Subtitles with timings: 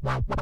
[0.00, 0.41] 深い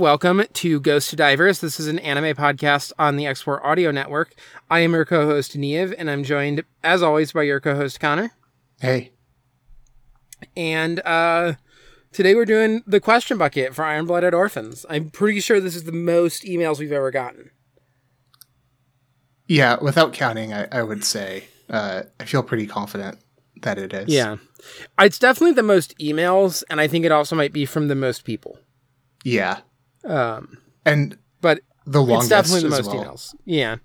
[0.00, 1.60] welcome to Ghost Divers.
[1.60, 4.34] This is an anime podcast on the Export Audio Network.
[4.70, 8.32] I am your co-host Niamh, and I'm joined, as always, by your co-host Connor.
[8.80, 9.12] Hey,
[10.56, 11.54] And uh,
[12.12, 14.86] today we're doing the question bucket for Iron Blooded Orphans.
[14.88, 17.50] I'm pretty sure this is the most emails we've ever gotten.
[19.46, 23.18] yeah, without counting, I, I would say uh, I feel pretty confident
[23.62, 24.08] that it is.
[24.08, 24.36] Yeah,
[24.98, 28.24] it's definitely the most emails, and I think it also might be from the most
[28.24, 28.58] people.
[29.24, 29.58] yeah,
[30.04, 33.04] Um, and but the longest it's definitely the most well.
[33.04, 33.34] emails.
[33.44, 33.76] Yeah.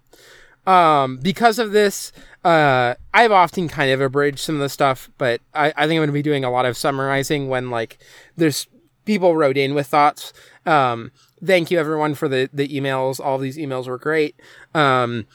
[0.68, 2.12] Um, because of this,
[2.44, 5.98] uh, I've often kind of abridged some of the stuff, but I, I think I'm
[5.98, 8.00] going to be doing a lot of summarizing when like
[8.36, 8.68] there's
[9.06, 10.34] people wrote in with thoughts.
[10.66, 11.12] Um,
[11.44, 13.20] thank you everyone for the, the emails.
[13.20, 14.40] All these emails were great.
[14.74, 15.28] Um,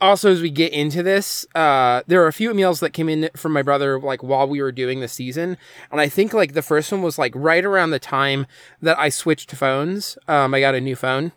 [0.00, 3.30] also, as we get into this, uh, there are a few emails that came in
[3.36, 5.56] from my brother, like while we were doing the season.
[5.90, 8.46] And I think like the first one was like right around the time
[8.80, 10.16] that I switched phones.
[10.26, 11.32] Um, I got a new phone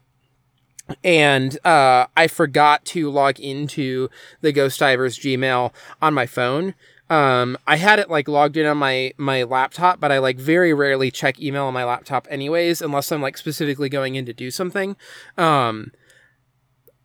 [1.04, 4.10] and uh, I forgot to log into
[4.42, 5.72] the Ghost Divers Gmail
[6.02, 6.76] on my phone.
[7.10, 10.74] Um, I had it like logged in on my my laptop, but I like very
[10.74, 14.50] rarely check email on my laptop anyways, unless I'm like specifically going in to do
[14.50, 14.96] something.
[15.38, 15.92] Um,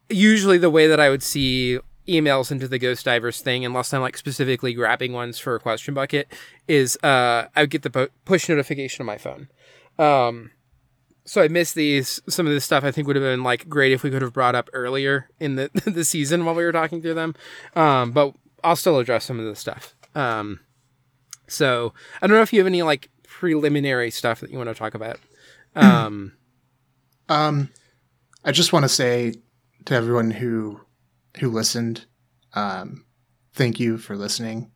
[0.09, 1.79] usually the way that I would see
[2.09, 5.95] emails into the Ghost Divers thing, unless I'm like specifically grabbing ones for a question
[5.95, 6.33] bucket,
[6.67, 9.49] is uh, I would get the push notification on my phone.
[9.99, 10.53] Um,
[11.25, 12.21] so I missed these.
[12.29, 14.33] Some of this stuff I think would have been like great if we could have
[14.33, 17.35] brought up earlier in the the season while we were talking through them.
[17.77, 18.35] Um, but
[18.65, 19.95] I'll still address some of this stuff.
[20.15, 20.61] Um,
[21.47, 24.75] so I don't know if you have any like preliminary stuff that you want to
[24.75, 25.19] talk about.
[25.75, 26.33] Um,
[27.29, 27.71] Um,
[28.45, 29.35] I just want to say
[29.89, 30.79] to everyone who
[31.39, 32.05] who listened,
[32.53, 33.07] um,
[33.55, 34.71] thank you for listening.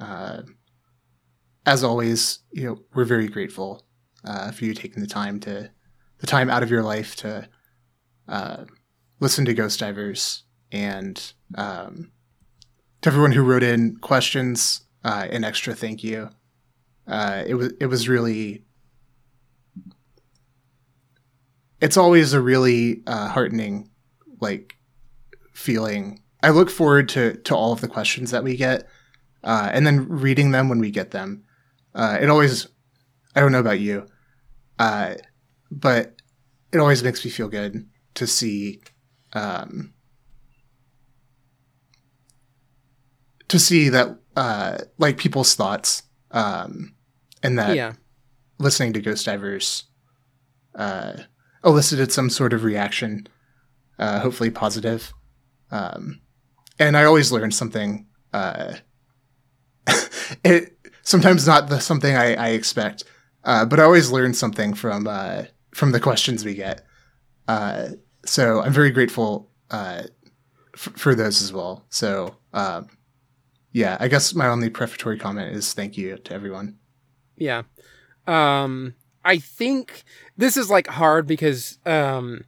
[0.00, 0.40] Uh,
[1.66, 3.84] as always, you know we're very grateful
[4.24, 5.70] uh, for you taking the time to
[6.20, 7.46] the time out of your life to
[8.26, 8.64] uh,
[9.20, 12.10] listen to Ghost Divers and um,
[13.02, 14.80] to everyone who wrote in questions.
[15.04, 16.30] Uh, an extra thank you.
[17.06, 18.64] Uh, it was it was really
[21.82, 23.90] it's always a really uh, heartening
[24.40, 24.76] like
[25.52, 28.86] feeling i look forward to to all of the questions that we get
[29.44, 31.44] uh, and then reading them when we get them.
[31.94, 32.68] Uh, it always
[33.34, 34.06] i don't know about you
[34.78, 35.14] uh,
[35.70, 36.16] but
[36.72, 38.80] it always makes me feel good to see
[39.32, 39.92] um,
[43.48, 46.94] to see that uh, like people's thoughts um,
[47.42, 47.94] and that yeah,
[48.58, 49.84] listening to Ghost Divers
[50.74, 51.14] uh,
[51.64, 53.26] elicited some sort of reaction,
[53.98, 55.12] uh, hopefully positive.
[55.70, 56.20] Um,
[56.78, 58.06] and I always learn something.
[58.32, 58.74] Uh,
[60.44, 63.04] it sometimes not the something I, I expect,
[63.44, 66.84] uh, but I always learn something from uh, from the questions we get.
[67.46, 67.88] Uh,
[68.24, 70.02] so I'm very grateful uh,
[70.74, 71.86] f- for those as well.
[71.88, 72.88] So um,
[73.72, 76.78] yeah, I guess my only prefatory comment is thank you to everyone.
[77.36, 77.62] yeah.
[78.26, 80.04] Um, I think
[80.36, 82.44] this is like hard because um,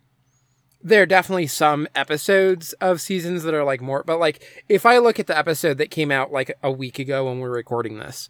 [0.82, 4.98] there are definitely some episodes of seasons that are like more, but like if I
[4.98, 7.98] look at the episode that came out like a week ago when we we're recording
[7.98, 8.28] this,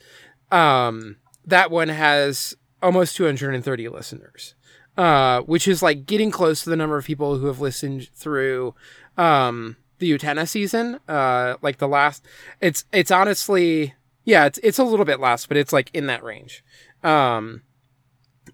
[0.50, 1.17] um,
[1.47, 4.55] that one has almost 230 listeners,
[4.97, 8.75] uh, which is like getting close to the number of people who have listened through,
[9.17, 10.99] um, the Utena season.
[11.08, 12.25] Uh, like the last,
[12.61, 13.94] it's, it's honestly,
[14.25, 16.64] yeah, it's, it's a little bit less, but it's like in that range.
[17.05, 17.62] Um,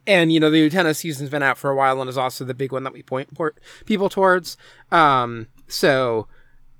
[0.06, 2.54] and you know the Utena season's been out for a while and is also the
[2.54, 3.28] big one that we point
[3.84, 4.56] people towards.
[4.90, 6.28] Um, so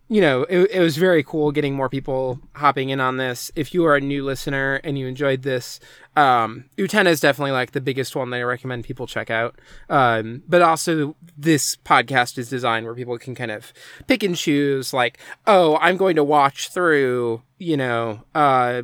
[0.09, 3.51] you know it, it was very cool getting more people hopping in on this.
[3.55, 5.81] If you are a new listener and you enjoyed this,
[6.17, 9.59] um, Utena is definitely like the biggest one that I recommend people check out.
[9.91, 13.73] Um, but also this podcast is designed where people can kind of
[14.07, 14.95] pick and choose.
[14.95, 18.83] Like, oh, I'm going to watch through, you know, uh,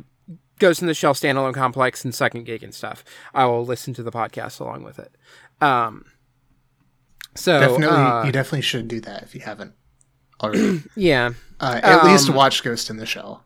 [0.59, 3.03] Ghost in the Shell standalone complex and second gig and stuff.
[3.33, 5.15] I will listen to the podcast along with it.
[5.61, 6.05] Um,
[7.35, 9.73] so definitely, uh, you definitely should do that if you haven't
[10.41, 10.83] already.
[10.95, 13.43] yeah, uh, at least Um, watch Ghost in the Shell.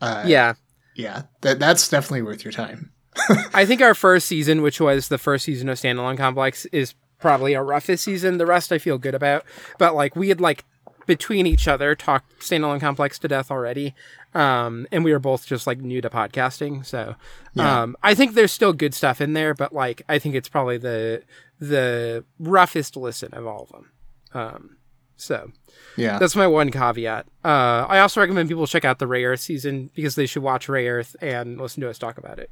[0.00, 0.54] Uh, yeah.
[0.96, 2.92] yeah, that that's definitely worth your time.
[3.54, 7.54] I think our first season, which was the first season of standalone complex, is probably
[7.54, 8.38] our roughest season.
[8.38, 9.44] The rest I feel good about,
[9.78, 10.64] but like we had like
[11.06, 13.94] between each other talked standalone complex to death already,
[14.34, 16.84] um, and we were both just like new to podcasting.
[16.86, 17.14] So
[17.54, 17.82] Yeah.
[17.82, 20.78] um, I think there's still good stuff in there, but like I think it's probably
[20.78, 21.22] the
[21.58, 23.90] the roughest listen of all of them.
[24.34, 24.76] Um,
[25.16, 25.52] so
[25.96, 27.26] Yeah, that's my one caveat.
[27.44, 31.14] Uh, I also recommend people check out the Rayearth season because they should watch Rayearth
[31.20, 32.50] and listen to us talk about it.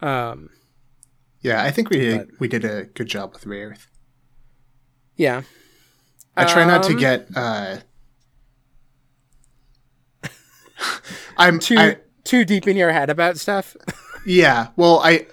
[0.00, 0.48] Um,
[1.42, 1.62] yeah.
[1.62, 3.86] I think we did, but- we did a good job with Rayearth.
[5.16, 5.42] yeah.
[6.40, 7.28] I try not to Um, get.
[7.34, 7.76] Uh,
[11.36, 13.76] I'm too I, too deep in your head about stuff.
[14.26, 14.68] yeah.
[14.76, 15.26] Well, I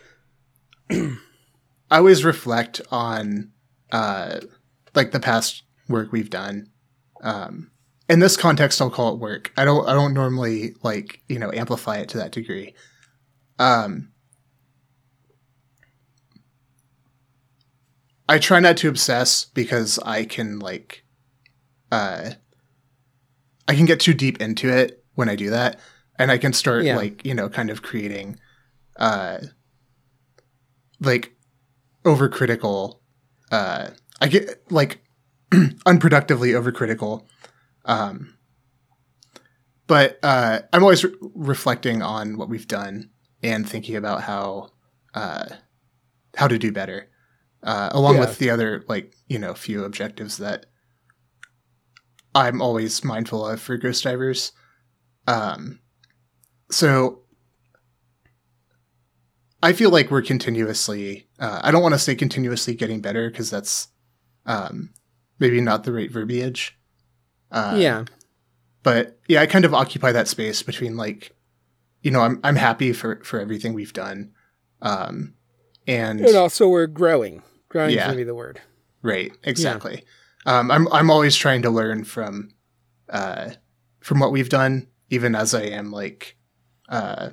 [0.89, 1.17] I
[1.91, 3.51] always reflect on
[3.91, 4.39] uh,
[4.95, 6.69] like the past work we've done.
[7.21, 7.71] Um,
[8.09, 9.51] in this context, I'll call it work.
[9.57, 9.87] I don't.
[9.87, 12.73] I don't normally like you know amplify it to that degree.
[13.59, 14.11] Um,
[18.29, 21.03] I try not to obsess because I can like,
[21.91, 22.31] uh,
[23.67, 25.79] I can get too deep into it when I do that,
[26.19, 26.97] and I can start Yeah.
[26.97, 28.39] like you know kind of creating,
[28.97, 29.39] uh,
[30.99, 31.33] like
[32.03, 32.99] overcritical.
[33.51, 35.01] Uh, I get like
[35.51, 37.25] unproductively overcritical.
[37.85, 38.33] Um,
[39.87, 43.09] but uh, I'm always re- reflecting on what we've done
[43.41, 44.71] and thinking about how
[45.13, 45.45] uh,
[46.35, 47.09] how to do better,
[47.63, 48.21] uh, along Yeah.
[48.21, 50.65] with the other like you know few objectives that
[52.35, 54.51] I'm always mindful of for Ghost Divers.
[55.27, 55.79] Um,
[56.69, 57.21] so
[59.63, 61.27] I feel like we're continuously.
[61.39, 63.87] Uh, I don't want to say continuously getting better because that's
[64.45, 64.91] um,
[65.39, 66.77] maybe not the right verbiage.
[67.51, 68.05] Uh, yeah,
[68.83, 71.35] but yeah, I kind of occupy that space between like,
[72.01, 74.31] you know, I'm I'm happy for for everything we've done,
[74.81, 75.33] um,
[75.87, 77.41] and and also we're growing.
[77.69, 78.01] Growing Yeah.
[78.01, 78.61] is gonna be the word.
[79.01, 80.03] right, exactly.
[80.45, 82.51] Um, I'm I'm always trying to learn from,
[83.09, 83.51] uh,
[83.99, 86.37] from what we've done, even as I am like,
[86.89, 87.29] uh,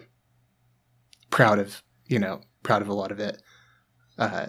[1.30, 3.40] proud of you know proud of a lot of it.
[4.18, 4.46] Uh,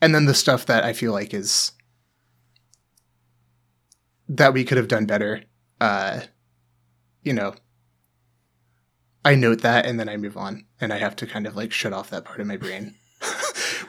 [0.00, 1.72] and then the stuff that I feel like is
[4.28, 5.42] that we could have done better.
[5.80, 6.20] Uh,
[7.22, 7.54] you know,
[9.24, 11.72] I note that and then I move on, and I have to kind of like
[11.72, 12.94] shut off that part of my brain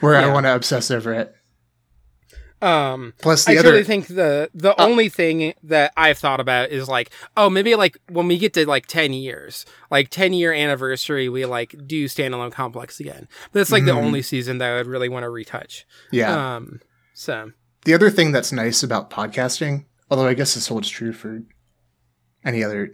[0.02, 1.34] where I want to obsess over it.
[2.60, 6.38] Um, Plus the I other, truly think the the Uh, only thing that I've thought
[6.38, 10.32] about is like, oh, maybe like when we get to like ten years, like ten
[10.32, 13.26] year anniversary, we like do standalone complex again.
[13.52, 14.04] But it's like the Mhm.
[14.04, 15.84] only season that I would really want to retouch.
[16.12, 16.54] yeah.
[16.56, 16.80] Um,
[17.14, 17.50] so
[17.84, 21.42] the other thing that's nice about podcasting, although I guess this holds true for
[22.44, 22.90] any other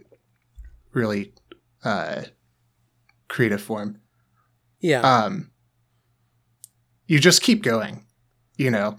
[0.93, 1.33] really
[1.83, 2.23] uh,
[3.27, 4.01] creative form,
[4.79, 5.51] yeah, um,
[7.09, 8.05] you just keep going,
[8.55, 8.97] you know.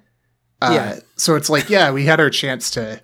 [0.60, 1.00] Uh, Yeah.
[1.16, 3.00] So it's like, yeah, we had our chance to.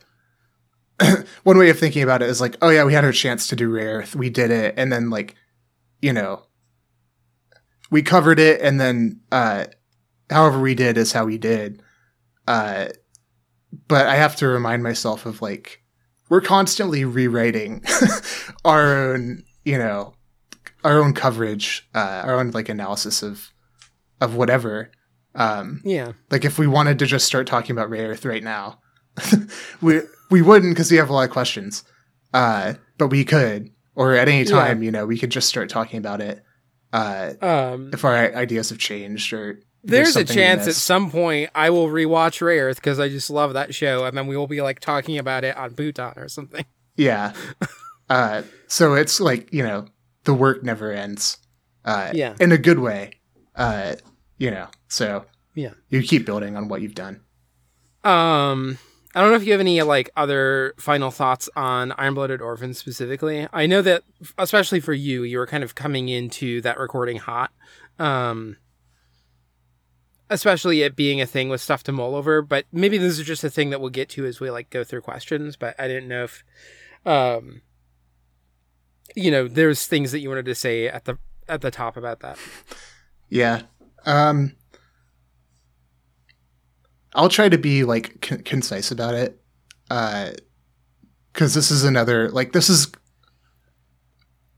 [1.45, 3.57] One way of thinking about it is like, oh yeah, we had our chance to
[3.57, 5.37] do rare, we did it, and then like,
[6.03, 6.43] you know,
[7.91, 9.67] we covered it, and then uh,
[10.29, 11.83] however we did is how we did.
[12.49, 12.89] Uh,
[13.89, 15.83] but I have to remind myself of like,
[16.29, 17.85] we're constantly rewriting
[18.65, 20.15] our own, you know,
[20.83, 23.53] our own coverage, uh, our own like analysis of
[24.21, 24.91] of whatever.
[25.37, 28.81] Um, yeah, like if we wanted to just start talking about Rayearth right now,
[29.83, 30.01] we
[30.31, 31.85] we wouldn't because we have a lot of questions.
[32.35, 35.99] Uh, but we could, or at any time, you know, we could just start talking
[35.99, 36.43] about it.
[36.93, 41.71] Uh, um, if our ideas have changed, or there's a chance at some point I
[41.71, 44.81] will rewatch Rayearth because I just love that show, and then we will be like
[44.81, 46.65] talking about it on Pootan or something.
[46.97, 47.33] yeah.
[48.09, 49.87] uh, so it's like you know,
[50.25, 51.39] the work never ends.
[51.85, 52.35] Uh, Yeah.
[52.41, 53.13] in a good way.
[53.55, 53.95] Uh,
[54.39, 55.25] you know, so
[55.55, 55.73] Yeah.
[55.89, 57.21] you keep building on what you've done.
[58.05, 58.79] Um,
[59.15, 62.79] I don't know if you have any like other final thoughts on Iron Blooded Orphans
[62.79, 63.49] specifically.
[63.53, 64.03] I know that,
[64.39, 67.51] especially for you, you were kind of coming into that recording hot.
[67.99, 68.59] Um,
[70.29, 72.43] especially it being a thing with stuff to mull over.
[72.43, 74.85] But maybe this is just a thing that we'll get to as we like go
[74.85, 75.57] through questions.
[75.57, 76.45] But I didn't know if,
[77.07, 77.63] um,
[79.15, 81.17] you know, there's things that you wanted to say at the
[81.49, 82.39] at the top about that.
[83.29, 83.63] Yeah.
[84.07, 84.57] Um
[87.15, 89.41] I'll try to be like con- concise about it.
[89.91, 90.31] Uh
[91.33, 92.89] cuz this is another like this is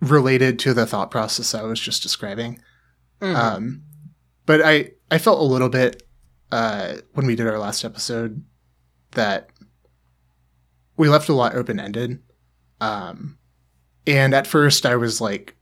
[0.00, 2.60] related to the thought process I was just describing.
[3.20, 3.82] Um
[4.46, 6.02] but I I felt a little bit
[6.52, 8.44] uh when we did our last episode
[9.12, 9.50] that
[10.96, 12.22] we left a lot open-ended.
[12.80, 13.38] Um
[14.06, 15.56] and at first I was like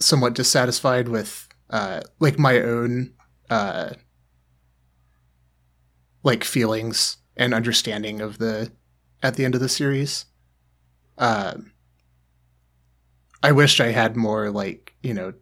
[0.00, 3.12] somewhat dissatisfied with uh like my own
[3.50, 3.90] uh
[6.22, 8.70] like feelings and understanding of the
[9.22, 10.26] at the end of the series
[11.18, 11.72] um
[13.42, 15.32] i wished i had more like you know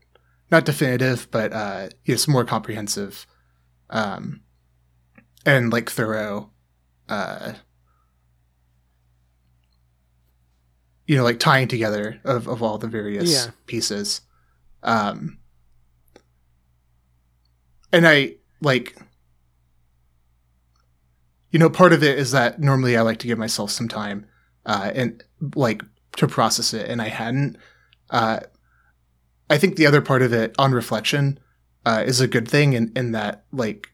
[0.51, 3.27] not definitive but uh it's more comprehensive
[3.91, 4.41] um
[5.45, 6.51] and like thorough
[7.09, 7.53] uh
[11.07, 13.51] you know like tying together of, of all the various Yeah.
[13.67, 14.23] pieces
[14.83, 15.39] um
[17.93, 18.97] and i like
[21.51, 24.27] you know part of it is that normally i like to give myself some time
[24.67, 25.23] uh and
[25.55, 25.83] like
[26.17, 27.57] to process it and i hadn't
[28.11, 28.41] uh
[29.51, 31.39] i think the other part of it on reflection
[31.87, 33.89] uh is a good thing in in that like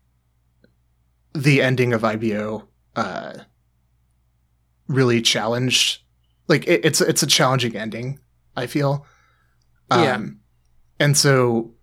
[1.34, 3.34] the ending of ibo uh
[4.88, 6.02] really challenged
[6.48, 8.18] like it, it's it's a challenging ending
[8.56, 9.06] i feel
[9.90, 10.20] um Yeah.
[11.06, 11.74] and so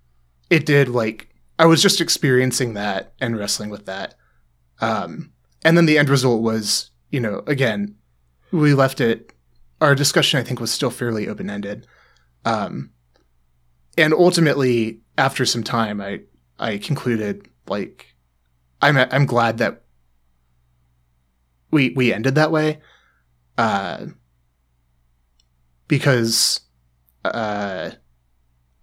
[0.49, 4.15] it did like i was just experiencing that and wrestling with that.
[4.81, 5.31] Um
[5.63, 7.95] and then the end result was you know again
[8.51, 9.33] we left it
[9.81, 11.87] our discussion i think was still fairly open-ended.
[12.45, 12.91] Um
[13.97, 16.21] and ultimately after some time i
[16.59, 18.13] i concluded like
[18.81, 19.83] i'm i'm glad that
[21.71, 22.79] we we ended that way
[23.57, 24.05] uh
[25.87, 26.61] because
[27.23, 27.91] uh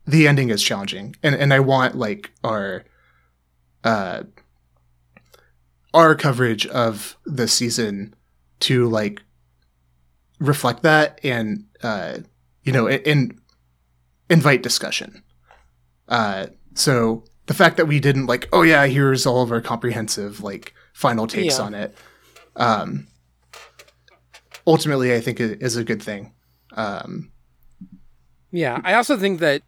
[0.06, 2.84] the ending is challenging and and I want like our
[3.84, 4.22] uh
[5.94, 8.14] our coverage of the season
[8.60, 9.22] to like
[10.40, 12.18] reflect that and uh
[12.62, 13.40] you know and, and
[14.30, 15.22] invite discussion
[16.08, 20.40] uh so the fact that we didn't like oh yeah here's all of our comprehensive
[20.42, 21.64] like final takes Yeah.
[21.64, 21.94] on it
[22.56, 23.06] um
[24.66, 26.32] ultimately i think is a good thing
[26.76, 27.30] um
[28.50, 29.62] Yeah, I also think that.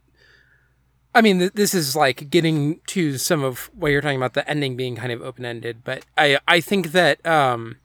[1.15, 4.47] I mean, th- this is like getting to some of what you're talking about the
[4.47, 7.77] ending being kind of open ended, but I I think that um,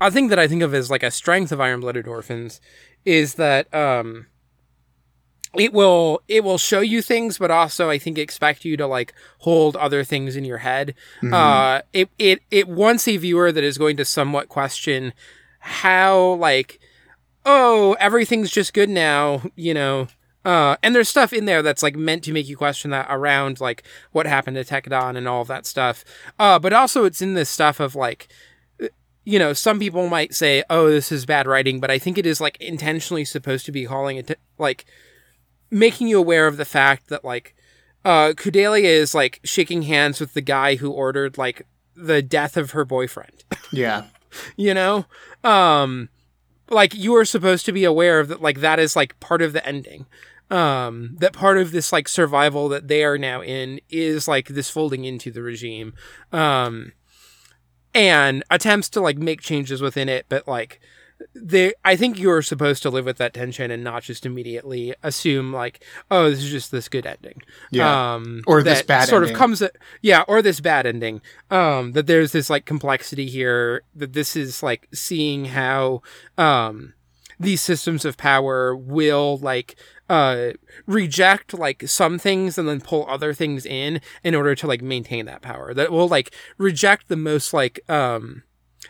[0.00, 2.60] I think that I think of as like a strength of Iron Blooded Orphans
[3.04, 4.26] is that um,
[5.54, 9.14] it will it will show you things but also i think expect you to like
[9.38, 10.94] hold other things in your head.
[11.32, 15.12] Uh it it it wants a viewer that is going to somewhat question
[15.60, 16.78] how like
[17.46, 20.08] oh everything's just good now you know
[20.46, 23.60] uh and there's stuff in there that's like meant to make you question that around
[23.60, 26.04] like what happened to Tekkadan and all of that stuff
[26.38, 28.28] uh but also it's in this stuff of like
[29.28, 32.26] you know, some people might say, "Oh, this is bad writing," but I think it
[32.26, 34.86] is like intentionally supposed to be calling it like
[35.68, 37.54] making you aware of the fact that like
[38.04, 42.70] uh Kudelia is like shaking hands with the guy who ordered like the death of
[42.70, 43.44] her boyfriend.
[43.72, 44.04] Yeah.
[44.56, 45.06] you know?
[45.42, 46.08] Um
[46.70, 49.52] like you are supposed to be aware of that like that is like part of
[49.52, 50.06] the ending.
[50.50, 54.70] Um that part of this like survival that they are now in is like this
[54.70, 55.94] folding into the regime.
[56.32, 56.92] Um
[57.94, 60.80] and attempts to like make changes within it, but like
[61.34, 65.50] they I think you're supposed to live with that tension and not just immediately assume
[65.52, 67.40] like, oh, this is just this good ending.
[67.70, 68.14] Yeah.
[68.14, 69.34] Um Or this bad sort ending.
[69.34, 69.62] of comes
[70.02, 71.22] yeah, or this bad ending.
[71.50, 76.02] Um that there's this like complexity here, that this is like seeing how
[76.38, 76.92] um
[77.40, 79.76] these systems of power will like
[80.08, 80.50] uh
[80.86, 85.26] reject like some things and then pull other things in in order to like maintain
[85.26, 85.74] that power.
[85.74, 88.42] That will like reject the most like um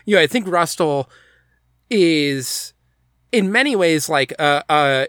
[0.05, 1.09] you know i think Rustal
[1.89, 2.73] is
[3.31, 5.05] in many ways like uh uh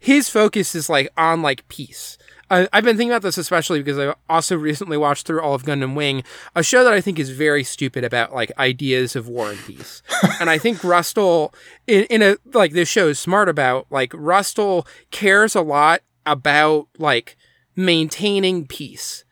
[0.00, 2.18] his focus is like on like peace
[2.50, 5.64] I, I've been thinking about this especially because I also recently watched through all of
[5.64, 6.22] Gundam Wing,
[6.54, 10.02] a show that I think is very stupid about like ideas of war and peace.
[10.40, 11.54] and I think Rustal,
[11.86, 16.88] in, in a like this show is smart about like Rustal cares a lot about
[16.98, 17.36] like
[17.74, 19.24] maintaining peace,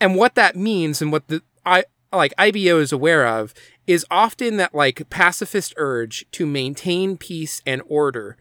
[0.00, 3.54] and what that means and what the I like IBO is aware of
[3.86, 8.36] is often that like pacifist urge to maintain peace and order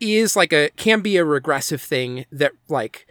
[0.00, 3.06] is like a can be a regressive thing that like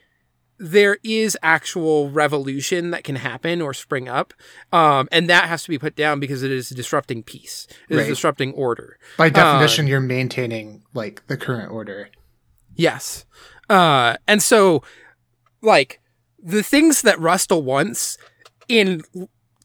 [0.64, 4.32] there is actual revolution that can happen or spring up
[4.72, 7.98] um, and that has to be put down because it is disrupting peace it is
[8.02, 8.08] Right.
[8.08, 12.10] disrupting order By definition, you're maintaining like the current order.
[12.76, 13.26] Yes.
[13.70, 14.84] Uh, and so,
[15.62, 16.00] like,
[16.42, 18.18] the things that Rustal wants
[18.68, 19.02] in,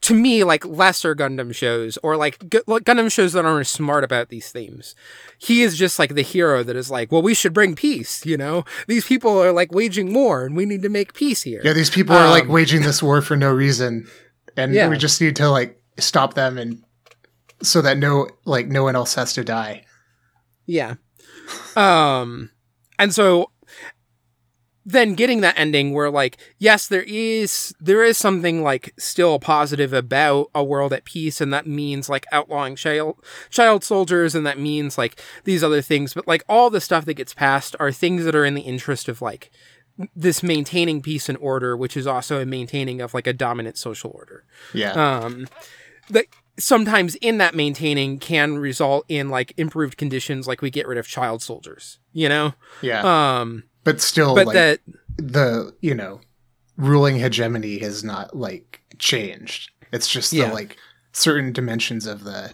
[0.02, 4.04] to me, like, lesser Gundam shows or like, Gu- like Gundam shows that aren't smart
[4.04, 4.94] about these themes,
[5.38, 8.36] he is just like the hero that is like, well, we should bring peace, you
[8.36, 8.64] know?
[8.86, 11.60] These people are like waging war and we need to make peace here.
[11.64, 14.06] Yeah, these people are like Um, waging this war for no reason,
[14.56, 14.88] and Yeah.
[14.88, 16.82] we just need to like stop them and
[17.62, 19.84] so that no like no one else has to die.
[20.66, 20.96] Yeah.
[21.74, 22.50] Um
[22.98, 23.50] and so
[24.88, 29.92] then getting that ending where like yes there is there is something like still positive
[29.92, 33.16] about a world at peace and that means like outlawing child
[33.50, 36.14] child soldiers and that means like these other things.
[36.14, 39.08] But like all the stuff that gets passed are things that are in the interest
[39.08, 39.50] of like
[40.14, 44.12] this maintaining peace and order which is also a maintaining of like a dominant social
[44.14, 44.44] order.
[44.72, 45.48] Yeah, um
[46.10, 46.26] that
[46.58, 51.08] sometimes in that maintaining can result in like improved conditions like we get rid of
[51.08, 52.54] child soldiers you know?
[52.82, 54.80] Yeah, um but still, but like that
[55.16, 56.20] the you know
[56.76, 59.70] ruling hegemony has not like changed.
[59.92, 60.48] It's just Yeah.
[60.48, 60.76] the like
[61.12, 62.52] certain dimensions of the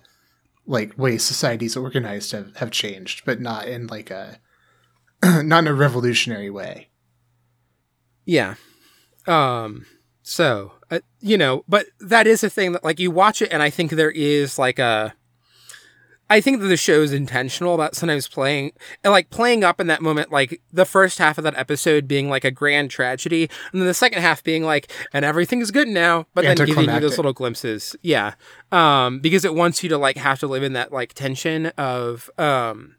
[0.66, 4.38] like way society's organized have have changed, but not in like a
[5.24, 6.88] not in a revolutionary way.
[8.24, 8.54] yeah
[9.26, 9.84] um
[10.22, 13.62] so uh, you know but that is a thing that like you watch it and
[13.62, 15.12] i think there is like a
[16.32, 18.72] I think that the show is intentional about sometimes playing
[19.04, 22.42] like playing up in that moment, like the first half of that episode being like
[22.42, 26.44] a grand tragedy, and then the second half being like, and everything's good now, but
[26.44, 27.94] then giving you those little glimpses.
[28.00, 28.32] Yeah.
[28.72, 32.30] Um, because it wants you to like have to live in that like tension of
[32.38, 32.96] um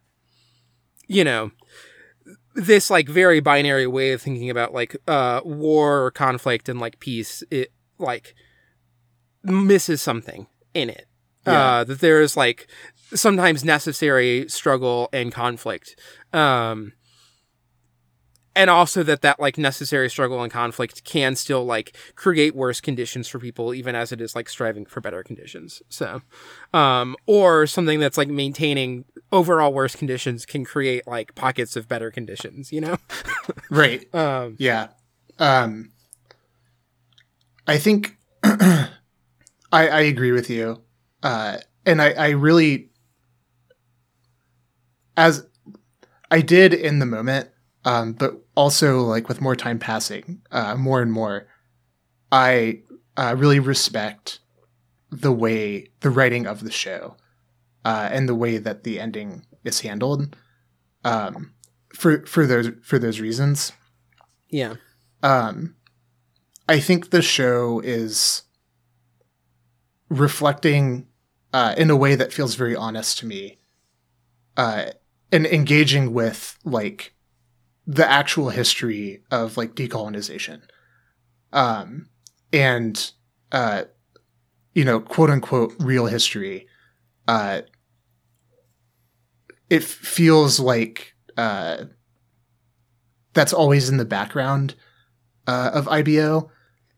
[1.08, 1.50] you know,
[2.54, 7.00] this like very binary way of thinking about like uh war or conflict and like
[7.00, 8.36] peace, it like
[9.44, 11.08] misses something in it.
[11.48, 11.78] Yeah.
[11.78, 12.68] Uh that there is like
[13.14, 16.00] sometimes necessary struggle and conflict.
[16.34, 16.94] Um
[18.56, 23.28] and also that that like necessary struggle and conflict can still like create worse conditions
[23.28, 26.22] for people even as it is like striving for better conditions so
[26.74, 32.12] um or something that's like maintaining overall worse conditions can create like pockets of better
[32.12, 32.96] conditions you know
[33.72, 34.14] Right.
[34.14, 34.90] um Yeah.
[35.40, 35.92] Um
[37.68, 38.90] I think I
[39.72, 40.82] I agree with you.
[41.24, 42.90] Uh and I I really
[45.16, 45.46] as
[46.32, 47.50] I did in the moment,
[47.86, 51.48] um, but also like with more time passing, uh, more and more,
[52.32, 52.82] I
[53.18, 54.40] uh, really respect
[55.12, 57.18] the way the writing of the show,
[57.86, 60.36] uh, and the way that the ending is handled.
[61.04, 61.54] Um,
[61.94, 63.72] for for those for those reasons.
[64.50, 64.76] Yeah.
[65.22, 65.76] Um,
[66.68, 68.44] I think the show is
[70.10, 71.08] reflecting
[71.54, 73.60] uh, in a way that feels very honest to me,
[74.58, 74.86] uh,
[75.34, 77.16] and engaging with like
[77.88, 80.62] the actual history of like decolonization,
[81.52, 82.08] um,
[82.54, 83.12] and
[83.52, 83.84] uh,
[84.76, 86.68] you know, quote unquote, real history.
[87.28, 87.62] Uh,
[89.72, 91.86] it feels like uh,
[93.34, 94.76] that's always in the background
[95.48, 96.52] uh, of IBO,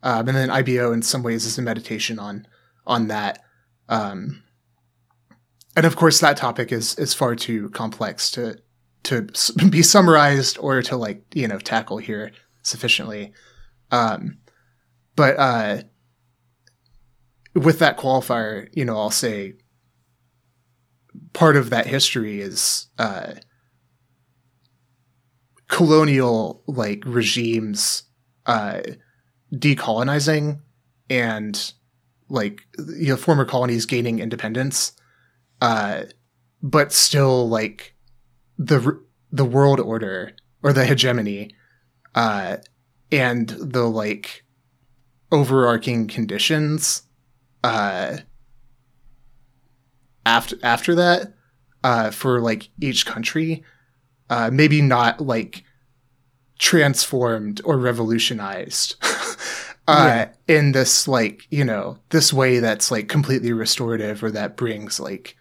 [0.03, 2.45] um, and then IBO in some ways is a meditation on
[2.85, 3.41] on that.
[3.87, 4.43] Um,
[5.75, 8.57] and of course, that topic is is far too complex to
[9.03, 9.27] to
[9.69, 13.33] be summarized or to like you know tackle here sufficiently.
[13.91, 14.38] Um,
[15.15, 15.83] but uh,
[17.53, 19.53] with that qualifier, you know, I'll say
[21.33, 23.33] part of that history is uh,
[25.67, 28.03] colonial like regimes
[28.45, 28.81] uh,
[29.53, 30.59] decolonizing
[31.09, 31.73] and
[32.29, 34.93] like you know former colonies gaining independence
[35.61, 36.03] uh,
[36.61, 37.95] but still like
[38.57, 38.99] the
[39.31, 41.51] the world order or the hegemony
[42.15, 42.57] uh,
[43.11, 44.43] and the like
[45.31, 47.03] overarching conditions
[47.63, 48.17] uh,
[50.25, 51.33] after after that
[51.83, 53.63] uh, for like each country
[54.29, 55.63] uh, maybe not like
[56.57, 58.95] transformed or revolutionized
[59.87, 60.29] uh, yeah.
[60.47, 65.35] in this like you know this way that's like completely restorative or that brings like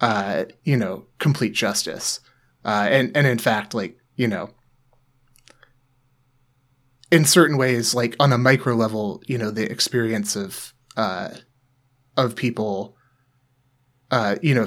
[0.00, 2.20] uh, you know complete justice
[2.64, 4.50] uh, and and in fact like you know
[7.10, 11.30] in certain ways like on a micro level you know the experience of uh,
[12.16, 12.96] of people
[14.10, 14.66] uh, you know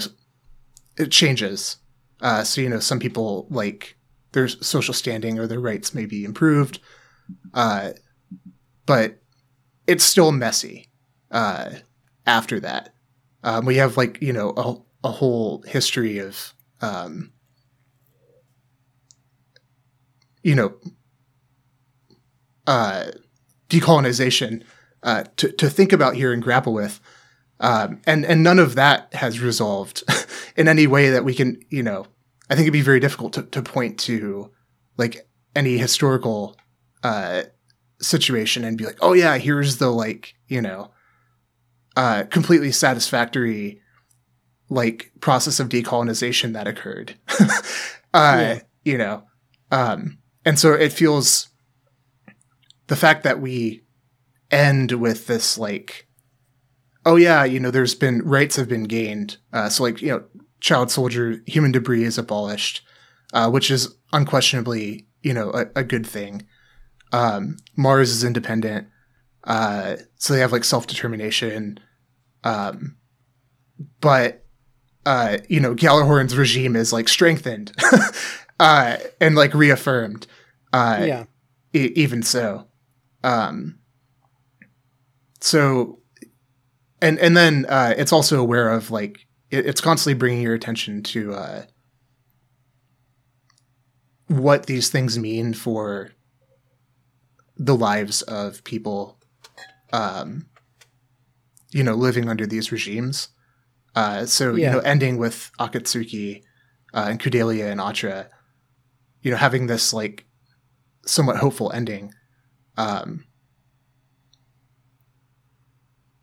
[0.97, 1.77] it changes
[2.21, 3.97] uh, so you know some people like
[4.33, 6.79] their social standing or their rights may be improved,
[7.53, 7.91] uh,
[8.85, 9.21] but
[9.87, 10.89] it's still messy
[11.31, 11.69] uh,
[12.25, 12.93] after that.
[13.43, 17.31] Um, we have like you know a, whole history of um,
[20.41, 20.73] you know
[22.67, 23.05] uh,
[23.69, 24.63] decolonization
[25.03, 26.99] uh, to to think about here and grapple with.
[27.59, 30.03] Um, and and none of that has resolved
[30.57, 32.07] in any way that we can you know
[32.49, 34.51] I think it'd be very difficult to, to point to
[34.97, 36.57] like any historical
[37.03, 37.43] uh,
[38.01, 40.91] situation and be like, oh yeah, here's the like, you know,
[41.95, 43.81] uh, completely satisfactory
[44.73, 47.15] like process of decolonization that occurred.
[47.39, 47.45] uh,
[48.13, 48.59] yeah.
[48.83, 49.23] you know,
[49.71, 51.49] um, and so it feels
[52.87, 53.83] the fact that we
[54.51, 56.07] end with this like,
[57.05, 59.37] oh yeah, you know, there's been rights have been gained.
[59.51, 60.23] Uh, so like, you know,
[60.59, 62.81] child soldier human debris is abolished,
[63.33, 66.45] uh, which is unquestionably you know a, a good thing.
[67.11, 68.87] Um, Mars is independent,
[69.45, 71.79] uh, so they have like self determination.
[72.43, 72.97] Um,
[74.01, 74.42] but
[75.05, 77.71] uh, you know Gjallarhorn's regime is like strengthened
[78.59, 80.27] uh, and like reaffirmed.
[80.71, 81.23] Uh, yeah.
[81.73, 82.67] E- even so,
[83.23, 83.79] um,
[85.41, 85.99] so
[87.01, 91.03] and and then uh, it's also aware of like it, it's constantly bringing your attention
[91.03, 91.63] to uh,
[94.27, 96.11] what these things mean for
[97.57, 99.19] the lives of people,
[99.91, 100.47] um,
[101.71, 103.29] you know, living under these regimes.
[103.95, 104.67] Uh, so yeah.
[104.67, 106.43] you know, ending with Akatsuki
[106.93, 108.29] uh, and Kudelia and Atra,
[109.21, 110.25] you know, having this like
[111.05, 112.13] somewhat hopeful ending.
[112.77, 113.25] Um,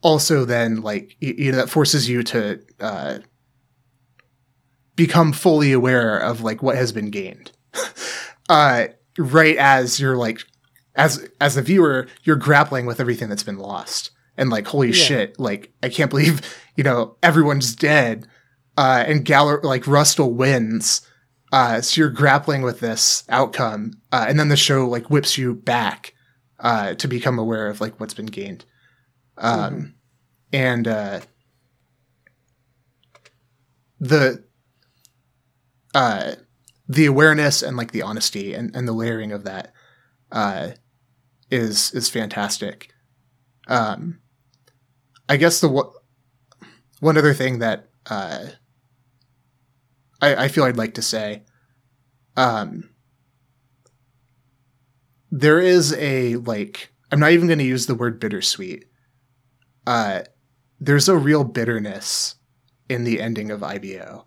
[0.03, 3.19] also then like you know that forces you to uh,
[4.97, 7.53] become fully aware of like what has been gained
[8.49, 8.87] uh,
[9.19, 10.41] right as you're like
[10.95, 14.95] as as a viewer you're grappling with everything that's been lost and like holy yeah.
[14.95, 16.41] shit like i can't believe
[16.77, 18.27] you know everyone's dead
[18.79, 21.07] uh, and Galler like Rustal wins
[21.53, 25.55] uh, so you're grappling with this outcome uh, and then the show like whips you
[25.55, 26.15] back
[26.61, 28.65] uh, to become aware of like what's been gained
[29.37, 29.85] um, mm-hmm.
[30.53, 31.21] and uh,
[33.99, 34.43] the
[35.95, 36.33] uh,
[36.89, 39.73] the awareness and like the honesty and, and the layering of that
[40.33, 40.71] uh,
[41.51, 42.93] is is fantastic.
[43.71, 44.19] Um,
[45.29, 45.69] I guess the
[47.01, 48.47] one other thing that uh,
[50.21, 51.45] I, I feel I'd like to say,
[52.37, 52.91] um,
[55.31, 58.87] there is a like I'm not even going to use the word bittersweet.
[59.87, 60.23] Uh,
[60.81, 62.37] there's a real bitterness
[62.89, 64.27] in the ending of IBO.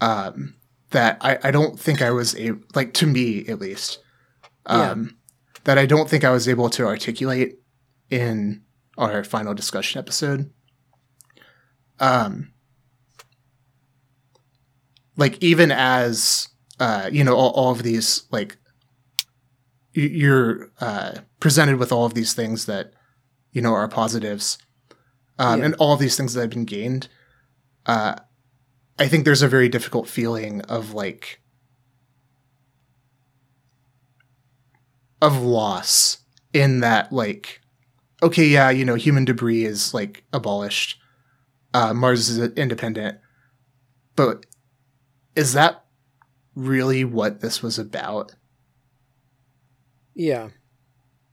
[0.00, 0.54] Um,
[0.90, 3.98] that I, I don't think I was able, like to me at least,
[4.68, 4.90] Yeah.
[4.90, 5.16] um,
[5.64, 7.58] that I don't think I was able to articulate
[8.12, 8.62] in
[8.98, 10.50] our final discussion episode.
[11.98, 12.52] Um,
[15.16, 16.48] like even as
[16.78, 18.56] uh, you know, all, all of these like
[19.94, 22.92] you're uh, presented with all of these things that
[23.52, 24.58] you know are positives,
[25.38, 25.66] um, Yeah.
[25.66, 27.08] and all of these things that have been gained.
[27.86, 28.16] Uh,
[28.98, 31.40] I think there's a very difficult feeling of like
[35.20, 36.18] of loss
[36.52, 37.60] in that like
[38.22, 40.98] okay yeah you know human debris is like abolished.
[41.74, 43.18] Uh mars is independent.
[44.16, 44.46] But
[45.36, 45.84] is that
[46.56, 48.34] really what this was about?
[50.14, 50.50] Yeah.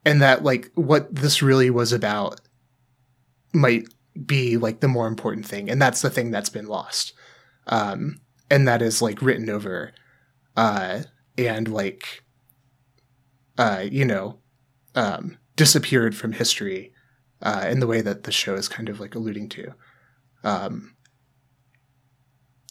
[0.06, 2.42] and that like what this really was about
[3.54, 3.88] might
[4.26, 5.70] be like the more important thing.
[5.70, 7.14] And that's the thing that's been lost.
[7.68, 8.22] Um
[8.52, 9.94] and that is like written over
[10.58, 11.04] uh
[11.38, 12.24] and like
[13.58, 14.40] uh you know
[14.96, 16.82] um disappeared from history
[17.48, 19.64] uh in the way that the show is kind of like alluding to
[20.44, 20.96] um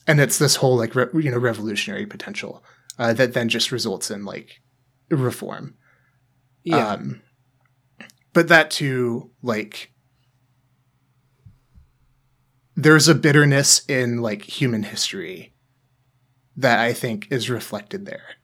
[0.07, 2.53] and it's this whole like re- you know revolutionary potential
[2.99, 4.49] uh that then just results in like
[5.11, 5.75] reform
[6.65, 6.93] Yeah.
[6.95, 7.21] um,
[8.35, 9.91] but that too, like,
[12.77, 15.55] there's a bitterness in like human history
[16.57, 18.37] that I think is reflected there.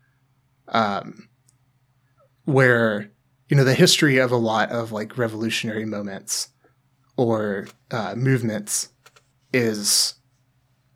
[0.69, 1.29] Um,
[2.45, 3.11] where,
[3.49, 6.49] you know, the history of a lot of like revolutionary moments
[7.17, 8.89] or uh, movements
[9.53, 10.15] is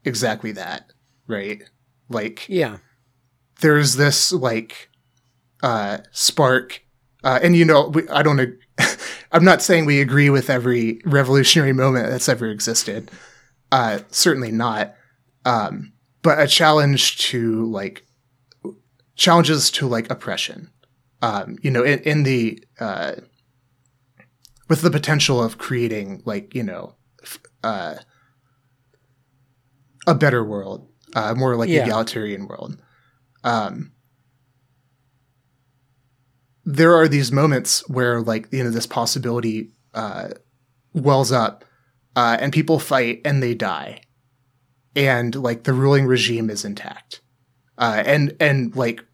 [0.04, 0.92] exactly that,
[1.26, 1.62] right?
[2.08, 2.78] Like, yeah.
[3.60, 4.88] there's this like
[5.62, 6.82] uh spark
[7.24, 8.58] uh and you know we, i don't ag-
[9.32, 13.10] i'm not saying we agree with every revolutionary moment that's ever existed
[13.72, 14.94] uh certainly not
[15.44, 18.06] um but a challenge to like
[19.16, 20.70] challenges to like oppression
[21.22, 23.12] um you know in, in the uh
[24.68, 27.94] with the potential of creating like you know f- uh
[30.06, 31.82] a better world uh more like Yeah.
[31.84, 32.80] egalitarian world.
[33.44, 33.92] Um
[36.64, 40.28] there are these moments where like you know this possibility uh
[40.92, 41.64] wells up
[42.16, 44.00] uh and people fight and they die.
[44.96, 47.20] And like the ruling regime is intact.
[47.76, 49.04] Uh and and like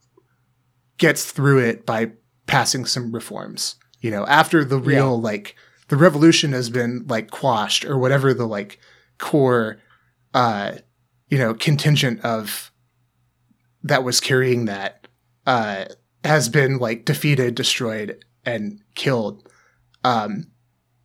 [0.99, 2.11] gets through it by
[2.47, 5.57] passing some reforms you know after the real like
[5.89, 8.79] the revolution has been like quashed or whatever the like
[9.19, 9.79] core
[10.35, 10.73] uh
[11.29, 12.71] you know contingent of
[13.83, 15.09] that was carrying that
[15.47, 15.85] uh
[16.25, 19.49] has been like defeated destroyed and killed
[20.05, 20.47] um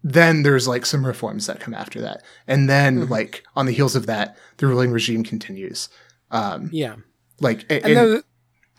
[0.04, 3.10] then there's like some reforms that come after that and then Mhm.
[3.10, 5.90] like on the heels of that the ruling regime continues
[6.32, 6.96] um Yeah.
[7.40, 8.24] like a- and and- those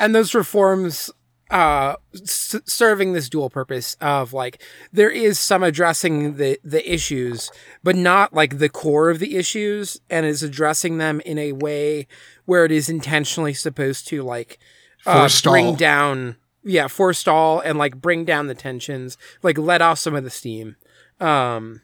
[0.00, 1.10] and those reforms
[1.50, 7.50] uh s- serving this dual purpose of like there is some addressing the the issues
[7.82, 12.06] but not like the core of the issues and is addressing them in a way
[12.44, 14.58] where it is intentionally supposed to like
[15.06, 20.14] uh, bring down yeah forestall and like bring down the tensions like let off some
[20.14, 20.76] of the steam.
[21.20, 21.82] Um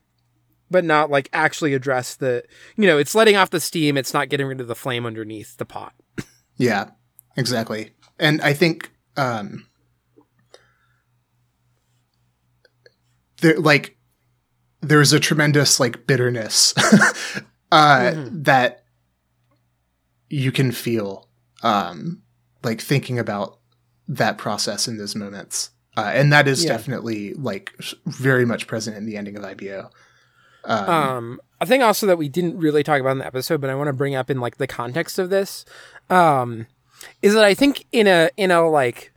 [0.70, 2.44] but not like actually address the
[2.76, 5.57] you know it's letting off the steam it's not getting rid of the flame underneath
[5.57, 5.92] the pot.
[6.57, 6.90] Yeah,
[7.37, 7.90] exactly.
[8.18, 9.66] And I think um
[13.40, 13.96] there like
[14.81, 16.74] there's a tremendous like bitterness
[17.72, 18.44] uh Mhm.
[18.44, 18.85] that
[20.29, 21.29] you can feel
[21.62, 22.22] um
[22.62, 23.59] like thinking about
[24.09, 25.70] that process in those moments.
[25.96, 26.68] Uh, and that is Yeah.
[26.72, 27.72] definitely like
[28.07, 29.90] very much present in the ending of IBO.
[30.64, 33.70] Um, um a thing also that we didn't really talk about in the episode but
[33.70, 35.64] i want to bring up in like the context of this
[36.11, 36.66] um
[37.22, 39.12] is that i think in a in a like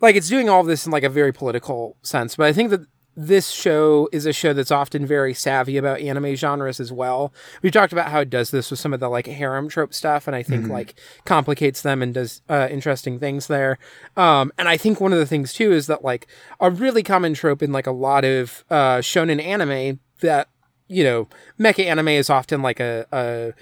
[0.00, 2.70] like it's doing all of this in like a very political sense but i think
[2.70, 2.80] that
[3.14, 7.70] this show is a show that's often very savvy about anime genres as well we
[7.70, 10.34] talked about how it does this with some of the like harem trope stuff and
[10.34, 10.70] i think Mhm.
[10.70, 10.94] like
[11.26, 13.78] complicates them and does uh, interesting things there
[14.16, 16.26] um and i think one of the things too is that like
[16.58, 20.48] a really common trope in like a lot of uh shonen anime that
[20.88, 21.26] you know,
[21.58, 23.52] mecha anime is often like a, a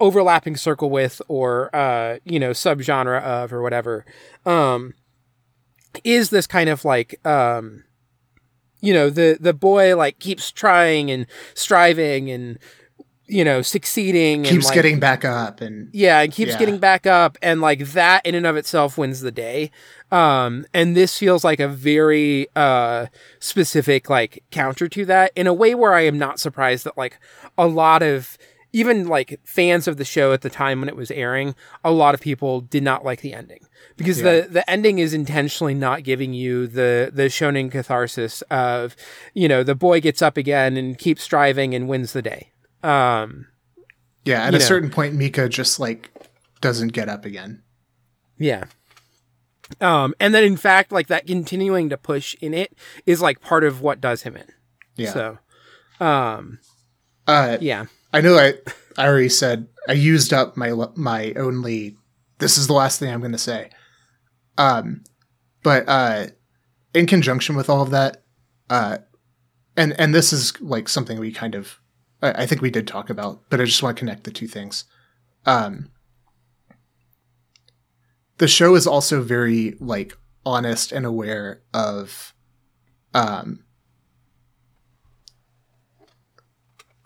[0.00, 4.04] overlapping circle with or uh, you know, subgenre of or whatever.
[4.44, 4.94] Um
[6.04, 7.84] is this kind of like um
[8.80, 12.58] you know, the the boy like keeps trying and striving and
[13.28, 16.58] you know, succeeding and keeps like, getting back up and yeah, and keeps Yeah.
[16.58, 19.72] getting back up, and like that in and of itself wins the day.
[20.12, 23.06] Um, and this feels like a very uh
[23.40, 27.18] specific like counter to that in a way where I am not surprised that like
[27.58, 28.36] a lot of
[28.76, 32.14] even like fans of the show at the time when it was airing, a lot
[32.14, 33.60] of people did not like the ending
[33.96, 38.94] because the the ending is intentionally not giving you the the shonen catharsis of
[39.32, 42.52] you know the boy gets up again and keeps striving and wins the day.
[42.82, 43.46] Um,
[44.26, 44.64] Yeah, at a know.
[44.64, 46.10] certain point, Mika just like
[46.60, 47.62] doesn't get up again.
[48.38, 48.64] Yeah.
[49.80, 53.64] Um, and then in fact, like that continuing to push in it is like part
[53.64, 54.46] of what does him in.
[54.96, 55.12] Yeah.
[55.12, 55.38] So,
[55.98, 56.58] um,
[57.26, 57.86] uh, yeah.
[58.16, 58.54] I know I
[58.96, 61.98] I already said I used up my my only.
[62.38, 63.68] This is the last thing I'm going to say.
[64.56, 65.04] Um,
[65.62, 66.28] but uh,
[66.94, 68.24] in conjunction with all of that,
[68.70, 68.98] uh,
[69.76, 71.78] and and this is like something we kind of
[72.22, 74.46] I, I think we did talk about, but I just want to connect the two
[74.46, 74.84] things.
[75.44, 75.90] Um,
[78.38, 82.32] the show is also very like honest and aware of
[83.12, 83.65] um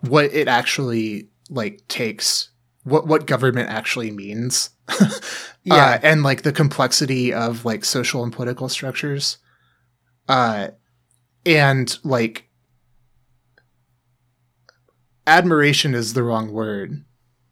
[0.02, 2.50] what it actually like takes
[2.84, 4.70] what what government actually means.
[5.62, 5.74] Yeah.
[5.74, 9.36] uh, and like the complexity of like social and political structures.
[10.26, 10.68] Uh
[11.44, 12.48] and like
[15.26, 17.04] admiration is the wrong word.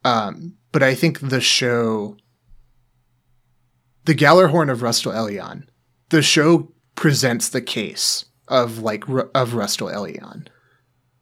[0.05, 2.17] Um but i think the show
[4.05, 5.65] the Gjallarhorn of Rustal Elion
[6.09, 10.47] the show presents the case of like of Rustal Elion.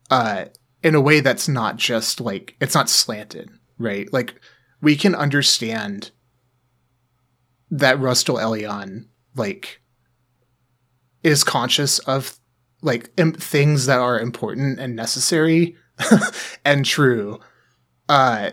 [0.09, 0.47] Uh
[0.83, 4.13] in a way that's not just like it's not slanted, right?
[4.13, 4.35] Like
[4.81, 6.11] we can understand
[7.71, 9.81] that Rustal Elion like
[11.23, 12.39] is conscious of
[12.83, 15.77] like Im- things that are important and necessary
[16.65, 17.41] and true
[18.09, 18.51] uh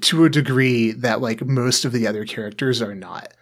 [0.00, 3.32] to a degree that like most of the other characters are not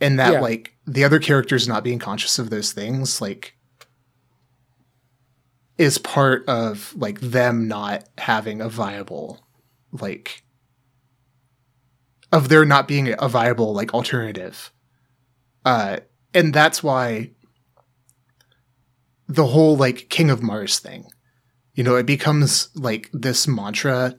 [0.00, 0.40] and that Yeah.
[0.40, 3.56] like the other characters not being conscious of those things like
[5.78, 9.44] is part of like them not having a viable
[9.92, 10.42] like
[12.32, 14.72] of there not being a viable like alternative.
[15.64, 15.98] Uh
[16.32, 17.30] and that's why
[19.28, 21.06] the whole like king of mars thing
[21.74, 24.14] you know it becomes like this mantra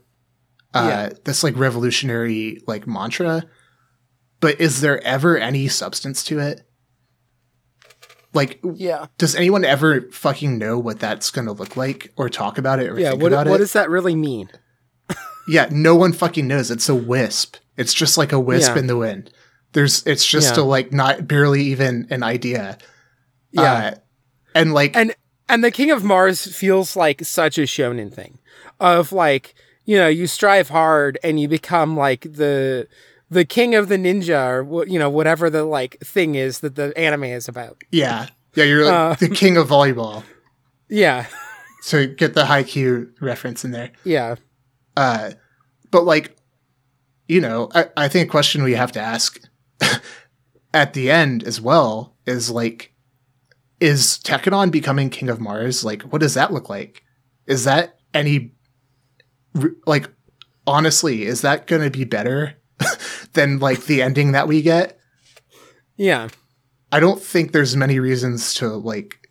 [0.74, 1.10] uh Yeah.
[1.26, 3.44] this like revolutionary like mantra.
[4.42, 6.68] But is there ever any substance to it
[8.36, 9.08] like Yeah.
[9.18, 12.90] does anyone ever fucking know what that's going to look like or talk about it
[12.90, 13.12] or Yeah.
[13.12, 13.52] think What, about what it?
[13.52, 14.50] What does that really mean?
[15.48, 16.70] yeah, no one fucking knows.
[16.70, 17.56] It's a wisp.
[17.78, 18.80] It's just like a wisp Yeah.
[18.80, 19.32] in the wind.
[19.74, 20.64] There's it's just Yeah.
[20.64, 22.78] a like not barely even an idea.
[23.52, 23.74] Yeah.
[23.74, 23.96] Uh,
[24.54, 25.16] and like and
[25.50, 28.40] and the King of Mars feels like such a shonen thing
[28.80, 32.88] of like you know you strive hard and you become like the
[33.36, 36.98] the king of the ninja or you know whatever the like thing is that the
[36.98, 37.78] anime is about.
[37.92, 38.28] yeah.
[38.56, 40.24] Yeah, you're like Uh, the king of volleyball.
[40.90, 41.26] Yeah.
[41.82, 43.92] So get the Haikyu reference in there.
[44.06, 44.36] Yeah.
[44.98, 45.32] Uh
[45.92, 46.36] but like
[47.28, 49.40] you know, I, I think a question we have to ask
[50.74, 52.94] at the end as well is like
[53.82, 55.84] is Tekkadan becoming King of Mars?
[55.84, 57.04] Like, what does that look like?
[57.46, 58.54] Is that any,
[59.86, 60.10] like,
[60.66, 62.56] honestly, is that going to be better
[63.34, 65.00] than like the ending that we get?
[65.98, 66.30] Yeah.
[66.92, 69.30] I don't think there's many reasons to like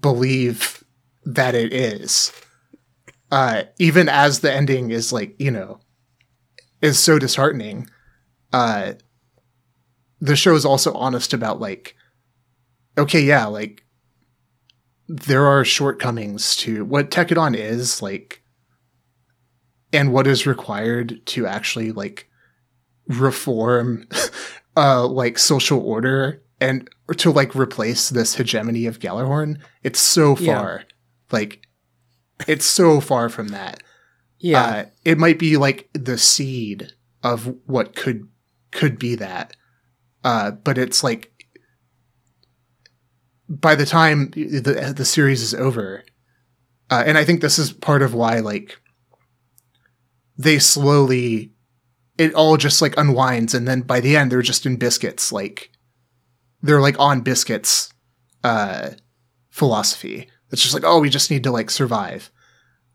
[0.00, 0.84] believe
[1.24, 2.32] that it is.
[3.30, 5.80] Uh, even as the ending is like, you know,
[6.80, 7.88] is so disheartening.
[8.52, 8.94] Uh,
[10.20, 11.94] the show is also honest about like,
[12.96, 13.84] okay, yeah, like
[15.08, 18.42] there are shortcomings to what Tekkadan is like,
[19.92, 22.28] and what is required to actually like
[23.08, 24.06] reform,
[24.76, 29.58] uh, like social order and to like replace this hegemony of Gjallarhorn.
[29.82, 30.54] It's so Yeah.
[30.54, 30.84] far,
[31.32, 31.66] like,
[32.46, 33.82] it's so far from that
[34.38, 34.62] Yeah.
[34.62, 36.92] uh, it might be like the seed
[37.24, 38.28] of what could
[38.70, 39.56] could be that
[40.22, 41.32] uh, but it's like
[43.48, 46.04] by the time the the series is over
[46.90, 48.78] uh, and i think this is part of why like
[50.36, 51.50] they slowly
[52.18, 55.70] it all just like unwinds and then by the end they're just in biscuits like
[56.62, 57.92] they're like on biscuits
[58.44, 58.90] uh
[59.50, 62.30] philosophy it's just like oh we just need to like survive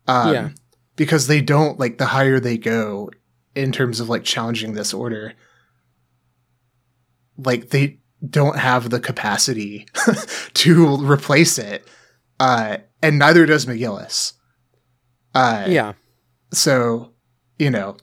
[0.06, 0.48] um, Yeah.
[0.96, 3.10] because they don't like the higher they go
[3.54, 5.32] in terms of like challenging this order
[7.36, 7.98] like they
[8.28, 9.86] don't have the capacity
[10.54, 11.86] to replace it
[12.40, 14.32] uh and neither does mcgillis
[15.34, 15.92] uh yeah.
[16.52, 17.12] so
[17.58, 17.96] you know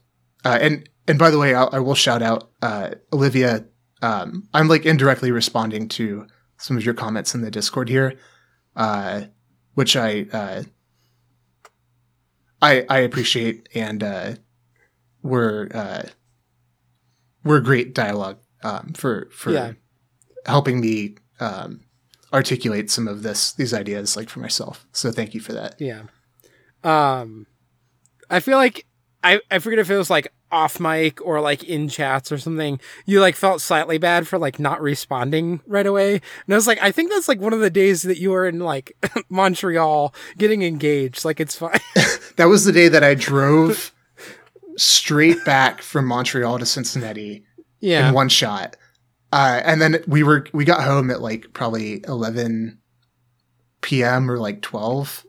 [0.43, 3.65] uh, and and by the way I'll, i will shout out uh, olivia
[4.01, 6.25] um, i'm like indirectly responding to
[6.57, 8.13] some of your comments in the discord here
[8.75, 9.21] uh,
[9.73, 10.63] which i uh,
[12.61, 14.33] I I appreciate and uh,
[15.23, 16.03] we're uh,
[17.43, 19.73] we're great dialogue um, for for Yeah.
[20.45, 21.81] helping me um,
[22.31, 24.85] articulate some of this these ideas like for myself.
[24.91, 25.81] So thank you for that.
[25.81, 26.03] Yeah.
[26.83, 27.47] Um,
[28.29, 28.85] I feel like
[29.23, 32.79] I I forget if it was like off mic or like in chats or something.
[33.05, 36.81] You like felt slightly bad for like not responding right away, and I was like,
[36.81, 38.95] I think that's like one of the days that you were in like
[39.29, 41.25] Montreal getting engaged.
[41.25, 41.79] Like it's fine.
[42.37, 43.93] That was the day that I drove
[44.77, 47.43] straight back from Montreal to Cincinnati
[47.81, 48.07] yeah.
[48.07, 48.77] in one shot.
[49.31, 52.79] Uh, and then we were we got home at like probably 11
[53.81, 54.29] p.m.
[54.29, 55.25] or like 12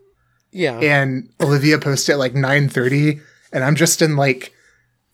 [0.53, 0.79] yeah.
[0.79, 3.21] and Olivia posted at like 9:30
[3.53, 4.52] and I'm just in like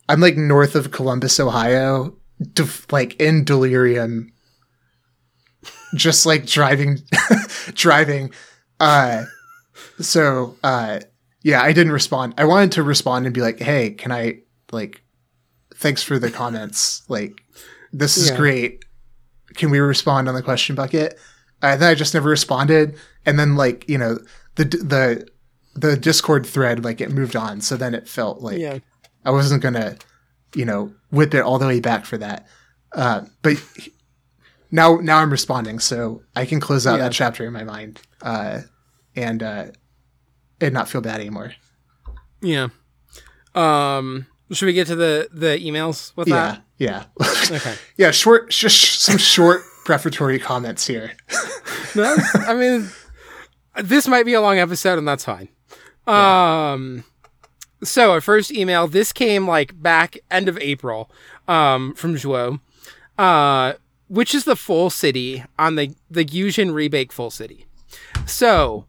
[0.08, 2.16] I'm like north of Columbus, Ohio,
[2.54, 4.32] def- like in delirium
[5.94, 6.98] just like driving
[7.74, 8.30] driving
[8.80, 9.24] uh
[10.00, 11.00] so uh
[11.44, 12.34] yeah, I didn't respond.
[12.36, 14.40] I wanted to respond and be like, "Hey, can I
[14.72, 15.02] like
[15.76, 17.02] thanks for the comments.
[17.08, 17.40] Like
[17.92, 18.36] this is Yeah.
[18.36, 18.84] great.
[19.54, 21.18] Can we respond on the question bucket?"
[21.62, 24.18] Uh, then I just never responded and then like, you know,
[24.56, 25.28] the the
[25.74, 27.60] the Discord thread like it moved on.
[27.60, 28.78] So then it felt like yeah.
[29.24, 29.96] I wasn't gonna,
[30.54, 32.46] you know, whip it all the way back for that.
[32.92, 33.56] Uh, but
[34.70, 37.04] now, now I'm responding, so I can close out Yeah.
[37.04, 38.60] that chapter in my mind, uh,
[39.16, 39.66] and uh,
[40.60, 41.52] and not feel bad anymore.
[42.40, 42.68] Yeah.
[43.54, 47.04] Um, should we get to the the emails with Yeah, yeah.
[47.50, 47.74] Okay.
[47.96, 48.10] yeah.
[48.10, 51.12] Short, just some short prefatory comments here.
[51.94, 52.90] No, I mean,
[53.82, 55.48] this might be a long episode, and that's fine.
[56.06, 57.02] Um,
[57.82, 61.10] so our first email, this came like back end of April,
[61.46, 62.60] um, from Joe,
[63.18, 63.74] uh,
[64.08, 67.66] which is the full city on the the Gusion Rebake full city.
[68.26, 68.84] So,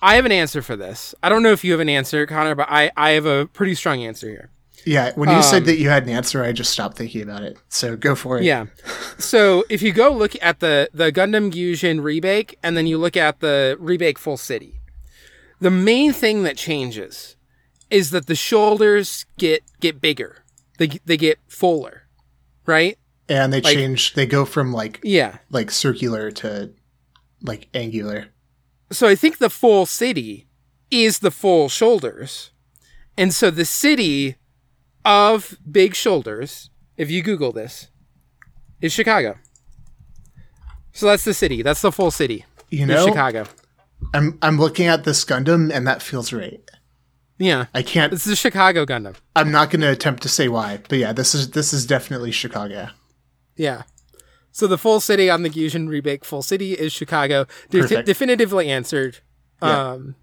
[0.00, 1.14] I have an answer for this.
[1.22, 3.74] I don't know if you have an answer, Connor, but I I have a pretty
[3.74, 4.50] strong answer here.
[4.86, 7.42] Yeah, when you Um, said that you had an answer, I just stopped thinking about
[7.42, 7.58] it.
[7.68, 8.44] So go for it.
[8.44, 8.66] Yeah.
[9.18, 13.16] So if you go look at the the Gundam Gusion rebake and then you look
[13.16, 14.80] at the rebake full city,
[15.60, 17.34] the main thing that changes
[17.90, 20.44] is that the shoulders get get bigger.
[20.78, 22.02] They they get fuller,
[22.66, 22.98] right?
[23.30, 24.14] and they Like- change.
[24.14, 25.38] They go from like Yeah.
[25.50, 26.70] like circular to
[27.42, 28.28] like angular.
[28.90, 30.46] So I think the full city
[30.90, 32.52] is the full shoulders.
[33.18, 34.36] And so the city
[35.04, 37.88] of big shoulders, if you Google this,
[38.80, 39.36] is Chicago.
[40.92, 41.60] So that's the city.
[41.62, 42.46] That's the full city.
[42.70, 43.46] You know, Chicago.
[44.14, 46.60] I'm I'm looking at this Gundam, and that feels right.
[47.38, 47.66] Yeah.
[47.74, 48.12] I can't.
[48.12, 49.16] It's the Chicago Gundam.
[49.36, 52.32] I'm not going to attempt to say why, but yeah, this is this is definitely
[52.32, 52.88] Chicago.
[53.56, 53.82] Yeah.
[54.50, 57.46] So the full city on the Gusion rebake full city is Chicago.
[57.70, 59.18] De- definitively answered.
[59.62, 59.90] Yeah.
[59.92, 60.16] Um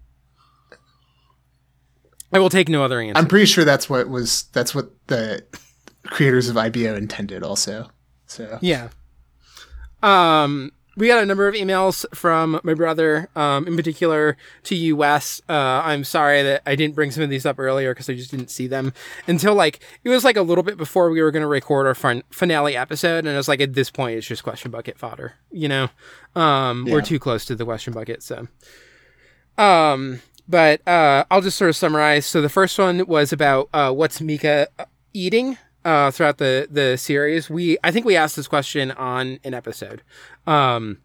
[2.32, 3.18] I will take no other answer.
[3.18, 5.42] I'm pretty sure that's what was that's what the
[6.04, 7.88] creators of IBO intended also.
[8.26, 8.88] So Yeah.
[10.02, 14.96] Um, we got a number of emails from my brother, um, in particular to you,
[14.96, 15.42] Wes.
[15.48, 15.52] Uh,
[15.84, 18.50] I'm sorry that I didn't bring some of these up earlier because I just didn't
[18.50, 18.92] see them
[19.26, 21.94] until like it was like a little bit before we were going to record our
[21.94, 25.34] fin- finale episode, and I was like, at this point, it's just question bucket fodder.
[25.50, 25.88] You know,
[26.34, 28.48] um, we're too close to the question bucket, so.
[29.58, 32.26] Um, but uh, I'll just sort of summarize.
[32.26, 34.68] So the first one was about uh, what's Mika
[35.12, 37.48] eating uh, throughout the the series.
[37.48, 40.02] We I think we asked this question on an episode.
[40.46, 40.98] Um,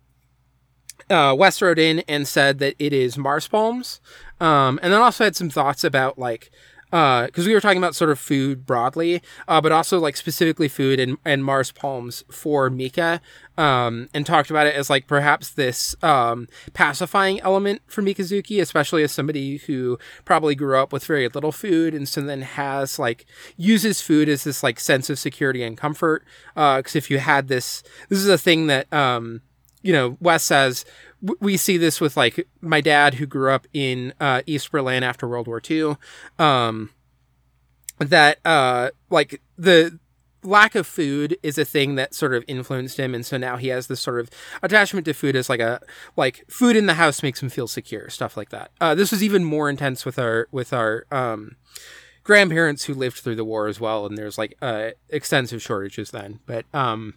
[1.10, 4.02] uh, Wes wrote in and said that it is Mars palms,
[4.40, 6.50] um, and then also had some thoughts about like
[6.92, 11.00] because we were talking about sort of food broadly, uh, but also like specifically food
[11.00, 13.22] and, and Mars palms for Mika,
[13.58, 19.04] um, and talked about it as like perhaps this um, pacifying element for Mikazuki, especially
[19.04, 23.26] as somebody who probably grew up with very little food and so then has like
[23.58, 26.24] uses food as this like sense of security and comfort.
[26.56, 29.42] Because if you had this, this is a thing that um,
[29.82, 30.86] you know, Wes says
[31.40, 35.28] we see this with like my dad who grew up in uh, East Berlin after
[35.28, 35.96] World War II.
[36.40, 36.90] Um,
[38.00, 40.00] that uh, like the
[40.44, 43.68] lack of food is a thing that sort of influenced him, and so now he
[43.68, 44.30] has this sort of
[44.64, 45.80] attachment to food as like a
[46.18, 48.72] like food in the house makes him feel secure, stuff like that.
[48.82, 51.56] Uh, this was even more intense with our with our um,
[52.24, 56.40] grandparents who lived through the war as well, and there's like uh, extensive shortages then,
[56.46, 57.16] but um.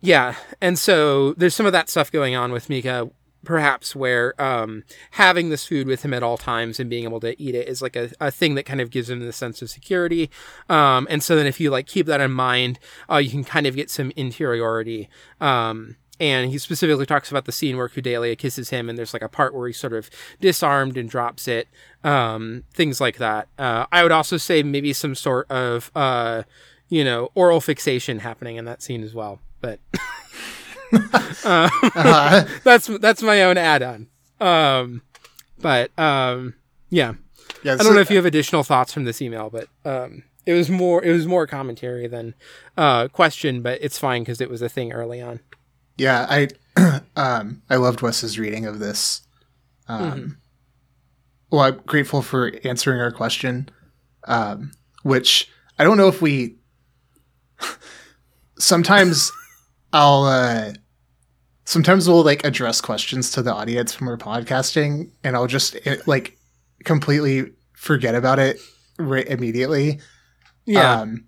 [0.00, 3.10] Yeah, and so there's some of that stuff going on with Mika,
[3.44, 7.40] perhaps where um, having this food with him at all times and being able to
[7.40, 9.70] eat it is like a, a thing that kind of gives him the sense of
[9.70, 10.30] security.
[10.68, 12.78] Um, and so then if you like keep that in mind,
[13.10, 15.08] uh, you can kind of get some interiority
[15.40, 19.22] um, and he specifically talks about the scene where Kudelia kisses him, and there's like
[19.22, 21.68] a part where he's sort of disarmed and drops it,
[22.02, 23.48] um, things like that.
[23.58, 26.42] Uh, I would also say maybe some sort of, uh,
[26.88, 29.40] you know, oral fixation happening in that scene as well.
[29.60, 29.80] But
[31.44, 34.08] uh, Uh, that's that's my own add-on.
[34.40, 35.02] Um,
[35.60, 36.54] but um,
[36.90, 37.14] yeah,
[37.62, 40.52] yeah, I don't know if you have additional thoughts from this email, but um, it
[40.54, 42.34] was more it was more commentary than
[42.76, 45.40] uh, question, but it's fine because it was a thing early on.
[45.96, 46.48] Yeah, I
[47.16, 49.22] um I loved Wes's reading of this.
[49.88, 50.38] Um
[51.50, 53.68] well, I'm grateful for answering our question.
[54.24, 54.70] Um
[55.02, 56.56] which I don't know if we
[58.58, 59.32] sometimes
[59.92, 60.72] I'll uh
[61.64, 65.96] sometimes we'll like address questions to the audience when we're podcasting and I'll just eh,
[66.06, 66.36] like
[66.84, 68.58] completely forget about it
[68.98, 70.00] right immediately.
[70.66, 71.24] Yeah, Um,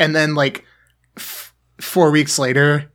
[0.00, 0.64] and then like
[1.16, 2.90] f- four weeks later,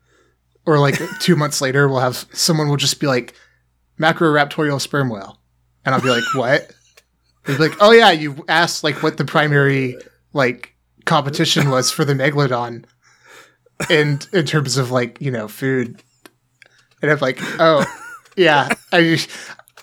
[0.66, 3.34] or like two months later, we'll have someone will just be like
[4.00, 5.40] macroraptorial sperm whale,
[5.86, 6.72] and I'll be like, what?
[7.46, 9.96] Be like, oh yeah, you asked like what the primary
[10.34, 10.76] like
[11.06, 12.86] competition was for the megalodon,
[13.90, 16.02] and in terms of like you know food,
[17.02, 17.86] and I'm like, oh
[18.36, 19.20] yeah, I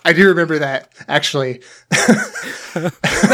[0.05, 1.61] I do remember that actually.
[1.91, 2.89] now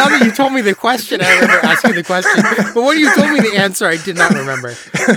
[0.09, 2.41] that you told me the question, I remember asking the question.
[2.74, 4.70] But when you told me the answer, I did not remember.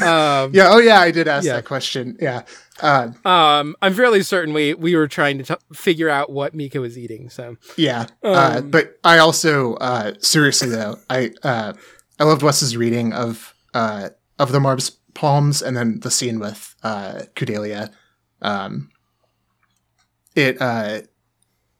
[0.02, 1.54] Um, Yeah, oh yeah, I did ask Yeah.
[1.56, 2.16] that question.
[2.20, 2.42] Yeah.
[2.80, 6.78] Uh, um, I'm fairly certain we we were trying to t- figure out what Mika
[6.80, 7.30] was eating.
[7.30, 11.72] So Yeah, uh, Um, but I also uh, seriously though I uh,
[12.18, 16.76] I loved Wes's reading of uh, of the Mars palms and then the scene with
[16.84, 17.90] uh, Kudelia.
[18.42, 18.90] Um,
[20.36, 21.00] it uh,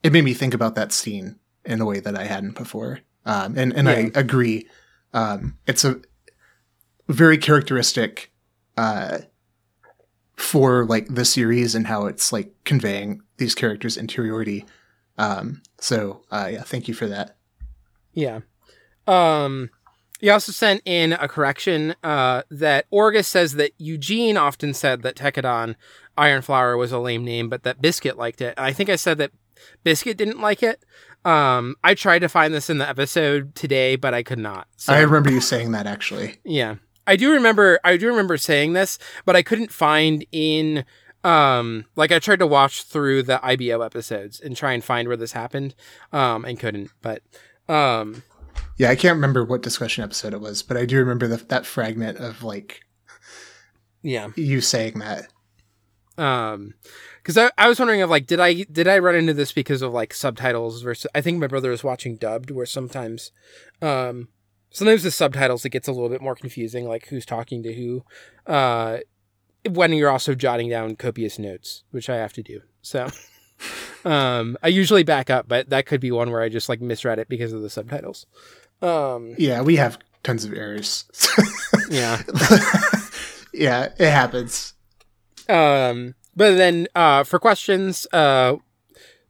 [0.03, 3.57] it made me think about that scene in a way that I hadn't before, um,
[3.57, 4.67] and and I agree.
[5.13, 6.01] Um, it's a
[7.07, 8.33] very characteristic
[8.75, 9.19] uh,
[10.35, 14.65] for like the series and how it's like conveying these characters' interiority.
[15.17, 17.37] Um, so uh, yeah, thank you for that.
[18.13, 18.39] Yeah.
[19.05, 19.69] Um
[20.19, 25.15] he also sent in a correction uh, that Orgus says that Eugene often said that
[25.15, 25.75] Tekkadan
[26.17, 28.53] Iron Flower was a lame name, but that Biscuit liked it.
[28.57, 29.31] And I think I said that
[29.83, 30.83] Biscuit didn't like it.
[31.25, 34.67] Um, I tried to find this in the episode today, but I could not.
[34.77, 36.37] So, I remember you saying that actually.
[36.43, 36.75] yeah.
[37.09, 40.83] I do remember I do remember saying this, but I couldn't find in
[41.23, 45.15] um like I tried to watch through the IBO episodes and try and find where
[45.15, 45.73] this happened
[46.11, 46.91] um and couldn't.
[47.01, 47.23] But
[47.69, 48.23] um
[48.77, 51.65] Yeah, I can't remember what discussion episode it was, but I do remember the, that
[51.65, 52.81] fragment of like
[54.01, 54.29] yeah.
[54.35, 55.27] you saying that.
[56.17, 56.73] um
[57.21, 59.81] because I, I was wondering of like did i did i run into this because
[59.81, 63.31] of like subtitles versus i think my brother was watching dubbed where sometimes
[63.81, 64.29] um
[64.71, 68.03] sometimes the subtitles it gets a little bit more confusing like who's talking to who
[68.51, 68.99] uh
[69.69, 73.09] when you're also jotting down copious notes which i have to do so
[74.05, 77.19] um i usually back up but that could be one where i just like misread
[77.19, 78.25] it because of the subtitles
[78.81, 81.05] um Yeah, we have tons of errors.
[81.89, 82.21] yeah
[83.53, 84.73] yeah, it happens.
[85.49, 88.57] Um, but then uh, for questions, uh,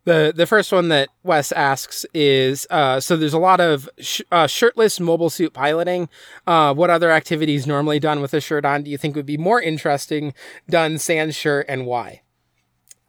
[0.05, 4.21] the the first one that Wes asks is uh, so there's a lot of sh-
[4.31, 6.09] uh, shirtless mobile suit piloting.
[6.47, 9.37] Uh, what other activities normally done with a shirt on do you think would be
[9.37, 10.33] more interesting
[10.69, 12.21] done sans shirt and why?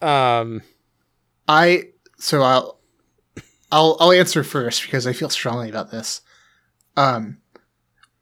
[0.02, 0.62] Um,
[1.46, 2.78] I so I'll
[3.70, 6.20] I'll I'll answer first because I feel strongly about this.
[6.98, 7.38] Um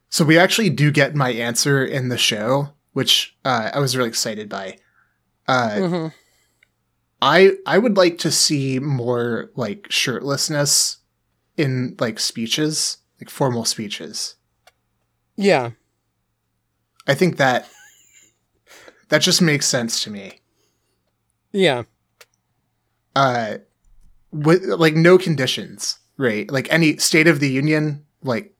[0.08, 4.08] so we actually do get my answer in the show, which uh, I was really
[4.08, 4.78] excited by.
[5.48, 6.12] Uh mhm.
[7.22, 10.96] I I would like to see more like shirtlessness
[11.56, 14.36] in like speeches, like formal speeches.
[15.36, 15.70] yeah,
[17.06, 17.68] I think that
[19.08, 20.40] that just makes sense to me.
[21.52, 21.84] yeah,
[23.14, 23.58] uh
[24.32, 28.52] with like no conditions right like any state of the union like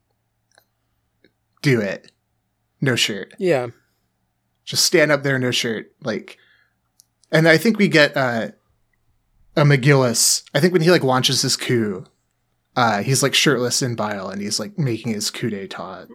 [1.63, 2.11] do it
[2.81, 3.69] no shirt yeah,
[4.65, 6.37] just stand up there no shirt like
[7.33, 8.49] and i think we get uh
[9.57, 12.05] a mcgillis i think when he like launches his coup
[12.77, 16.07] uh he's like shirtless in Bael and he's like making his coup d'etat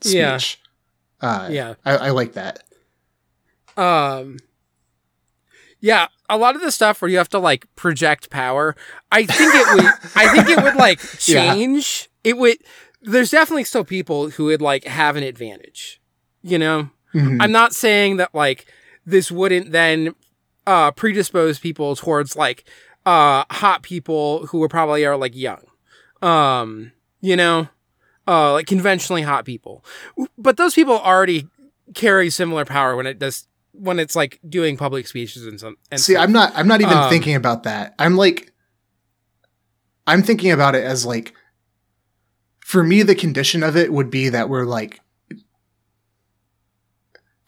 [0.00, 0.38] speech Yeah.
[1.20, 1.74] uh yeah.
[1.84, 2.62] I, I like that
[3.76, 4.38] Um,
[5.80, 8.74] yeah, a lot of the stuff where you have to like project power,
[9.12, 9.92] I think it would.
[10.14, 11.52] I think it would like Yeah.
[11.52, 12.08] change.
[12.22, 12.56] It would.
[13.04, 16.00] There's definitely still people who would like have an advantage.
[16.42, 17.40] You know, Mhm.
[17.40, 18.66] I'm not saying that like
[19.06, 20.14] this wouldn't then
[20.66, 22.64] uh predispose people towards like
[23.06, 25.62] uh hot people who are probably are like young.
[26.22, 27.68] Um, you know,
[28.26, 29.84] uh like conventionally hot people.
[30.38, 31.46] But those people already
[31.94, 35.76] carry similar power when it does when it's like doing public speeches and some.
[35.90, 36.24] And See, stuff.
[36.24, 37.94] I'm not I'm not even Um, thinking about that.
[37.98, 38.52] I'm like
[40.06, 41.34] I'm thinking about it as like
[42.64, 44.98] for me the condition of it would be that we're like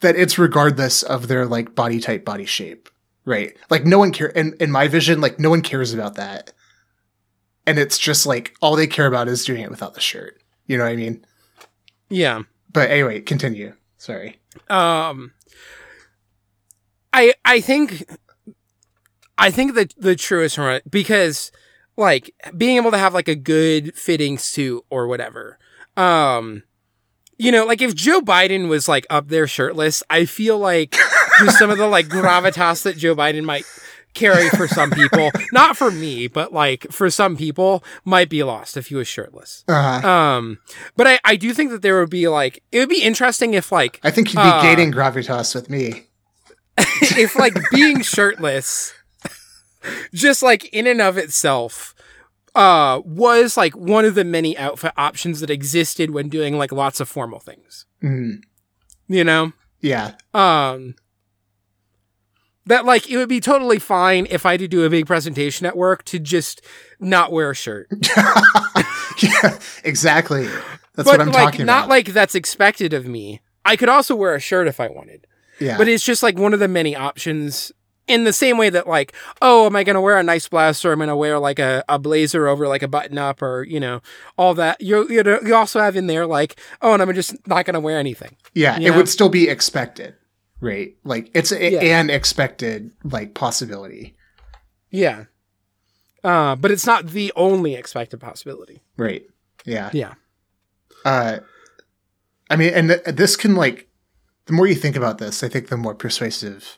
[0.01, 2.87] that it's regardless of their like body type, body shape.
[3.25, 3.57] Right?
[3.71, 6.53] Like no one care in in my vision like no one cares about that.
[7.65, 10.39] And it's just like all they care about is doing it without the shirt.
[10.67, 11.25] You know what I mean?
[12.09, 12.43] yeah.
[12.71, 13.73] But anyway, continue.
[13.97, 14.39] Sorry.
[14.69, 15.33] Um,
[17.11, 18.07] I I think
[19.35, 21.51] I think that the truest one because
[21.97, 25.57] like being able to have like a good fitting suit or whatever.
[25.97, 26.63] Um,
[27.37, 30.95] you know, like if Joe Biden was like up there shirtless, I feel like
[31.57, 33.65] some of the like gravitas that Joe Biden might
[34.13, 38.77] carry for some people, not for me, but like for some people, might be lost
[38.77, 39.63] if he was shirtless.
[39.67, 40.59] Uh, Um,
[40.95, 43.71] but I I do think that there would be like it would be interesting if
[43.71, 46.07] like I think you'd be uh, gating gravitas with me.
[47.01, 48.93] if like being shirtless
[50.13, 51.93] just like in and of itself
[52.55, 56.99] uh was like one of the many outfit options that existed when doing like lots
[56.99, 58.43] of formal things Mm,
[59.07, 60.13] you know yeah.
[60.33, 60.95] um
[62.65, 65.65] that like it would be totally fine if I had to do a big presentation
[65.65, 66.61] at work to just
[66.99, 67.87] not wear a shirt.
[69.19, 70.45] yeah, exactly.
[70.47, 71.89] That's but what I'm like talking not about.
[71.89, 73.41] like that's expected of me.
[73.63, 75.27] I could also wear a shirt if I wanted.
[75.59, 75.77] yeah.
[75.77, 77.71] But it's just like one of the many options
[78.07, 80.83] in the same way that like, oh, am I going to wear a nice blouse
[80.85, 83.41] or am I going to wear like a, a blazer over like a button up
[83.41, 84.01] or, you know,
[84.37, 84.79] all that.
[84.81, 87.73] You you know, you also have in there like, oh, and I'm just not going
[87.75, 88.35] to wear anything.
[88.53, 88.97] yeah, you it know?
[88.97, 90.15] would still be expected,
[90.61, 90.95] right?
[91.03, 91.99] Like it's a, Yeah.
[91.99, 94.15] an expected like possibility,
[94.89, 95.25] Yeah.
[96.23, 98.81] Uh, but it's not the only expected possibility.
[98.97, 99.23] right?
[99.65, 99.89] Yeah.
[99.93, 100.13] Yeah.
[101.05, 101.39] Uh,
[102.49, 103.87] I mean, and th- this can like,
[104.45, 106.77] the more you think about this, I think the more persuasive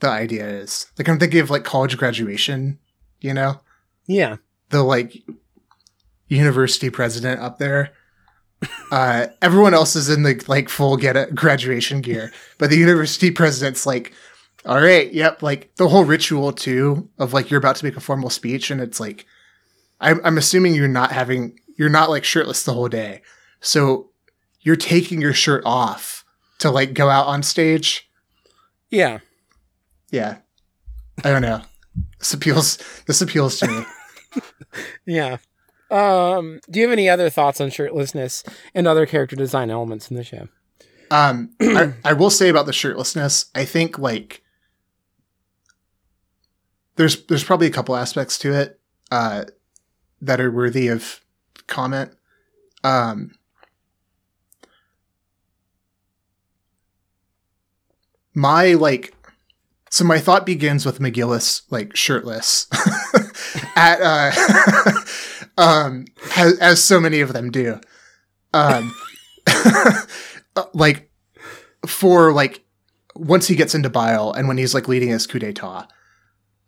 [0.00, 0.86] the idea is.
[0.98, 2.78] Like I'm thinking of like college graduation,
[3.20, 3.60] you know,
[4.06, 4.36] Yeah.
[4.70, 5.16] the like
[6.28, 7.92] university president up there.
[8.90, 13.30] Uh, everyone else is in the like full get it graduation gear, but the university
[13.30, 14.12] president's like,
[14.64, 18.00] all right, yep, like the whole ritual too of like you're about to make a
[18.00, 19.26] formal speech, and it's like,
[20.00, 23.20] I'm, I'm assuming you're not having, you're not like shirtless the whole day,
[23.60, 24.08] so
[24.62, 26.24] you're taking your shirt off
[26.60, 28.08] to like go out on stage.
[28.90, 29.18] Yeah.
[30.10, 30.38] Yeah,
[31.24, 31.62] I don't know.
[32.18, 32.78] This appeals.
[33.06, 33.84] This appeals to me.
[35.06, 35.36] Yeah.
[35.92, 38.42] Um, do you have any other thoughts on shirtlessness
[38.74, 40.48] and other character design elements in the show?
[41.12, 44.42] Um, I, I will say about the shirtlessness, I think like
[46.96, 48.80] there's there's probably a couple aspects to it
[49.10, 49.44] uh,
[50.20, 51.20] that are worthy of
[51.66, 52.12] comment.
[52.82, 53.32] Um,
[58.34, 59.14] my like,
[59.94, 62.66] so my thought begins with McGillis like shirtless.
[63.76, 64.90] At uh,
[65.56, 67.78] um, as, as so many of them do.
[68.52, 68.92] Um,
[69.46, 71.12] uh, like
[71.86, 72.64] for like
[73.14, 75.86] once he gets into Bael and when he's like leading his coup d'etat.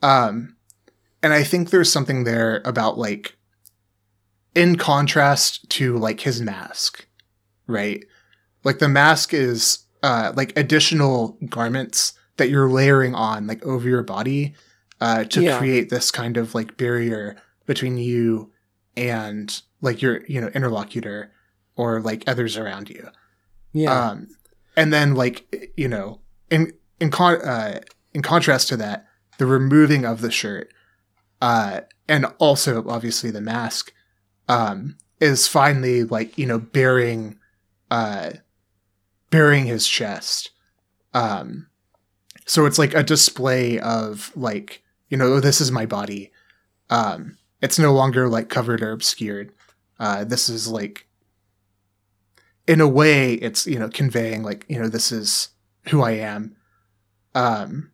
[0.02, 0.54] Um
[1.20, 3.36] and i think there's something there about like
[4.54, 7.08] in contrast to like his mask
[7.66, 8.04] right?
[8.62, 14.02] Like the mask is uh like additional garments that you're layering on like over your
[14.02, 14.54] body
[15.00, 15.58] uh to Yeah.
[15.58, 18.50] create this kind of like barrier between you
[18.96, 21.32] and like your you know interlocutor
[21.76, 23.08] or like others around you
[23.72, 24.08] Yeah.
[24.10, 24.28] um,
[24.76, 26.20] and then like you know,
[26.50, 27.80] in in con- uh,
[28.14, 29.06] in contrast to that,
[29.38, 30.72] the removing of the shirt,
[31.42, 33.92] uh, and also obviously the mask,
[34.48, 37.38] um, is finally like you know bearing,
[37.90, 38.30] uh,
[39.30, 40.50] bearing his chest.
[41.14, 41.68] Um,
[42.46, 46.32] so it's like a display of like you know this is my body.
[46.88, 49.52] Um, it's no longer like covered or obscured.
[49.98, 51.06] Uh, this is like
[52.66, 55.50] in a way it's you know conveying like you know this is
[55.88, 56.56] who i am
[57.34, 57.90] um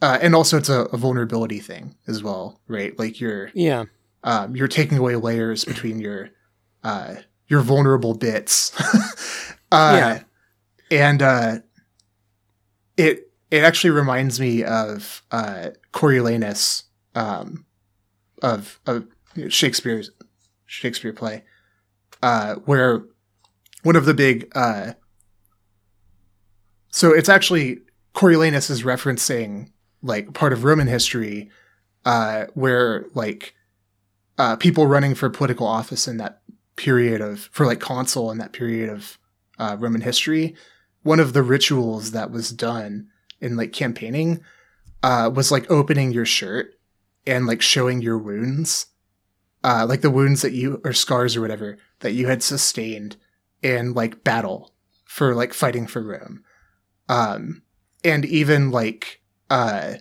[0.00, 3.84] uh, and also it's a, a vulnerability thing as well right like you're yeah.
[4.22, 6.30] um you're taking away layers between your
[6.84, 7.16] uh
[7.48, 8.72] your vulnerable bits
[9.72, 10.22] uh Yeah.
[10.92, 11.58] and uh
[12.98, 16.82] it it actually reminds me of uh coriolanus
[17.14, 17.64] um
[18.42, 19.06] of of
[19.48, 20.10] shakespeare's
[20.66, 21.42] shakespeare play
[22.22, 23.02] uh, where
[23.82, 24.92] one of the big uh,
[26.90, 27.78] so it's actually
[28.14, 29.70] Coriolanus is referencing
[30.02, 31.50] like part of Roman history
[32.04, 33.54] uh, where like
[34.38, 36.40] uh, people running for political office in that
[36.76, 39.18] period of for like consul in that period of
[39.58, 40.54] uh, Roman history
[41.08, 43.08] one of the rituals that was done
[43.40, 44.44] in like campaigning
[45.02, 46.78] uh, was like opening your shirt
[47.26, 48.88] and like showing your wounds,
[49.64, 53.16] uh, like the wounds that you or scars or whatever that you had sustained
[53.62, 54.74] in like battle
[55.06, 56.44] for like fighting for Rome,
[57.08, 57.62] um,
[58.04, 59.94] and even like uh,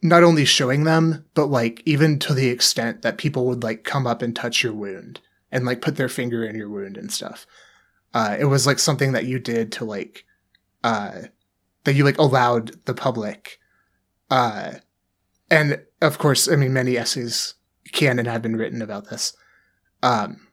[0.00, 4.06] not only showing them, but like even to the extent that people would like come
[4.06, 5.18] up and touch your wound
[5.50, 7.44] and like put their finger in your wound and stuff.
[8.12, 10.24] Uh, it was like something that you did to like
[10.82, 11.22] uh,
[11.84, 13.60] that you like allowed the public
[14.30, 14.74] uh,
[15.50, 17.54] and of course, I mean, many essays
[17.92, 19.36] can and have been written about this.
[20.02, 20.46] Um,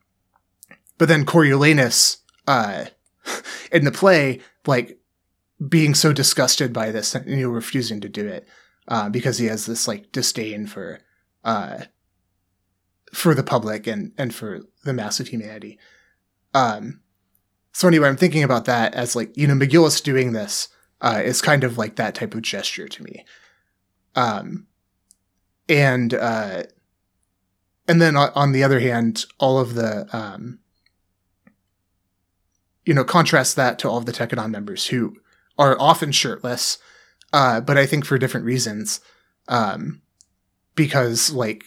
[0.97, 2.85] but then Coriolanus, uh,
[3.71, 4.97] in the play, like
[5.69, 8.47] being so disgusted by this and you know, refusing to do it,
[8.87, 10.99] uh, because he has this like disdain for,
[11.43, 11.83] uh,
[13.13, 15.77] for the public and, and for the mass of humanity.
[16.53, 17.01] Um,
[17.77, 20.67] so anyway, I'm thinking about that as like, you know, McGillis doing this,
[20.99, 23.23] uh, is kind of like that type of gesture to me.
[24.15, 24.65] Um,
[25.69, 26.63] and uh,
[27.87, 30.57] and then on the other hand, all of the um,
[32.83, 35.15] you know contrast that to all of the Tekkadan members who
[35.59, 36.79] are often shirtless,
[37.31, 39.01] uh, but I think for different reasons,
[39.49, 40.01] um,
[40.73, 41.65] because like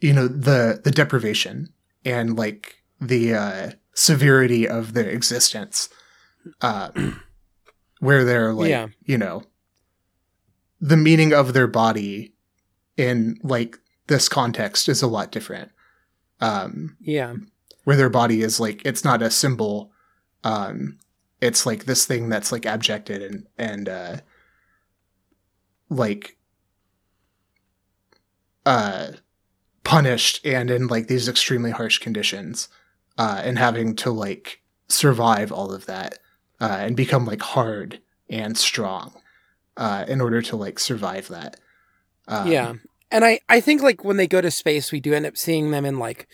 [0.00, 1.68] you know the the deprivation
[2.04, 5.88] and like the uh, severity of their existence,
[6.60, 6.90] uh,
[8.00, 8.88] where they're like Yeah.
[9.04, 9.42] you know
[10.80, 12.34] the meaning of their body
[12.96, 13.78] in like
[14.08, 15.70] this context is a lot different.
[16.40, 17.36] Um, Yeah.
[17.84, 19.92] where their body is like it's not a symbol.
[20.42, 20.98] Um,
[21.40, 24.16] it's like this thing that's like abjected and and uh,
[25.88, 26.36] like
[28.66, 29.08] uh,
[29.84, 32.68] punished and in like these extremely harsh conditions,
[33.18, 36.18] uh, and having to like survive all of that
[36.60, 39.12] uh, and become like hard and strong
[39.76, 41.58] uh, in order to like survive that.
[42.28, 42.74] Um, yeah.
[43.10, 45.70] And I, I think like when they go to space, we do end up seeing
[45.70, 46.26] them in like,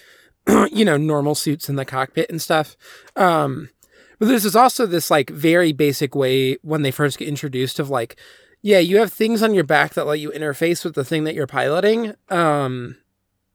[0.73, 2.77] you know, normal suits in the cockpit and stuff.
[3.17, 3.71] Um,
[4.19, 7.91] but there's is also this like very basic way when they first get introduced of
[7.91, 8.17] like,
[8.63, 11.35] yeah, you have things on your back that let you interface with the thing that
[11.35, 12.15] you're piloting.
[12.29, 12.99] Um,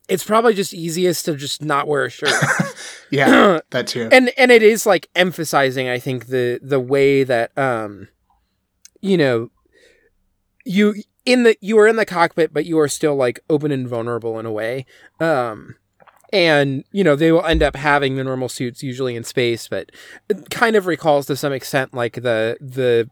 [0.08, 2.30] it's probably just easiest to just not wear a shirt.
[3.10, 4.08] yeah, that too.
[4.12, 8.08] and and it is like emphasizing i think the the way that um
[9.00, 9.50] you know
[10.64, 10.94] you
[11.24, 14.38] in the you are in the cockpit but you are still like open and vulnerable
[14.38, 14.84] in a way
[15.20, 15.76] um
[16.32, 19.90] and you know they will end up having the normal suits usually in space but
[20.28, 23.08] it kind of recalls to some extent like the the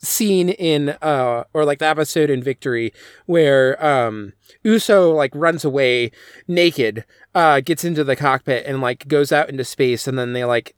[0.00, 2.92] scene in uh or like the episode in victory
[3.26, 4.32] where um
[4.62, 6.10] uso like runs away
[6.46, 10.44] naked uh gets into the cockpit and like goes out into space and then they
[10.44, 10.76] like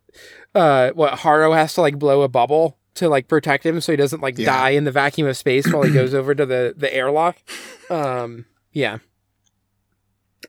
[0.55, 3.95] uh what haro has to like blow a bubble to like protect him so he
[3.95, 4.45] doesn't like Yeah.
[4.47, 7.37] die in the vacuum of space while he goes over to the the airlock
[7.89, 8.97] um yeah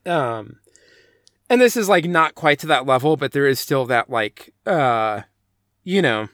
[0.07, 0.57] um
[1.49, 4.53] and this is like not quite to that level but there is still that like
[4.67, 5.21] uh
[5.85, 6.29] you know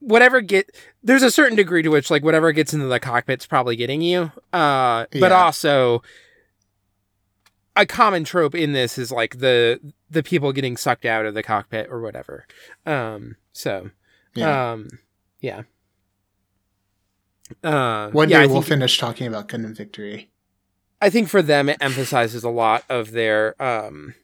[0.00, 3.76] whatever get there's a certain degree to which like whatever gets into the cockpit's probably
[3.76, 5.42] getting you uh but Yeah.
[5.44, 6.02] also
[7.76, 9.78] a common trope in this is like the
[10.10, 12.44] the people getting sucked out of the cockpit or whatever
[12.86, 13.90] um so
[14.34, 14.72] Yeah.
[14.72, 14.88] um
[15.40, 15.62] yeah
[17.64, 20.30] uh One yeah, day I we'll finish talking about Gundam Victory.
[21.00, 24.14] I think for them it emphasizes a lot of their um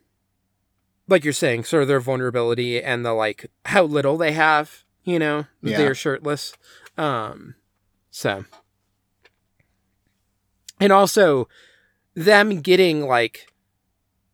[1.08, 5.18] like you're saying sort of their vulnerability and the like how little they have you
[5.18, 5.76] know Yeah.
[5.78, 6.54] they're shirtless.
[6.96, 7.54] Um
[8.10, 8.44] so.
[10.80, 11.48] And also
[12.14, 13.46] them getting like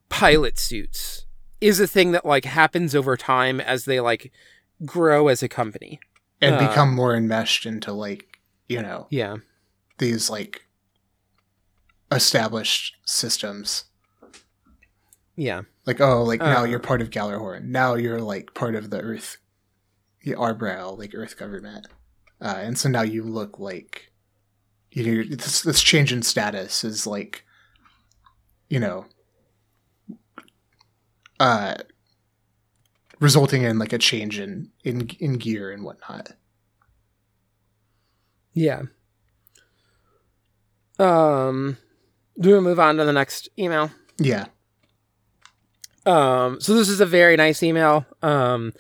[0.09, 1.27] pilot suits
[1.61, 4.33] is a thing that like happens over time as they like
[4.85, 6.01] grow as a company.
[6.41, 9.37] And Uh, become more enmeshed into like you know yeah.
[9.99, 10.67] these like
[12.11, 13.85] established systems.
[15.37, 15.63] Yeah.
[15.87, 16.65] Like oh like now Uh.
[16.65, 19.39] you're part of Gjallarhorn now you're like part of the earth
[20.23, 21.87] the Arbrau like earth government.
[22.41, 24.13] Uh, and so now you look like
[24.93, 27.45] you know this, this change in status is like
[28.69, 29.05] you know
[31.39, 31.75] uh
[33.21, 36.33] resulting in like a change in in in gear and whatnot.
[38.53, 38.83] Yeah.
[40.99, 41.77] Um
[42.39, 43.91] do we move on to the next email?
[44.19, 44.47] Yeah.
[46.07, 48.07] Um, so this is a very nice email.
[48.23, 48.73] Um,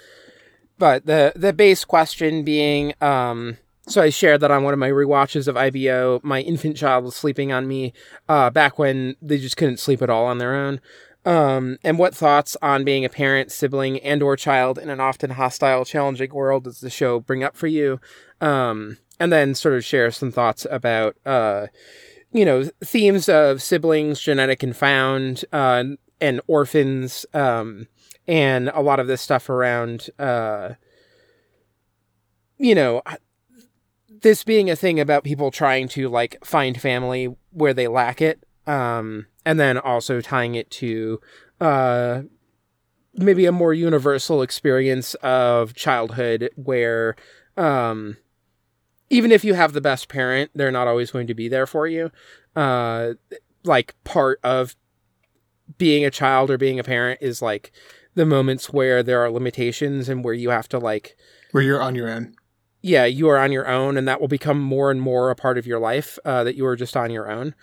[0.81, 4.89] but the the base question being, um, so I shared that on one of my
[4.89, 7.93] rewatches of IBO, my infant child was sleeping on me,
[8.31, 10.81] uh, back when they just couldn't sleep at all on their own.
[11.27, 15.31] Um, and what thoughts on being a parent, sibling, and or child in an often
[15.31, 18.01] hostile, challenging world does the show bring up for you?
[18.41, 21.67] Um, and then sort of share some thoughts about, uh,
[22.33, 25.85] you know, themes of siblings, genetic and found, uh,
[26.23, 27.87] and orphans, um,
[28.31, 30.75] and a lot of this stuff around, uh,
[32.59, 33.03] you know,
[34.23, 38.47] this being a thing about people trying to like find family where they lack it,
[38.69, 41.21] um, and then also tying it to,
[41.61, 42.23] uh,
[43.15, 47.17] maybe a more universal experience of childhood where,
[47.57, 48.17] um,
[49.09, 51.89] even if you have the best parent, they're not always going to be there for
[51.89, 52.13] you.
[52.55, 53.15] Uh,
[53.65, 54.77] like part of
[55.79, 57.73] being a child or being a parent is like
[58.15, 61.17] the moments where there are limitations and where you have to like
[61.53, 62.35] Where you're on your own.
[62.83, 65.59] yeah you are on your own and that will become more and more a part
[65.59, 67.55] of your life uh, that you are just on your own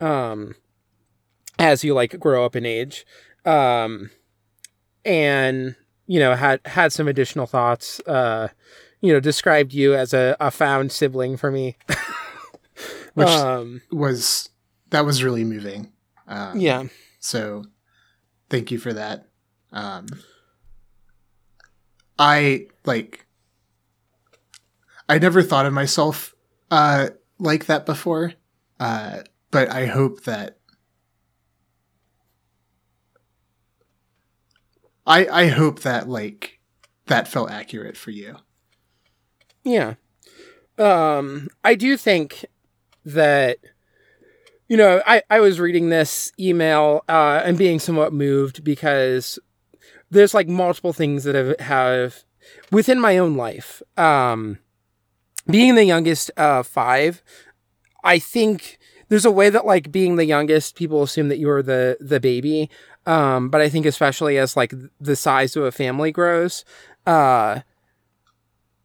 [0.00, 0.54] um,
[1.58, 3.04] as you like grow up in age
[3.44, 4.10] um,
[5.04, 5.76] and
[6.06, 8.48] you know had had some additional thoughts uh,
[9.00, 11.76] you know described you as a, a found sibling for me
[13.14, 14.48] Which um, was
[14.90, 15.92] that was really moving.
[16.28, 16.84] Um, yeah
[17.18, 17.64] So
[18.48, 19.26] thank you for that.
[19.72, 20.06] Um,
[22.18, 23.26] I like
[25.08, 26.34] I never thought of myself
[26.70, 28.34] uh, like that before,
[28.78, 30.58] uh, but I hope that
[35.06, 36.60] I I hope that like
[37.06, 38.36] that felt accurate for you.
[39.64, 39.94] Yeah.
[40.78, 42.46] Um, I do think
[43.04, 43.58] that,
[44.68, 49.38] you know, I, I was reading this email uh, and being somewhat moved because
[50.10, 52.24] there's like multiple things that have, have
[52.70, 53.82] within my own life.
[53.96, 54.58] Um,
[55.48, 57.22] being the youngest of five,
[58.04, 61.96] I think there's a way that like being the youngest, people assume that you're the
[62.00, 62.70] the baby.
[63.06, 66.64] Um, but I think especially as like the size of a family grows,
[67.06, 67.60] uh,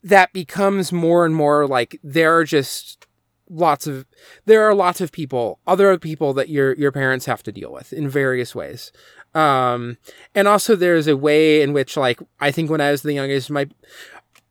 [0.03, 3.07] that becomes more and more like there are just
[3.49, 4.05] lots of
[4.45, 7.93] there are lots of people other people that your your parents have to deal with
[7.93, 8.91] in various ways
[9.35, 9.97] um
[10.33, 13.49] and also there's a way in which like i think when i was the youngest
[13.49, 13.67] my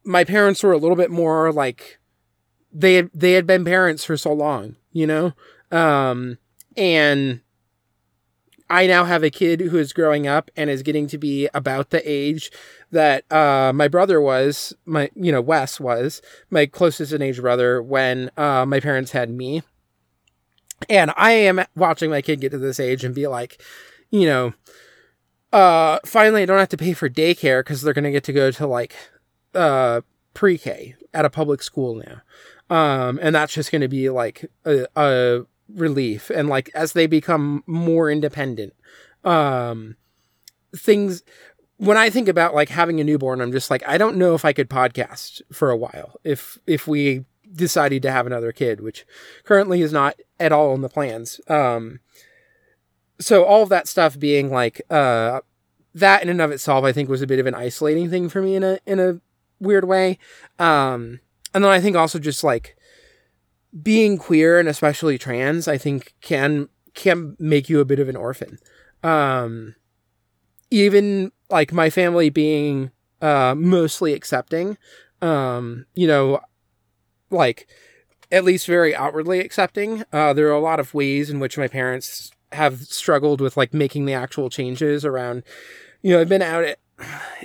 [0.04, 1.98] my parents were a little bit more like
[2.72, 5.32] they had, they had been parents for so long you know?
[5.72, 6.38] Um
[6.76, 7.40] and
[8.70, 11.90] I now have a kid who is growing up and is getting to be about
[11.90, 12.50] the age
[12.90, 17.82] that uh, my brother was, my you know Wes was my closest in age brother
[17.82, 19.62] when uh, my parents had me,
[20.88, 23.62] and I am watching my kid get to this age and be like,
[24.10, 24.54] you know,
[25.52, 28.50] uh, finally I don't have to pay for daycare because they're gonna get to go
[28.50, 28.94] to like
[29.54, 30.00] uh,
[30.34, 35.46] pre-K at a public school now, um, and that's just gonna be like a, a
[35.68, 36.30] relief.
[36.30, 38.74] And like as they become more independent
[39.24, 39.96] um
[40.76, 41.22] things
[41.78, 44.44] when i think about like having a newborn i'm just like i don't know if
[44.44, 47.24] i could podcast for a while if if we
[47.54, 49.06] decided to have another kid which
[49.44, 51.40] currently is not at all in the plans.
[51.48, 52.00] Um
[53.20, 55.40] so all of that stuff being like uh
[55.94, 58.42] that in and of itself i think was a bit of an isolating thing for
[58.42, 59.20] me in a in a
[59.60, 60.18] weird way
[60.58, 61.20] um
[61.54, 62.76] and then i think also just like
[63.82, 68.16] being queer and especially trans, I think can can make you a bit of an
[68.16, 68.58] orphan.
[69.02, 69.74] Um,
[70.70, 74.78] even like my family being uh, mostly accepting,
[75.20, 76.40] um, you know,
[77.30, 77.66] like
[78.30, 80.04] at least very outwardly accepting.
[80.12, 83.74] Uh, there are a lot of ways in which my parents have struggled with like
[83.74, 85.42] making the actual changes around.
[86.02, 86.78] You know, I've been out at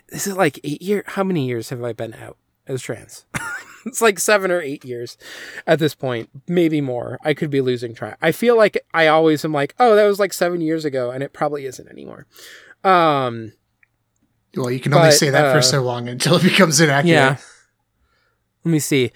[0.10, 1.04] this is like eight year.
[1.08, 2.38] How many years have I been out
[2.68, 3.26] as trans?
[3.86, 5.18] it's like seven or eight years
[5.66, 7.18] at this point, maybe more.
[7.24, 8.18] I could be losing track.
[8.22, 11.24] I feel like I always am like, oh, that was like seven years ago, and
[11.24, 12.28] it probably isn't anymore.
[12.84, 13.54] Um,
[14.56, 17.12] Well, you can only But, say that uh, for so long until it becomes inaccurate.
[17.14, 17.38] yeah.
[18.66, 19.12] Let me see.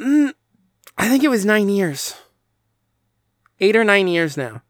[0.00, 0.32] Mm,
[0.96, 2.14] I think it was nine years,
[3.60, 4.62] eight or nine years now.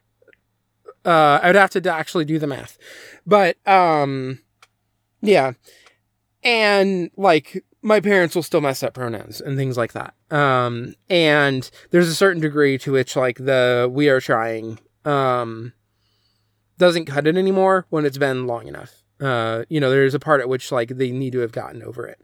[1.04, 2.78] Uh, I would have to actually do the math,
[3.26, 4.40] but um,
[5.22, 5.52] yeah,
[6.42, 10.14] and like my parents will still mess up pronouns and things like that.
[10.30, 15.72] Um, and there's a certain degree to which like the we are trying um
[16.76, 19.02] doesn't cut it anymore when it's been long enough.
[19.20, 22.06] Uh, you know, there's a part at which like they need to have gotten over
[22.06, 22.20] it.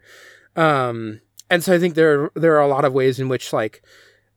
[0.56, 1.20] Um,
[1.50, 3.82] and so I think there there are a lot of ways in which like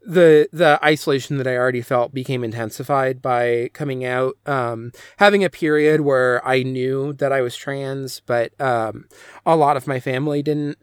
[0.06, 4.38] the the isolation that I already felt became intensified by coming out.
[4.46, 9.06] Um, having a period where I knew that I was trans, but um,
[9.46, 10.78] a lot of my family didn't,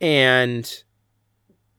[0.00, 0.82] and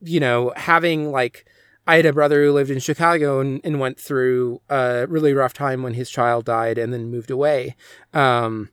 [0.00, 1.46] you know, having like
[1.86, 5.52] I had a brother who lived in Chicago and, and went through a really rough
[5.52, 7.76] time when his child died and then moved away.
[8.12, 8.70] Um,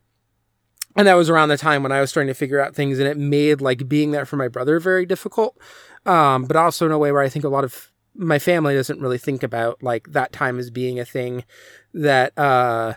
[0.95, 3.07] and that was around the time when I was starting to figure out things, and
[3.07, 5.57] it made like being there for my brother very difficult.
[6.05, 8.99] Um, but also in a way where I think a lot of my family doesn't
[8.99, 11.43] really think about like that time as being a thing
[11.93, 12.93] that uh,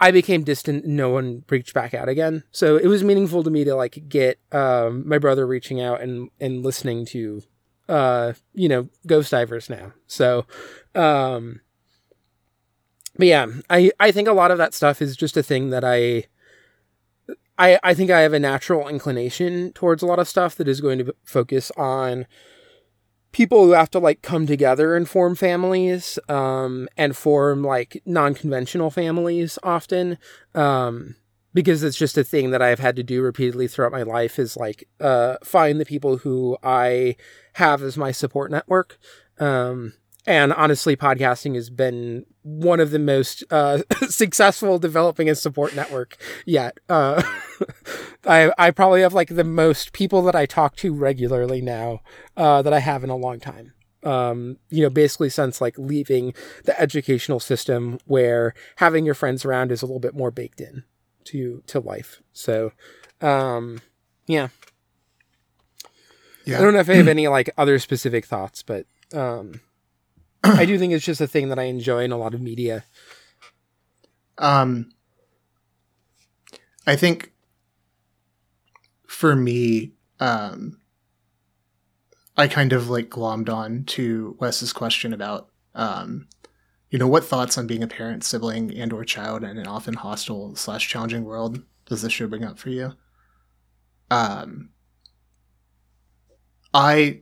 [0.00, 0.86] I became distant.
[0.86, 4.38] No one reached back out again, so it was meaningful to me to like get
[4.52, 7.42] um, my brother reaching out and and listening to
[7.88, 9.92] uh, you know Ghost Divers now.
[10.06, 10.46] So.
[10.94, 11.60] Um,
[13.16, 15.84] but yeah, I, I think a lot of that stuff is just a thing that
[15.84, 16.24] I
[17.60, 20.80] I, I think I have a natural inclination towards a lot of stuff that is
[20.80, 22.26] going to focus on
[23.32, 28.90] people who have to like come together and form families um, and form like non-conventional
[28.90, 30.18] families often
[30.54, 31.14] um,
[31.54, 34.56] because it's just a thing that I've had to do repeatedly throughout my life is
[34.56, 37.16] like uh, find the people who I
[37.54, 38.98] have as my support network
[39.38, 39.94] um,
[40.30, 46.16] and honestly, podcasting has been one of the most uh, successful developing a support network
[46.46, 46.78] yet.
[46.88, 47.20] Uh,
[48.24, 52.02] I I probably have like the most people that I talk to regularly now
[52.36, 53.72] uh, that I have in a long time.
[54.04, 56.32] Um, you know, basically since like leaving
[56.64, 60.84] the educational system where having your friends around is a little bit more baked in
[61.24, 62.22] to to life.
[62.32, 62.70] So,
[63.20, 63.80] um,
[64.28, 64.48] yeah.
[66.44, 66.58] Yeah.
[66.58, 69.60] I don't know if I have any like other specific thoughts, but um,
[70.44, 72.84] I do think it's just a thing that I enjoy in a lot of media.
[74.38, 74.92] Um,
[76.86, 77.32] I think
[79.06, 80.80] for me, um,
[82.36, 86.26] I kind of like glommed on to Wes's question about, um,
[86.90, 89.94] you know, what thoughts on being a parent, sibling, and or child in an often
[89.94, 92.92] hostile slash challenging world does this show bring up for you?
[94.10, 94.70] Um,
[96.72, 97.20] I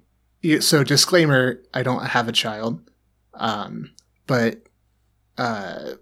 [0.61, 2.89] so disclaimer: I don't have a child.
[3.39, 3.93] Um,
[4.27, 4.63] but
[5.39, 5.93] uh,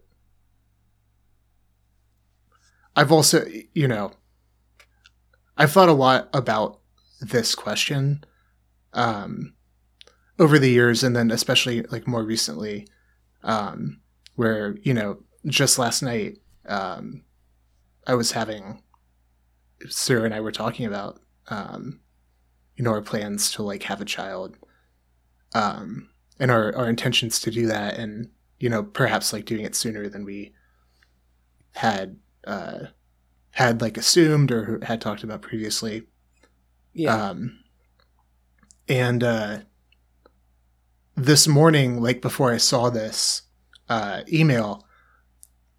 [2.97, 4.13] I've also, you know,
[5.57, 6.81] I've thought a lot about
[7.21, 8.25] this question
[8.93, 9.55] um,
[10.39, 12.89] over the years, and then especially like more recently,
[13.43, 14.01] um,
[14.35, 17.23] where you know, just last night, um,
[18.07, 18.83] I was having
[19.89, 22.01] Sarah and I were talking about, um,
[22.77, 24.57] you know, our plans to like have a child.
[25.55, 28.29] Um, and our, our intentions to do that and
[28.59, 30.53] you know perhaps like doing it sooner than we
[31.75, 32.17] had
[32.47, 32.79] uh
[33.51, 36.03] had like assumed or had talked about previously
[36.93, 37.15] Yeah.
[37.31, 37.59] um
[38.89, 39.59] and uh
[41.17, 43.43] this morning like before i saw this
[43.89, 44.87] uh email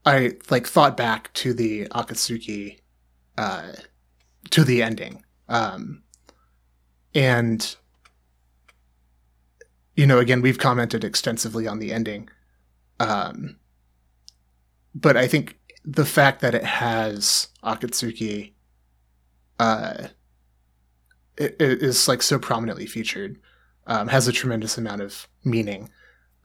[0.06, 2.80] i like thought back to the akatsuki
[3.38, 3.74] uh
[4.50, 6.04] to the ending um
[7.14, 7.76] and
[9.98, 12.30] you know, again, we've commented extensively on the ending.
[13.00, 13.58] Um,
[14.96, 18.54] but I think the fact that it has Akatsuki
[19.60, 20.08] uh,
[21.38, 23.40] it, it is like so prominently featured
[23.86, 25.90] um, has a tremendous amount of meaning,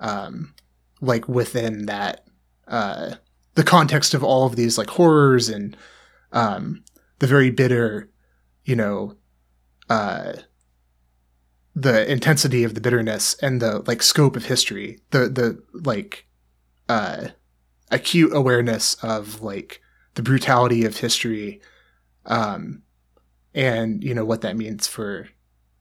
[0.00, 0.54] um,
[1.00, 2.26] like within that
[2.68, 3.14] uh,
[3.54, 5.76] the context of all of these like horrors and
[6.32, 6.84] um,
[7.18, 8.08] the very bitter,
[8.64, 9.16] you know,
[9.90, 10.34] uh,
[11.74, 16.26] the intensity of the bitterness and the like scope of history the the like
[16.88, 17.28] uh
[17.90, 19.80] acute awareness of like
[20.14, 21.60] the brutality of history
[22.26, 22.82] um
[23.54, 25.28] and you know what that means for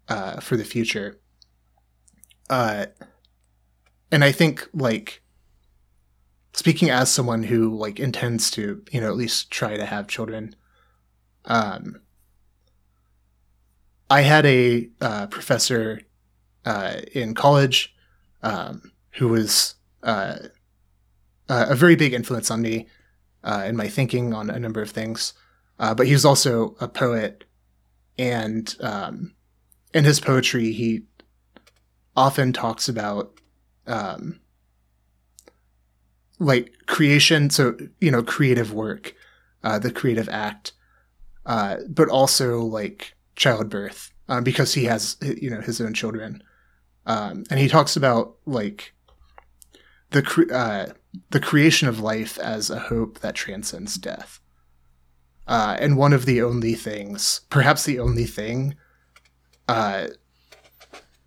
[0.08, 1.20] uh for the future.
[2.50, 2.86] Uh
[4.12, 5.22] and i think like
[6.54, 10.54] speaking as someone who like intends to you know at least try to have children
[11.46, 12.02] um
[14.12, 16.02] I had a uh, professor
[16.66, 17.96] uh, in college
[18.44, 20.36] um, who was uh,
[21.48, 22.88] a very big influence on me
[23.46, 25.32] uh, in my thinking on a number of things.
[25.80, 27.46] Uh, but he was also a poet,
[28.18, 29.34] and um,
[29.94, 31.04] in his poetry, he
[32.14, 33.40] often talks about
[33.88, 34.42] um,
[36.38, 37.50] like creation.
[37.50, 39.16] So you know, creative work,
[39.64, 40.74] uh, the creative act,
[41.46, 46.44] but also like childbirth um, because he has you know his own children.
[47.06, 48.94] Um, and he talks about like
[50.12, 50.88] the cre- uh,
[51.32, 54.40] the creation of life as a hope that transcends death.
[55.48, 58.76] Uh, and one of the only things perhaps the only thing
[59.68, 60.08] uh,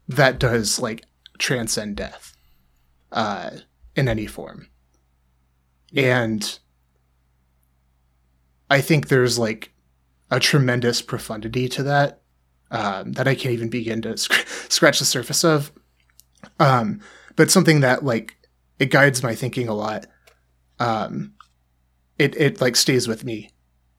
[0.09, 1.05] that does like
[1.39, 2.37] transcend death
[3.13, 3.51] uh,
[3.97, 4.69] in any form.
[5.97, 6.59] And
[8.71, 9.74] i think there's like
[10.35, 12.21] a tremendous profundity to that
[12.71, 15.73] um, that I can't even begin to sc- scratch the surface of.
[16.59, 17.01] Um,
[17.37, 18.37] but something that like
[18.79, 20.07] it guides my thinking a lot.
[20.79, 21.35] Um,
[22.19, 23.51] it it like stays with me,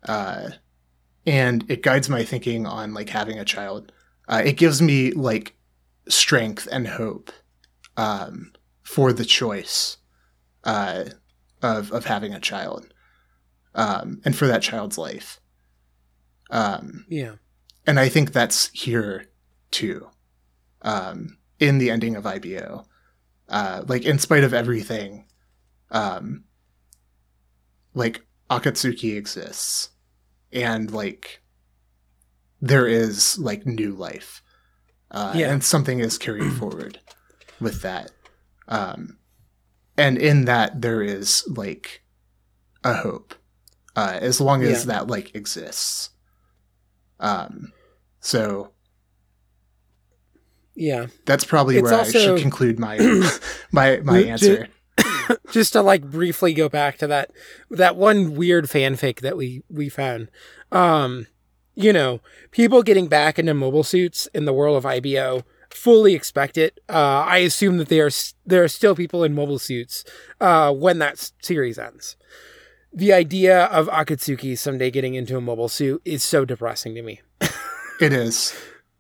[0.08, 0.50] uh,
[1.26, 3.92] and it guides my thinking on like having a child.
[4.28, 5.56] Uh, it gives me like
[6.10, 7.32] strength and hope
[7.98, 8.52] um,
[8.84, 9.98] for the choice
[10.66, 11.06] uh,
[11.62, 12.94] of of having a child,
[13.74, 15.40] um, and for that child's life.
[16.50, 17.36] Um, Yeah.
[17.88, 19.26] and I think that's here
[19.72, 20.10] too,
[20.82, 22.86] um, in the ending of IBO.
[23.48, 25.26] Uh, like in spite of everything,
[25.92, 26.46] um,
[27.94, 29.90] like Akatsuki exists,
[30.52, 31.42] and like
[32.62, 34.42] there is like new life,
[35.12, 35.52] uh, Yeah.
[35.52, 37.00] and something is carried forward
[37.60, 38.12] with that,
[38.68, 39.20] um,
[39.98, 42.04] and in that there is like
[42.84, 43.36] a hope,
[43.96, 44.94] uh, as long as Yeah.
[44.94, 46.10] that like exists.
[47.20, 47.72] Um,
[48.20, 48.72] so
[50.76, 51.08] Yeah.
[51.26, 52.98] that's probably It's where I should conclude my
[53.72, 54.68] my my answer.
[55.52, 57.32] just to like briefly go back to that
[57.70, 60.30] that one weird fanfic that we we found
[60.72, 61.28] um
[61.76, 66.58] you know people getting back into mobile suits in the world of IBO fully expect
[66.58, 68.12] it uh i assume that there are
[68.46, 70.06] there are still people in mobile suits
[70.40, 72.16] uh when that series ends
[72.96, 77.20] the idea of akatsuki someday getting into a mobile suit is so depressing to me
[78.02, 78.54] It is.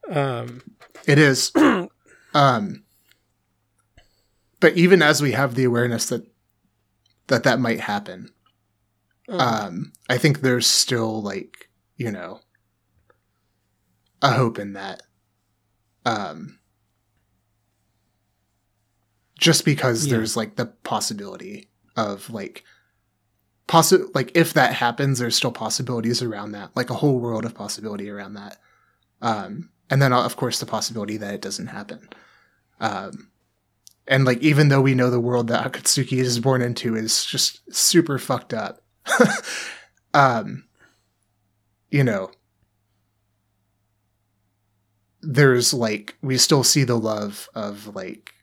[0.09, 0.61] um
[1.07, 1.51] It is.
[2.33, 2.83] um,
[4.59, 6.25] but even as we have the awareness that
[7.27, 8.29] that that might happen,
[9.29, 12.39] um, I think there's still like you know
[14.21, 15.01] a hope in that.
[16.05, 16.59] Um,
[19.39, 20.17] just because Yeah.
[20.17, 22.63] there's like the possibility of like
[23.67, 27.55] possi- like if that happens there's still possibilities around that like a whole world of
[27.55, 28.57] possibility around that.
[29.21, 32.09] Um and then of course the possibility that it doesn't happen.
[32.79, 33.31] Um
[34.07, 37.61] and like even though we know the world that akatsuki is born into is just
[37.73, 38.81] super fucked up
[40.13, 40.65] um
[41.89, 42.29] you know
[45.21, 48.33] there's like we still see the love of like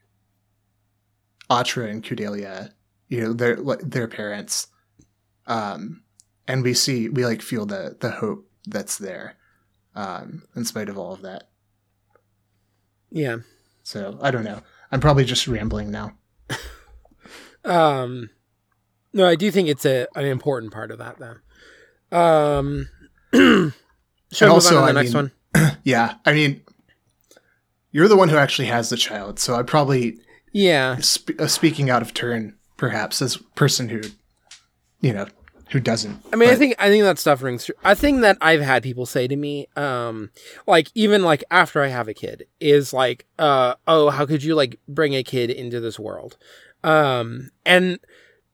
[1.51, 2.73] Atra and Kudelia,
[3.09, 4.67] you know, their their parents,
[5.53, 6.03] um,
[6.49, 9.37] and we see we like feel the the hope that's there,
[9.95, 11.49] um, in spite of all of that.
[13.11, 13.39] yeah
[13.83, 14.61] So I don't know.
[14.91, 16.13] I'm probably just rambling now.
[17.65, 18.31] Um,
[19.13, 22.17] no, I do think it's a an important part of that, though.
[22.17, 22.89] Um,
[23.33, 23.73] should we move
[24.43, 25.73] also, on to the I next mean- one?
[25.85, 26.63] Yeah, I mean,
[27.91, 30.19] you're the one who actually has the child, so I probably
[30.53, 34.01] Yeah, sp- uh, speaking out of turn, perhaps as person who,
[35.01, 35.27] you know,
[35.73, 36.23] who doesn't.
[36.33, 37.75] I mean, I think I think that stuff rings true.
[37.83, 40.31] I think that I've had people say to me, um,
[40.67, 44.55] like even like after I have a kid, is like, uh, oh, how could you
[44.55, 46.37] like bring a kid into this world?
[46.85, 47.99] Um, and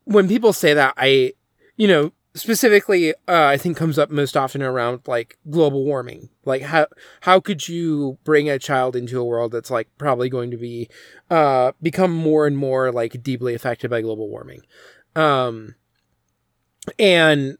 [0.04, 1.32] when people say that, I,
[1.76, 6.28] you know, specifically, uh, I think comes up most often around like global warming.
[6.44, 6.86] Like how
[7.22, 10.88] how could you bring a child into a world that's like probably going to be,
[11.30, 14.62] uh, become more and more like deeply affected by global warming?
[15.16, 15.74] Um,
[16.98, 17.56] and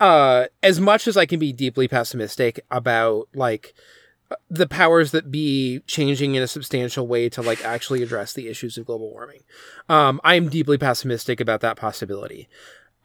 [0.00, 3.74] uh as much as i can be deeply pessimistic about like
[4.50, 8.76] the powers that be changing in a substantial way to like actually address the issues
[8.76, 9.40] of global warming
[9.88, 12.48] um i am deeply pessimistic about that possibility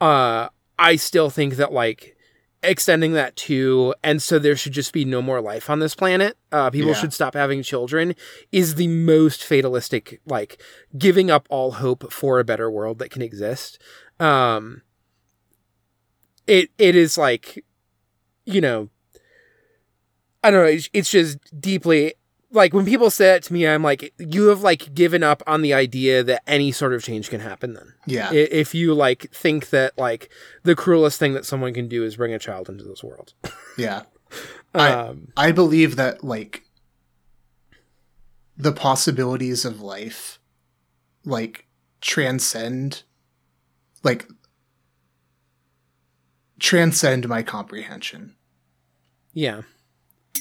[0.01, 0.47] uh
[0.78, 2.15] i still think that like
[2.61, 6.38] extending that to and so there should just be no more life on this planet
[6.51, 6.95] uh people Yeah.
[6.95, 8.15] should stop having children
[8.53, 10.61] is the most fatalistic like
[10.97, 13.80] giving up all hope for a better world that can exist
[14.19, 14.82] um
[16.47, 17.63] it it is like
[18.45, 18.89] you know
[20.43, 22.13] i don't know it's, it's just deeply
[22.51, 25.61] like when people say it to me i'm like you have like given up on
[25.61, 27.93] the idea that any sort of change can happen then.
[28.05, 30.29] Yeah, if you like think that like
[30.63, 33.33] the cruelest thing that someone can do is bring a child into this world.
[33.78, 34.03] Yeah.
[34.75, 36.63] I- um I believe that like
[38.57, 40.39] the possibilities of life
[41.25, 41.67] like
[42.01, 43.03] transcend
[44.03, 44.28] like
[46.64, 48.34] transcend my comprehension.
[49.34, 49.64] Yeah.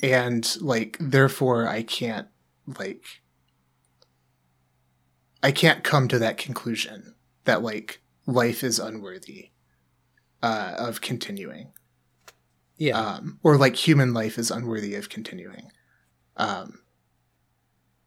[0.04, 2.28] And like therefore I can't
[2.78, 3.04] like
[5.42, 9.50] I can't come to that conclusion that like life is unworthy
[10.44, 11.72] uh, of continuing.
[12.78, 12.98] Yeah.
[12.98, 15.72] Um, or like human life is unworthy of continuing.
[16.36, 16.82] Um,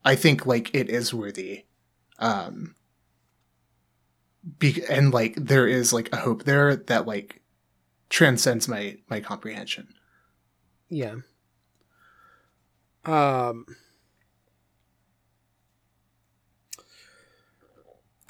[0.05, 1.65] I think like it is worthy,
[2.19, 2.75] um,
[4.57, 7.41] be- and like there is like a hope there that like
[8.09, 9.87] transcends my my comprehension.
[10.89, 11.15] Yeah.
[13.05, 13.65] Um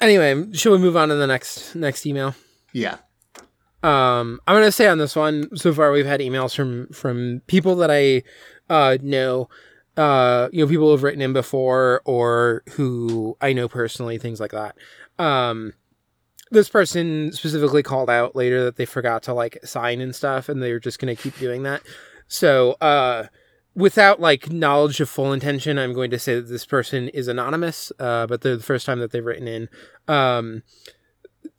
[0.00, 2.34] Anyway, should we move on to the next next email?
[2.72, 2.98] Yeah.
[3.82, 7.76] Um, I'm gonna say on this one, so far we've had emails from from people
[7.76, 8.22] that I
[8.68, 9.48] uh, know,
[9.96, 14.50] uh, you know, people who've written in before or who I know personally, things like
[14.50, 14.76] that.
[15.18, 15.72] Um,
[16.50, 20.62] this person specifically called out later that they forgot to like sign and stuff, and
[20.62, 21.82] they're just gonna keep doing that.
[22.28, 23.26] So, uh,
[23.74, 27.92] without like knowledge of full intention, I'm going to say that this person is anonymous,
[27.98, 29.68] uh, but they're the first time that they've written in.
[30.08, 30.62] Um,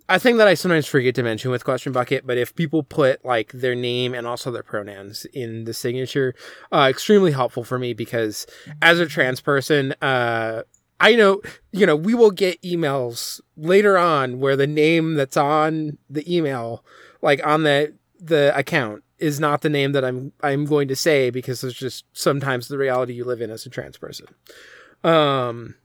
[0.10, 3.24] a thing that I sometimes forget to mention with Question Bucket, but if people put
[3.26, 6.34] like their name and also their pronouns in the signature,
[6.72, 8.48] uh, extremely helpful for me because
[8.82, 10.64] as a trans person, uh,
[11.00, 11.42] I know,
[11.72, 16.84] you know, we will get emails later on where the name that's on the email,
[17.22, 21.30] like on the the account, is not the name that I'm I'm going to say
[21.30, 24.28] because it's just sometimes the reality you live in as a trans person.
[25.04, 25.76] Um.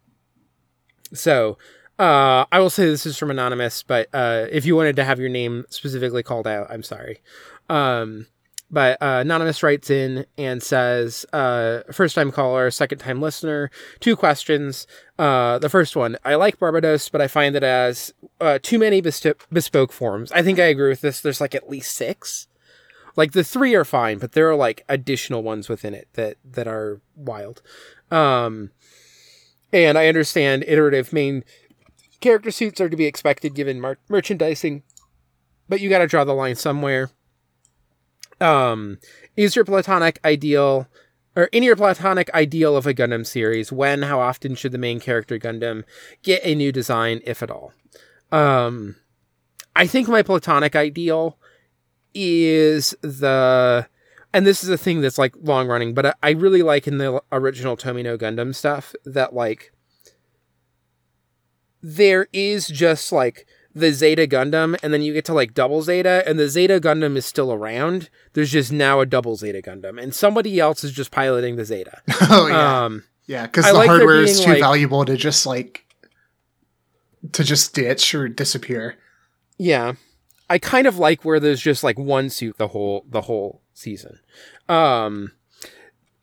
[1.14, 1.59] So,
[1.98, 5.20] uh, I will say this is from anonymous, but uh, if you wanted to have
[5.20, 7.20] your name specifically called out, I'm sorry.
[7.68, 8.26] Um,
[8.72, 13.70] but uh, anonymous writes in and says, uh, first time caller, second time listener,
[14.00, 14.86] two questions.
[15.18, 19.02] Uh, the first one, I like Barbados, but I find it as uh, too many
[19.02, 20.32] bes- bespoke forms.
[20.32, 21.20] I think I agree with this.
[21.20, 22.48] There's like at least six.
[23.14, 26.66] Like the three are fine, but there are like additional ones within it that that
[26.66, 27.60] are wild.
[28.10, 28.70] Um,
[29.70, 31.44] and I understand iterative main
[32.20, 34.82] character suits are to be expected given mar- merchandising,
[35.68, 37.10] but you got to draw the line somewhere.
[38.43, 38.98] Um,
[39.36, 40.89] is your platonic ideal,
[41.36, 45.01] or in your platonic ideal of a Gundam series, when, how often should the main
[45.01, 45.85] character Gundam
[46.23, 47.73] get a new design, if at all?
[48.31, 48.97] Um,
[49.77, 51.39] I think my platonic ideal
[52.14, 53.86] is the,
[54.35, 56.98] and this is a thing that's like long running, but I, I really like in
[56.98, 59.73] the original Tomino Gundam stuff that like
[61.82, 66.22] there is just like the Zeta Gundam, and then you get to like double Zeta,
[66.26, 68.10] and the Zeta Gundam is still around.
[68.34, 72.02] There's just now a double Zeta Gundam, and somebody else is just piloting the Zeta.
[72.22, 72.84] oh yeah.
[72.84, 75.86] Um, yeah, because the like hardware is too like- valuable to just like
[77.32, 78.96] to just ditch or disappear.
[79.58, 79.92] yeah,
[80.50, 84.18] I kind of like where there's just like one suit the whole the whole season.
[84.68, 85.32] Um,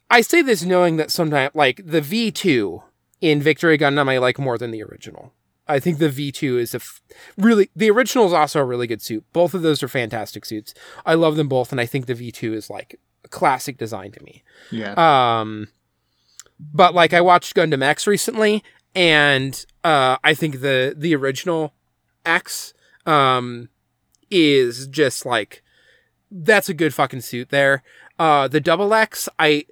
[0.10, 2.84] I say this knowing that sometimes like the V two
[3.22, 5.34] in Victory Gundam I like more than the original.
[5.70, 7.02] I think the V2 is a f-
[7.38, 9.24] really the original is also a really good suit.
[9.32, 10.74] Both of those are fantastic suits.
[11.06, 14.24] I love them both, and I think the V2 is like a classic design to
[14.24, 14.44] me.
[14.72, 14.94] Yeah.
[14.98, 15.68] Um,
[16.60, 18.64] but like I watched Gundam X recently,
[18.96, 21.74] and uh, I think the the original
[22.26, 22.74] X
[23.06, 23.70] um
[24.30, 25.64] is just like
[26.32, 27.84] that's a good fucking suit there.
[28.18, 29.66] Uh, the double X, I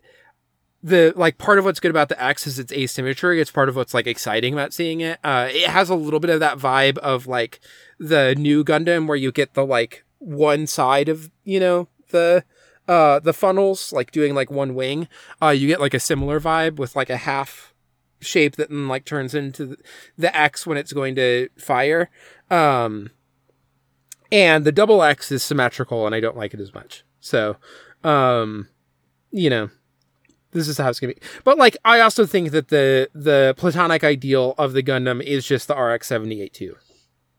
[0.88, 3.42] the like part of what's good about the X is its asymmetry.
[3.42, 5.20] It's part of what's like exciting about seeing it.
[5.24, 7.60] Uh, it has a little bit of that vibe of like
[8.00, 12.44] the new Gundam where you get the like one side of you know the
[12.88, 15.08] uh the funnels like doing like one wing.
[15.42, 17.74] Uh, you get like a similar vibe with like a half
[18.20, 19.78] shape that then like turns into the-
[20.18, 22.10] the X when it's going to fire.
[22.50, 23.12] Um,
[24.32, 27.04] and the double X is symmetrical, and I don't like it as much.
[27.20, 27.58] So,
[28.04, 28.68] um,
[29.32, 29.70] you know,
[30.52, 31.22] this is how it's gonna be.
[31.44, 35.68] But like, I also think that the the platonic ideal of the Gundam is just
[35.68, 36.76] the RX seventy eight too.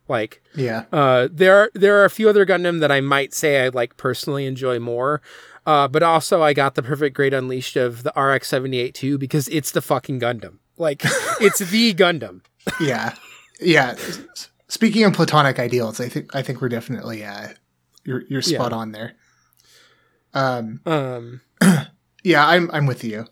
[0.09, 0.85] Like, yeah.
[0.91, 3.97] uh, there are there are a few other Gundam that I might say I like
[3.97, 5.21] personally enjoy more.
[5.67, 9.19] Uh, but also I got the perfect grade unleashed of the RX seventy eight too
[9.19, 10.59] because it's the fucking Gundam.
[10.79, 11.03] Like,
[11.41, 12.41] it's the Gundam.
[12.81, 13.15] Yeah.
[13.61, 13.97] Yeah.
[14.69, 17.49] Speaking of platonic ideals, I think I think we're definitely uh
[18.05, 19.15] you're you're spot on there.
[20.33, 21.41] Um Um,
[22.25, 23.27] yeah, I'm I'm with you.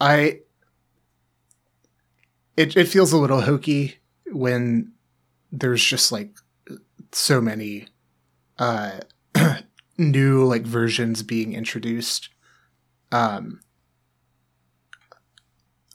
[0.00, 0.40] I
[2.56, 4.92] it it feels a little hokey when
[5.50, 6.36] there's just like
[7.12, 7.86] so many
[8.58, 9.00] uh
[9.98, 12.28] new like versions being introduced.
[13.10, 13.60] Um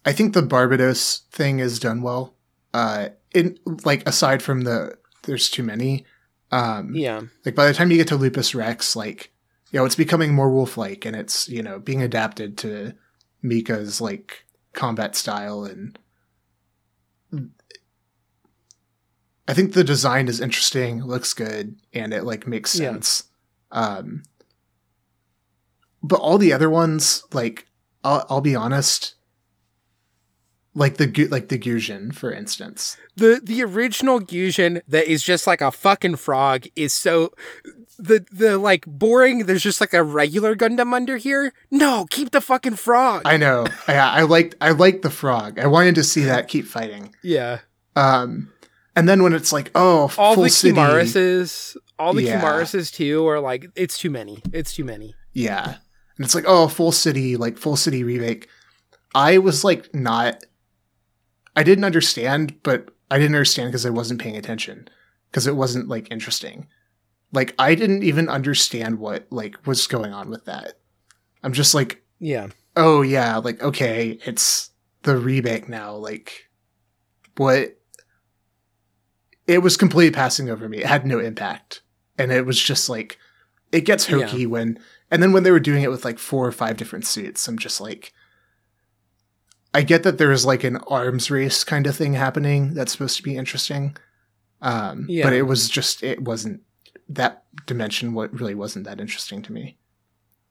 [0.05, 2.35] I think the Barbados thing is done well.
[2.73, 6.05] Uh in like aside from the there's too many.
[6.51, 9.31] Um yeah, like by the time you get to Lupus Rex, like
[9.71, 12.93] you know, it's becoming more wolf-like, and it's you know being adapted to
[13.41, 15.97] Mika's like combat style, and
[19.47, 22.91] I think the design is interesting, looks good, and it like makes Yeah.
[22.91, 23.23] sense.
[23.71, 24.23] Um,
[26.03, 27.67] but all the other ones, like
[28.03, 29.15] I'll, I'll be honest,
[30.73, 32.97] like the like the Gusion, for instance.
[33.15, 37.33] the the original Gusion that is just like a fucking frog is so
[37.97, 39.45] the the like boring.
[39.45, 41.53] There's just like a regular Gundam under here.
[41.71, 43.23] No, keep the fucking frog.
[43.25, 43.65] I know.
[43.87, 45.59] I, I liked I liked the frog.
[45.59, 47.13] I wanted to see that keep fighting.
[47.23, 47.59] yeah,
[47.95, 48.51] Um,
[48.95, 52.41] and then when it's like, oh, all full the city, Kimarises, all the Yeah.
[52.41, 54.41] Kimarises too are like it's too many.
[54.53, 55.15] It's too many.
[55.33, 55.65] yeah,
[56.17, 58.45] and it's like, oh, full city, like full city rebake.
[59.15, 60.43] I was like, not,
[61.55, 64.87] I didn't understand, but I didn't understand because I wasn't paying attention
[65.31, 66.67] because it wasn't like interesting.
[67.33, 70.73] Like I didn't even understand what like was going on with that.
[71.43, 72.47] I'm just like, Yeah.
[72.75, 74.69] oh yeah, like okay, it's
[75.03, 75.93] the remake now.
[75.95, 76.49] Like
[77.35, 77.77] what?
[79.45, 80.79] It was completely passing over me.
[80.79, 81.81] It had no impact,
[82.17, 83.17] and it was just like
[83.71, 84.79] it gets hokey when,
[85.11, 87.57] and then when they were doing it with like four or five different suits, I'm
[87.57, 88.13] just like.
[89.73, 93.21] I get that there's like an arms race kind of thing happening that's supposed to
[93.23, 93.95] be interesting.
[94.61, 95.23] Um, Yeah.
[95.25, 96.61] but it was just, it wasn't
[97.09, 98.13] that dimension.
[98.13, 99.77] What really wasn't that interesting to me.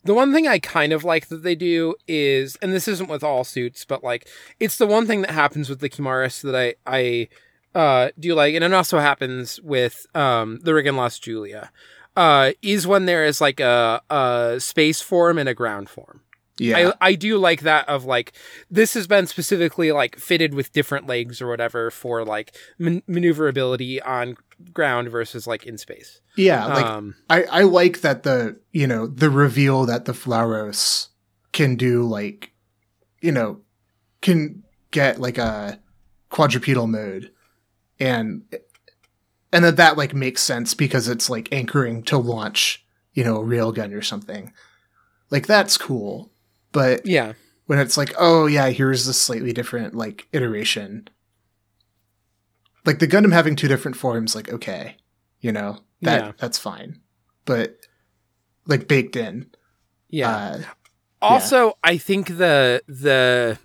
[0.05, 3.25] The one thing I kind of like that they do is, and this isn't with
[3.25, 4.29] all suits, but like
[4.61, 7.29] it's the one thing that happens with the Kimaris that I I
[7.77, 11.71] uh, do like, and it also happens with um, the Reginlaze Julia,
[12.17, 16.23] uh, is when there is like a, a space form and a ground form.
[16.59, 16.93] Yeah.
[17.01, 18.33] I, I do like that of like
[18.71, 24.01] this has been specifically like fitted with different legs or whatever for like man- maneuverability
[24.01, 24.37] on
[24.73, 26.21] ground versus like in space.
[26.37, 26.67] yeah.
[26.67, 31.09] Like, um, I, I like that the you know the reveal that the Flauros
[31.53, 32.53] can do like
[33.21, 33.61] you know
[34.21, 35.81] can get like a
[36.31, 37.31] quadrupedal mode
[38.01, 38.43] and
[39.53, 42.85] and that that like makes sense because it's like anchoring to launch
[43.15, 44.53] you know a railgun or something
[45.31, 46.31] like that's cool
[46.77, 47.33] but yeah,
[47.67, 51.09] when it's like oh yeah here's a slightly different like iteration.
[52.85, 54.97] Like the gundam having two different forms like okay
[55.41, 56.33] you know that Yeah.
[56.39, 57.01] that's fine.
[57.47, 57.79] But
[58.67, 59.47] like baked in.
[60.11, 60.31] Yeah.
[60.37, 60.59] uh,
[61.23, 63.59] Also, I think the the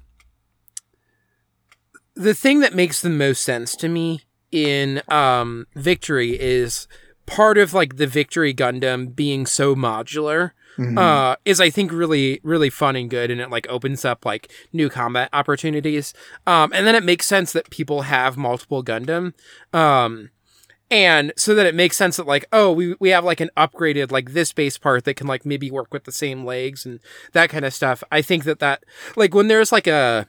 [2.16, 4.22] the thing that makes the most sense to me
[4.52, 6.88] in um Victory is
[7.26, 10.98] part of like the Victory Gundam being so modular mhm.
[10.98, 14.52] uh is I think really really fun and good and it like opens up like
[14.74, 16.14] new combat opportunities.
[16.48, 19.34] Um and then it makes sense that people have multiple Gundam.
[19.74, 20.30] Um
[20.90, 24.12] and so that it makes sense that like oh we we have like an upgraded
[24.12, 27.00] like this base part that can like maybe work with the same legs and
[27.34, 28.04] that kind of stuff.
[28.12, 28.84] I think that that
[29.16, 30.28] like when there's like a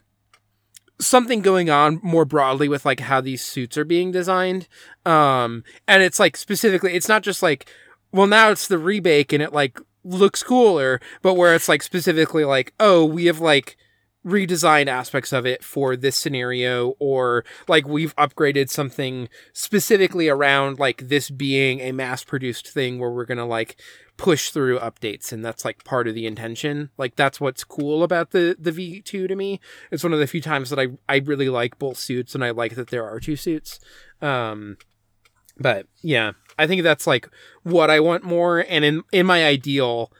[1.00, 4.68] something going on more broadly with like how these suits are being designed
[5.04, 7.68] um and it's like specifically it's not just like
[8.12, 12.44] well now it's the rebake and it like looks cooler but where it's like specifically
[12.44, 13.76] like oh we have like
[14.24, 21.08] redesigned aspects of it for this scenario or like we've upgraded something specifically around like
[21.08, 23.80] this being a mass produced thing where we're going to like
[24.16, 26.90] push through updates and that's like part of the intention.
[26.96, 29.60] Like that's what's cool about the the v2 to me.
[29.90, 32.50] It's one of the few times that i i really like both suits and i
[32.50, 33.80] like that there are two suits.
[34.20, 34.76] Um
[35.58, 37.28] but yeah i think that's like
[37.62, 40.12] what i want more and in in my ideal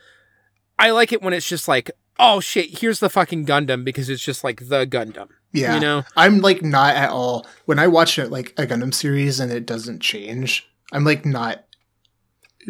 [0.78, 4.22] i like it when it's just like oh shit here's the fucking gundam because it's
[4.22, 5.74] just like the gundam yeah.
[5.74, 6.02] you know?
[6.16, 9.66] I'm like not at all when i watch it like a gundam series and it
[9.66, 11.64] doesn't change i'm like not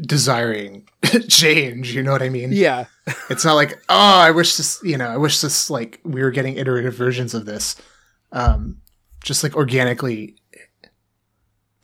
[0.07, 0.89] desiring
[1.29, 2.51] change you know what i mean?
[2.53, 2.87] Yeah.
[3.31, 6.31] It's not like oh i wish this you know i wish this like we were
[6.31, 7.75] getting iterative versions of this
[8.31, 8.81] um
[9.25, 10.37] just like organically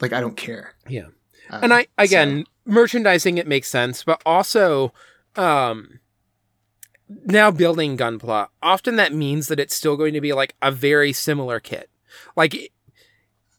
[0.00, 0.74] like i don't care.
[0.88, 1.06] Yeah
[1.50, 4.92] Um, and I again so- merchandising it makes sense, but also
[5.36, 6.00] um
[7.24, 11.12] now building Gunpla, often that means that it's still going to be like a very
[11.12, 11.88] similar kit.
[12.36, 12.70] Like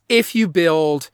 [0.08, 1.10] if you build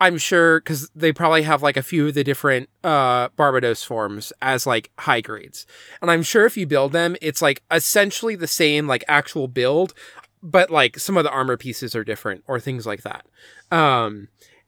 [0.00, 4.32] I'm sure cuz they probably have like a few of the different uh Barbados forms
[4.42, 5.64] as like high grades.
[6.00, 9.94] And I'm sure if you build them it's like essentially the same like actual build,
[10.42, 13.26] but like some of the armor pieces are different or things like that.
[13.70, 14.26] Um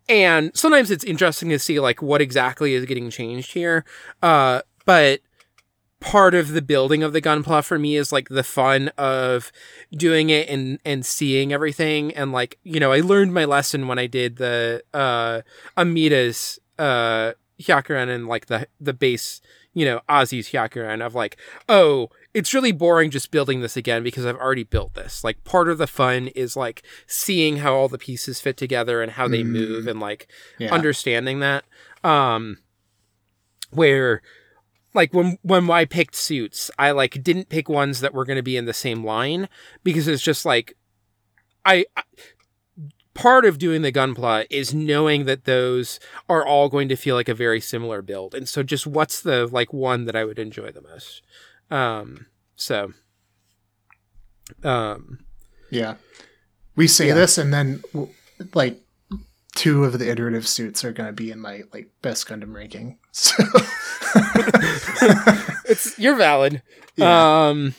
[0.09, 3.85] and sometimes it's interesting to see like what exactly is getting changed here.
[4.22, 5.20] Uh but
[6.01, 9.51] part of the building of the gunpla for me is like the fun of
[9.93, 12.12] doing it and and seeing everything.
[12.12, 15.43] And like you know i learned my lesson when i did the uh
[15.76, 19.40] Amida's uh Hyakuren and like the the base
[19.72, 21.36] you know Azee's Hyakuren of like
[21.68, 25.23] oh it's really boring just building this again because I've already built this.
[25.23, 29.12] Like part of the fun is like seeing how all the pieces fit together and
[29.12, 29.51] how they Mm.
[29.51, 30.27] move and like
[30.59, 30.74] yeah.
[30.74, 31.65] understanding that.
[32.02, 32.59] Um
[33.70, 34.20] where
[34.94, 38.43] like when when I picked suits, I like didn't pick ones that were going to
[38.43, 39.48] be in the same line
[39.82, 40.77] because it's just like
[41.65, 42.02] I, I
[43.15, 47.28] part of doing the gunpla is knowing that those are all going to feel like
[47.28, 48.35] a very similar build.
[48.35, 51.23] And so just what's the like one that I would enjoy the most.
[51.70, 52.26] Um
[52.56, 52.92] so
[54.62, 55.20] um
[55.70, 55.94] Yeah.
[56.76, 57.14] We say Yeah.
[57.14, 57.82] this and then
[58.54, 58.80] like
[59.54, 62.98] two of the iterative suits are going to be in my like best Gundam ranking.
[63.16, 63.34] So
[65.66, 66.62] it's you're valid.
[66.96, 67.46] Yeah.
[67.48, 67.74] Um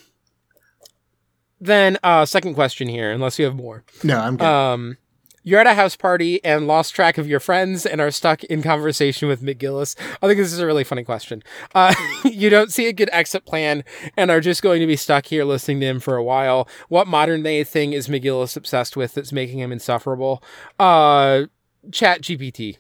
[1.60, 3.84] then uh second question here, unless you have more.
[4.04, 4.46] no, I'm good.
[4.46, 4.98] Um
[5.46, 8.64] you're at a house party and lost track of your friends and are stuck in
[8.64, 9.96] conversation with McGillis.
[10.22, 11.44] I think this is a really funny question.
[11.74, 11.94] Uh,
[12.26, 13.84] you don't see a good exit plan
[14.18, 16.68] and are just going to be stuck here listening to him for a while.
[16.90, 20.44] What modern day thing is McGillis obsessed with that's making him insufferable?
[20.80, 21.44] Uh,
[21.92, 22.78] Chat GPT.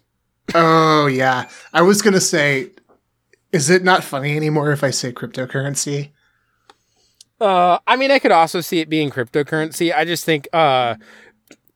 [0.56, 2.72] oh yeah, I was gonna say,
[3.52, 6.10] is it not funny anymore if I say cryptocurrency?
[7.40, 9.94] Uh, I mean, I could also see it being cryptocurrency.
[9.94, 10.96] I just think uh,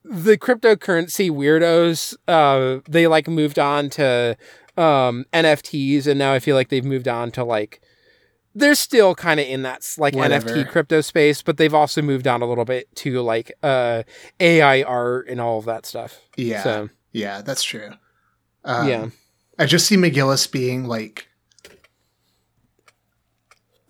[0.09, 4.35] the cryptocurrency weirdos, uh, they like moved on to
[4.75, 7.79] um, NFTs, and now I feel like they've moved on to like
[8.55, 10.49] they're still kind of in that like Whatever.
[10.49, 14.01] NFT crypto space, but they've also moved on a little bit to like uh,
[14.39, 16.19] AI art and all of that stuff.
[16.35, 17.91] Yeah, So yeah, that's true.
[18.65, 19.09] Um, yeah,
[19.59, 21.27] I just see McGillis being like.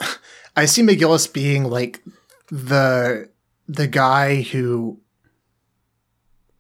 [0.55, 2.03] I see McGillis being like
[2.49, 3.29] the
[3.69, 4.99] the guy who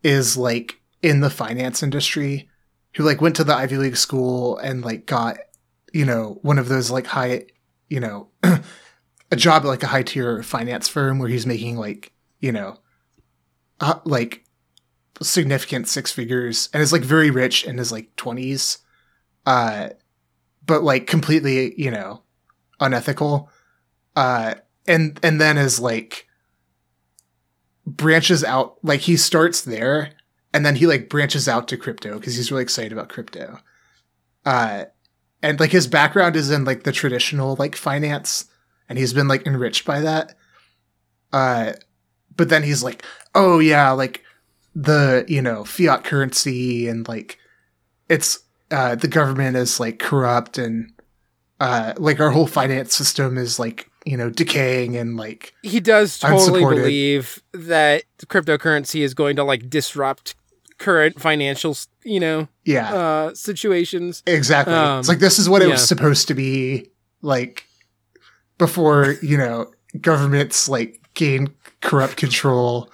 [0.03, 2.49] is like in the finance industry
[2.95, 5.37] who like went to the Ivy League school and like got
[5.93, 7.45] you know one of those like high
[7.89, 8.29] you know
[9.31, 12.77] a job at like a high tier finance firm where he's making like you know
[13.79, 14.45] uh, like
[15.21, 18.77] significant six figures and is like very rich in his like 20s
[19.45, 19.89] uh
[20.65, 22.21] but like completely you know
[22.79, 23.49] unethical
[24.15, 24.53] uh
[24.87, 26.28] and and then is like
[27.89, 30.13] branches out like he starts there
[30.53, 33.59] and then he like branches out to crypto because he's really excited about crypto.
[34.45, 34.85] Uh
[35.41, 38.45] and like his background is in like the traditional like finance
[38.87, 40.35] and he's been like enriched by that.
[41.31, 41.73] Uh
[42.35, 43.03] but then he's like
[43.35, 44.23] oh yeah like
[44.75, 47.37] the you know fiat currency and like
[48.07, 48.39] it's
[48.71, 50.91] uh the government is like corrupt and
[51.59, 56.19] uh like our whole finance system is like you know decaying and like he does
[56.19, 60.35] totally believe that cryptocurrency is going to like disrupt
[60.77, 64.23] current financial, you know, yeah uh, situations.
[64.25, 65.73] exactly um, it's like this is what it yeah.
[65.73, 66.87] was supposed to be
[67.21, 67.65] like
[68.57, 69.69] before you know
[69.99, 72.89] governments like gain corrupt control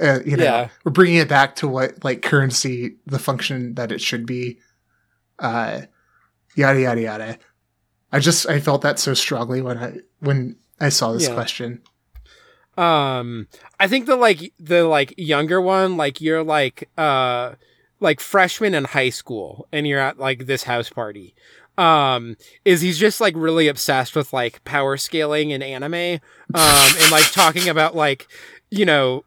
[0.00, 0.68] uh, you know Yeah.
[0.84, 4.58] we're bringing it back to what like currency the function that it should be
[5.38, 5.82] uh
[6.56, 7.38] yada yada yada
[8.12, 11.34] i just i felt that so strongly when i when i saw this Yeah.
[11.34, 11.80] question
[12.76, 13.48] Um,
[13.78, 17.54] I think the like the like younger one, like you're like uh
[18.00, 21.34] like freshman in high school, and you're at like this house party.
[21.78, 26.20] Um, is he's just like really obsessed with like power scaling and anime,
[26.54, 28.26] um, and like talking about like
[28.70, 29.24] you know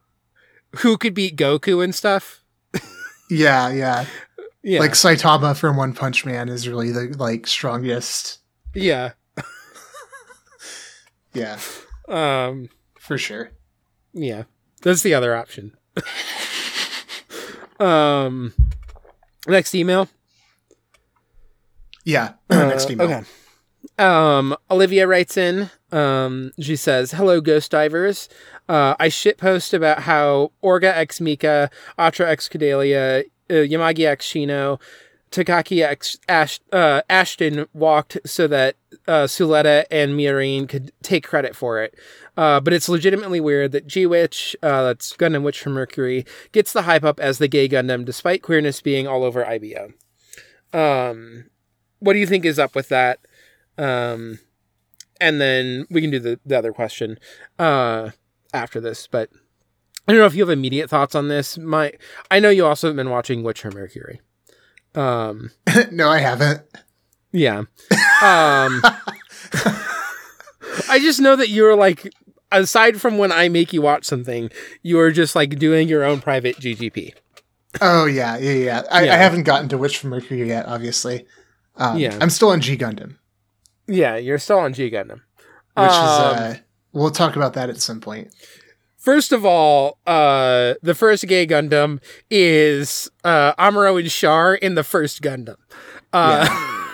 [0.78, 2.42] who could beat Goku and stuff.
[3.30, 4.06] yeah yeah
[4.64, 8.40] Yeah, like saitama from one punch man is really the like strongest
[8.76, 9.12] yeah.
[11.34, 11.60] yeah
[12.08, 12.70] Um,
[13.00, 13.50] for sure
[14.14, 14.44] Yeah,
[14.84, 15.76] that's the other option.
[17.80, 18.54] um,
[19.48, 20.08] next email.
[22.04, 23.24] yeah Uh, next email Okay.
[23.98, 25.70] Um, Olivia writes in.
[25.92, 28.28] Um, she says, "Hello, Ghost Divers.
[28.68, 34.82] Uh, I shitpost about how Orga X Mika, Atra X Kudelia, uh, Yamagi X Shino,
[35.36, 41.84] Takaki Ash, uh, Aston walked so that uh, Suletta and Miorine could take credit for
[41.84, 41.94] it.
[42.38, 46.72] Uh, but it's legitimately weird that G Witch, uh, that's Gundam Witch from Mercury, gets
[46.72, 49.92] the hype up as the gay Gundam despite queerness being all over IBO.
[50.72, 51.50] Um,
[52.00, 53.20] what do you think is up with that?
[53.78, 54.40] Um,
[55.20, 57.20] and then we can do the, the other question
[57.60, 58.12] uh,
[58.54, 59.08] after this.
[59.08, 59.30] But
[60.08, 61.58] I don't know if you have immediate thoughts on this.
[61.58, 61.94] My,
[62.32, 64.22] I know you also have been watching Witch Witcher Mercury.
[64.96, 65.52] Um,
[65.92, 66.62] no i haven't
[67.32, 67.60] yeah.
[67.60, 68.82] Um,
[70.90, 72.14] I just know that you're like,
[72.52, 74.50] aside from when I make you watch something,
[74.84, 77.14] you are just like doing your own private GGP.
[77.82, 79.14] oh yeah yeah yeah i, Yeah.
[79.14, 81.26] I haven't gotten to witch from mercury yet obviously
[81.76, 82.18] um, Yeah.
[82.22, 83.18] i'm still on g gundam
[83.88, 85.20] Yeah, you're still on G Gundam.
[85.76, 86.56] which Um, is uh
[86.94, 88.34] we'll talk about that at some point
[89.06, 92.02] First of all, uh, the first gay Gundam
[92.32, 95.58] is uh, Amuro and Char in the first Gundam.
[96.12, 96.90] Uh,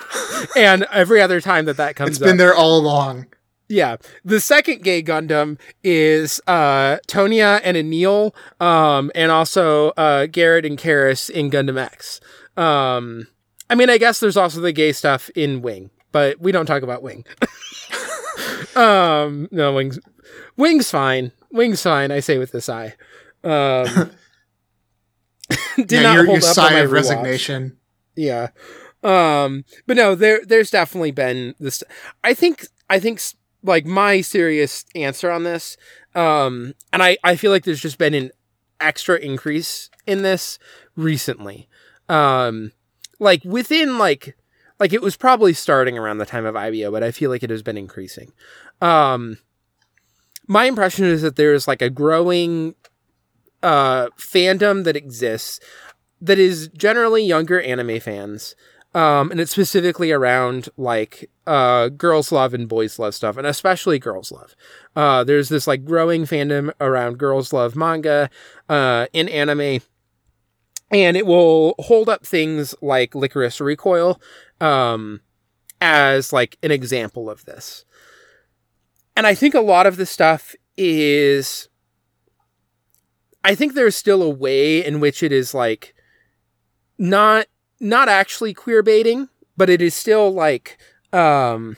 [0.57, 2.37] and every other time that that comes it's been up.
[2.37, 3.27] there all along
[3.69, 3.95] Yeah.
[4.25, 10.77] The second gay Gundam is uh, Tonya and Ennil, um, and also uh, Garrod and
[10.77, 12.19] Karis in Gundam X.
[12.57, 13.27] Um,
[13.69, 16.83] I mean, I guess there's also the gay stuff in Wing, but we don't talk
[16.83, 17.23] about Wing.
[18.75, 19.97] um, no, Wing's
[20.57, 21.31] Wing's fine.
[21.51, 22.11] Wing's fine.
[22.11, 22.95] I say with this eye.
[23.43, 24.11] Um,
[25.75, 27.77] did yeah, not your, hold your up sigh on my of resignation.
[28.15, 28.49] Yeah.
[29.03, 31.83] Um but no, there there's definitely been this
[32.23, 35.75] I think I think s- like my serious answer on this
[36.13, 38.31] um and I I feel like there's just been an
[38.79, 40.59] extra increase in this
[40.95, 41.67] recently.
[42.09, 42.71] Um
[43.19, 44.37] like within like
[44.79, 47.49] like it was probably starting around the time of IBO, but I feel like it
[47.49, 48.33] has been increasing.
[48.81, 49.39] Um
[50.51, 52.75] my impression is that there's like a growing
[53.63, 55.59] uh fandom that exists
[56.19, 58.55] that is generally younger anime fans.
[58.93, 63.97] Um, and it's specifically around like uh, girls love and boys love stuff, and especially
[63.99, 64.53] girls love.
[64.97, 68.29] Uh, there's this like growing fandom around girls love manga
[68.67, 69.79] uh, in anime,
[70.91, 74.19] and it will hold up things like Lycoris Recoil
[74.59, 75.21] um,
[75.79, 77.85] as like an example of this.
[79.15, 81.67] And I think a lot of the stuff is.
[83.43, 85.95] I think there's still a way in which it is like
[86.97, 87.47] not
[87.79, 90.77] not actually queer baiting, but it is still like
[91.11, 91.75] um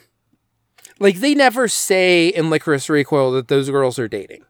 [1.00, 4.44] like they never say in Lycoris Recoil that those girls are dating.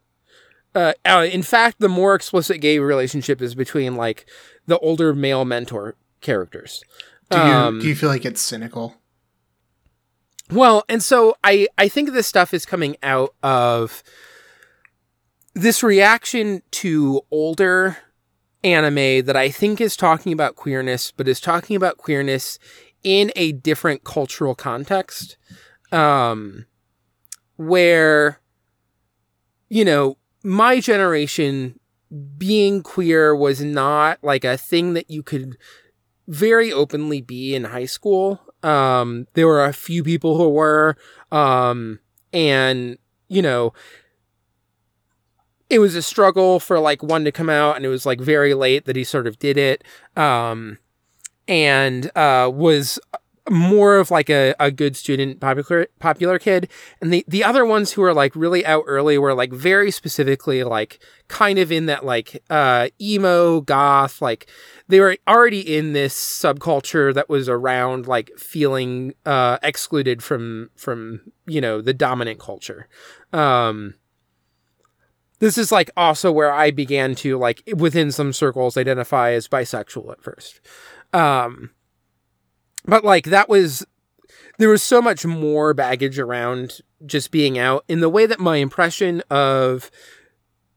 [0.75, 4.27] Uh, uh, in fact, the more explicit gay relationship is between like
[4.67, 6.83] the older male mentor characters.
[7.31, 9.01] Do you Um, do you feel like it's cynical?
[10.51, 14.03] Well, and so I I think this stuff is coming out of
[15.55, 17.97] this reaction to older
[18.63, 22.59] anime that I think is talking about queerness, but is talking about queerness
[23.03, 25.37] in a different cultural context,
[25.93, 26.67] um,
[27.57, 28.41] where
[29.69, 31.79] you know my generation
[32.37, 35.57] being queer was not like a thing that you could
[36.29, 38.41] very openly be in high school.
[38.65, 40.97] Um, there were a few people who were,
[41.31, 42.01] um,
[42.33, 43.73] and you know,
[45.71, 48.55] it was a struggle for like one to come out, and it was like very
[48.55, 49.85] late that he sort of did it,
[50.17, 50.79] um,
[51.47, 52.99] and uh, was
[53.51, 56.69] more of like a, a good student popular popular kid.
[57.01, 60.65] And the the other ones who were like really out early were like very specifically
[60.65, 60.99] like
[61.29, 64.47] kind of in that like uh emo goth like
[64.89, 71.21] they were already in this subculture that was around like feeling uh excluded from from
[71.47, 72.89] you know the dominant culture.
[73.33, 73.95] Um
[75.41, 80.13] this is like also where i began to like within some circles identify as bisexual
[80.13, 80.63] at first.
[81.13, 81.71] Um
[82.85, 83.87] but like that was
[84.59, 88.57] there was so much more baggage around just being out in the way that my
[88.57, 89.91] impression of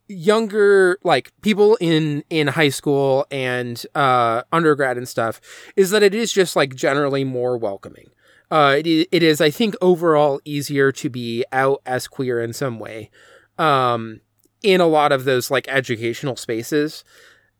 [0.08, 5.42] younger like people in in high school and uh undergrad and stuff
[5.76, 8.10] is that it is just like generally more welcoming.
[8.50, 12.80] Uh it, it is i think overall easier to be out as queer in some
[12.80, 13.10] way
[13.58, 14.22] um
[14.64, 17.04] in a lot of those like educational spaces.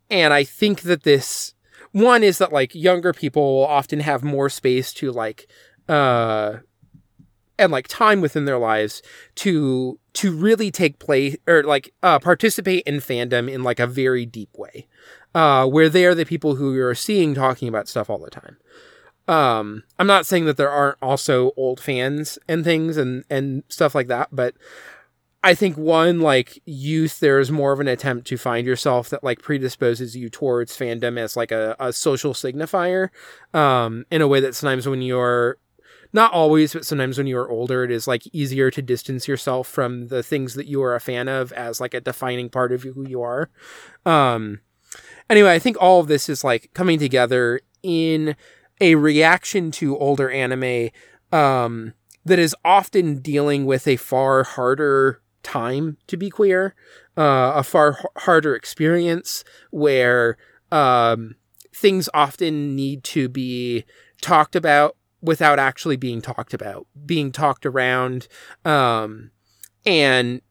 [0.10, 1.54] And i think that this
[1.98, 5.48] one is that like younger people often have more space to like
[5.90, 6.58] uh
[7.58, 9.02] and like time within their lives
[9.34, 14.26] to to really take place or like uh participate in fandom in like a very
[14.28, 14.88] deep way
[15.34, 18.58] uh where they are the people who you're seeing talking about stuff all the time.
[19.28, 23.96] Um i'm not saying that there aren't also old fans and things and and stuff
[23.96, 24.54] like that but
[25.44, 29.42] I think one like youth, there's more of an attempt to find yourself that like
[29.42, 33.10] predisposes you towards fandom as like a, a social signifier,
[33.54, 35.58] um, in a way that sometimes when you're
[36.12, 40.08] not always, but sometimes when you're older, it is like easier to distance yourself from
[40.08, 43.08] the things that you are a fan of as like a defining part of who
[43.08, 43.50] you are.
[44.06, 44.62] Um,
[45.30, 48.36] anyway, I think all of this is like coming together in
[48.82, 50.90] a reaction to older anime,
[51.32, 51.94] um,
[52.26, 56.76] that is often dealing with a far harder time to be queer,
[57.18, 60.38] uh, a far h- harder experience where
[60.72, 61.36] um,
[61.74, 63.86] things often need to be
[64.22, 68.28] talked about without actually being talked about, being talked around,
[68.66, 69.32] um,
[69.86, 70.42] and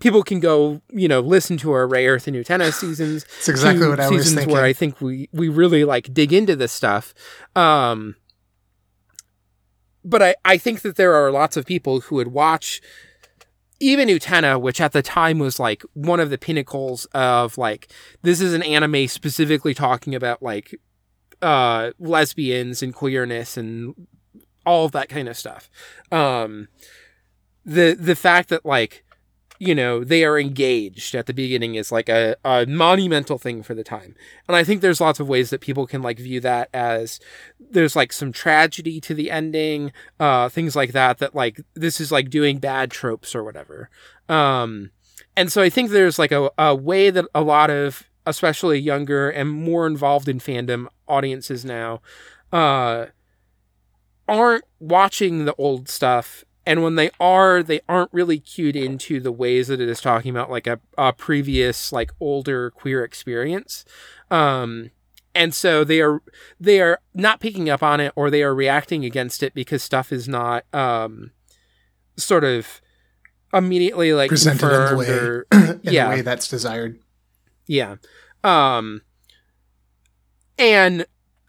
[0.00, 3.24] people can go, you know, listen to our Rayearth and Utena seasons.
[3.38, 4.54] It's exactly what I was seasons thinking.
[4.54, 7.14] where I think we we really like dig into this stuff.
[7.54, 8.16] Um,
[10.04, 12.80] but I, I think that there are lots of people who would watch
[13.80, 17.90] even Utena, which at the time was like one of the pinnacles of like
[18.22, 20.78] this is an anime specifically talking about like
[21.42, 23.94] uh lesbians and queerness and
[24.66, 25.70] all of that kind of stuff.
[26.12, 26.68] Um
[27.64, 29.04] the the fact that like
[29.60, 33.74] you know they are engaged at the beginning is like a, a monumental thing for
[33.74, 34.16] the time
[34.48, 37.20] and i think there's lots of ways that people can like view that as
[37.60, 42.10] there's like some tragedy to the ending uh things like that that like this is
[42.10, 43.88] like doing bad tropes or whatever
[44.28, 44.90] um
[45.36, 49.30] and so i think there's like a, a way that a lot of especially younger
[49.30, 52.00] and more involved in fandom audiences now,
[52.52, 53.06] uh,
[54.28, 56.44] aren't watching the old stuff.
[56.70, 60.30] And when they are, they aren't really cued into the ways that it is talking
[60.30, 63.84] about like a, a previous, like older queer experience.
[64.30, 64.90] Um,
[65.34, 66.22] and so they are
[66.60, 70.12] they are not picking up on it or they are reacting against it because stuff
[70.12, 71.32] is not um
[72.16, 72.80] sort of
[73.52, 76.04] immediately like Presented in the way- or in Yeah.
[76.04, 77.00] the way that's desired.
[77.66, 77.96] yeah
[78.44, 79.02] um
[80.58, 81.06] and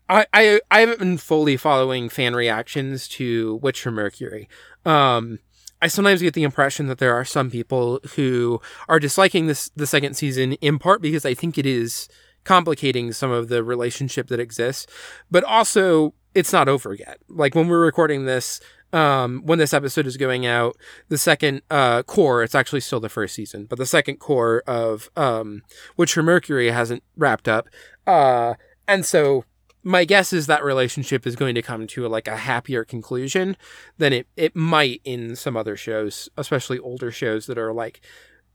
[0.10, 4.50] I, I I haven't been fully following fan reactions to Witch from Mercury.
[4.86, 5.40] Um,
[5.82, 9.88] I sometimes get the impression that there are some people who are disliking this the
[9.88, 12.08] second season in part because I think it is
[12.44, 14.88] complicating some of the relationship that exists,
[15.30, 17.18] but also it's not over yet.
[17.28, 18.60] Like when we're recording this,
[18.94, 20.76] um, when this episode is going out,
[21.10, 25.10] the second uh, cour, it's actually still the first season, but the second cour of
[25.16, 25.64] um,
[26.08, 27.68] from Mercury hasn't wrapped up.
[28.06, 28.56] Uh,
[28.88, 29.46] and so
[29.84, 33.58] my guess is that relationship is going to come to like a happier conclusion
[33.98, 38.02] than it, it might in some other shows, especially older shows that are like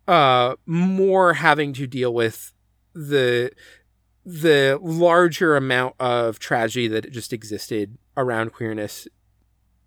[0.09, 2.53] uh more having to deal with
[2.95, 3.51] the
[4.25, 9.09] the larger amount of tragedy that just existed around queerness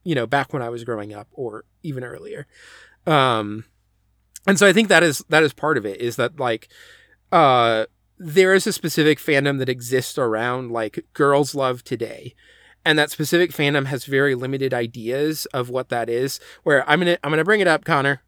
[0.03, 2.47] you know back when I was growing up or even earlier.
[3.07, 3.63] Um
[4.45, 6.67] and so I think that is that is part of it is that like
[7.31, 7.85] uh
[8.19, 12.35] there is a specific fandom that exists around like girls love today.
[12.85, 17.17] And that specific fandom has very limited ideas of what that is where i'm gonna
[17.23, 18.21] i'm gonna bring it up connor.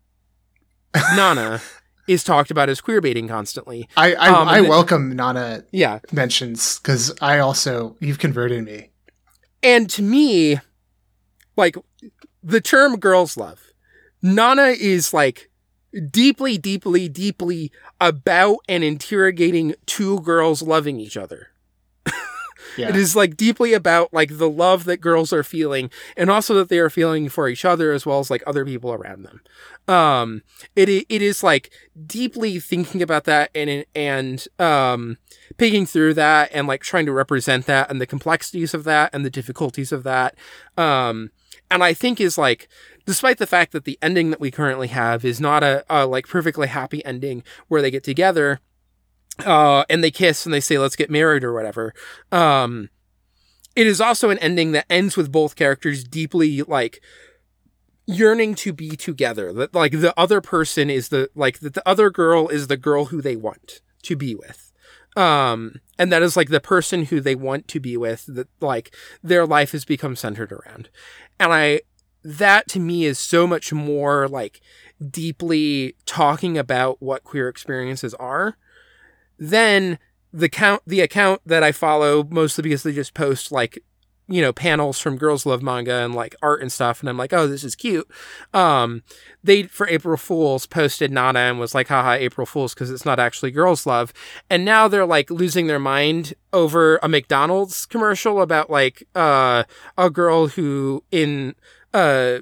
[1.15, 1.61] Nana
[2.07, 3.87] is talked about as queer baiting constantly.
[3.95, 5.99] I I, Um, I welcome Nana yeah.
[6.11, 8.89] mentions because I also you've converted me.
[9.63, 10.59] and to me
[11.55, 11.75] like
[12.43, 13.61] the term girls love
[14.23, 15.50] nana is like
[16.09, 21.49] deeply deeply deeply about and interrogating two girls loving each other
[22.77, 22.89] Yeah.
[22.89, 26.69] It is like deeply about like the love that girls are feeling and also that
[26.69, 29.41] they are feeling for each other as well as like other people around them.
[29.93, 30.41] Um
[30.75, 31.71] it it is like
[32.05, 35.17] deeply thinking about that and and um
[35.57, 39.25] picking through that and like trying to represent that and the complexities of that and
[39.25, 40.35] the difficulties of that.
[40.77, 41.31] Um
[41.69, 42.69] and I think is like
[43.05, 46.27] despite the fact that the ending that we currently have is not a, a like
[46.27, 48.59] perfectly happy ending where they get together
[49.45, 51.93] uh and they kiss and they say let's get married or whatever
[52.31, 52.89] um
[53.75, 57.01] it is also an ending that ends with both characters deeply like
[58.05, 59.53] yearning to be together.
[59.53, 63.05] That like the other person is the like that the other girl is the girl
[63.05, 64.71] who they want to be with
[65.15, 68.95] um and that is like the person who they want to be with that like
[69.21, 70.89] their life has become centered around.
[71.39, 71.81] And i
[72.23, 74.61] that to me is so much more like
[75.09, 78.57] deeply talking about what queer experiences are
[79.39, 79.97] than
[80.31, 83.83] the count the account that I follow mostly because they just post like
[84.27, 87.33] you know panels from girls love manga and like art and stuff and I'm like
[87.33, 88.09] oh this is cute.
[88.53, 89.03] Um
[89.43, 93.19] they for April Fools posted Nana and was like haha April Fools because it's not
[93.19, 94.13] actually girls love.
[94.49, 99.63] And now they're like losing their mind over a McDonald's commercial about like uh
[99.97, 101.55] a girl who in
[101.93, 102.39] uh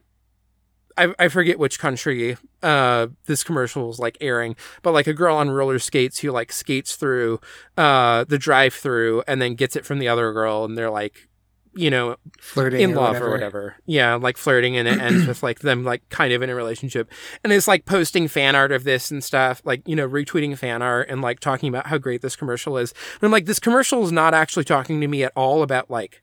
[0.98, 5.36] I, I forget which country uh this commercial was like airing but like a girl
[5.36, 7.40] on roller skates who like skates through
[7.78, 11.30] uh the drive through and then gets it from the other girl and they're like
[11.74, 13.28] you know flirting in or love whatever.
[13.28, 13.76] or whatever.
[13.86, 17.12] Yeah like flirting and it ends with like them like kind of in a relationship.
[17.44, 20.82] And it's like posting fan art of this and stuff like you know retweeting fan
[20.82, 22.92] art and like talking about how great this commercial is.
[22.92, 26.22] And i'm like this commercial is not actually talking to me at all about like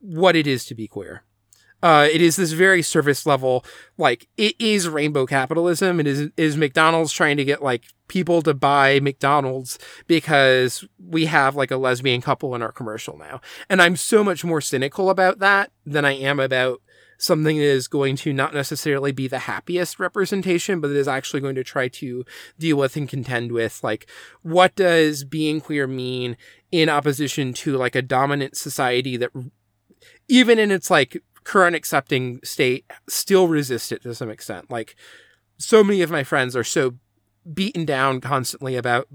[0.00, 1.24] what it is to be queer
[1.82, 3.64] uh, it is this very surface level,
[3.96, 6.00] like it is rainbow capitalism.
[6.00, 11.54] It is is McDonald's trying to get like people to buy McDonald's because we have
[11.54, 13.40] like a lesbian couple in our commercial now.
[13.68, 16.80] And I'm so much more cynical about that than I am about
[17.18, 21.40] something that is going to not necessarily be the happiest representation, but it is actually
[21.40, 22.24] going to try to
[22.58, 24.08] deal with and contend with like
[24.42, 26.36] what does being queer mean
[26.70, 29.30] in opposition to like a dominant society that
[30.28, 34.70] even in its like current accepting state still resist it to some extent.
[34.70, 34.94] Like
[35.56, 36.96] so many of my friends are so
[37.54, 39.08] beaten down constantly about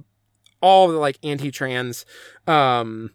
[0.60, 2.08] all the like anti-trans
[2.48, 3.12] um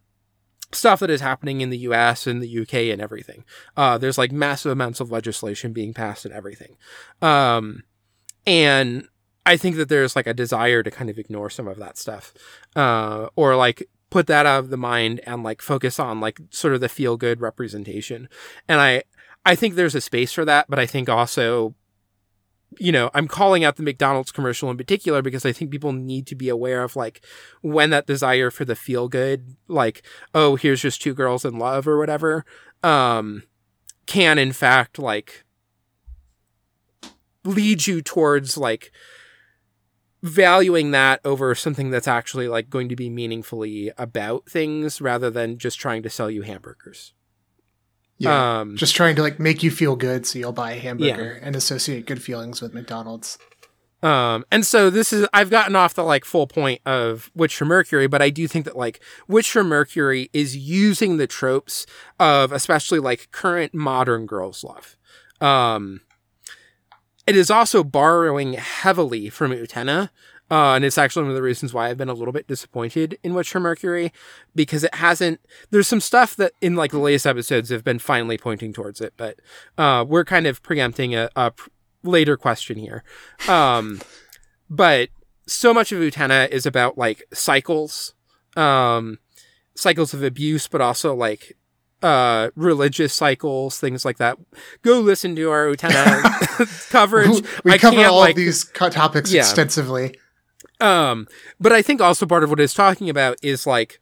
[0.71, 3.45] stuff that is happening in the US and the UK and everything.
[3.77, 6.77] Uh there's like massive amounts of legislation being passed and everything.
[7.21, 7.83] Um
[8.47, 9.09] and
[9.45, 12.33] I think that there's like a desire to kind of ignore some of that stuff.
[12.77, 16.75] Uh or like put that out of the mind and like focus on like sort
[16.75, 18.29] of the feel good representation.
[18.69, 19.03] And I
[19.45, 21.75] I think there's a space for that, but I think also
[22.79, 26.27] you know, I'm calling out the McDonald's commercial in particular because I think people need
[26.27, 27.25] to be aware of like
[27.63, 30.03] when that desire for the feel good, like,
[30.35, 32.45] oh, here's just two girls in love or whatever,
[32.83, 33.43] um,
[34.07, 35.45] can in fact like
[37.45, 38.93] lead you towards like
[40.23, 45.59] valuing that over something that's actually like going to be meaningfully about things rather than
[45.59, 47.13] just trying to sell you hamburgers.
[48.19, 48.61] Yeah.
[48.61, 51.55] Um, Just trying to like make you feel good so you'll buy a hamburger and
[51.55, 53.39] associate good feelings with McDonald's.
[54.03, 57.69] Um, and so this is, I've gotten off the like full point of Witch from
[57.69, 61.87] Mercury, but I do think that like Witch from Mercury is using the tropes
[62.19, 64.97] of especially like current modern girls' love.
[65.41, 66.01] Um,
[67.29, 70.09] it is also borrowing heavily from Utena.
[70.51, 73.19] Uh, and it's actually one of the reasons why I've been a little bit disappointed
[73.23, 74.15] in Witcher Mercury
[74.55, 78.39] because it hasn't, there's some stuff that in like the latest episodes have been finally
[78.39, 79.39] pointing towards it, but,
[79.77, 81.69] uh, we're kind of preempting a, a pr-
[82.03, 83.05] later question here.
[83.47, 84.01] Um,
[84.71, 85.11] but
[85.47, 88.15] so much of Utena is about like cycles,
[88.57, 89.19] um,
[89.75, 91.59] cycles of abuse, but also like
[92.03, 94.39] uh religious cycles things like that
[94.83, 99.33] go listen to our Utena coverage we I cover can't, all like, of these topics
[99.33, 99.41] Yeah.
[99.41, 100.15] extensively.
[100.81, 101.27] um,
[101.59, 103.99] but I think also part of what it's talking about is like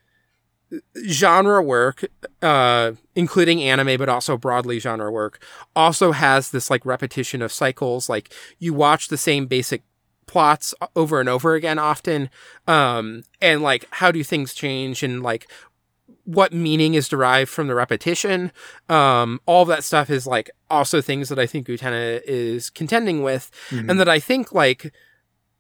[1.07, 2.05] genre work,
[2.43, 5.41] uh, including anime, but also broadly genre work,
[5.75, 8.09] also has this like repetition of cycles.
[8.09, 9.83] Like you watch the same basic
[10.27, 12.29] plots over and over again often.
[12.67, 15.49] Um, and like how do things change and like
[16.27, 18.53] what meaning is derived from the repetition.
[18.89, 23.51] Um, all that stuff is like also things that I think Utena is contending with
[23.71, 23.89] Mhm.
[23.91, 24.93] and that I think like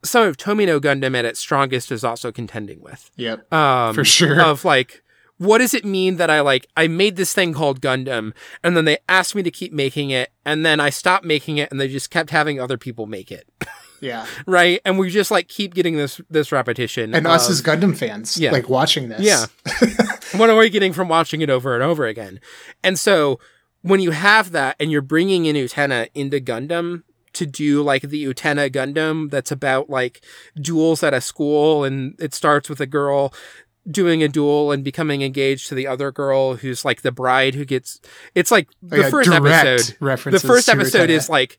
[0.05, 3.11] some of Tomino Gundam at its strongest is also contending with.
[3.17, 3.53] Yep.
[3.53, 4.41] Um, For sure.
[4.43, 5.03] Of like,
[5.39, 8.33] what does it mean that I like, I made this thing called Gundam
[8.63, 11.71] and then they asked me to keep making it and then I stopped making it
[11.71, 13.49] and they just kept having other people make it.
[14.01, 14.27] Yeah.
[14.47, 14.81] right.
[14.85, 17.15] And we just like keep getting this, this repetition.
[17.15, 18.53] And us as Gundam fans, yeah.
[18.53, 19.21] like watching this.
[19.21, 19.47] Yeah.
[20.39, 22.41] what are we getting from watching it over and over again?
[22.83, 23.39] And so
[23.83, 27.05] when you have that and you're bringing in Utena into Gundam
[27.35, 30.25] to do like the Utena Gundam that's about like
[30.61, 33.33] duels at a school and it starts with a girl
[33.89, 37.65] doing a duel and becoming engaged to the other girl who's like the bride who
[37.65, 38.01] gets
[38.35, 41.59] it's like the Yeah, first episode the first episode is like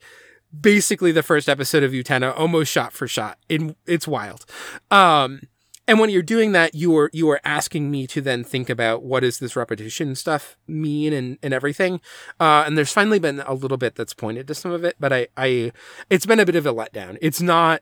[0.61, 3.38] basically the first episode of Utena, almost shot for shot.
[3.49, 4.45] In it's wild.
[4.91, 5.41] Um,
[5.88, 9.03] and when you're doing that, you are you are asking me to then think about
[9.03, 12.01] what does this repetition stuff mean and, and everything.
[12.39, 15.13] Uh, and there's finally been a little bit that's pointed to some of it, but
[15.13, 15.71] I, I
[16.09, 17.17] it's been a bit of a letdown.
[17.21, 17.81] It's not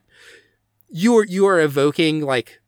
[0.88, 2.60] you are you are evoking like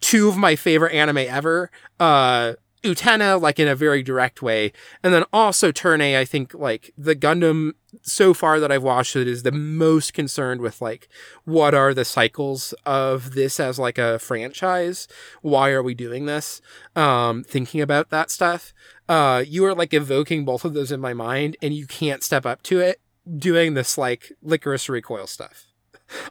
[0.00, 1.70] two of my favorite anime ever.
[1.98, 2.54] Uh
[2.84, 4.72] Utena, like in a very direct way.
[5.02, 9.16] And then also Turn A, I think like the Gundam so far that I've watched
[9.16, 11.08] it is the most concerned with like
[11.44, 15.08] what are the cycles of this as like a franchise?
[15.42, 16.60] Why are we doing this?
[16.94, 18.72] Um, thinking about that stuff.
[19.08, 22.46] Uh, you are like evoking both of those in my mind and you can't step
[22.46, 23.00] up to it
[23.38, 25.66] doing this like Lycoris Recoil stuff.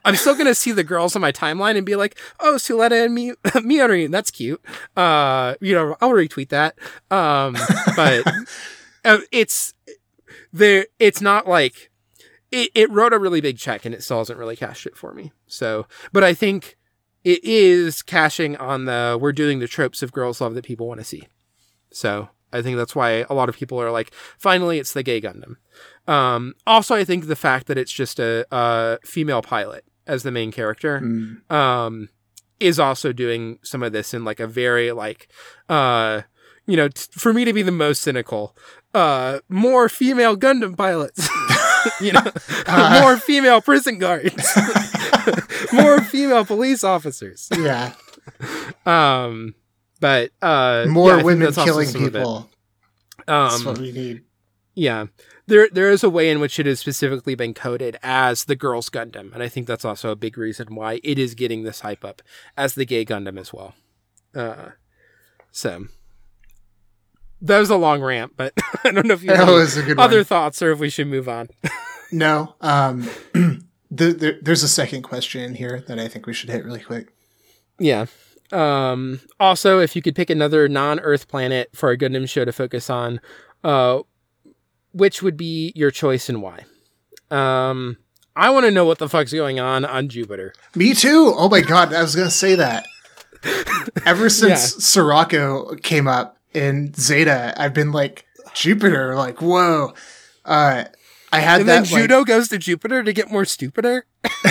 [0.04, 3.14] I'm still gonna see the girls on my timeline and be like, "Oh, Suletta and
[3.14, 4.64] me, Miori, that's cute."
[4.96, 6.76] Uh, you know, I'll retweet that.
[7.10, 7.56] Um,
[7.96, 8.24] but
[9.04, 9.74] uh, it's
[10.52, 10.86] there.
[10.98, 11.90] It's not like
[12.50, 12.70] it.
[12.74, 15.32] It wrote a really big check, and it still hasn't really cashed it for me.
[15.46, 16.76] So, but I think
[17.24, 21.00] it is cashing on the we're doing the tropes of girls love that people want
[21.00, 21.28] to see.
[21.90, 25.20] So I think that's why a lot of people are like, finally, it's the gay
[25.20, 25.56] Gundam.
[26.10, 30.30] Um, also, I think the fact that it's just a, a female pilot as the
[30.30, 31.50] main character Mm.
[31.50, 32.08] um,
[32.60, 35.28] is also doing some of this in like a very like,
[35.68, 36.22] uh,
[36.66, 38.56] you know, t- for me to be the most cynical,
[38.94, 41.28] uh, more female Gundam pilots,
[42.00, 42.22] you know,
[43.00, 44.46] more female prison guards,
[45.72, 47.48] more female police officers.
[47.58, 47.92] yeah.
[48.86, 49.54] Um,
[50.04, 52.18] but uh, More yeah, women killing some of it.
[52.18, 52.50] people.
[53.26, 54.22] That's what Um, we need.
[54.74, 55.06] yeah,
[55.46, 58.90] there there is a way in which it has specifically been coded as the girls
[58.90, 62.04] Gundam, and I think that's also a big reason why it is getting this hype
[62.04, 62.20] up
[62.54, 63.74] as the gay Gundam as well.
[64.34, 64.72] Uh,
[65.50, 65.86] so
[67.40, 68.52] that was a long rant, but
[68.84, 70.24] I don't know if you That have was a good other one.
[70.26, 71.48] thoughts or if we should move on.
[72.12, 72.54] No.
[72.60, 73.08] Um,
[73.90, 76.78] the, the, there's a second question in here that I think we should hit really
[76.78, 77.08] quick.
[77.80, 78.06] Yeah.
[78.54, 82.88] Um, also, if you could pick another non-Earth planet for a Gundam show to focus
[82.88, 83.20] on,
[83.64, 84.00] uh,
[84.92, 86.64] which would be your choice and why?
[87.30, 87.98] Um,
[88.36, 90.54] I want to know what the fuck's going on on Jupiter.
[90.74, 91.34] Me too.
[91.36, 92.86] Oh my god, I was gonna say that.
[94.06, 98.24] Ever since Sirocco came up in Zeta, I've been like
[98.54, 99.94] Jupiter, like whoa.
[100.44, 100.84] Uh,
[101.32, 104.06] I had and that then like, goes to Jupiter to get more stupider.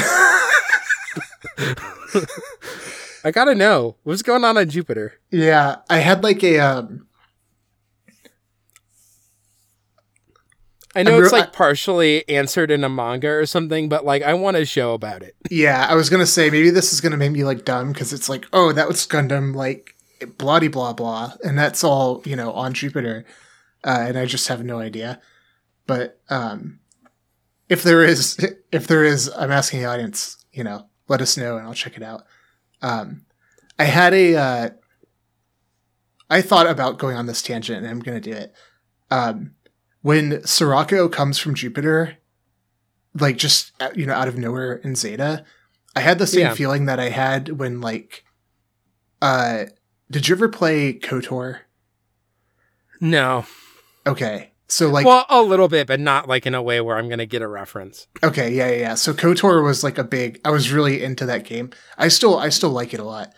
[3.24, 5.14] I gotta know what's going on on Jupiter.
[5.32, 7.08] Yeah, I had like a um
[10.96, 14.22] I know I'm it's re- like partially answered in a manga or something, but like
[14.22, 15.36] I want a show about it.
[15.50, 18.30] yeah, I was gonna say maybe this is gonna make me like dumb because it's
[18.30, 19.96] like, oh, that was Gundam like
[20.38, 23.26] bloody blah blah, and that's all you know on Jupiter,
[23.84, 25.20] uh, and I just have no idea.
[25.88, 26.80] But um,
[27.70, 28.38] if there is,
[28.72, 31.98] if there is, I'm asking the audience, you know, let us know and I'll check
[31.98, 32.26] it out.
[32.84, 33.26] Um,
[33.80, 34.70] I had a, uh,
[36.30, 38.54] I thought about going on this tangent and I'm gonna do it.
[39.10, 39.56] Um,
[40.02, 42.18] when Sirocco comes from Jupiter,
[43.20, 45.46] like just uh, you know out of nowhere in Zeta,
[45.96, 46.54] I had the same Yeah.
[46.54, 48.24] feeling that I had when like,
[49.22, 49.66] uh,
[50.12, 51.60] did you ever play KOTOR?
[53.00, 53.46] No,
[54.08, 57.08] Okay, so like, well, a little bit, but not like in a way where I'm
[57.08, 58.08] gonna get a reference.
[58.24, 58.96] okay, yeah, yeah, yeah.
[58.96, 60.42] So KOTOR was like a big.
[60.44, 61.70] I was really into that game.
[61.96, 63.34] I still, I still like it a lot.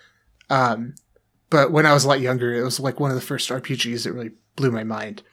[0.49, 0.95] Um,
[1.49, 4.06] but when I was a lot younger, it was like one of the first RPGs
[4.06, 5.24] that really blew my mind.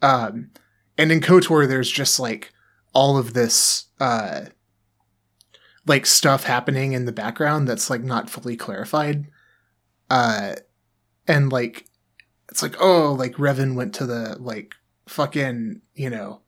[0.00, 0.50] Um,
[0.96, 2.52] and in KOTOR, there's just like
[2.92, 4.42] all of this, uh,
[5.86, 9.26] like stuff happening in the background that's like not fully clarified.
[10.08, 10.54] Uh,
[11.26, 11.86] and like,
[12.48, 16.40] it's like, oh, like Revan went to the like fucking, you know,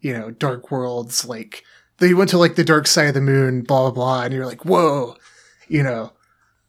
[0.00, 1.64] you know, dark worlds, like
[1.98, 4.22] they went to like the dark side of the moon, blah, blah, blah.
[4.22, 5.16] And you're like, whoa,
[5.68, 6.12] you know,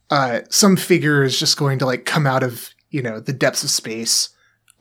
[0.10, 3.64] uh, some figure is just going to like come out of, you know, the depths
[3.64, 4.30] of space,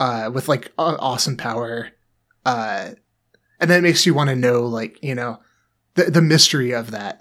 [0.00, 1.90] uh, with like aw- awesome power.
[2.46, 2.90] Uh,
[3.60, 5.38] and that makes you want to know, like, you know,
[5.94, 7.20] the, the mystery of that,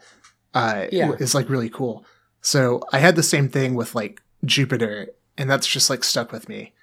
[0.54, 1.12] uh, Yeah.
[1.20, 2.06] is like really cool.
[2.42, 6.48] So I had the same thing with like Jupiter and that's just like stuck with
[6.48, 6.74] me.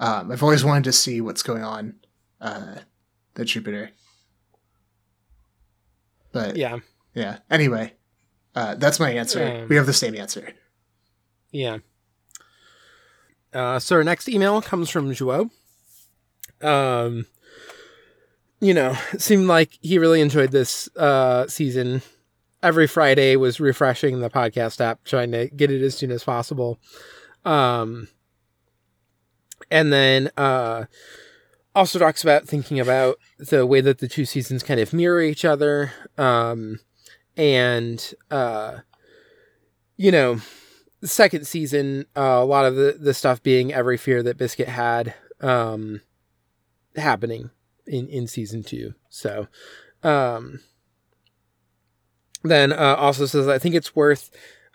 [0.00, 1.94] Um, I've always wanted to see what's going on,
[2.40, 2.76] uh,
[3.34, 3.90] the Jupiter.
[6.32, 6.78] But Yeah,
[7.14, 7.38] yeah.
[7.50, 7.92] Anyway,
[8.54, 9.44] uh, that's my answer.
[9.62, 10.52] Um, we have the same answer.
[11.52, 11.78] yeah.
[13.52, 15.50] Uh, so our next email comes from Joao.
[16.62, 17.26] Um,
[18.60, 22.02] you know, it seemed like he really enjoyed this uh, season.
[22.62, 26.78] Every Friday was refreshing the podcast app, trying to get it as soon as possible.
[27.44, 28.06] Um,
[29.70, 30.86] and then uh,
[31.74, 35.44] also talks about thinking about the way that the two seasons kind of mirror each
[35.44, 35.92] other.
[36.18, 36.80] Um,
[37.36, 38.78] and uh,
[39.96, 40.40] you know,
[41.04, 45.14] second season, uh, a lot of the, the stuff being every fear that Biscuit had
[45.40, 46.00] um,
[46.96, 47.50] happening
[47.86, 48.94] in, in season two.
[49.08, 49.48] So,
[50.02, 50.60] um,
[52.42, 54.30] then uh, also says, I think it's worth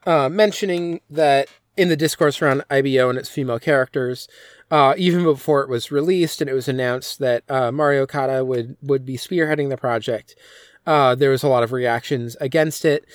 [0.05, 4.27] uh, mentioning that in the discourse around IBO and its female characters,
[4.71, 8.77] uh, even before it was released and it was announced that uh, Mari Okada would,
[8.81, 10.35] would be spearheading the project,
[10.85, 13.05] uh, there was a lot of reactions against it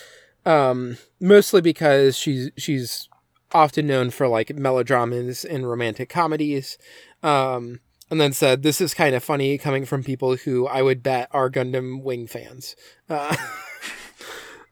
[0.46, 3.08] um, mostly because she's she's
[3.52, 6.78] often known for like melodramas and romantic comedies.
[7.22, 11.02] Um, and then said, "This is kind of funny coming from people who I would
[11.02, 12.74] bet are Gundam Wing fans."
[13.08, 13.36] Uh,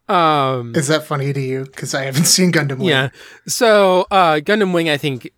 [0.13, 1.65] um, Is that funny to you?
[1.65, 2.79] Because I haven't seen Gundam.
[2.79, 2.89] Wing.
[2.89, 3.11] yeah.
[3.47, 5.31] So uh, Gundam Wing, I think,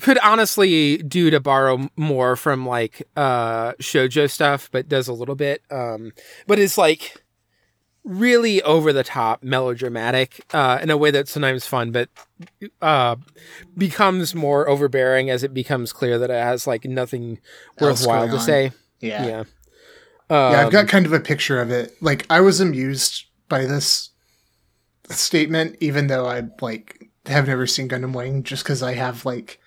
[0.00, 5.34] could honestly do to borrow more from like uh, shojo stuff, but does a little
[5.34, 5.62] bit.
[5.70, 6.12] Um,
[6.46, 7.22] but it's like
[8.04, 12.08] really over the top melodramatic uh, in a way that's sometimes fun, but
[12.80, 13.16] uh,
[13.76, 17.38] becomes more overbearing as it becomes clear that it has like nothing
[17.78, 18.72] Else worthwhile to say.
[19.00, 19.26] yeah, Yeah.
[19.26, 19.44] yeah.
[20.30, 21.96] I've Um, got kind of a picture of it.
[22.02, 24.10] Like I was amused by this
[25.10, 29.58] statement, even though I like have never seen Gundam Wing, just because I have like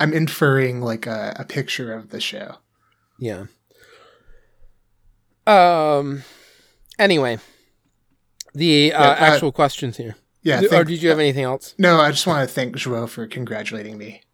[0.00, 2.56] I'm inferring like a, a picture of the show.
[3.18, 3.44] Yeah.
[5.46, 6.22] Um.
[6.98, 7.38] Anyway,
[8.54, 10.16] the uh, Yeah, uh, actual questions here.
[10.42, 10.62] Yeah.
[10.72, 11.74] or did you have anything else?
[11.78, 14.22] no, I just want to thank Joao for congratulating me.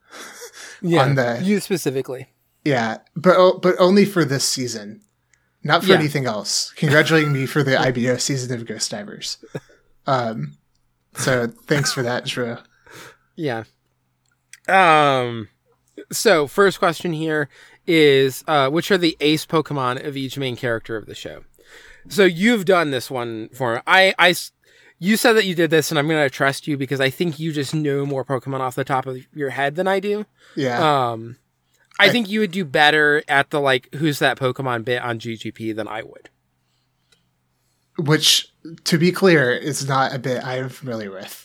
[0.83, 2.29] Yeah, on the- you specifically.
[2.65, 5.01] Yeah, but but only for this season,
[5.65, 5.99] not for Yeah.
[5.99, 6.73] anything else.
[6.77, 9.39] Congratulating me for the IBO season of Ghost Divers.
[10.07, 10.59] Um,
[11.15, 12.59] so thanks for that, Drew.
[13.37, 13.65] Yeah.
[14.69, 15.49] Um.
[16.13, 17.49] So first question here
[17.87, 21.45] is, uh, which are the ace Pokemon of each main character of the show?
[22.09, 24.35] So you've done this one for I I
[24.99, 27.53] You said that you did this, and I'm gonna trust you because I think you
[27.53, 30.25] just know more Pokemon off the top of your head than I do.
[30.55, 31.37] Yeah, Um,
[31.99, 35.19] I I- think you would do better at the like who's that Pokemon bit on
[35.19, 36.31] GGP than I would.
[37.99, 38.53] which,
[38.85, 41.43] to be clear, is not a bit I am familiar with.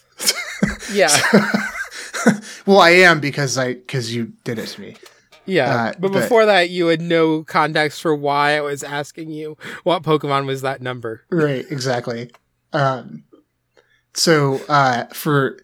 [0.93, 1.09] Yeah,
[2.65, 4.95] well, I am because I because you did it to me.
[5.45, 9.31] Yeah, Uh, but but- before that, you had no context for why I was asking
[9.31, 11.23] you what Pokemon was that number.
[11.31, 12.31] Right, exactly.
[12.73, 13.23] Um,
[14.13, 15.57] so uh, for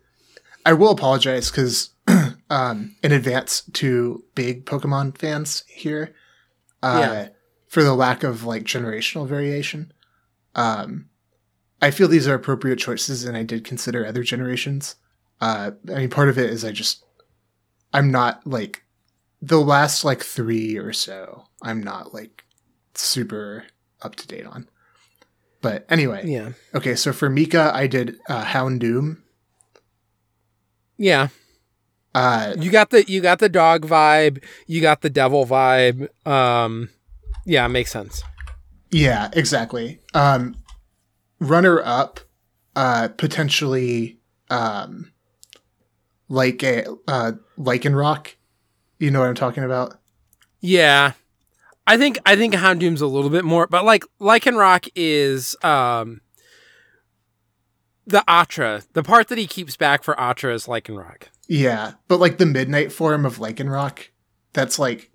[0.65, 1.91] I will apologize because
[2.49, 6.13] um, in advance to big Pokemon fans here
[6.83, 7.29] uh, Yeah.
[7.67, 9.91] for the lack of like generational variation.
[10.55, 11.09] Um,
[11.81, 14.95] I feel these are appropriate choices, and I did consider other generations.
[15.39, 17.03] Uh, I mean, part of it is I just
[17.93, 18.83] I'm not like
[19.41, 21.45] the last like three or so.
[21.61, 22.43] I'm not like
[22.95, 23.65] super
[24.01, 24.67] up to date on.
[25.61, 26.95] But anyway, Yeah, okay.
[26.95, 29.17] So for Mika, I did uh, Houndoom.
[30.97, 31.27] yeah.
[32.15, 34.43] Uh, You got the you got the dog vibe.
[34.65, 36.07] You got the devil vibe.
[36.27, 36.89] Um,
[37.45, 38.23] yeah, makes sense.
[38.91, 39.99] yeah, exactly.
[40.13, 40.55] Um,
[41.39, 42.19] runner up,
[42.75, 44.17] uh, potentially,
[44.49, 45.11] um,
[46.29, 48.35] like a uh, rock,
[48.99, 49.99] You know what I'm talking about?
[50.59, 51.13] Yeah.
[51.85, 56.19] I think I think Houndoom's a little bit more, but like Lycanroc is um
[58.05, 58.83] the Atra.
[58.93, 61.23] The part that he keeps back for Atra is Lycanroc.
[61.47, 64.07] Yeah, but like the midnight form of Lycanroc,
[64.51, 65.11] that's like,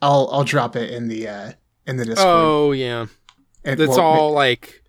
[0.00, 1.52] I'll I'll drop it in the uh
[1.86, 2.26] in the Discord.
[2.26, 3.06] Oh yeah.
[3.64, 4.82] That's well, all like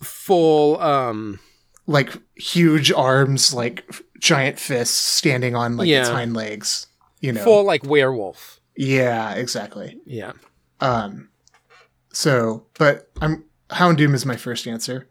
[0.00, 1.40] full um
[1.88, 3.84] like huge arms, like
[4.20, 6.86] giant fists standing on like its hind legs.
[7.20, 7.42] You know.
[7.42, 8.60] full like werewolf.
[8.76, 9.98] Yeah, exactly.
[10.04, 10.32] Yeah.
[10.80, 11.30] Um,
[12.12, 15.08] so, but I'm Houndoom is my first answer.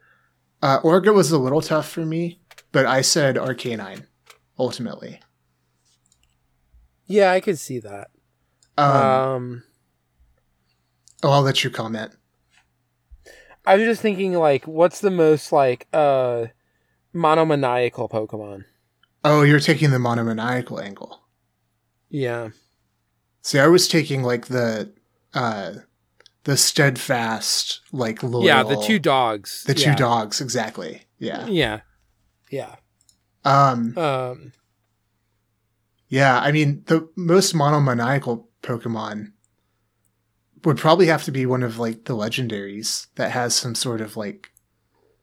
[0.62, 2.40] Uh, Orga was a little tough for me,
[2.72, 4.06] but I said Arcanine
[4.58, 5.20] ultimately.
[7.06, 8.10] Yeah, I could see that.
[8.78, 9.64] Um, um
[11.24, 12.14] oh, I'll let you comment.
[13.66, 16.48] I was just thinking like what's the most like uh
[17.14, 18.66] monomaniacal Pokemon?
[19.26, 21.24] Oh, you're taking the monomaniacal angle.
[22.10, 22.50] Yeah.
[23.42, 24.94] See, I was taking like the
[25.34, 25.74] uh
[26.44, 28.46] the steadfast, like loyal.
[28.46, 29.64] Yeah, the two dogs.
[29.64, 31.08] the two dogs, exactly.
[31.18, 31.48] Yeah.
[31.48, 31.82] Yeah.
[32.52, 32.76] Yeah.
[33.44, 33.98] Um.
[33.98, 34.54] Um
[36.08, 36.40] Yeah.
[36.40, 39.32] I mean, the most monomaniacal Pokemon
[40.64, 44.16] would probably have to be one of like the legendaries that has some sort of
[44.16, 44.52] like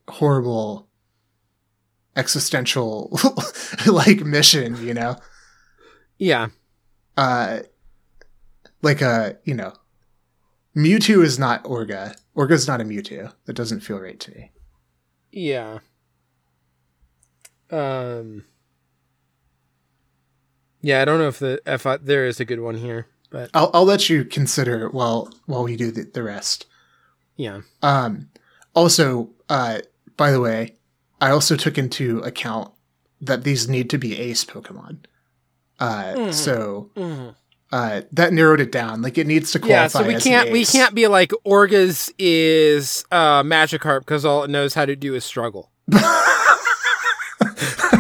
[0.09, 0.89] horrible
[2.17, 3.19] existential
[3.87, 4.85] like mission.
[4.85, 5.17] You know,
[6.19, 6.49] yeah.
[7.17, 7.61] uh,
[8.83, 9.73] like a you know,
[10.77, 12.17] Mewtwo is not Orga.
[12.37, 13.33] Orga's not a Mewtwo.
[13.45, 14.53] That doesn't feel right to me.
[15.31, 15.79] Yeah.
[17.71, 18.45] Um.
[20.83, 23.51] Yeah, I don't know if the if I, there is a good one here, but
[23.55, 26.67] I'll I'll let you consider while while we do the, the rest.
[27.37, 27.61] yeah.
[27.83, 28.29] Um,
[28.75, 29.79] also, uh,
[30.17, 30.77] by the way,
[31.23, 32.71] I also took into account
[33.21, 34.97] that these need to be ace Pokemon.
[35.79, 36.35] Uh, Mhm.
[36.35, 37.35] so Mhm.
[37.73, 39.01] uh, that narrowed it down.
[39.03, 39.83] Like it needs to qualify.
[39.83, 44.51] Yeah, so we can't we can't be like Orgas is uh Magikarp because all it
[44.51, 45.71] knows how to do is struggle.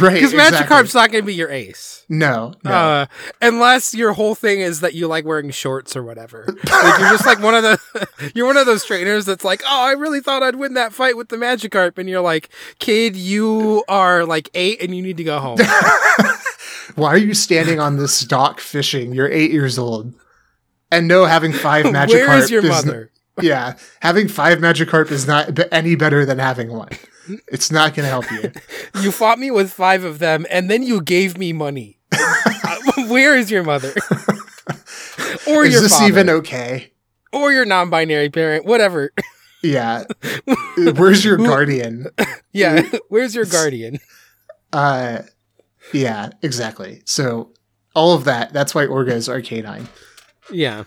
[0.00, 0.66] right Because exactly.
[0.66, 2.04] Magikarp's not going to be your ace.
[2.08, 2.70] no, no.
[2.70, 3.06] Uh,
[3.40, 6.44] unless your whole thing is that you like wearing shorts or whatever.
[6.48, 9.84] like you're just like one of the you're one of those trainers that's like, "Oh,
[9.84, 12.48] I really thought I'd win that fight with the Magikarp." And you're like,
[12.78, 15.58] "Kid, you are like 8 and you need to go home."
[16.96, 19.12] Why are you standing on this dock fishing?
[19.14, 20.12] You're eight years old.
[20.92, 23.10] And no, having five Magikarp Where is your n- mother?
[23.40, 26.90] Yeah, having five Magikarp is not b- any better than having one.
[27.48, 28.52] It's not going to help you.
[29.02, 31.98] You fought me with 5 of them and then you gave me money.
[33.08, 33.92] Where is your mother?
[35.48, 36.06] or is your this father?
[36.08, 36.92] even okay?
[37.32, 39.12] or your non-binary parent, whatever.
[39.62, 40.04] Yeah.
[40.76, 42.06] Where's your guardian?
[42.52, 43.98] yeah, where's your guardian?
[44.72, 45.22] Uh
[45.92, 47.02] yeah, exactly.
[47.06, 47.52] So
[47.94, 49.88] all of that, that's why Orga is Arcanine.
[50.52, 50.84] Yeah.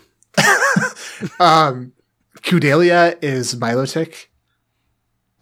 [1.40, 1.92] Um
[2.48, 4.26] Kudelia is Milotic.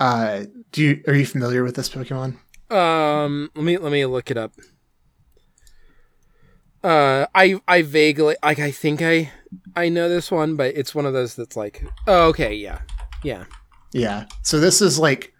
[0.01, 2.37] Uh do you are you familiar with this Pokemon?
[2.69, 4.53] Um, let me let me look it up.
[6.83, 9.31] Uh, I I vaguely like I think I
[9.77, 12.81] I know this one, but it's one of those that's like, oh, okay, yeah,
[13.23, 13.45] yeah,
[13.93, 14.27] Yeah.
[14.43, 15.33] So this is like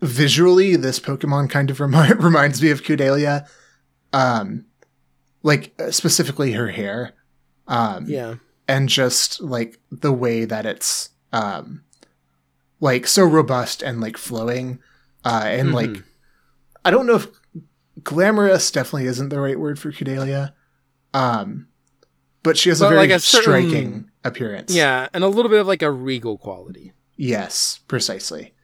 [0.00, 3.46] visually this Pokemon kind of remi- reminds me of Kudelia.
[4.14, 4.64] Um
[5.42, 7.12] like specifically her hair.
[7.68, 8.36] Um yeah,
[8.68, 11.82] and just like the way that it's um
[12.80, 14.78] like so robust and like flowing
[15.24, 16.04] uh and like Mhm.
[16.84, 17.26] i don't know if
[18.02, 20.52] glamorous definitely isn't the right word for Kudelia.
[21.14, 21.68] um
[22.42, 25.60] but she has a very like, a certain- striking appearance yeah, and a little bit
[25.60, 26.92] of like a regal quality.
[27.16, 28.54] yes precisely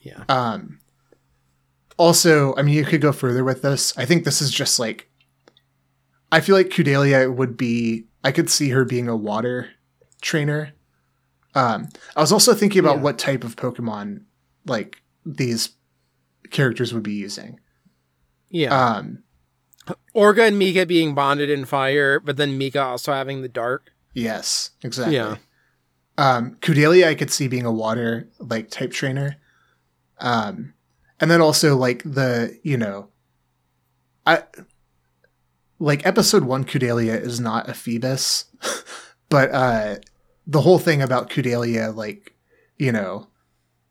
[0.00, 0.80] Yeah, um
[1.98, 5.06] also i mean you could go further with this i think this is just like
[6.32, 8.04] I feel like Kudelia would be.
[8.22, 9.70] I could see her being a water
[10.20, 10.72] trainer.
[11.54, 13.02] Um, I was also thinking about Yeah.
[13.02, 14.22] what type of Pokemon
[14.66, 15.70] like these
[16.50, 17.58] characters would be using.
[18.50, 18.74] Yeah.
[18.96, 19.22] Um,
[20.14, 23.90] Orga and Mika being bonded in fire, but then Mika also having the dark.
[24.14, 25.16] yes, exactly.
[25.16, 25.36] Yeah.
[26.18, 29.36] Um, Kudelia, I could see being a water like type trainer.
[30.18, 30.74] Um,
[31.18, 33.08] and then also like the you know,
[34.26, 34.42] I
[35.80, 36.64] like episode one.
[36.64, 38.44] Kudelia is not a Feebas,
[39.28, 39.96] but uh,
[40.46, 42.34] the whole thing about Kudelia, like
[42.78, 43.26] you know,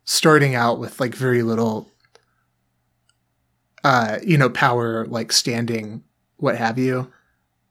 [0.04, 1.90] starting out with like very little,
[3.84, 6.02] uh, you know, power, like standing,
[6.36, 7.12] what have you,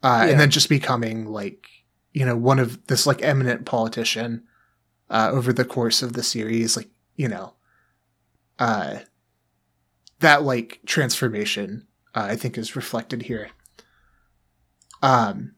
[0.03, 0.31] uh, Yeah.
[0.31, 1.67] and then just becoming like
[2.13, 4.43] you know one of this like eminent politician
[5.11, 7.53] uh, over the course of the series like you know
[8.57, 8.97] uh
[10.19, 11.85] that like transformation
[12.15, 13.49] uh, i think is reflected here
[15.01, 15.53] um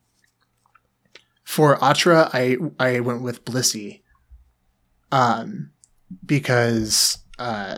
[1.43, 4.01] for atra i i went with blissey
[5.11, 5.71] um
[6.25, 7.77] because uh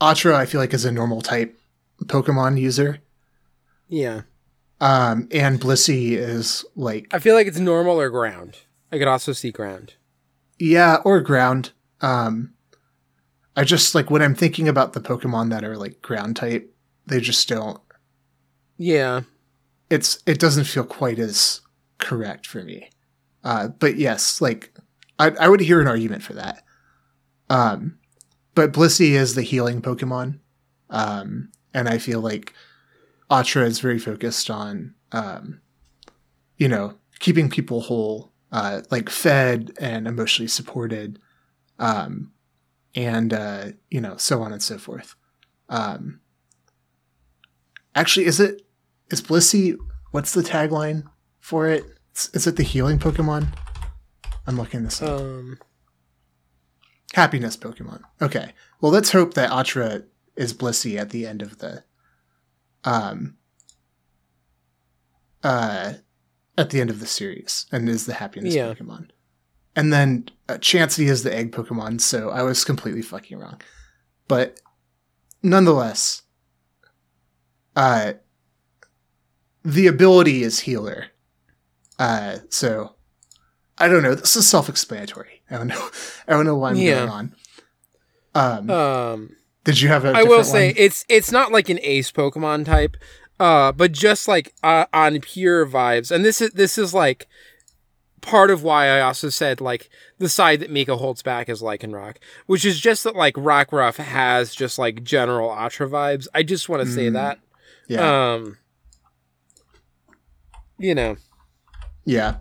[0.00, 1.58] atra i feel like is a normal type
[2.04, 2.98] pokemon user
[3.88, 4.22] Yeah.
[4.80, 8.56] um and blissey is like I feel like it's normal or ground.
[8.92, 9.94] I could also see ground.
[10.58, 11.72] Yeah, or ground.
[12.00, 12.54] Um
[13.56, 16.72] I just like when I'm thinking about the Pokemon that are like ground type,
[17.06, 17.80] they just don't
[18.78, 19.22] Yeah.
[19.90, 21.60] It's it doesn't feel quite as
[21.98, 22.88] correct for me.
[23.44, 24.72] Uh but yes, like
[25.18, 26.62] I I would hear an argument for that.
[27.50, 27.98] Um
[28.54, 30.38] but Blissey is the healing Pokemon.
[30.88, 32.54] Um and I feel like
[33.30, 35.60] Atra is very focused on um
[36.56, 41.18] you know, keeping people whole, uh like fed and emotionally supported.
[41.78, 42.32] Um
[42.94, 45.16] and uh you know, so on and so forth.
[45.68, 46.20] Um
[47.94, 48.62] Actually, is it
[49.10, 49.76] is Blissey
[50.12, 51.04] what's the tagline
[51.38, 51.84] for it?
[52.14, 53.48] Is, is it the healing Pokemon?
[54.46, 55.20] I'm looking this up.
[55.20, 55.58] Um
[57.14, 58.02] Happiness Pokemon.
[58.22, 58.52] Okay.
[58.80, 60.02] Well, let's hope that Atra
[60.36, 61.84] is Blissey at the end of the
[62.84, 63.36] um
[65.42, 65.94] uh
[66.58, 68.72] at the end of the series and is the happiness Yeah.
[68.74, 69.10] Pokemon.
[69.76, 73.60] And then uh, Chansey is the egg Pokemon, so I was completely fucking wrong.
[74.28, 74.60] But
[75.42, 76.22] nonetheless,
[77.76, 78.14] uh
[79.64, 81.06] the ability is healer.
[81.98, 82.94] Uh so
[83.78, 84.14] I don't know.
[84.14, 85.42] This is self-explanatory.
[85.50, 85.88] I don't know.
[86.28, 87.06] I don't know why I'm Yeah.
[87.06, 87.34] going on.
[88.34, 90.12] Um, um did you have a?
[90.16, 90.74] I will say one?
[90.78, 92.96] it's it's not like an ace Pokemon type,
[93.38, 97.26] uh, but just like uh, on pure vibes, and this is this is like
[98.22, 102.16] part of why I also said like the side that Mika holds back is Lycanroc,
[102.46, 106.26] which is just that like Rockruff has just like general Atra vibes.
[106.34, 107.12] I just want to say Mm.
[107.14, 107.38] that,
[107.88, 108.56] yeah, um,
[110.80, 111.16] you know,
[112.04, 112.36] yeah.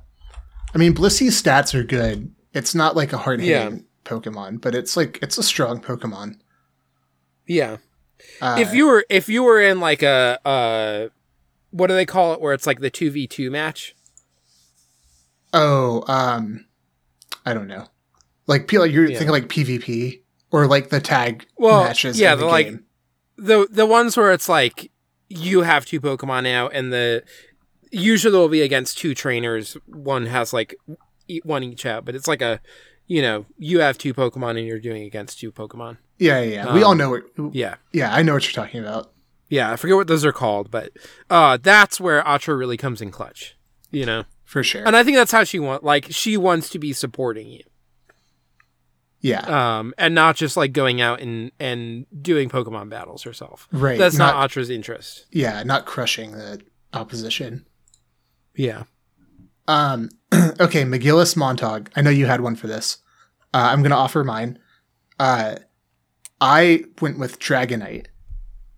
[0.74, 2.32] I mean, Blissey's stats are good.
[2.54, 3.82] It's not like a hard hitting Yeah.
[4.06, 6.40] Pokemon, but it's like it's a strong Pokemon.
[7.48, 7.78] yeah.
[8.42, 11.08] Uh, if you were if you were in like a uh,
[11.72, 13.96] what do they call it, where it's like the two v two match?
[15.54, 16.66] oh, um,
[17.46, 17.86] I don't know,
[18.48, 19.18] like P- you're Yeah.
[19.18, 20.22] thinking like PvP
[20.52, 22.20] or like the tag Well, matches.
[22.20, 22.74] yeah, in the, the, like,
[23.38, 24.92] the the ones where it's like
[25.30, 27.24] you have two Pokemon now, and the
[27.92, 29.78] usually they'll be against two trainers.
[29.86, 30.76] One has like
[31.44, 32.60] one each out, but it's like a
[33.08, 35.98] you know you have two Pokemon and you're doing against two Pokemon.
[36.18, 36.74] yeah, yeah, yeah.
[36.74, 37.24] we um, all know what.
[37.54, 39.12] Yeah, Yeah, I know what you're talking about.
[39.50, 39.72] yeah.
[39.72, 40.92] I forget what those are called, but
[41.30, 43.56] uh, that's where Atra really comes in clutch.
[43.92, 44.86] You know, For sure.
[44.86, 47.64] and I think that's how she want like she wants to be supporting you.
[49.22, 53.68] yeah, um, and not just like going out and and doing Pokemon battles herself.
[53.72, 53.98] right.
[53.98, 55.26] That's not, not Atra's interest.
[55.32, 56.62] yeah, not crushing the
[56.94, 57.66] opposition.
[58.60, 58.84] Yeah.
[59.70, 61.90] Um, okay, McGillis Montag.
[61.96, 62.98] I know you had one for this.
[63.54, 64.60] Uh, I'm going to offer mine.
[65.18, 65.56] Uh,
[66.42, 68.08] I went with Dragonite.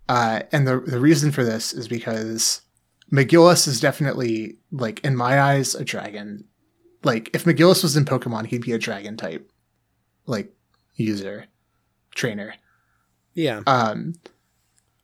[0.08, 2.62] Uh, and the, the reason for this is because
[3.12, 6.44] McGillis is definitely, like, in my eyes, a dragon.
[7.02, 9.50] Like, if McGillis was in Pokemon, he'd be a dragon type,
[10.26, 10.54] like,
[10.94, 11.46] user,
[12.14, 12.54] trainer.
[13.34, 13.62] Yeah.
[13.66, 14.14] Um,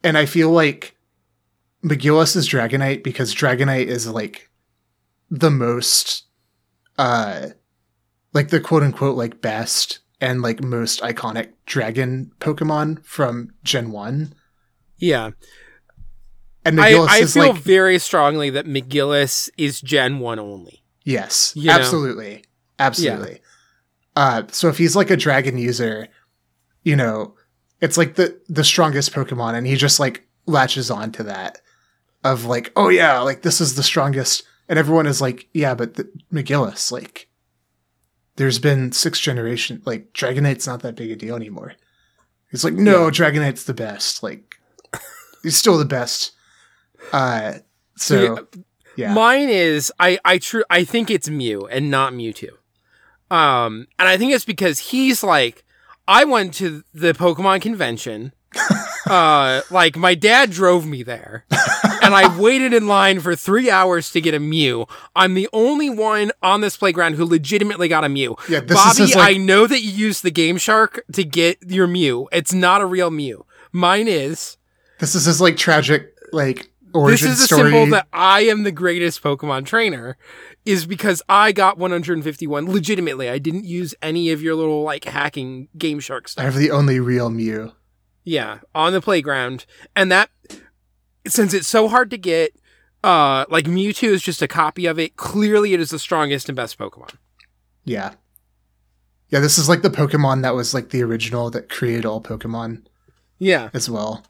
[0.05, 0.95] and I feel like
[1.83, 4.48] McGillis is Dragonite because Dragonite is like
[5.31, 6.25] the most,
[6.99, 7.49] uh,
[8.33, 14.35] like the quote unquote like best and like most iconic dragon Pokemon from Gen One.
[14.97, 15.31] Yeah.
[16.65, 20.83] And I, McGillis I is feel like very strongly that McGillis is Gen 1 only.
[21.05, 21.73] yes, you know?
[21.73, 22.45] absolutely,
[22.79, 23.41] absolutely.
[24.17, 26.09] Uh, so if he's like a dragon user,
[26.83, 27.37] you know,
[27.81, 31.61] it's like the the strongest Pokemon, and he just like latches on to that.
[32.25, 35.95] of like, oh yeah, like this is the strongest, and everyone is like, yeah, but
[35.95, 37.29] the, McGillis, like,
[38.37, 41.75] there's been six generation, like Dragonite's not that big a deal anymore.
[42.51, 44.23] It's like, no, Dragonite's the best.
[44.23, 44.57] Like,
[45.43, 46.33] he's still the best.
[47.13, 47.55] Uh,
[47.97, 48.47] so
[48.97, 52.51] yeah, Mine is I I true I think it's Mew and not Mewtwo.
[53.31, 55.65] Um, and I think it's because he's like
[56.07, 58.33] I went to the Pokemon convention.
[59.11, 61.45] uh, like my dad drove me there,
[62.03, 64.87] and I waited in line for three hours to get a Mew.
[65.17, 68.37] I'm the only one on this playground who legitimately got a Mew.
[68.49, 71.87] Yeah, this Bobby, like- I know that you used the Game Shark to get your
[71.87, 72.29] Mew.
[72.33, 73.45] It's not a real Mew.
[73.73, 74.57] Mine is.
[74.99, 77.71] this is his like tragic like This is story.
[77.71, 80.17] symbol that I am the greatest Pokemon trainer,
[80.65, 83.29] is because I got 151 legitimately.
[83.31, 86.43] I didn't use any of your little like hacking Game Shark stuff.
[86.43, 87.73] I have the only real Mew.
[88.29, 89.65] Yeah, on the playground,
[89.97, 90.29] and that
[91.27, 92.53] since it's so hard to get,
[93.03, 95.17] uh, like Mewtwo is just a copy of it.
[95.17, 97.15] Clearly, it is the strongest and best Pokemon.
[97.85, 98.13] Yeah.
[99.31, 102.83] Yeah, this is like the Pokemon that was like the original that created all Pokemon
[103.39, 104.25] Yeah, as well.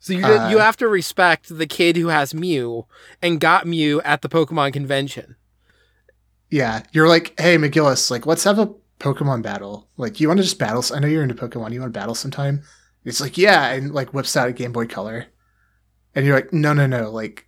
[0.00, 2.84] so you Uh, you have to respect the kid who has Mew
[3.22, 5.36] and got Mew at the Pokemon convention.
[6.50, 8.70] Yeah, you're like, hey, McGillis, like, let's have a
[9.00, 9.88] Pokemon battle.
[9.96, 10.84] Like, you want to just battle?
[10.94, 11.72] I know you're into Pokemon.
[11.72, 12.62] You want to battle sometime?
[13.04, 15.26] It's like, yeah, and like whips out a Game Boy Color,
[16.14, 17.46] and you're like, no, no, no, like,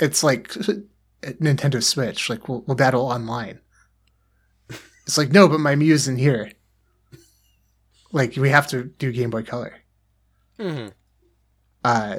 [0.00, 0.48] it's like
[1.22, 2.28] Nintendo Switch.
[2.28, 3.60] Like, we'll, we'll battle online.
[5.06, 6.52] It's like, no, but my Mew's in here.
[8.12, 9.74] Like, we have to do Game Boy Color.
[10.58, 10.88] hmm
[11.84, 12.18] Uh,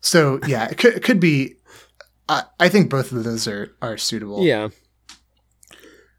[0.00, 1.56] so yeah, it could, it could be.
[2.28, 4.44] I I think both of those are are suitable.
[4.44, 4.68] Yeah.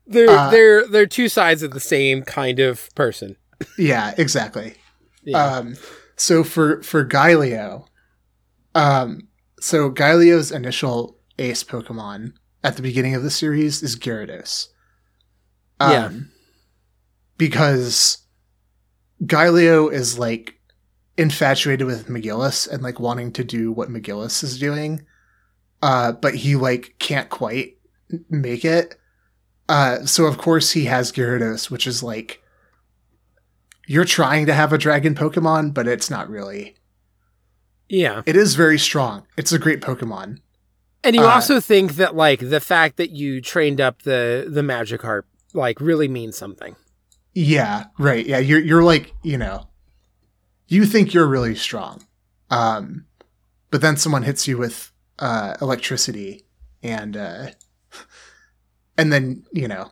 [0.05, 3.35] They're Uh, they're they're two sides of the same kind of person.
[3.77, 4.75] yeah, exactly.
[5.25, 5.43] Yeah.
[5.43, 5.75] Um,
[6.15, 7.85] so for for Gaelio,
[8.75, 9.27] um,
[9.59, 12.33] so Gaelio's initial ace Pokemon
[12.63, 14.67] at the beginning of the series is Gyarados.
[15.79, 16.11] Um, Yeah.
[17.37, 18.19] Because
[19.23, 20.59] Gaelio is like
[21.17, 25.05] infatuated with McGillis and like wanting to do what McGillis is doing,
[25.81, 27.77] uh, but he like can't quite
[28.29, 28.95] make it.
[29.67, 32.42] Uh, so of course he has Gyarados, which is like
[33.87, 36.75] you're trying to have a dragon Pokemon, but it's not really.
[37.89, 38.21] yeah.
[38.25, 39.25] It is very strong.
[39.37, 40.39] It's a great Pokemon.
[41.03, 44.61] And you uh, also think that like the fact that you trained up the the
[44.61, 45.23] Magikarp
[45.53, 46.75] like really means something.
[47.33, 48.25] Yeah, right.
[48.25, 49.67] Yeah, you're you're like, you know,
[50.67, 52.05] you think you're really strong.
[52.49, 53.05] Um
[53.69, 56.45] but then someone hits you with uh electricity
[56.81, 57.47] and uh
[58.97, 59.91] and then, you know,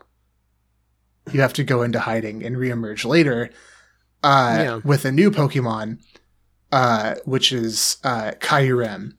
[1.31, 3.49] you have to go into hiding and reemerge later
[4.23, 4.75] uh Yeah.
[4.83, 5.99] with a new Pokemon
[6.71, 9.13] uh which is uh Kyurem.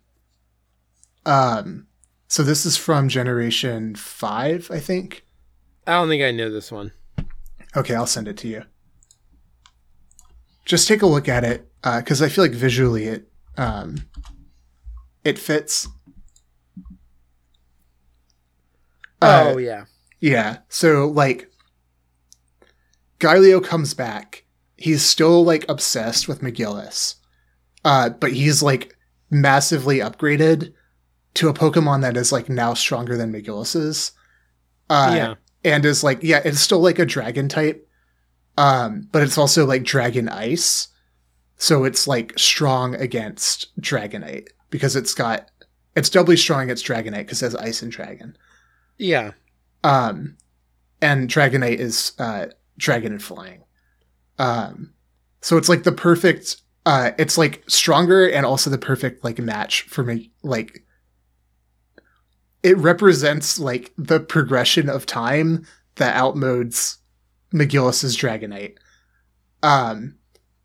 [1.26, 1.86] Um
[2.28, 5.26] so this is from generation 5, I think.
[5.86, 6.92] I don't think I know this one.
[7.76, 8.64] Okay, I'll send it to you.
[10.64, 14.06] Just take a look at it, because I feel like visually it um,
[15.24, 15.88] it fits.
[19.20, 19.84] Uh, oh yeah.
[20.20, 20.58] yeah.
[20.68, 21.50] So like,
[23.20, 24.44] Gaelio comes back.
[24.82, 27.14] He's still like obsessed with McGillis,
[27.84, 28.96] uh, but he's like
[29.30, 30.72] massively upgraded
[31.34, 34.12] to a Pokemon that is like now stronger than McGillis's.
[34.90, 35.34] Uh, yeah.
[35.64, 37.88] and is like yeah it's still like a dragon type
[38.58, 40.88] um but it's also like dragon ice
[41.56, 45.50] so it's like strong against dragonite because it's got
[45.96, 48.36] it's doubly strong against dragonite because it has ice and dragon
[48.98, 49.30] Yeah.
[49.82, 50.36] um
[51.00, 52.46] and dragonite is uh
[52.76, 53.62] dragon and flying
[54.38, 54.92] um
[55.40, 56.56] so it's like the perfect
[56.86, 60.84] uh it's like stronger and also the perfect like match for me like
[62.62, 66.98] it represents like the progression of time that outmodes
[67.52, 68.76] McGillis's Dragonite.
[69.62, 70.16] Um,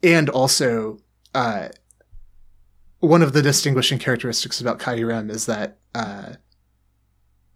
[0.04, 1.00] and also,
[1.34, 1.70] uh,
[3.00, 6.34] one of the distinguishing characteristics about Kyurem is that, uh,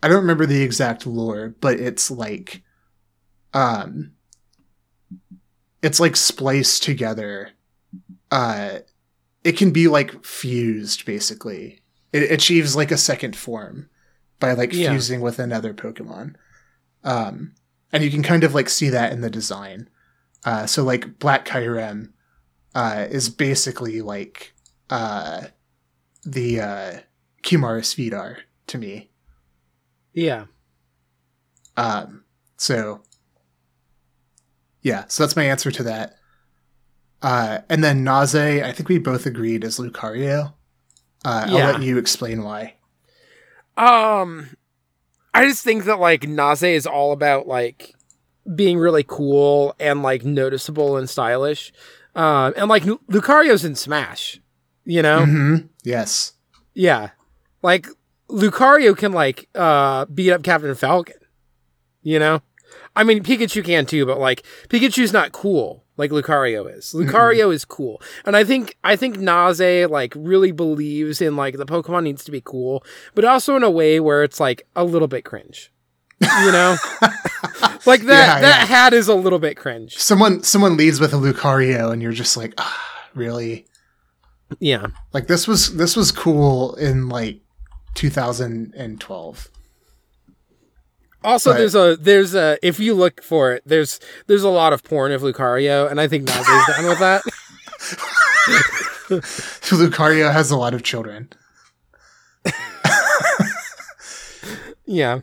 [0.03, 2.63] I don't remember the exact lore, but it's like,
[3.53, 4.13] um,
[5.81, 7.51] it's like spliced together.
[8.29, 8.79] Uh,
[9.43, 11.81] it can be like fused basically.
[12.13, 13.89] It achieves like a second form
[14.39, 14.91] by like Yeah.
[14.91, 16.35] fusing with another Pokemon.
[17.03, 17.53] Um,
[17.91, 19.89] and you can kind of like see that in the design.
[20.45, 22.11] Uh, so like Black Kyurem
[22.75, 24.53] uh, is basically like
[24.89, 25.45] uh,
[26.23, 26.99] the uh,
[27.43, 28.37] Vidar
[28.67, 29.09] to me.
[30.13, 30.45] Yeah.
[31.77, 32.23] Um,
[32.57, 33.01] so
[34.81, 36.15] yeah, so that's my answer to that.
[37.21, 40.53] Uh, and then Naze, I think we both agreed is Lucario.
[41.23, 41.67] Uh, Yeah.
[41.67, 42.75] I'll let you explain why.
[43.77, 44.49] Um,
[45.33, 47.93] I just think that like Naze is all about like
[48.55, 51.71] being really cool and like noticeable and stylish.
[52.15, 54.41] Um, and like Lucario's in Smash,
[54.83, 55.25] you know?
[55.25, 56.33] hmm Yes.
[56.73, 57.11] Yeah.
[57.61, 57.87] Like
[58.29, 61.15] Lucario can like uh beat up Captain Falcon.
[62.03, 62.41] You know?
[62.95, 66.93] I mean Pikachu can too, but like Pikachu's not cool like Lucario is.
[66.93, 68.01] Lucario is cool.
[68.25, 72.31] And I think I think Naze like really believes in like the Pokemon needs to
[72.31, 75.71] be cool, but also in a way where it's like a little bit cringe.
[76.19, 76.75] You know?
[77.85, 78.65] like that Yeah, that yeah.
[78.65, 79.95] hat is a little bit cringe.
[79.97, 83.67] Someone someone leads with a Lucario, and you're just like, ah, really?
[84.59, 84.87] Yeah.
[85.13, 87.41] Like this was this was cool in like
[87.93, 89.49] 2012.
[91.23, 94.83] Also, there's a there's a if you look for it, there's there's a lot of
[94.83, 97.21] porn of Lucario, and I think Naze's done with that.
[99.71, 101.29] Lucario has a lot of children.
[104.91, 105.21] Yeah.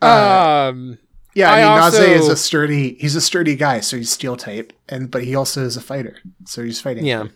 [0.00, 0.98] Uh, um.
[1.34, 4.10] Yeah, I, I mean also- Naze is a sturdy he's a sturdy guy, so he's
[4.10, 7.04] steel type, and but he also is a fighter, so he's fighting.
[7.04, 7.26] Yeah.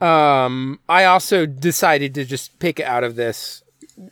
[0.00, 0.80] Um.
[0.88, 3.62] I also decided to just pick out of this.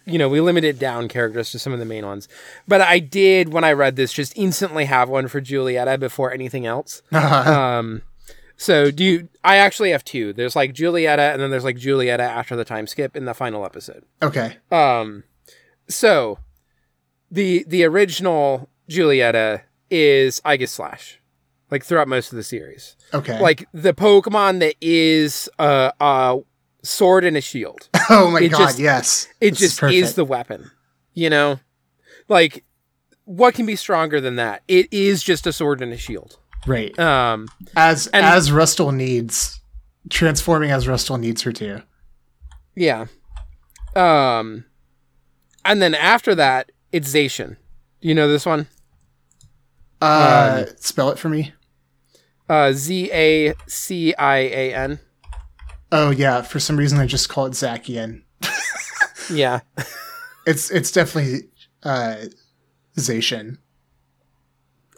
[0.06, 2.28] You know, we limited down characters to some of the main ones,
[2.66, 6.66] but I did when I read this just instantly have one for Julieta before anything
[6.66, 7.02] else.
[7.12, 8.02] um.
[8.56, 9.28] So do you?
[9.42, 10.32] I actually have two.
[10.32, 13.64] There's like Julieta, and then there's like Julieta after the time skip in the final
[13.66, 14.04] episode.
[14.22, 14.56] okay.
[14.70, 15.24] Um,
[15.88, 16.38] so
[17.30, 21.16] the the original Julieta is Aegislash,
[21.70, 22.96] like throughout most of the series.
[23.12, 23.40] Okay.
[23.40, 26.38] Like the Pokemon that is uh a
[26.84, 27.88] sword and a shield.
[28.10, 29.28] oh my it god, just- yes.
[29.40, 30.16] It This just is, perfect.
[30.16, 30.70] the weapon.
[31.14, 31.58] You know,
[32.28, 32.64] like
[33.24, 34.62] what can be stronger than that?
[34.68, 36.38] It is just a sword and a shield.
[36.66, 36.96] right.
[36.98, 39.60] Um, As and- as Rustal needs
[40.10, 41.82] transforming as Rustal needs her to.
[42.76, 43.06] yeah.
[43.96, 44.64] Um,
[45.64, 47.56] and then after that, it's Zation.
[48.00, 48.66] Do you know this one?
[50.02, 51.52] Uh Um, spell it for me.
[52.48, 54.98] Uh, Z A C I A N.
[55.96, 58.22] Oh yeah, for some reason I just call it Zacian.
[59.30, 59.60] Yeah.
[60.46, 61.48] It's it's definitely
[61.84, 62.16] uh
[62.98, 63.56] Zacian.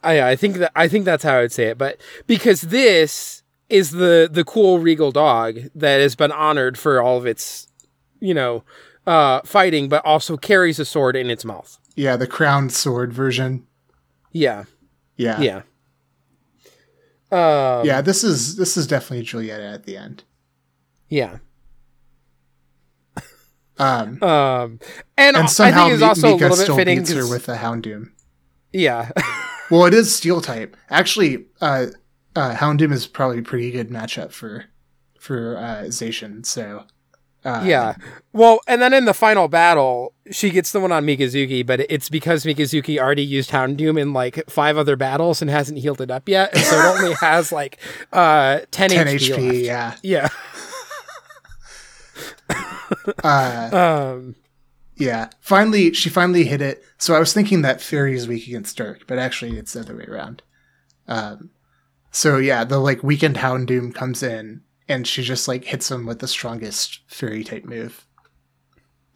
[0.02, 3.44] I I think that I think that's how I would say it, but because this
[3.68, 7.68] is the the cool regal dog that has been honored for all of its,
[8.18, 8.64] you know,
[9.06, 11.78] uh, fighting, but also carries a sword in its mouth.
[11.94, 13.66] Yeah, the crowned sword version.
[14.32, 14.64] Yeah,
[15.16, 15.40] Yeah.
[15.40, 15.62] yeah,
[17.30, 20.24] um, Yeah, this is this is definitely Juliet at the end.
[21.08, 21.38] Yeah.
[23.78, 24.80] Um Um,
[25.18, 26.98] and, and I somehow think it's also a Mika little bit still fitting.
[27.00, 28.10] beats her with the Houndoom.
[28.72, 29.10] yeah,
[29.70, 30.76] Well, it is steel type.
[30.90, 31.86] Actually, uh,
[32.36, 34.64] uh, Houndoom is probably a pretty good matchup for
[35.18, 36.46] for uh, Zacian.
[36.46, 36.84] So,
[37.44, 37.96] uh, yeah.
[38.32, 42.08] Well, and then in the final battle, she gets the one on Mikazuki, but it's
[42.08, 46.28] because Mikazuki already used Houndoom in like five other battles and hasn't healed it up
[46.28, 47.78] yet, and so it only has like
[48.12, 49.36] uh 10, 10 HP.
[49.36, 49.64] HP.
[49.64, 49.96] Yeah.
[50.02, 50.28] Yeah.
[53.24, 54.36] Uh, Um.
[54.96, 55.28] yeah.
[55.40, 56.82] Finally, she finally hit it.
[56.98, 59.96] So I was thinking that Fairy is weak against Dark, but actually it's the other
[59.96, 60.42] way around.
[61.08, 61.50] Um,
[62.10, 66.20] so yeah, the like weakened Houndoom comes in and she just like hits him with
[66.20, 68.06] the strongest Fairy type move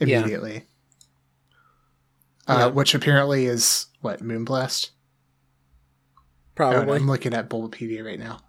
[0.01, 0.19] Yeah.
[0.21, 0.67] immediately.
[2.49, 2.67] Uh, Yeah.
[2.67, 4.91] Which apparently is what Moonblast.
[4.93, 6.21] Oh,
[6.57, 6.97] Probably.
[6.97, 8.41] I'm looking at Bulbapedia right now.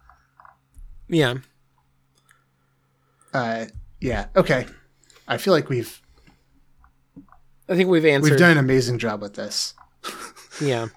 [1.08, 1.34] yeah.
[3.32, 3.64] Uh,
[4.02, 4.26] yeah.
[4.36, 4.66] Okay.
[5.28, 6.02] I feel like we've
[7.68, 8.30] I think we've answered.
[8.30, 9.74] we've done an amazing job with this.
[10.60, 10.88] Yeah.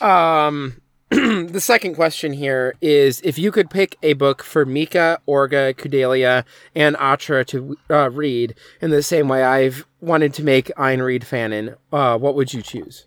[0.00, 0.80] um,
[1.10, 6.44] the second question here is if you could pick a book for Mika, Orga, Kudelia,
[6.74, 11.22] and Atra to uh, read in the same way I've wanted to make Ein read
[11.22, 13.06] Fanon, uh, what would you choose?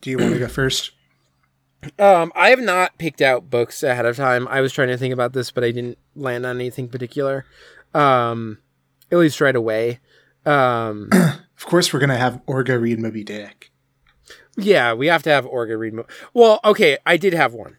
[0.00, 0.92] Do you want to go first?
[1.98, 4.46] Um, I have not picked out books ahead of time.
[4.48, 7.44] I was trying to think about this, but I didn't land on anything particular.
[7.94, 8.58] Um,
[9.10, 10.00] at least right away.
[10.46, 11.10] Um,
[11.60, 13.70] Of course, we're gonna have Orga read Moby Dick.
[14.56, 15.92] Yeah, we have to have Orga read.
[15.92, 17.76] Mo- well, okay, I did have one.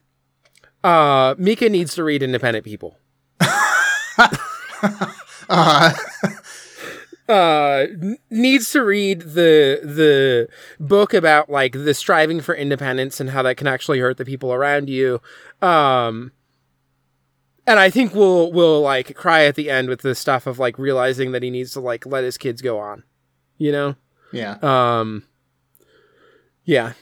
[0.84, 2.98] Uh, Mika needs to read Independent People.
[5.50, 5.92] Uh,
[7.30, 7.86] Uh,
[8.30, 10.50] needs to read the the
[10.80, 14.52] book about like the striving for independence and how that can actually hurt the people
[14.54, 15.22] around you.
[15.62, 16.34] Um,
[17.68, 20.78] and I think we'll we'll like cry at the end with the stuff of like
[20.78, 23.04] realizing that he needs to like let his kids go on.
[23.58, 23.96] You know.
[24.32, 24.58] yeah.
[24.62, 25.24] Um,
[26.64, 26.94] yeah.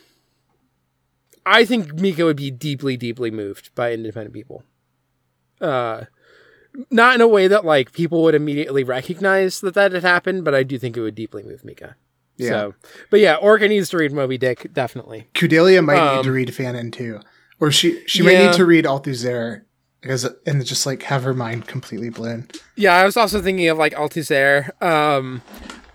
[1.45, 4.63] I think Mika would be deeply, deeply moved by independent people.
[5.61, 6.03] Uh,
[6.91, 10.53] not in a way that like people would immediately recognize that that had happened, but
[10.53, 11.95] I do think it would deeply move Mika.
[12.37, 12.49] Yeah.
[12.49, 12.75] So,
[13.09, 15.27] but yeah, Orga needs to read Moby Dick definitely.
[15.33, 17.19] Kudelia might need Um, to read Fanon too,
[17.59, 19.63] or she she might need to read Althusser
[20.01, 22.47] because and just like have her mind completely blown.
[22.75, 24.81] Yeah, I was also thinking of like Althusser.
[24.81, 25.41] Um,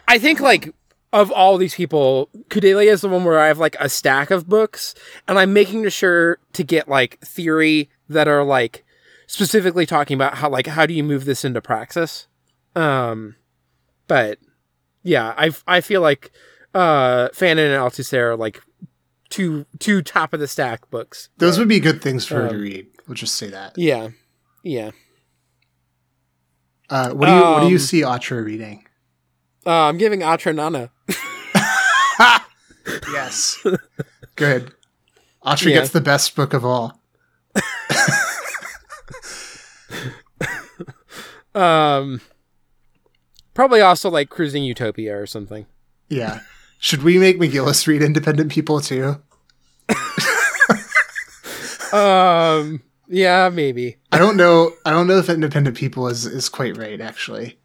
[0.08, 0.74] I think like
[1.12, 4.48] of all these people, Kudelia is the one where I have like a stack of
[4.48, 4.94] books,
[5.28, 8.84] and I'm making sure to get like theory that are like
[9.26, 12.26] specifically talking about how like how do you move this into praxis.
[12.76, 13.36] Um,
[14.08, 14.38] but
[15.02, 16.30] yeah, I I feel like
[16.74, 18.60] uh Fanon and Althusser are like
[19.30, 21.28] two two top of the stack books.
[21.38, 22.86] Those would be good things for her to Um, read.
[23.06, 23.76] We'll just say that.
[23.76, 24.08] Yeah,
[24.62, 24.90] yeah.
[26.90, 28.86] Uh, what do you what do you Um, see Atra reading?
[29.66, 30.90] Uh, I'm giving Atra Nana.
[33.10, 33.64] Yes,
[34.36, 34.72] good.
[35.44, 35.78] Atra Yeah.
[35.78, 37.00] gets the best book of all.
[41.54, 42.20] Um,
[43.54, 45.66] probably also like cruising Utopia or something.
[46.08, 46.40] Yeah.
[46.78, 49.22] Should we make McGillis read Independent People too?
[51.92, 53.96] Um, yeah, maybe.
[54.12, 54.72] I don't know.
[54.84, 57.00] I don't know if Independent People is is quite right.
[57.00, 57.58] Actually,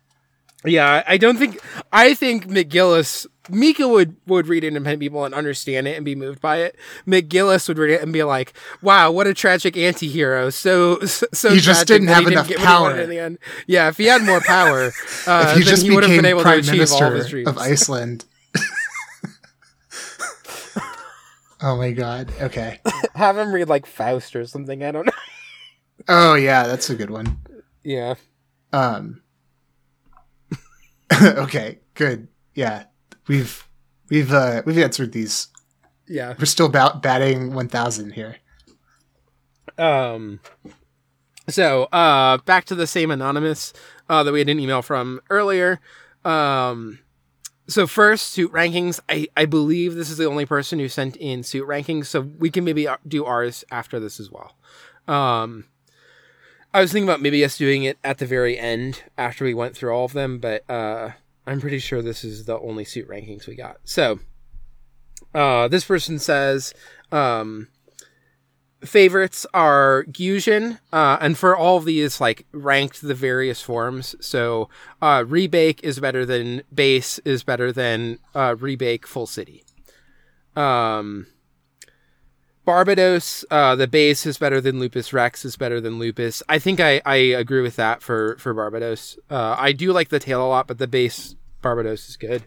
[0.65, 1.59] Yeah, I don't think.
[1.93, 6.41] I think McGillis, Mika would would read Independent People and understand it and be moved
[6.41, 6.75] by it.
[7.07, 11.59] McGillis would read it and be like, "Wow, what a tragic anti-hero." So so, He
[11.59, 13.01] just didn't have enough get what he wanted power.
[13.03, 13.37] in the end.
[13.67, 14.91] Yeah, if he had more power,
[15.27, 17.13] uh, if he then just he would have been able to Prime achieve all of
[17.13, 17.47] his Minister dreams.
[17.47, 18.25] of Iceland.
[21.61, 22.31] Oh my god.
[22.41, 22.79] Okay.
[23.15, 24.83] Have him read like Faust or something.
[24.83, 25.11] I don't know.
[26.07, 27.37] Oh yeah, that's a good one.
[27.83, 28.15] yeah.
[28.71, 29.21] Um.
[31.21, 31.79] okay.
[31.93, 32.27] Good.
[32.55, 32.85] Yeah.
[33.27, 33.67] We've
[34.09, 35.47] we've uh we've answered these.
[36.07, 36.33] Yeah.
[36.39, 38.37] We're still about batting one thousand here.
[39.77, 40.39] Um.
[41.49, 43.73] So, uh, back to the same anonymous
[44.07, 45.79] uh, that we had an email from earlier.
[46.23, 46.99] Um,
[47.69, 48.99] so first, suit rankings.
[49.07, 52.49] I I believe this is the only person who sent in suit rankings, so we
[52.49, 54.55] can maybe uh, do ours after this as well.
[55.07, 55.65] Um,
[56.73, 59.75] I was thinking about maybe us doing it at the very end after we went
[59.75, 61.11] through all of them, but uh,
[61.47, 63.77] I'm pretty sure this is the only suit rankings we got.
[63.85, 64.19] So,
[65.33, 66.73] uh, this person says,
[67.11, 67.69] um,
[68.81, 74.15] favorites are Gusion, uh, and for all of these, like ranked the various forms.
[74.19, 74.69] So,
[75.01, 79.63] uh, rebake is better than base is better than uh, rebake full city.
[80.55, 81.27] Um,
[82.65, 86.43] Barbatos, uh, the base is better than Lupus Rex is better than Lupus.
[86.47, 89.17] I think I, I agree with that for for Barbatos.
[89.29, 92.43] Uh, I do like the tail a lot, but the base Barbatos is good.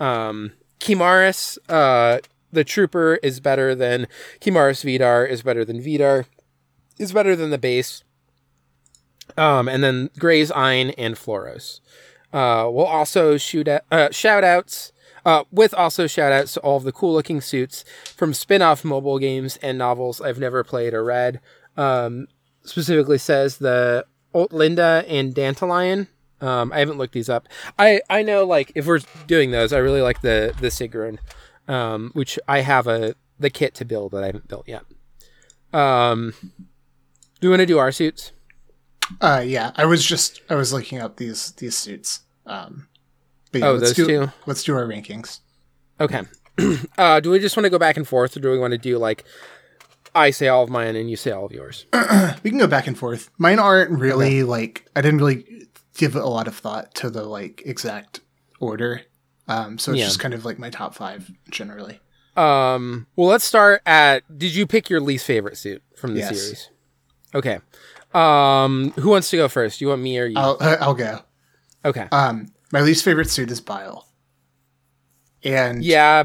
[0.00, 2.18] Um, Kimaris, uh,
[2.52, 4.06] the Trooper is better than
[4.40, 6.26] Kimaris Vidar is better than Vidar
[6.98, 8.04] is better than the base.
[9.36, 11.80] Um, and then Graze Ein and Flauros.
[12.32, 14.92] Uh, we'll also shoot at, uh, shout outs,
[15.24, 17.84] uh, with also shout outs to all of the cool looking suits
[18.16, 21.40] from spin off mobile games and novels I've never played or read.
[21.76, 22.28] Um,
[22.64, 26.08] specifically says the Old Linda and Dantalion.
[26.40, 27.48] Um, I haven't looked these up.
[27.78, 31.18] I, I know like if we're doing those, I really like the the Sigrun,
[31.68, 34.82] um, which I have a the kit to build that I haven't built yet.
[35.72, 38.32] Um, do you want to do our suits?
[39.20, 39.72] Uh, yeah.
[39.76, 42.20] I was just I was looking up these these suits.
[42.46, 42.88] Um.
[43.50, 44.32] But yeah, Oh, let's those do, two?
[44.46, 45.40] Let's do our rankings.
[46.00, 46.22] Okay.
[46.98, 48.78] uh, do we just want to go back and forth, or do we want to
[48.78, 49.24] do like
[50.14, 51.86] I say all of mine and you say all of yours?
[52.42, 53.30] We can go back and forth.
[53.38, 57.62] Mine aren't really like I didn't really give a lot of thought to the like
[57.64, 58.20] exact
[58.58, 59.02] order.
[59.48, 60.06] Um, so it's Yeah.
[60.06, 62.00] just kind of like my top five generally.
[62.36, 64.22] Um, well, let's start at.
[64.38, 66.40] Did you pick your least favorite suit from the Yes.
[66.40, 66.70] series?
[67.34, 67.58] Okay.
[68.14, 69.80] Um, who wants to go first?
[69.80, 70.38] You want me or you?
[70.38, 71.20] I'll I'll go.
[71.84, 72.08] okay.
[72.12, 74.06] Um, my least favorite suit is Bael.
[75.44, 76.24] And yeah,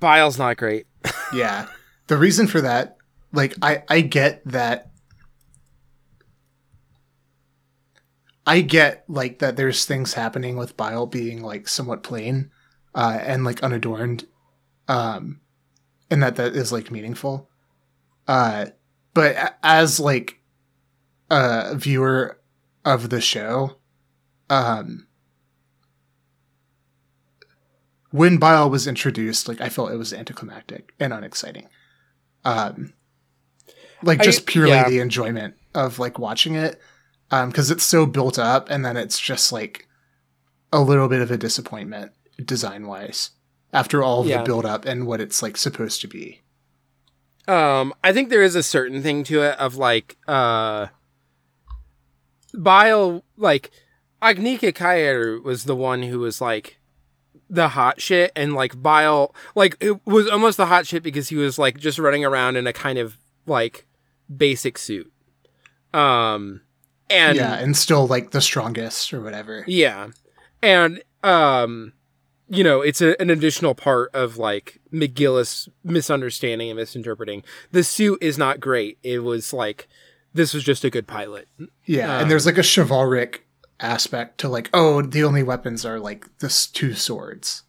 [0.00, 0.86] Bael's not great.
[1.34, 1.66] yeah,
[2.06, 2.96] the reason for that,
[3.32, 4.89] like I I get that.
[8.50, 12.50] I get like that there's things happening with Bael being like somewhat plain
[12.96, 14.26] uh, and like unadorned,
[14.88, 15.40] um,
[16.10, 17.48] and that that is like meaningful.
[18.26, 18.66] Uh,
[19.14, 20.40] but as like
[21.30, 22.40] a viewer
[22.84, 23.76] of the show,
[24.48, 25.06] um,
[28.10, 31.68] when Bael was introduced, like I felt it was anticlimactic and unexciting.
[32.44, 32.94] Um,
[34.02, 34.88] like I- just purely yeah.
[34.88, 36.80] the enjoyment of like watching it,
[37.30, 39.86] um, because it's so built up, and then it's just like
[40.72, 42.12] a little bit of a disappointment
[42.44, 43.30] design wise
[43.72, 44.38] after all of Yeah.
[44.38, 46.40] the build up and what it's like supposed to be.
[47.48, 50.86] Um, I think there is a certain thing to it of like, uh,
[52.54, 53.70] Bael like
[54.22, 56.78] Agnika Kaieru was the one who was like
[57.48, 61.36] the hot shit and like Bael like it was almost the hot shit because he
[61.36, 63.86] was like just running around in a kind of like
[64.34, 65.12] basic suit.
[65.94, 66.62] Um
[67.10, 69.64] and yeah, and still like the strongest or whatever.
[69.66, 70.08] yeah.
[70.62, 71.92] And um
[72.52, 77.44] you know, it's a, an additional part of like McGillis misunderstanding and misinterpreting.
[77.70, 78.98] The suit is not great.
[79.04, 79.88] It was like
[80.34, 81.48] this was just a good pilot.
[81.86, 83.46] Yeah, Um, and there's like a chivalric
[83.80, 87.62] aspect to like, oh, the only weapons are like this two swords.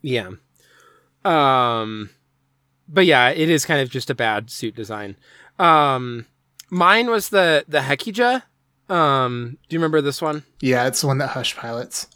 [0.00, 0.30] Yeah.
[1.24, 2.10] Um
[2.88, 5.16] but yeah, it is kind of just a bad suit design.
[5.58, 6.26] Um
[6.70, 8.42] mine was the the Hekija.
[8.88, 10.44] Um do you remember this one?
[10.60, 12.06] Yeah, it's the one that Hush pilots.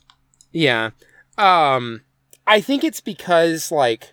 [0.52, 0.90] Yeah.
[1.38, 2.02] Um
[2.46, 4.12] I think it's because like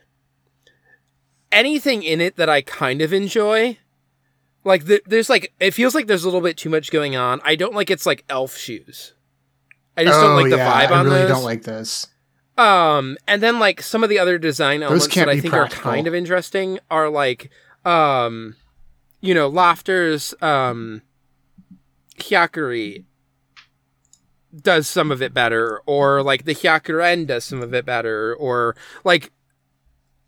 [1.52, 3.78] anything in it that I kind of enjoy
[4.64, 7.42] like the, there's like it feels like there's a little bit too much going on.
[7.44, 9.14] I don't like it's like elf shoes.
[9.98, 11.30] I just don't like the vibe Oh, I on really those.
[11.30, 12.08] don't like those.
[12.58, 15.90] Um, and then like some of the other design elements that I think practical.
[15.92, 17.50] are kind of interesting are like,
[17.86, 18.56] um,
[19.22, 21.02] you know, Lafter's um,
[22.30, 23.06] Hyakuri
[24.62, 28.76] does some of it better, or like the Hyakuren does some of it better, or
[29.04, 29.32] like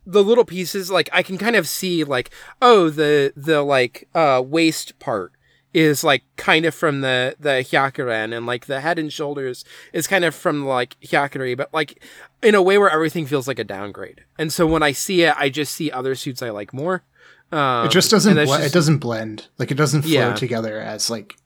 [0.05, 0.89] the little pieces.
[0.91, 2.31] Like I can kind of see like,
[2.61, 5.31] oh, the the like uh waist part
[5.73, 9.63] is like kind of from the the Hyakuren, and like the head and shoulders
[9.93, 12.03] is kind of from like Hyakuri, but like
[12.41, 14.23] in a way where everything feels like a downgrade.
[14.39, 17.03] And so when I see it, I just see other suits I like more.
[17.51, 18.33] Um, It just doesn't.
[18.35, 19.47] Ble- just- It doesn't blend.
[19.59, 20.33] Like it doesn't flow Yeah.
[20.33, 21.37] together as like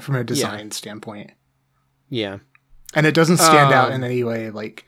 [0.00, 1.30] from a design standpoint,
[2.08, 2.38] Yeah,
[2.94, 4.50] and it doesn't stand out Um, in any way.
[4.50, 4.84] Like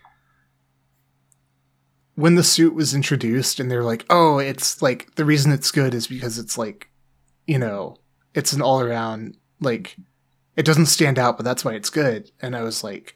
[2.14, 5.94] when the suit was introduced, and they're like, "Oh, it's like the reason it's good
[5.94, 6.88] is because it's like,
[7.46, 7.96] you know,
[8.34, 9.96] it's an all around like."
[10.56, 12.30] It doesn't stand out, but that's why it's good.
[12.40, 13.14] And I was like,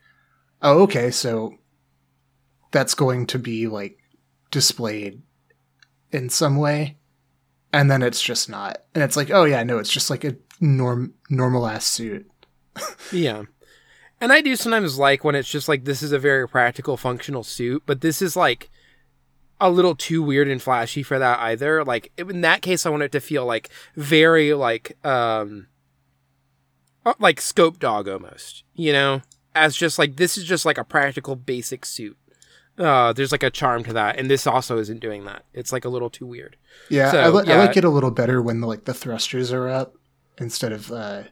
[0.61, 1.55] "Oh, okay, so
[2.71, 3.99] that's going to be like
[4.51, 5.23] displayed
[6.13, 6.97] in some way."
[7.73, 10.35] and then it's just not and it's like oh yeah no it's just like a
[10.61, 12.31] norm normal ass suit
[13.13, 13.43] yeah.
[14.21, 17.43] And I do sometimes like when it's just like this is a very practical, functional
[17.43, 18.71] suit, but this is like
[19.61, 21.85] a little too weird and flashy for that either.
[21.85, 25.69] Like in that case, I want it to feel like very like um
[27.07, 29.23] uh, like scope dog almost, you know,
[29.55, 32.17] as just like this is just like a practical basic suit.
[32.79, 35.45] Uh, there's like a charm to that, and this also isn't doing that.
[35.53, 36.57] It's like a little too weird.
[36.89, 39.53] yeah, So, I, li- I like it a little better when the, like the thrusters
[39.53, 39.97] are up
[40.41, 41.23] instead of uh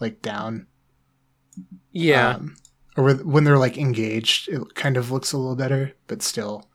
[0.00, 0.66] like down
[1.92, 2.56] Yeah, um,
[2.96, 6.68] or when they're like engaged it kind of looks a little better but still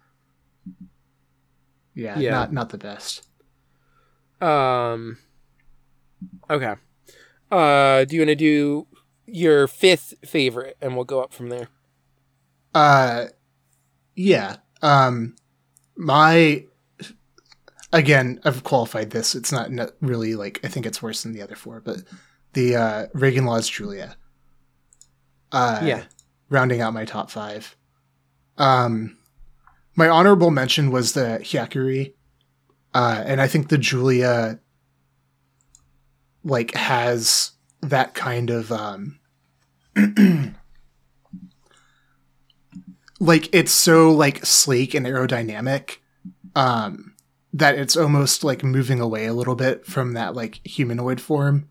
[1.93, 2.31] yeah, Yeah.
[2.31, 3.27] not not the best
[4.39, 5.17] Um.
[6.49, 6.75] Okay.
[7.51, 8.87] Uh, do you want to do
[9.25, 11.69] your fifth favorite, and we'll go up from there?
[12.73, 13.25] Uh,
[14.15, 14.57] yeah.
[14.83, 15.35] Um,
[15.95, 16.65] my
[17.93, 19.35] again, I've qualified this.
[19.35, 19.69] It's not
[20.01, 21.97] really like I think it's worse than the other four, but
[22.53, 24.15] the uh, Reginlaze Julia.
[25.51, 26.03] Uh, Yeah.
[26.49, 27.75] Rounding out my top five.
[28.57, 29.17] Um,
[29.95, 32.13] my honorable mention was the Hyakuri,
[32.93, 34.59] uh, and I think the Julia
[36.43, 37.51] like has
[37.81, 39.19] that kind of um
[43.19, 45.97] like it's so like sleek and aerodynamic
[46.55, 47.13] um
[47.57, 51.69] that it's almost like moving away a little bit from that like humanoid form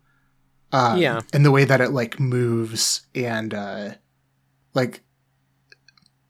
[0.71, 1.21] um, Yeah.
[1.33, 3.89] and the way that it like moves and uh
[4.73, 5.01] like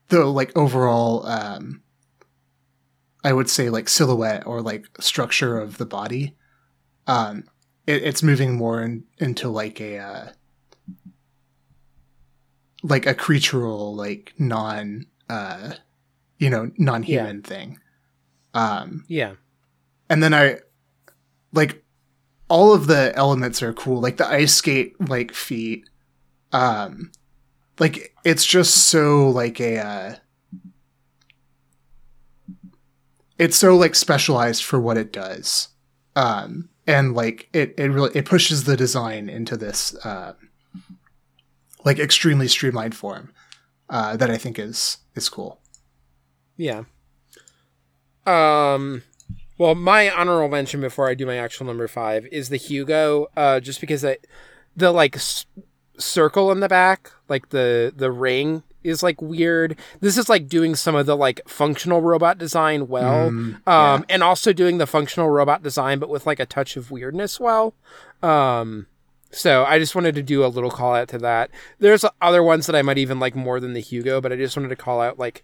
[0.10, 1.82] the like overall um
[3.24, 6.36] i would say like silhouette or like structure of the body
[7.08, 7.44] um
[7.88, 10.30] it, it's moving more in, into like a uh
[12.84, 15.74] like a creatural like non uh
[16.38, 17.80] you know non-human thing
[18.54, 19.34] um Yeah.
[20.10, 20.58] And then i
[21.54, 21.84] like
[22.50, 25.90] all of the elements are cool like the ice skate like feet
[26.52, 27.12] um
[27.80, 30.16] like it's just so like a uh
[33.38, 35.70] it's so like specialized for what it does
[36.16, 40.34] um and like it it really it pushes the design into this uh
[41.86, 43.32] like extremely streamlined form
[43.90, 45.60] uh that i think is is cool
[46.58, 46.84] Yeah.
[48.26, 49.04] Um.
[49.58, 53.28] Well, my honorable mention before I do my actual number five is the Hugo.
[53.36, 54.18] Uh, just because I,
[54.76, 55.46] the like s-
[55.98, 59.76] circle in the back, like the the ring is like weird.
[60.00, 64.24] This is like doing some of the like functional robot design well, Mm, um, and
[64.24, 67.74] also doing the functional robot design, but with like a touch of weirdness well.
[68.24, 68.86] Um,
[69.32, 71.50] so I just wanted to do a little call out to that.
[71.80, 74.56] There's other ones that I might even like more than the Hugo, but I just
[74.56, 75.44] wanted to call out like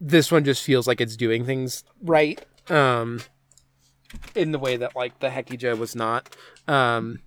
[0.00, 2.42] this one just feels like it's doing things right.
[2.70, 3.20] Um
[4.34, 6.34] in the way that like the Hekija was not.
[6.66, 7.20] Um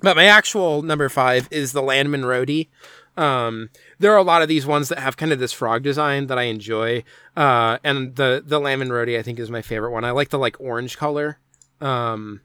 [0.00, 2.68] but my actual number five is the Landman Rodi.
[3.16, 6.28] Um, there are a lot of these ones that have kind of this frog design
[6.28, 7.02] that I enjoy.
[7.36, 10.04] Uh, and the, the Landman Rodi I think is my favorite one.
[10.04, 11.38] I like the like orange color,
[11.80, 12.40] um,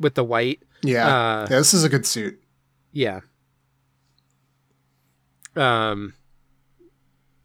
[0.00, 0.60] with the white.
[0.82, 1.06] Yeah.
[1.06, 2.42] Uh, yeah, this is a good suit.
[2.92, 3.20] Yeah.
[5.54, 6.14] Um,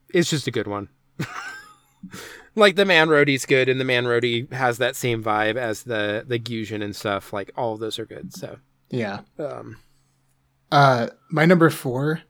[0.10, 0.90] it's just a good one.
[2.56, 6.24] like the Man Rodi's good, and the Man Rodi has that same vibe as the
[6.28, 7.32] the Gusion and stuff.
[7.34, 8.34] Like all of those are good.
[8.34, 8.58] So,
[8.90, 9.22] Yeah.
[9.40, 9.78] um,
[10.72, 12.22] Uh, my number four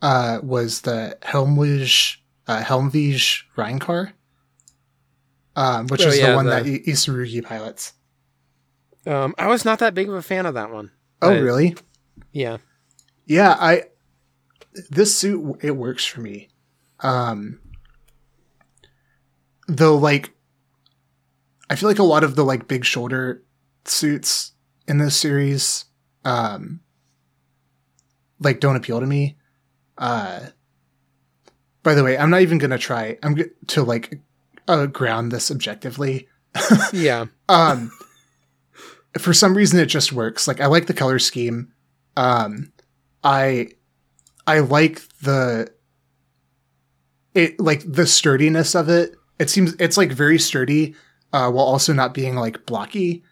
[0.00, 2.16] uh, was the Helmwige
[2.46, 4.12] uh, Helmwige Reincar,
[5.56, 7.92] um, which Oh, is yeah, the one the- that I- Isurugi pilots.
[9.06, 10.90] um, I was not that big of a fan of that one.
[11.20, 11.76] Oh, really?
[12.32, 12.58] Yeah.
[13.26, 13.84] Yeah, I
[14.90, 16.48] this suit it works for me.
[17.00, 17.60] Um
[19.76, 20.32] though like
[21.70, 23.42] I feel like a lot of the like big shoulder
[23.84, 24.52] suits
[24.86, 25.86] in this series
[26.24, 26.80] um
[28.38, 29.36] like don't appeal to me.
[29.98, 30.40] Uh
[31.82, 34.20] by the way, I'm not even going to try I'm g- to like
[34.68, 36.28] uh, ground this objectively.
[36.92, 37.26] Yeah.
[37.48, 37.90] um
[39.18, 41.70] for some reason it just works like i like the color scheme
[42.16, 42.72] um
[43.22, 43.68] i
[44.46, 45.70] i like the
[47.34, 50.94] it like the sturdiness of it it seems it's like very sturdy
[51.32, 53.22] uh while also not being like blocky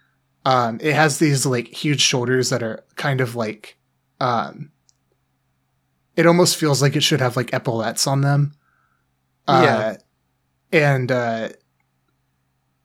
[0.44, 3.76] um it has these like huge shoulders that are kind of like
[4.20, 4.70] um
[6.16, 8.52] it almost feels like it should have like epaulets on them
[9.46, 9.96] uh Yeah.
[10.86, 11.48] and uh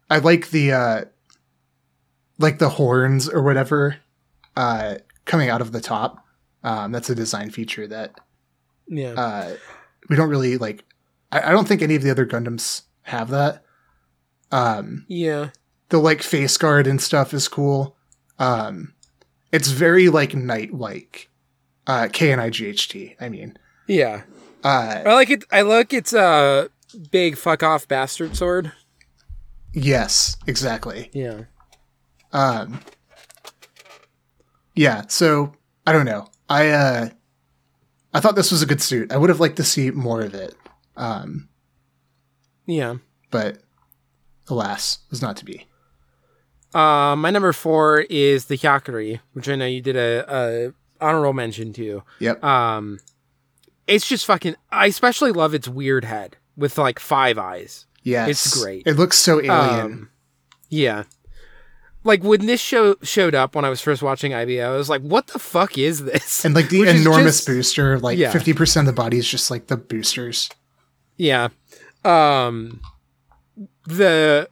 [0.10, 1.06] I like the uh
[2.38, 3.98] like the horns or whatever
[4.56, 6.24] uh coming out of the top.
[6.64, 8.20] Um that's a design feature that
[8.88, 9.14] Yeah.
[9.14, 9.56] uh
[10.10, 10.84] we don't really like
[11.32, 13.64] I, I don't think any of the other Gundams have that.
[14.52, 15.50] Um yeah.
[15.90, 17.96] the like face guard and stuff is cool.
[18.38, 18.94] Um
[19.52, 21.30] it's very like knight like.
[21.88, 23.58] Uh K N I G H T, I mean.
[23.88, 24.24] Yeah.
[24.64, 25.44] Uh I like it.
[25.52, 26.68] I like its uh
[27.12, 28.72] big fuck off bastard sword.
[29.74, 31.10] yes, exactly.
[31.14, 31.44] Yeah.
[32.34, 32.82] Um,
[34.76, 35.54] yeah, so
[35.86, 36.28] I don't know.
[36.50, 37.10] I uh,
[38.14, 39.12] I thought this was a good suit.
[39.12, 40.56] I would have liked to see more of it,
[40.98, 41.48] um,
[42.66, 42.96] Yeah.
[43.32, 43.60] but
[44.50, 45.68] alas, was not to be.
[46.74, 51.34] Uh, my number four is the Hyakuri, which I know you did a, a honorable
[51.34, 52.04] mention to.
[52.20, 52.44] Yep.
[52.44, 53.00] Um,
[53.88, 54.56] it's just fucking.
[54.72, 57.86] I especially love its weird head with like five eyes.
[58.04, 58.84] yes, it's great.
[58.86, 59.52] It looks so alien.
[59.86, 60.10] Um,
[60.70, 61.04] yeah.
[62.04, 65.02] Like when this show showed up when I was first watching IBO, I was like,
[65.02, 68.32] "What the fuck is this?" and like the which enormous just- booster, like Yeah.
[68.32, 70.50] fifty percent of the body is just like the boosters.
[71.18, 71.48] Yeah.
[72.06, 72.82] Um
[73.86, 74.50] the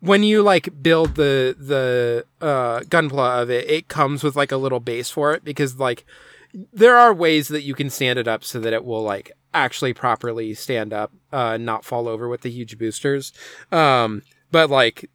[0.00, 4.56] when you like build the the uh gunpla of it, it comes with like a
[4.56, 6.04] little base for it because like
[6.72, 9.94] there are ways that you can stand it up so that it will like actually
[9.94, 13.32] properly stand up, uh not fall over with the huge boosters.
[13.72, 15.10] Um but like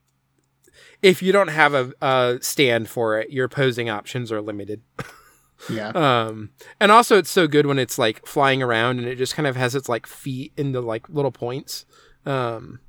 [1.01, 4.81] if you don't have a, a stand for it, your posing options are limited.
[5.69, 6.49] Yeah, Um,
[6.79, 9.55] and also it's so good when it's like flying around and it just kind of
[9.55, 11.85] has its like feet into like little points.
[12.25, 12.79] Um,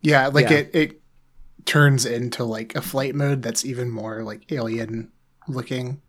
[0.00, 0.58] yeah, like yeah.
[0.58, 1.00] it it
[1.66, 5.10] turns into like a flight mode that's even more like alien
[5.48, 6.00] looking.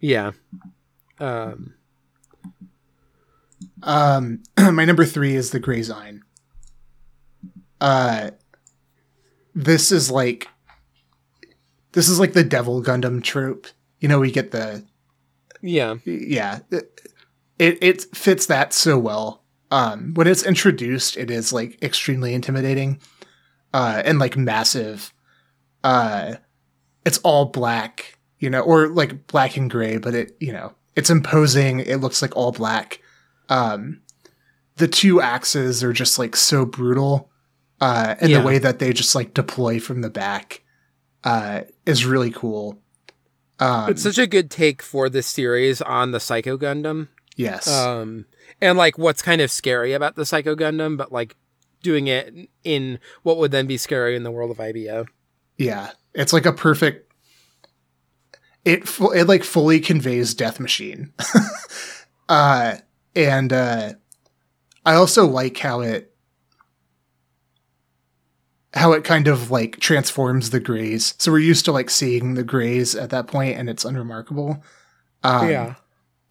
[0.00, 0.32] yeah.
[1.18, 1.74] Um,
[3.82, 6.22] Um, my number three is the Graze Ein.
[7.80, 8.30] Uh,
[9.54, 10.48] this is like,
[11.92, 13.66] this is like the Devil Gundam trope.
[14.00, 14.84] You know, we get the
[15.66, 15.96] yeah.
[16.04, 17.00] yeah, it
[17.58, 19.42] it, it fits that so well.
[19.70, 23.00] Um, when it's introduced, it is like extremely intimidating,
[23.74, 25.12] uh, and like massive.
[25.82, 26.36] Uh,
[27.04, 31.10] it's all black, you know, or like black and gray, but it, you know, it's
[31.10, 31.80] imposing.
[31.80, 33.00] It looks like all black.
[33.48, 34.00] Um,
[34.76, 37.30] the two axes are just like so brutal,
[37.80, 38.40] uh, and Yeah.
[38.40, 40.62] the way that they just like deploy from the back,
[41.24, 42.80] uh, is really cool.
[43.58, 47.08] Um, It's such a good take for this series on the Psycho Gundam.
[47.36, 47.66] yes.
[47.68, 48.26] Um,
[48.60, 51.36] and like what's kind of scary about the Psycho Gundam, but like
[51.82, 55.06] doing it in what would then be scary in the world of IBO.
[55.58, 57.12] Yeah, it's like a perfect.
[58.64, 58.82] It
[59.14, 61.12] it like fully conveys Death Machine,
[62.28, 62.76] uh,
[63.14, 63.92] and uh,
[64.84, 66.12] I also like how it
[68.76, 71.14] how it kind of like transforms the Graze.
[71.18, 74.62] So we're used to like seeing the Graze at that point, and it's unremarkable.
[75.24, 75.74] Um, yeah.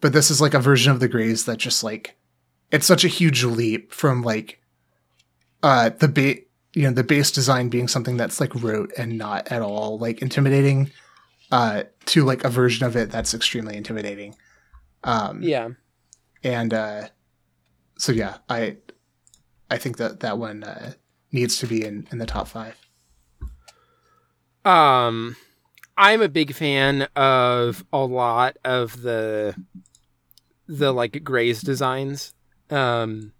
[0.00, 2.16] but this is like a version of the Graze that just like
[2.70, 4.60] it's such a huge leap from like
[5.62, 6.40] uh the ba-
[6.74, 10.20] you know the base design being something that's like rote and not at all like
[10.22, 10.90] intimidating
[11.52, 14.34] uh to like a version of it that's extremely intimidating
[15.04, 15.68] um Yeah.
[16.42, 17.08] and uh
[17.98, 18.76] so yeah i
[19.70, 20.92] i think that that one uh
[21.32, 22.76] needs to be in in the top five
[24.64, 25.36] Um,
[25.96, 29.54] I'm a big fan of a lot of the
[30.68, 32.34] the like Graze designs,
[32.70, 33.32] um,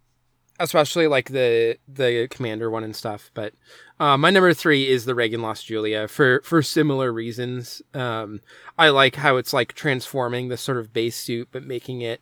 [0.60, 3.30] especially like the the commander one and stuff.
[3.34, 3.54] But
[3.98, 7.82] uh, my number three is the Reginlaze Julia for for similar reasons.
[7.92, 8.40] Um,
[8.78, 12.20] I like how it's like transforming the sort of base suit, but making it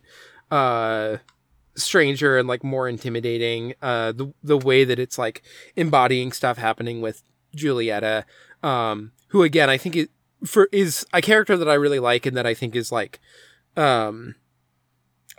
[0.51, 1.17] uh
[1.75, 5.41] stranger and like more intimidating uh the the way that it's like
[5.75, 7.23] embodying stuff happening with
[7.55, 8.23] Julieta
[8.63, 10.09] um who again I think it
[10.45, 13.19] for is a character that I really like and that I think is like
[13.75, 14.35] um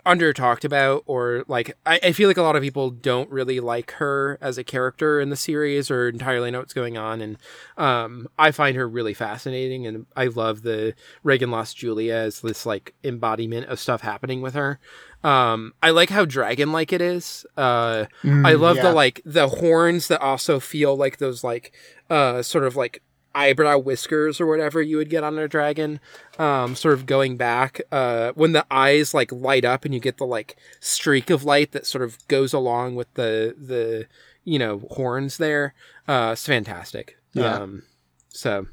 [0.07, 3.59] under talked about or like I, I feel like a lot of people don't really
[3.59, 7.37] like her as a character in the series or entirely know what's going on and
[7.77, 12.95] um I find her really fascinating and I love the Reginlaze Julia as this like
[13.03, 14.79] embodiment of stuff happening with her.
[15.23, 17.45] Um I like how dragon like it is.
[17.57, 18.83] Uh I Mm, love yeah.
[18.83, 21.73] the like the horns that also feel like those like
[22.09, 23.01] uh sort of like
[23.35, 25.99] eyebrow whiskers or whatever you would get on a dragon.
[26.39, 30.17] Um sort of going back uh when the eyes like light up and you get
[30.17, 34.07] the like streak of light that sort of goes along with the the
[34.43, 35.73] you know horns there.
[36.07, 37.17] Uh it's fantastic.
[37.33, 37.55] Yeah.
[37.55, 37.83] Um
[38.29, 38.67] so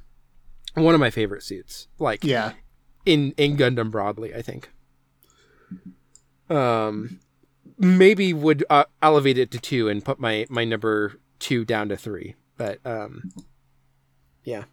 [0.75, 1.89] one of my favorite suits.
[1.99, 2.53] Like yeah
[3.07, 4.71] in in Gundam broadly, I think.
[6.51, 7.21] Um,
[7.79, 11.97] maybe would uh, elevate it to two and put my my number two down to
[11.97, 13.31] three, but um,
[14.45, 14.65] yeah,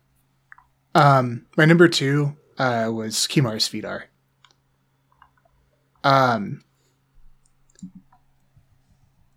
[0.94, 4.06] Um, my number two uh, was Kimaris Vidar.
[6.04, 6.64] Um,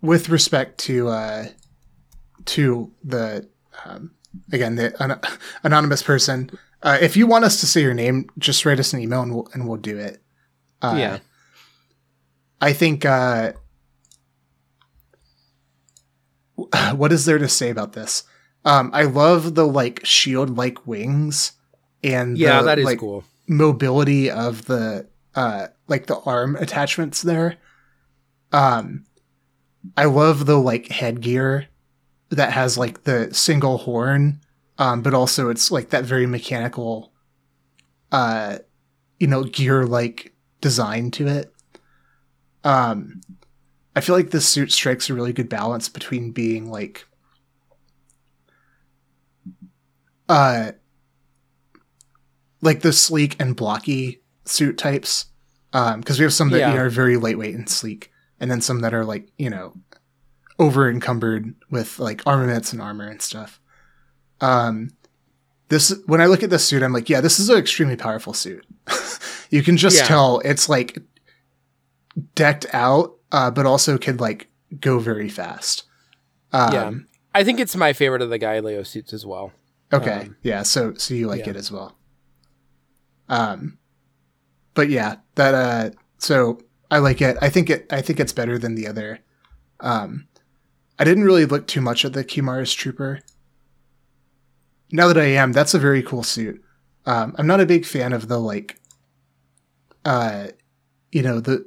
[0.01, 1.47] with respect to uh,
[2.47, 3.49] to the
[3.85, 4.13] um,
[4.53, 5.21] again the an-
[5.63, 6.51] anonymous person,
[6.83, 9.35] uh, if you want us to say your name, just write us an email and
[9.35, 10.21] we'll and we'll do it.
[10.83, 11.19] Uh, yeah,
[12.61, 13.05] I think.
[13.05, 13.53] Uh,
[16.95, 18.25] what is there to say about this?
[18.65, 21.53] Um, I love the like shield-like wings
[22.03, 23.25] and yeah, the, that is like, cool.
[23.49, 27.57] mobility of the uh like the arm attachments there.
[28.53, 29.05] Um,
[29.97, 31.67] I love the like headgear
[32.31, 34.41] that has like the single horn,
[34.79, 37.13] um, but also it's like that very mechanical,
[38.13, 38.59] uh,
[39.19, 41.54] you know, gear like design to it.
[42.65, 43.21] Um,
[43.95, 47.05] I feel like this suit strikes a really good balance between being like,
[50.29, 50.73] uh,
[52.61, 55.27] like the sleek and blocky suit types.
[55.73, 56.71] Um, because we have some that Yeah.
[56.71, 59.75] you know, are very lightweight and sleek, and then some that are like you know,
[60.59, 63.61] over encumbered with like armaments and armor and stuff.
[64.41, 64.91] Um,
[65.69, 68.33] this when I look at this suit, I'm like, yeah, this is an extremely powerful
[68.35, 68.65] suit.
[69.51, 70.07] you can just Yeah.
[70.07, 70.99] tell it's like
[72.35, 74.49] decked out, uh, but also could like
[74.81, 75.85] go very fast.
[76.53, 76.93] Um, yeah,
[77.35, 79.53] I think it's my favorite of the Gaelio suits as well.
[79.93, 80.13] Okay.
[80.13, 80.63] Um, yeah.
[80.63, 81.51] So so you like yeah.
[81.51, 81.97] it as well.
[83.29, 83.79] Um,
[84.75, 86.61] but yeah, that uh, so
[86.91, 87.37] I like it.
[87.41, 87.87] I think it.
[87.93, 89.21] I think it's better than the other.
[89.81, 90.27] Um,
[90.99, 93.21] I didn't really look too much at the Kimaris Trooper.
[94.93, 96.63] Now that I am, that's a very cool suit.
[97.07, 98.81] Um, I'm not a big fan of the like,
[100.05, 100.49] uh,
[101.11, 101.67] you know the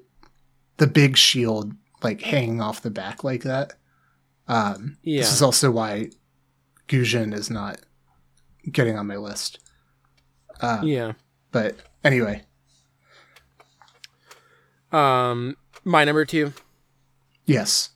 [0.78, 1.74] the big shield
[2.04, 3.74] like hanging off the back like that.
[4.48, 5.22] Um, Yeah.
[5.22, 6.12] This is also why
[6.88, 7.80] Gusion is not
[8.72, 9.60] getting on my list.
[10.62, 11.14] Uh, Yeah.
[11.52, 12.44] But anyway,
[14.92, 16.54] Um, my number two,
[17.46, 17.90] yes.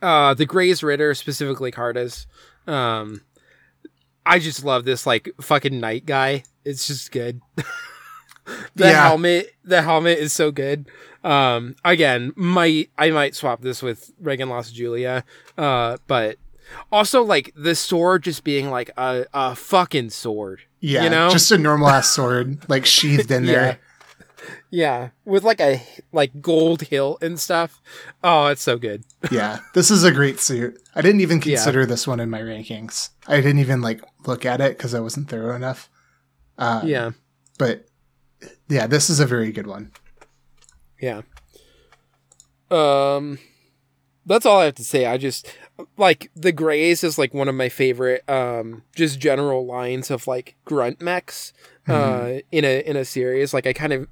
[0.00, 2.26] uh, the Graze Ritter, specifically Carta's.
[2.66, 3.22] Um,
[4.24, 6.44] I just love this like fucking knight guy.
[6.64, 7.40] It's just good.
[8.74, 9.08] the Yeah.
[9.08, 10.88] helmet, the helmet is so good.
[11.22, 15.24] Um, again, might I might swap this with Reginlaze Julia.
[15.58, 16.38] Uh, but
[16.92, 20.62] also like the sword just being like a a fucking sword.
[20.80, 23.78] Yeah, you know, just a normal ass sword, like sheathed in there.
[24.70, 25.82] yeah, with like a
[26.12, 27.82] like gold hilt and stuff.
[28.24, 29.04] Oh, it's so good.
[29.30, 29.58] Yeah.
[29.74, 30.80] this is a great suit.
[30.94, 33.10] I didn't even consider this one in my rankings.
[33.28, 35.90] I didn't even like look at it because I wasn't thorough enough.
[36.56, 37.10] Uh, Yeah.
[37.58, 37.84] but
[38.68, 39.92] yeah, this is a very good one.
[41.00, 41.22] Yeah.
[42.70, 43.38] Um,
[44.26, 45.06] that's all I have to say.
[45.06, 45.52] I just
[45.96, 50.56] like the Graze is like one of my favorite um just general lines of like
[50.64, 51.52] grunt mechs
[51.88, 53.54] uh in a in a series.
[53.54, 54.08] Like I kind of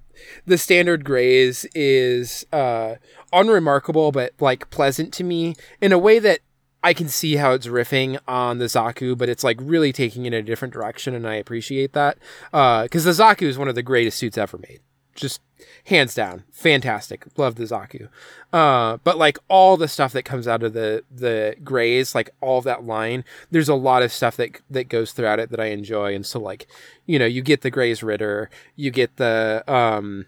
[0.46, 2.96] the standard Graze is uh
[3.32, 6.40] unremarkable but like pleasant to me in a way that
[6.82, 10.28] I can see how it's riffing on the Zaku, but it's like really taking it
[10.28, 12.18] in a different direction, and I appreciate that.
[12.52, 14.80] Because the Zaku is one of the greatest suits ever made,
[15.18, 15.40] just
[15.84, 17.26] hands down, fantastic.
[17.36, 18.08] Love the Zaku.
[18.52, 22.62] Uh, but like all the stuff that comes out of the the Graze, like all
[22.62, 26.14] that line, there's a lot of stuff that that goes throughout it that I enjoy,
[26.14, 26.66] and so like
[27.06, 30.26] you know you get the Graze Ritter, you get the um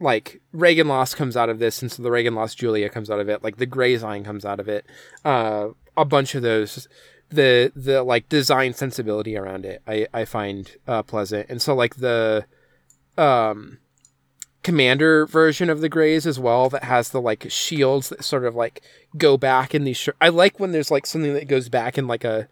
[0.00, 3.42] like Reginlaze comes out of this, and so the Reginlaze Julia comes out of it.
[3.42, 4.86] Like the Graze line comes out of it.
[5.24, 6.88] Uh, a bunch of those,
[7.30, 11.96] the the like design sensibility around it, I I find uh, pleasant, and so like
[11.96, 12.46] the
[13.16, 13.78] um
[14.62, 18.54] commander version of the Graze as well that has the like shields that sort of
[18.54, 18.82] like
[19.16, 19.96] go back in these.
[19.96, 22.48] Sh- I like when there's like something that goes back in like a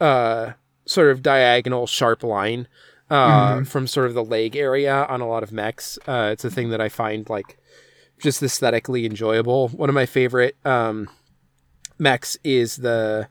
[0.00, 0.52] uh
[0.86, 2.66] sort of diagonal sharp line
[3.10, 5.98] uh, from sort of the leg area on a lot of mechs.
[6.06, 7.58] Uh, it's a thing that I find like
[8.20, 9.68] just aesthetically enjoyable.
[9.68, 11.08] One of my favorite um,
[11.98, 13.28] mechs is the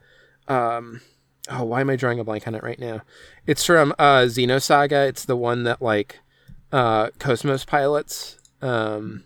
[0.47, 1.01] um,
[1.49, 3.01] oh, why am I drawing a blank on it right now?
[3.45, 5.07] It's from uh, Xenosaga.
[5.07, 6.19] It's the one that like
[6.71, 8.37] uh, Cosmos pilots.
[8.61, 9.23] Um,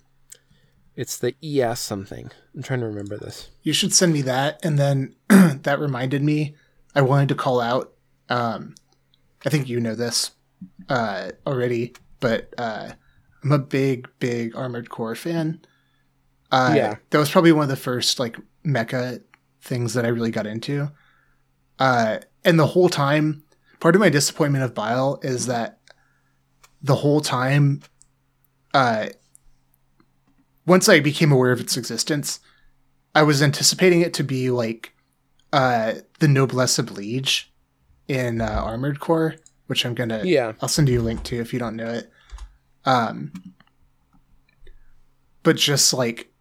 [0.95, 2.31] it's the ES something.
[2.55, 3.49] I'm trying to remember this.
[3.63, 4.63] You should send me that.
[4.63, 6.55] And then that reminded me,
[6.95, 7.93] I wanted to call out.
[8.29, 8.75] Um,
[9.45, 10.31] I think you know this
[10.89, 12.91] uh, already, but uh,
[13.43, 15.61] I'm a big, big Armored Core fan.
[16.51, 16.95] Uh, Yeah.
[17.09, 19.21] that was probably one of the first like mecha
[19.61, 20.91] things that I really got into.
[21.79, 23.43] Uh, and the whole time,
[23.79, 25.79] part of my disappointment of Bael is that
[26.83, 27.81] the whole time,
[28.73, 29.07] uh,
[30.65, 32.39] once I became aware of its existence,
[33.15, 34.93] I was anticipating it to be like
[35.51, 37.51] uh, the Noblesse Oblige
[38.07, 39.35] in uh, Armored Core,
[39.67, 40.53] which I'm gonna Yeah.
[40.61, 42.11] I'll send you a link to if you don't know it.
[42.85, 43.31] Um,
[45.43, 46.31] but just like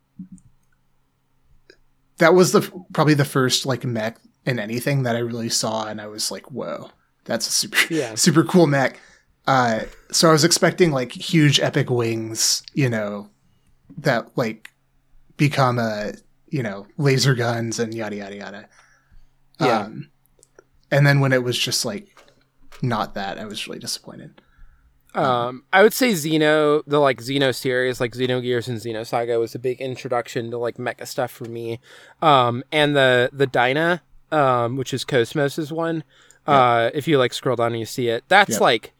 [2.18, 2.62] that was the
[2.92, 6.50] probably the first like mech in anything that I really saw, and I was like,
[6.50, 6.90] "Whoa,
[7.24, 8.14] that's a super Yeah.
[8.16, 8.98] super cool mech."
[9.46, 9.80] Uh,
[10.10, 13.28] so I was expecting like huge epic wings, you know,
[13.98, 14.68] that like
[15.36, 16.12] become a
[16.48, 18.68] you know laser guns and yada yada yada.
[19.60, 19.78] Yeah.
[19.80, 20.10] Um,
[20.90, 22.08] and then when it was just like
[22.82, 24.40] not that, I was really disappointed.
[25.14, 29.58] Um, I would say Xeno, the like Xeno series, like Xenogears and Xenosaga, was a
[29.58, 31.80] big introduction to like mecha stuff for me.
[32.22, 36.02] Um, and the the Dinah, um, which is Cosmos's one.
[36.46, 38.60] Uh, if you like scroll down and you see it, that's Yep.
[38.60, 38.92] like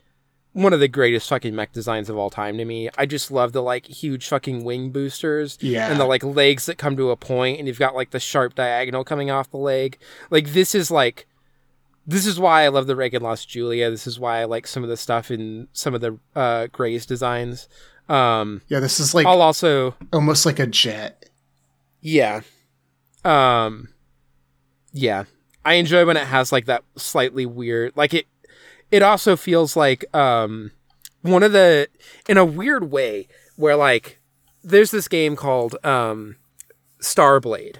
[0.55, 2.91] one of the greatest fucking mech designs of all time to me.
[2.99, 5.57] I just love the like huge fucking wing boosters.
[5.61, 5.91] Yeah.
[5.91, 8.55] And the like legs that come to a point and you've got like the sharp
[8.55, 9.99] diagonal coming off the leg.
[10.31, 11.27] Like this is like
[12.07, 13.89] this is why I love the Reginlaze Julia.
[13.89, 17.07] This is why I like some of the stuff in some of the uh Graze
[17.07, 17.69] designs.
[18.09, 21.31] Um Yeah, this is like I'll also almost like a jet.
[22.03, 22.43] yeah.
[23.25, 23.89] Um
[24.93, 25.25] yeah.
[25.65, 28.27] I enjoy when it has like that slightly weird like it
[28.93, 30.71] it also feels like um
[31.23, 31.89] one of the
[32.29, 34.21] in a weird way where like
[34.63, 36.37] there's this game called um
[37.01, 37.79] Starblade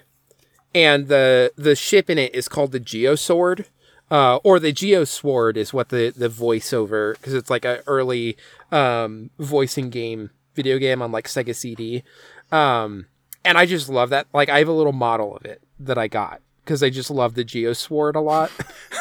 [0.75, 3.67] and the the ship in it is called the Geosword.
[4.11, 8.37] Uh, or the Geosword is what the the voiceover because it's like a early
[8.71, 12.03] um voicing game video game on like Sega CD.
[12.51, 13.07] Um,
[13.43, 14.27] and I just love that.
[14.35, 16.43] Like I have a little model of it that I got
[16.73, 18.51] because I just love the Geosword a lot.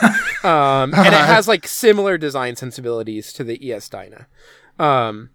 [0.43, 4.27] um, and it has like similar design sensibilities to the ES Dinah.
[4.77, 5.30] Um,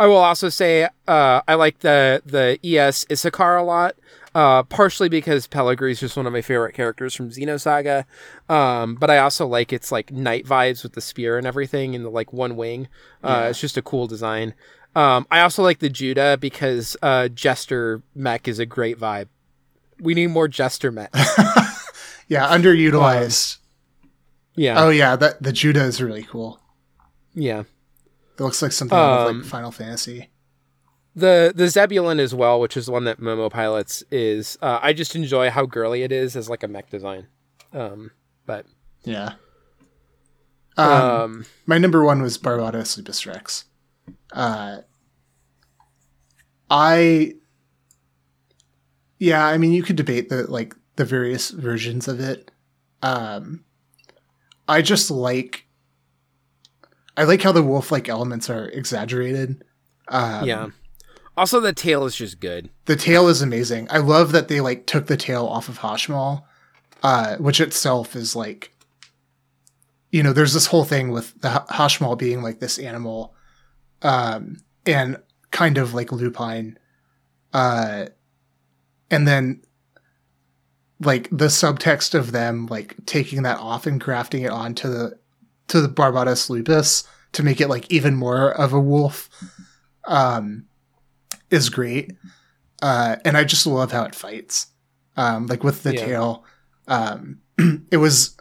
[0.00, 3.94] I will also say uh, I like the the ES Issachar a lot,
[4.34, 8.04] uh, partially because Pellegrini is just one of my favorite characters from Xenosaga,
[8.48, 12.04] um, but I also like its like knight vibes with the spear and everything and
[12.04, 12.88] the like one wing.
[13.22, 14.54] Uh, It's just a cool design.
[14.96, 19.28] Um, I also like the Judah because uh, Jester mech is a great vibe.
[19.98, 21.10] We need more Jester mech.
[22.28, 23.58] Yeah, underutilized.
[24.54, 26.60] Yeah, oh yeah, that the Judah is really cool.
[27.34, 27.64] yeah.
[28.38, 30.28] It looks like something of Um, like Final Fantasy.
[31.14, 34.92] The the Zebulun as well, which is the one that Momo pilots, is uh, I
[34.92, 37.28] just enjoy how girly it is as like a mech design.
[37.72, 38.10] Um,
[38.44, 38.66] but
[39.04, 39.34] Yeah.
[40.76, 43.64] Um, um, my number one was Barbados Lupus Rex.
[44.32, 44.78] Uh,
[46.68, 47.34] I,
[49.18, 52.50] yeah, I mean, you could debate the like the various versions of it.
[53.02, 53.64] Um,
[54.68, 55.66] I just like,
[57.16, 59.62] I like how the wolf like elements are exaggerated.
[60.08, 60.68] Um, yeah.
[61.36, 62.70] Also, the tail is just good.
[62.86, 63.88] The tail is amazing.
[63.90, 66.44] I love that they like took the tail off of Hashmal,
[67.02, 68.72] uh, which itself is like,
[70.10, 73.34] you know, there's this whole thing with the Hashmal being like this animal,
[74.00, 75.18] um, and
[75.50, 76.78] kind of like lupine,
[77.52, 78.06] uh,
[79.10, 79.62] and then
[81.00, 85.18] like the subtext of them like taking that off and grafting it onto the
[85.68, 89.28] to the Barbatos lupus to make it like even more of a wolf,
[90.06, 90.64] um,
[91.50, 92.12] is great
[92.82, 94.68] uh, and I just love how it fights.
[95.16, 96.04] Um, like with the Yeah.
[96.06, 96.44] tail,
[96.88, 97.40] um,
[97.90, 98.36] it was.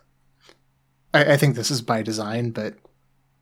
[1.14, 2.76] I, I think this is by design, but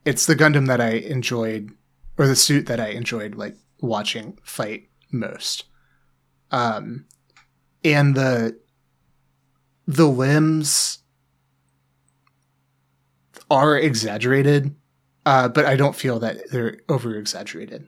[0.06, 1.72] it's the Gundam that I enjoyed,
[2.17, 5.64] or the suit that I enjoyed, like watching fight most.
[6.51, 7.06] Um,
[7.83, 8.59] and the
[9.87, 10.99] the limbs
[13.49, 14.75] are exaggerated,
[15.25, 17.87] uh, but I don't feel that they're over exaggerated.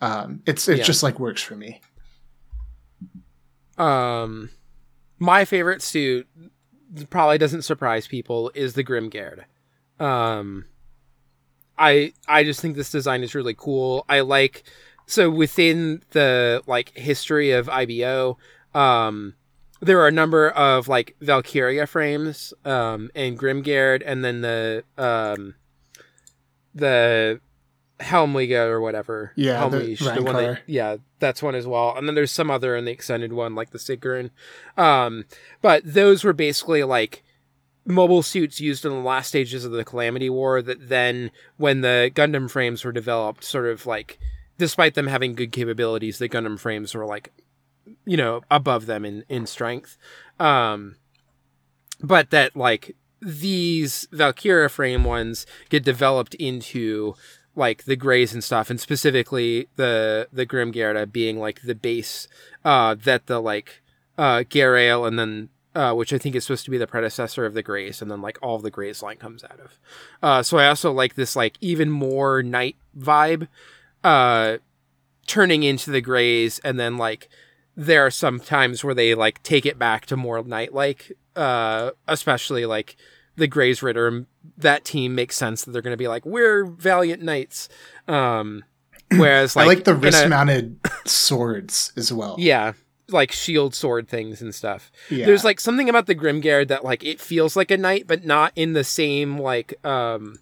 [0.00, 0.84] Um, it's it Yeah.
[0.84, 1.80] just like works for me.
[3.78, 4.50] Um,
[5.18, 6.28] my favorite suit
[7.10, 9.44] probably doesn't surprise people is the Grimgerde.
[9.98, 10.66] Um,
[11.78, 14.04] I I just think this design is really cool.
[14.08, 14.64] I like
[15.06, 18.38] so within the like history of IBO,
[18.74, 19.34] um,
[19.82, 25.56] there are a number of like Valkyrja frames, um, and Grimgerde, and then the um,
[26.74, 27.40] the
[28.00, 29.32] Helmwige or whatever.
[29.34, 31.96] Yeah, the Helmlish, one that, yeah, that's one as well.
[31.96, 34.30] And then there's some other in the extended one, like the Sigrun.
[34.76, 35.24] Um,
[35.60, 37.22] but those were basically like
[37.84, 42.10] mobile suits used in the last stages of the Calamity War that then, when the
[42.14, 44.18] Gundam frames were developed, sort of like,
[44.58, 47.32] despite them having good capabilities, the Gundam frames were like,
[48.04, 49.96] you know, above them in, in strength.
[50.38, 50.96] Um,
[52.00, 57.14] but that like these Valkyrja frame ones get developed into
[57.54, 62.26] like the Graze and stuff, and specifically the the Grimgerde being like the base
[62.64, 63.82] uh, that the like
[64.18, 67.54] uh, Geirail and then uh, which I think is supposed to be the predecessor of
[67.54, 69.78] the Graze, and then like all the Graze line comes out of.
[70.22, 73.48] Uh, so I also like this like even more knight vibe,
[74.04, 74.58] uh,
[75.26, 77.28] turning into the Graze, and then like
[77.76, 81.90] there are some times where they like take it back to more knight like, uh,
[82.06, 82.96] especially like
[83.36, 84.26] the Graze Ritter.
[84.58, 87.68] That team makes sense that they're going to be like we're valiant knights.
[88.08, 88.64] Um,
[89.16, 92.36] whereas like I like the wrist mounted swords as well.
[92.38, 92.72] yeah,
[93.08, 94.90] like shield sword things and stuff.
[95.10, 95.26] Yeah.
[95.26, 98.52] There's like something about the Grimgerde that like it feels like a knight, but not
[98.56, 100.36] in the same like um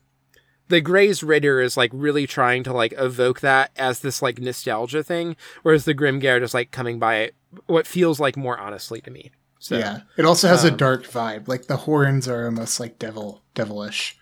[0.71, 5.03] the Graze Ritter is like really trying to like evoke that as this like nostalgia
[5.03, 7.35] thing, whereas the Grimgerde is like coming by it
[7.67, 9.33] what feels like more honestly to me.
[9.59, 10.01] So yeah.
[10.17, 11.49] It also has a um, dark vibe.
[11.49, 14.17] Like the horns are almost like devil devilish.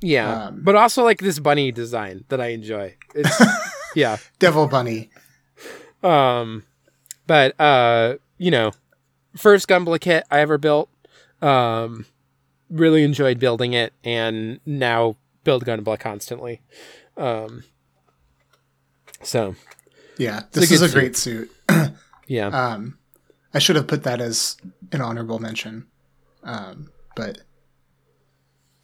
[0.00, 0.46] yeah.
[0.46, 2.94] Um, but also like this bunny design that I enjoy.
[3.14, 3.42] It's
[3.96, 4.18] yeah.
[4.38, 5.10] Devil bunny.
[6.02, 6.64] Um,
[7.26, 8.72] but uh, you know,
[9.34, 10.90] first Gunpla kit I ever built.
[11.42, 12.06] Um,
[12.70, 15.16] really enjoyed building it, and now
[15.46, 16.60] build Gunpla constantly.
[17.16, 17.64] Um,
[19.22, 19.54] so
[20.18, 20.40] Yeah.
[20.40, 21.50] a This is good a great suit.
[22.26, 22.98] yeah, Um
[23.54, 24.56] I should have put that as
[24.92, 25.86] an honorable mention.
[26.42, 27.38] Um, but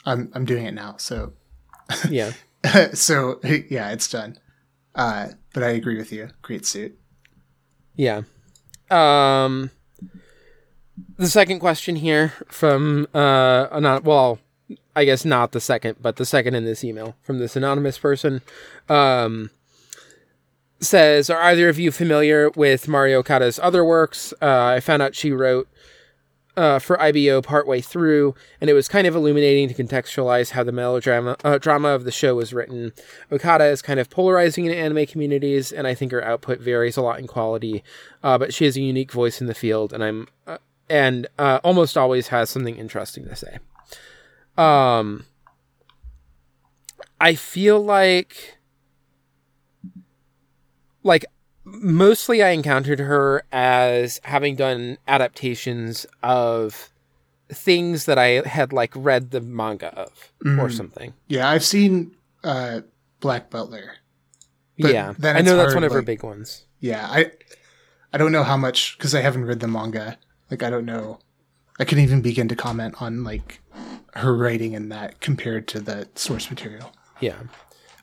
[0.06, 1.34] I'm I'm doing it now, so
[2.08, 2.32] yeah,
[2.94, 4.38] so yeah, it's done.
[4.94, 6.28] Uh, but I agree with you.
[6.42, 6.98] Great suit.
[7.94, 8.22] yeah.
[8.90, 9.70] Um,
[11.16, 14.38] the second question here from uh, not well,
[14.94, 18.42] I guess not the second, but the second in this email from this anonymous person.
[18.88, 19.50] Um,
[20.80, 24.32] says, Are either of you familiar with Mari Okada's other works?
[24.42, 25.68] Uh, I found out she wrote
[26.56, 30.72] uh, for IBO partway through, and it was kind of illuminating to contextualize how the
[30.72, 32.92] melodrama uh, drama of the show was written.
[33.30, 37.02] Okada is kind of polarizing in anime communities, and I think her output varies a
[37.02, 37.82] lot in quality,
[38.22, 40.58] uh, but she has a unique voice in the field, and I'm uh,
[40.90, 43.58] and uh, almost always has something interesting to say.
[44.56, 45.24] Um,
[47.20, 48.58] I feel like
[51.02, 51.24] like
[51.64, 56.90] mostly I encountered her as having done adaptations of
[57.48, 60.72] things that I had like read the manga of or Mhm.
[60.76, 61.14] something.
[61.28, 62.80] Yeah, I've seen uh
[63.20, 63.96] Black Butler.
[64.78, 66.64] But yeah, I know that's hard, one of her big ones.
[66.80, 67.30] Yeah, I
[68.12, 70.18] I don't know how much because I haven't read the manga.
[70.50, 71.20] Like I don't know.
[71.78, 73.60] I couldn't even begin to comment on like
[74.14, 76.92] her writing in that compared to the source material.
[77.20, 77.38] Yeah.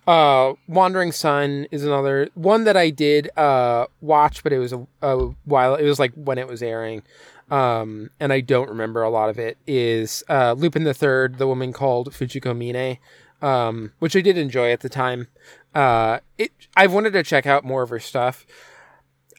[0.08, 4.88] Uh, Wandering Son is another one that I did uh watch, but it was a,
[5.02, 5.76] a while.
[5.76, 7.04] It was like when it was airing,
[7.52, 9.58] um, and I don't remember a lot of it.
[9.68, 12.98] Is uh, Lupin the Third, the woman called Fujiko Mine,
[13.48, 15.28] um, which I did enjoy at the time.
[15.76, 18.48] Uh, it I've wanted to check out more of her stuff.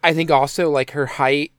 [0.04, 1.52] I think also like her height.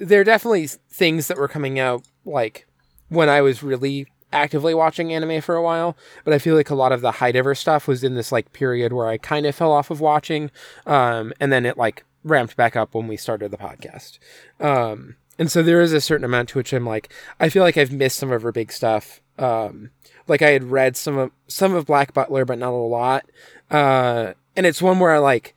[0.00, 2.66] There are definitely things that were coming out like
[3.08, 6.74] when I was really actively watching anime for a while, but I feel like a
[6.74, 9.72] lot of the her stuff was in this like period where I kind of fell
[9.72, 10.50] off of watching,
[10.86, 14.18] um, and then it like ramped back up when we started the podcast.
[14.58, 17.76] Um, and so there is a certain amount to which I'm like, I feel like
[17.76, 19.20] I've missed some of her big stuff.
[19.38, 19.90] Um,
[20.28, 23.24] like I had read some of some of Black Butler, but not a lot.
[23.70, 25.54] Uh, and it's one where I like,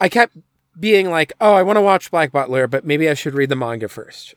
[0.00, 0.36] I kept
[0.80, 3.56] being like, oh, I want to watch Black Butler, but maybe I should read the
[3.56, 4.34] manga first.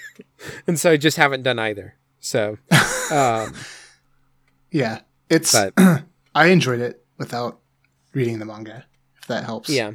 [0.66, 1.94] and so I just haven't done either.
[2.20, 2.58] So,
[3.10, 3.54] um,
[4.70, 5.52] Yeah, it's.
[5.52, 5.72] but
[6.34, 7.58] I enjoyed it without
[8.12, 8.84] reading the manga.
[9.20, 9.68] If that helps.
[9.70, 9.92] yeah.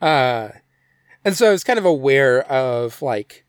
[0.00, 0.50] Uh,
[1.24, 3.44] and so I was kind of aware of like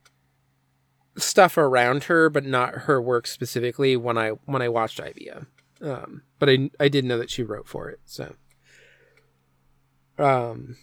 [1.17, 5.45] stuff around her, but not her work specifically when I when I watched IBO.
[5.81, 7.99] Um, but I I did know that she wrote for it.
[8.05, 8.33] So,
[10.17, 10.75] um,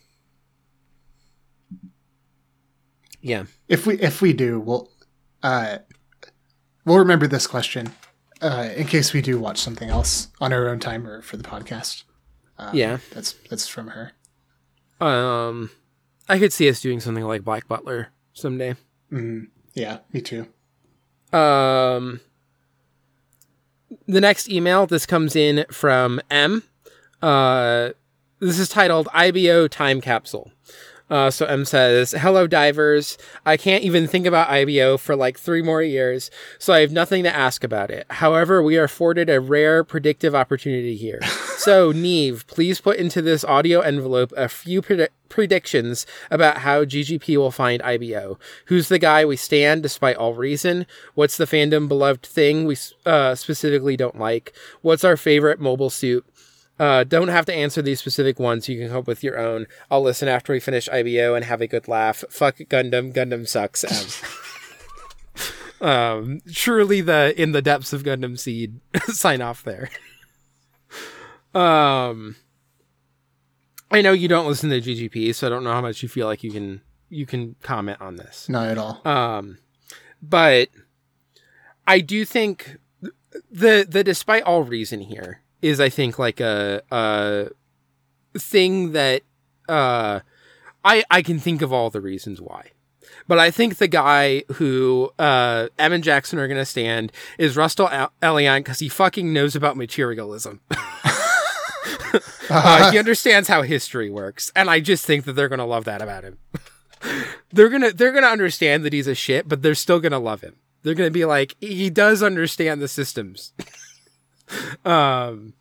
[3.27, 4.89] yeah, If we if we do, we'll
[5.43, 5.79] uh,
[6.85, 7.93] we'll remember this question
[8.41, 11.43] uh, in case we do watch something else on our own time or for the
[11.43, 12.05] podcast.
[12.57, 12.99] Um, yeah.
[13.13, 14.13] that's that's from her.
[15.01, 15.71] Um,
[16.29, 18.77] I could see us doing something like Black Butler someday.
[19.11, 20.47] Mm, yeah, me too.
[21.37, 22.21] Um,
[24.07, 26.63] the next email, this comes in from M.
[27.21, 27.91] Uh,
[28.39, 30.53] this is titled IBO Time Capsule.
[31.09, 33.17] Uh, so M says, Hello, divers.
[33.44, 37.23] I can't even think about IBO for like three more years, so I have nothing
[37.23, 38.07] to ask about it.
[38.10, 41.20] However, we are afforded a rare predictive opportunity here.
[41.59, 47.36] so, Niamh, please put into this audio envelope a few predi- predictions about how GGP
[47.36, 48.39] will find IBO.
[48.67, 50.86] Who's the guy we stand despite all reason?
[51.15, 54.52] What's the fandom beloved thing we uh, specifically don't like?
[54.83, 56.26] What's our favorite mobile suit?
[56.79, 58.69] Uh, don't have to answer these specific ones.
[58.69, 59.67] You can come up with your own.
[59.91, 62.23] I'll listen after we finish IBO and have a good laugh.
[62.29, 63.15] Fuck Gundam.
[63.15, 63.85] Gundam sucks.
[65.81, 69.89] Um, um, truly the in the depths of Gundam Seed sign off there.
[71.55, 72.37] um,
[73.91, 76.27] I know you don't listen to GGP, so I don't know how much you feel
[76.27, 78.49] like you can you can comment on this.
[78.51, 79.01] Not at all.
[79.07, 79.59] Um,
[80.21, 80.69] but
[81.87, 82.77] I do think
[83.51, 87.51] the the despite all reason here is I think like a a
[88.39, 89.23] thing that
[89.69, 90.20] uh
[90.85, 92.70] I I can think of all the reasons why.
[93.28, 95.69] But I think the guy who uh,
[96.01, 100.61] Jackson are going to stand is Rustal El- Elion because he fucking knows about materialism.
[102.51, 105.85] uh, he understands how history works, and I just think that they're going to love
[105.86, 106.39] that about him.
[107.53, 110.57] they're gonna they're gonna understand that he's a shit, but they're still gonna love him.
[110.83, 113.53] They're gonna be like, he does understand the systems.
[114.84, 115.55] um,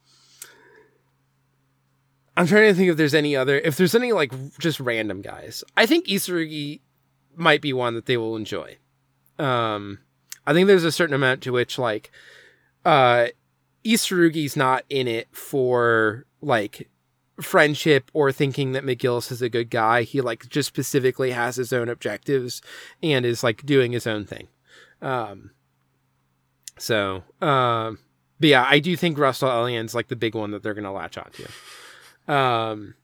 [2.37, 5.63] I'm trying to think if there's any other if there's any like just random guys.
[5.77, 6.81] I think Isurugi
[7.35, 8.77] might be one that they will enjoy.
[9.39, 9.99] Um,
[10.45, 12.11] I think there's a certain amount to which like
[12.83, 13.27] uh
[13.85, 16.89] Isurugi's not in it for like
[17.41, 20.03] friendship or thinking that McGillis is a good guy.
[20.03, 22.61] He like just specifically has his own objectives
[23.03, 24.47] and is like doing his own thing.
[25.01, 25.51] Um
[26.77, 27.99] so um
[28.39, 31.17] but yeah, I do think Rustal Elion's like the big one that they're gonna latch
[31.17, 31.45] onto.
[32.27, 32.95] Um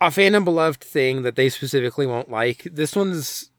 [0.00, 2.64] a fandom beloved thing that they specifically won't like.
[2.64, 3.50] This one's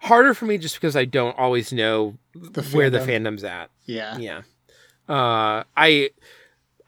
[0.00, 3.70] harder for me just because I don't always know The where the fandom's at.
[3.84, 4.18] Yeah.
[4.18, 4.42] Yeah.
[5.08, 6.10] Uh, I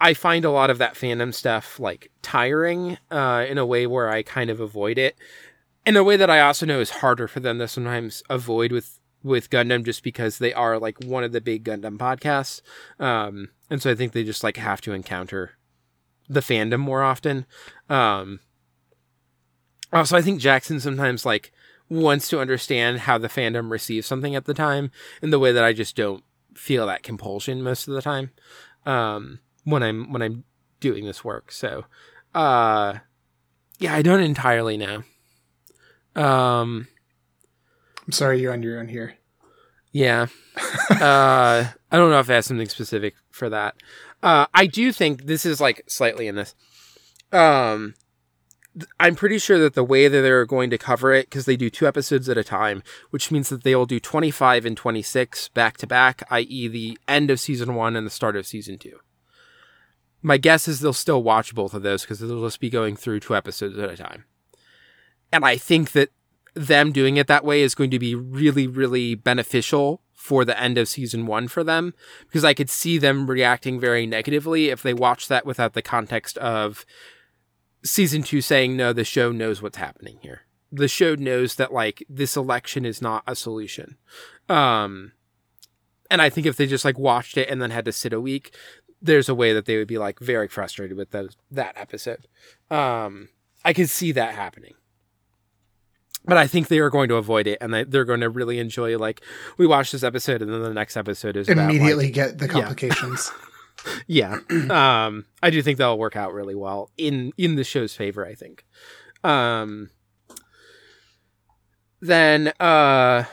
[0.00, 4.10] I find a lot of that fandom stuff like tiring uh, in a way where
[4.10, 5.16] I kind of avoid it.
[5.86, 8.98] In a way that I also know is harder for them to sometimes avoid with
[9.22, 12.62] with Gundam just because they are like one of the big Gundam podcasts.
[12.98, 15.52] Um, and so I think they just like have to encounter
[16.28, 17.46] the fandom more often.
[17.88, 18.40] Um,
[19.92, 21.52] also, I think Jackson sometimes like
[21.88, 24.90] wants to understand how the fandom receives something at the time
[25.20, 26.22] in the way that I just don't
[26.54, 28.30] feel that compulsion most of the time
[28.86, 30.44] um, when I'm when I'm
[30.78, 31.50] doing this work.
[31.52, 31.84] So,
[32.34, 32.94] uh,
[33.78, 35.02] yeah, I don't entirely know.
[36.14, 36.88] Um,
[38.10, 39.14] I'm sorry you're on your own here.
[39.92, 40.26] yeah.
[40.90, 43.76] uh, I don't know if I have something specific for that.
[44.20, 46.56] Uh, I do think this is like slightly in this.
[47.30, 47.94] Um,
[48.98, 51.70] I'm pretty sure that the way that they're going to cover it, because they do
[51.70, 55.76] two episodes at a time, which means that they will do 25 and 26 back
[55.76, 58.98] to back, i.e., the end of season one and the start of season two.
[60.20, 63.20] My guess is they'll still watch both of those because they'll just be going through
[63.20, 64.24] two episodes at a time.
[65.32, 66.10] And I think that
[66.54, 70.76] them doing it that way is going to be really, really beneficial for the end
[70.76, 71.94] of season one for them
[72.26, 76.36] because I could see them reacting very negatively if they watch that without the context
[76.38, 76.84] of
[77.82, 80.42] season two saying no, the show knows what's happening here.
[80.70, 83.96] The show knows that like this election is not a solution.
[84.48, 85.12] Um,
[86.10, 88.20] and I think if they just like watched it and then had to sit a
[88.20, 88.54] week,
[89.00, 92.26] there's a way that they would be like very frustrated with those, that episode.
[92.70, 93.30] Um,
[93.64, 94.74] I could see that happening.
[96.24, 98.58] But I think they are going to avoid it, and they- they're going to really
[98.58, 98.96] enjoy.
[98.98, 99.22] Like
[99.56, 102.48] we watch this episode, and then the next episode is about, like, Immediately get the
[102.48, 103.30] complications.
[104.06, 104.38] yeah.
[104.68, 108.34] Um I do think that'll work out really well in in the show's favor, I
[108.34, 108.66] think.
[109.24, 109.88] Um
[112.00, 113.24] then uh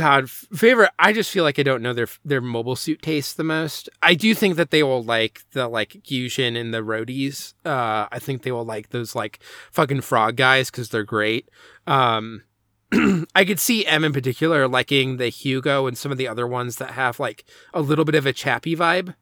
[0.00, 0.92] God, favorite.
[0.98, 3.90] I just feel like I don't know their their mobile suit taste the most.
[4.02, 7.52] I do think that they will like the like Gyujin and the Rodis.
[7.66, 11.50] Uh, I think they will like those like fucking frog guys because they're great.
[11.86, 12.44] Um,
[13.34, 16.76] I could see M in particular liking the Hugo and some of the other ones
[16.76, 19.14] that have like a little bit of a Chappie vibe.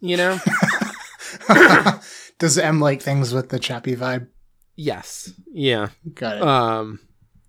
[0.00, 0.38] You know?
[2.38, 4.28] Does M like things with the Chappie vibe?
[4.76, 5.30] yes.
[5.52, 5.88] Yeah.
[6.14, 6.42] Got it.
[6.42, 7.00] Um,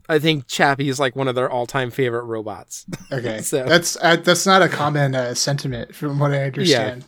[0.10, 2.86] I think Chappie is like one of their all-time favorite robots.
[3.12, 7.06] okay, so- that's uh, that's not a common uh, sentiment from what I understand.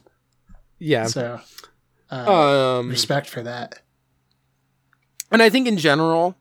[0.79, 1.05] yeah.
[1.07, 1.39] So,
[2.11, 3.81] uh, Um, respect for that.
[5.31, 6.35] and I think in general,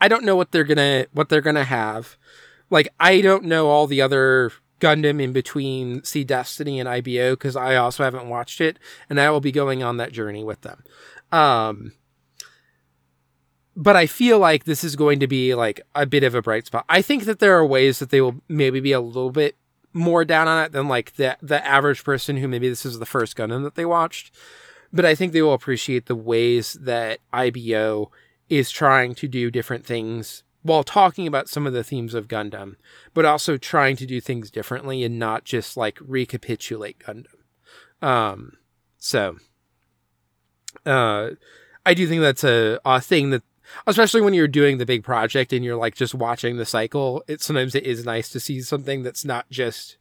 [0.00, 2.16] I don't know what they're gonna what they're gonna have.
[2.70, 7.56] Like I don't know all the other Gundam in between Seed Destiny and IBO because
[7.56, 8.78] I also haven't watched it,
[9.10, 10.84] and I will be going on that journey with them.
[11.32, 11.92] Um,
[13.78, 16.66] but I feel like this is going to be like a bit of a bright
[16.66, 16.84] spot.
[16.88, 19.56] I think that there are ways that they will maybe be a little bit
[19.92, 23.06] more down on it than like the the average person who maybe this is the
[23.06, 24.34] first Gundam that they watched.
[24.92, 28.10] But I think they will appreciate the ways that IBO
[28.48, 32.74] is trying to do different things while talking about some of the themes of Gundam,
[33.14, 37.26] but also trying to do things differently and not just like recapitulate Gundam.
[38.02, 38.54] Um,
[38.98, 39.36] so,
[40.84, 41.30] uh,
[41.86, 43.42] I do think that's a, a thing that,
[43.86, 47.40] especially when you're doing the big project and you're like just watching the cycle, it
[47.40, 49.96] sometimes it is nice to see something that's not just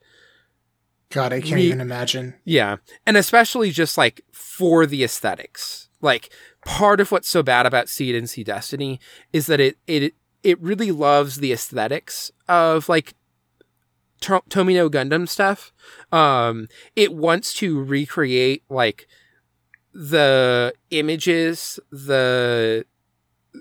[1.09, 2.35] God, I can't Re- even imagine.
[2.43, 2.77] yeah.
[3.05, 5.87] And especially just like for the aesthetics.
[6.01, 6.29] Like
[6.65, 8.99] part of what's so bad about Seed and Seed Destiny
[9.33, 10.13] is that it it
[10.43, 13.13] it really loves the aesthetics of like
[14.21, 15.71] to- Tomino Gundam stuff.
[16.11, 19.07] Um it wants to recreate like
[19.93, 22.85] the images, the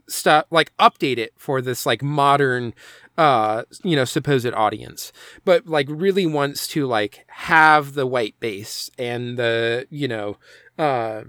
[0.08, 2.74] stuff like update it for this like modern
[3.18, 5.12] uh you know supposed audience.
[5.44, 10.36] But like really wants to like have the white base and the you know
[10.78, 11.22] uh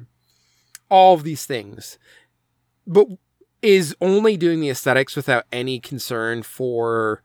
[0.90, 1.98] all of these things
[2.88, 3.08] but
[3.62, 7.22] is only doing the aesthetics without any concern for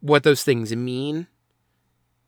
[0.00, 1.26] what those things mean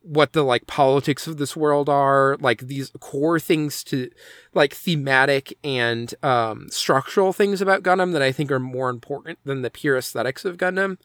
[0.03, 4.09] what the like politics of this world are like these core things to
[4.55, 9.63] like thematic and um structural things about Gundam that I think are more important than
[9.63, 10.99] the pure aesthetics of Gundam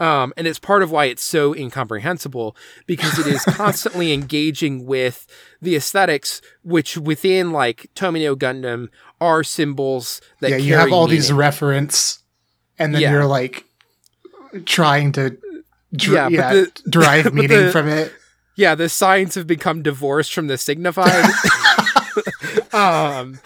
[0.00, 2.54] um and it's part of why it's so incomprehensible
[2.86, 5.26] because it is constantly engaging with
[5.62, 8.88] the aesthetics which within like Tomino Gundam
[9.20, 12.22] are symbols that yeah, you have all these reference,
[12.78, 13.12] and then Yeah.
[13.12, 13.64] you're like
[14.64, 15.36] trying to
[15.94, 18.12] dr- Yeah, yeah, the- derive meaning the- from it.
[18.60, 21.24] Yeah, the signs have become divorced from the signified.
[22.74, 23.40] um,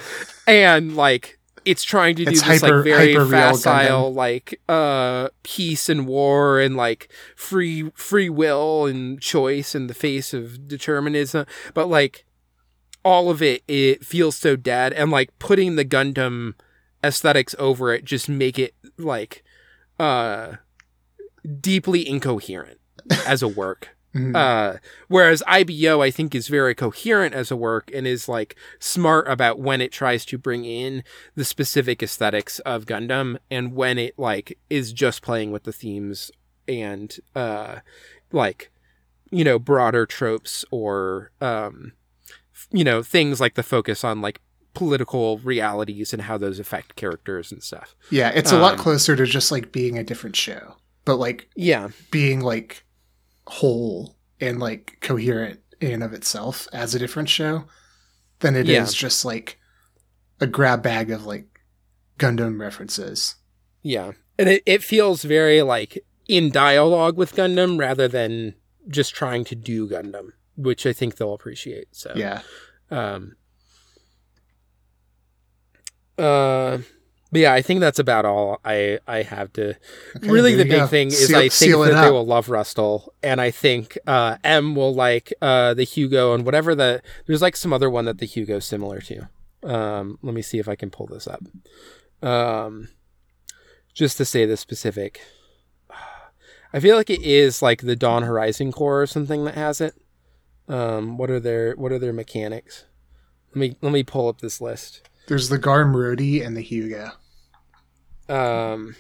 [0.45, 5.89] and like it's trying to do It's this hyper- like very facile like uh peace
[5.89, 11.87] and war and like free free will and choice in the face of determinism, but
[11.87, 12.27] like
[13.05, 16.55] all of it it feels so dead and like putting the Gundam
[17.05, 19.45] aesthetics over it just make it like
[20.01, 20.55] uh
[21.61, 22.81] deeply incoherent
[23.29, 23.91] as a work.
[24.15, 24.35] Mhm.
[24.37, 24.79] Uh,
[25.09, 29.59] whereas IBO, I think, is very coherent as a work and is like smart about
[29.59, 31.03] when it tries to bring in
[31.35, 36.31] the specific aesthetics of Gundam and when it like is just playing with the themes
[36.69, 37.81] and uh,
[38.33, 38.71] like
[39.31, 41.93] you know broader tropes or um,
[42.71, 44.41] you know things like the focus on like
[44.75, 47.95] political realities and how those affect characters and stuff.
[48.11, 51.49] yeah, it's a lot um, closer to just like being a different show, but like
[51.57, 52.84] Yeah, being like
[53.47, 57.65] whole and like coherent in and of itself as a different show
[58.41, 58.99] than it is Yeah.
[58.99, 59.59] just like
[60.41, 61.47] a grab bag of like
[62.19, 63.37] Gundam references.
[63.83, 64.13] Yeah.
[64.39, 65.99] And it, it feels very like
[66.29, 68.55] in dialogue with Gundam rather than
[68.89, 71.89] just trying to do Gundam, which I think they'll appreciate.
[71.93, 72.43] So Yeah.
[72.91, 73.37] um
[76.19, 76.79] uh
[77.35, 79.75] but yeah, I think that's about all I I have to
[80.17, 80.87] Okay, really the big go.
[80.87, 84.75] thing is Seal- I think that they will love Rustal and I think uh M
[84.77, 88.27] will like uh the Hugo and whatever the there's like some other one that the
[88.27, 89.29] Hugo's similar to.
[89.65, 91.43] Um let me see if I can pull this up.
[92.23, 92.89] Um,
[93.93, 95.21] just to say the specific.
[96.73, 99.95] I feel like it is like the Dawn Horizon Corps or something that has it.
[100.69, 102.85] Um, what are their what are their mechanics?
[103.51, 105.09] Let me let me pull up this list.
[105.27, 107.13] There's the Garm Rodi and the Hugo.
[108.29, 108.97] Um,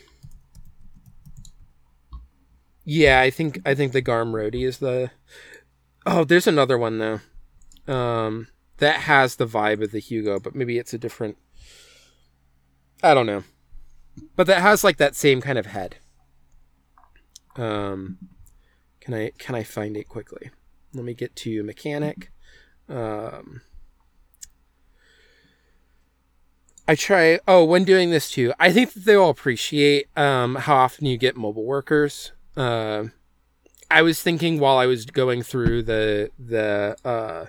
[2.84, 5.10] yeah, I think I think the Garm Rodi is the.
[6.06, 7.20] Oh, there's another one though.
[7.92, 11.38] Um, that has the vibe of the Hugo, but maybe it's a different.
[13.02, 13.44] I don't know,
[14.36, 15.96] but that has like that same kind of head.
[17.56, 18.18] Um,
[19.00, 20.50] can I can I find it quickly?
[20.92, 22.30] Let me get to mechanic.
[22.88, 23.62] Um.
[26.86, 27.40] I try.
[27.48, 31.36] Oh, when doing this too, I think that they'll appreciate um, how often you get
[31.36, 32.32] mobile workers.
[32.56, 33.04] Uh,
[33.90, 37.46] I was thinking while I was going through the the uh,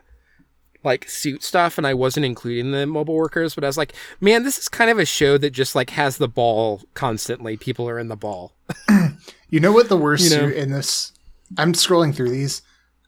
[0.83, 4.43] like suit stuff, and I wasn't including the mobile workers, but I was like, man,
[4.43, 7.57] this is kind of a show that just like has the ball constantly.
[7.57, 8.53] People are in the ball.
[9.47, 11.13] You know what the worst You know- suit in this?
[11.57, 12.63] I'm scrolling through these.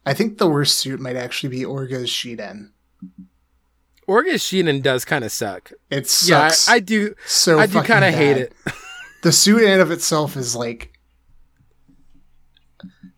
[0.05, 2.69] I think the worst suit might actually be Orga's Shiden.
[4.07, 5.71] Orga Shiden does kind of suck.
[5.89, 7.13] It Yeah, sucks I, I do.
[7.25, 8.53] so I do kind of hate it.
[9.23, 10.93] The suit in and of itself is like,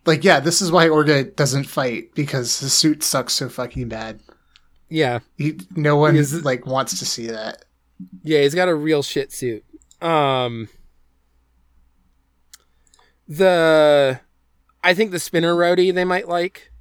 [0.06, 4.20] like yeah, this is why Orga doesn't fight because the suit sucks so fucking bad.
[4.88, 7.64] yeah, He, no one Because like wants to see that.
[8.24, 9.62] Yeah, he's got a real shit suit.
[10.00, 10.68] Um
[13.28, 14.20] the
[14.82, 16.72] I think the spinner Rodi they might like.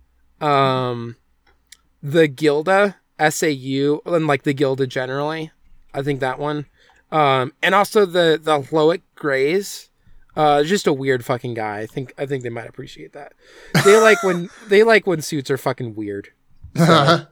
[0.41, 1.17] Um
[2.01, 5.51] the Gilda SAU and like the Gilda generally.
[5.93, 6.65] I think that one.
[7.11, 9.89] Um and also the the Loic Graze.
[10.35, 11.79] Uh just a weird fucking guy.
[11.79, 13.33] I think I think they might appreciate that.
[13.85, 16.29] They like when they like when suits are fucking weird.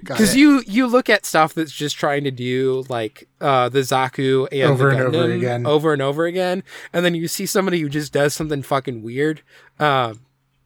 [0.00, 0.38] Because it.
[0.38, 4.70] you you look at stuff that's just trying to do like uh, the Zaku and
[4.70, 5.66] Over and over again.
[5.66, 9.42] over and over again, and then you see somebody who just does something fucking weird.
[9.78, 10.20] Um,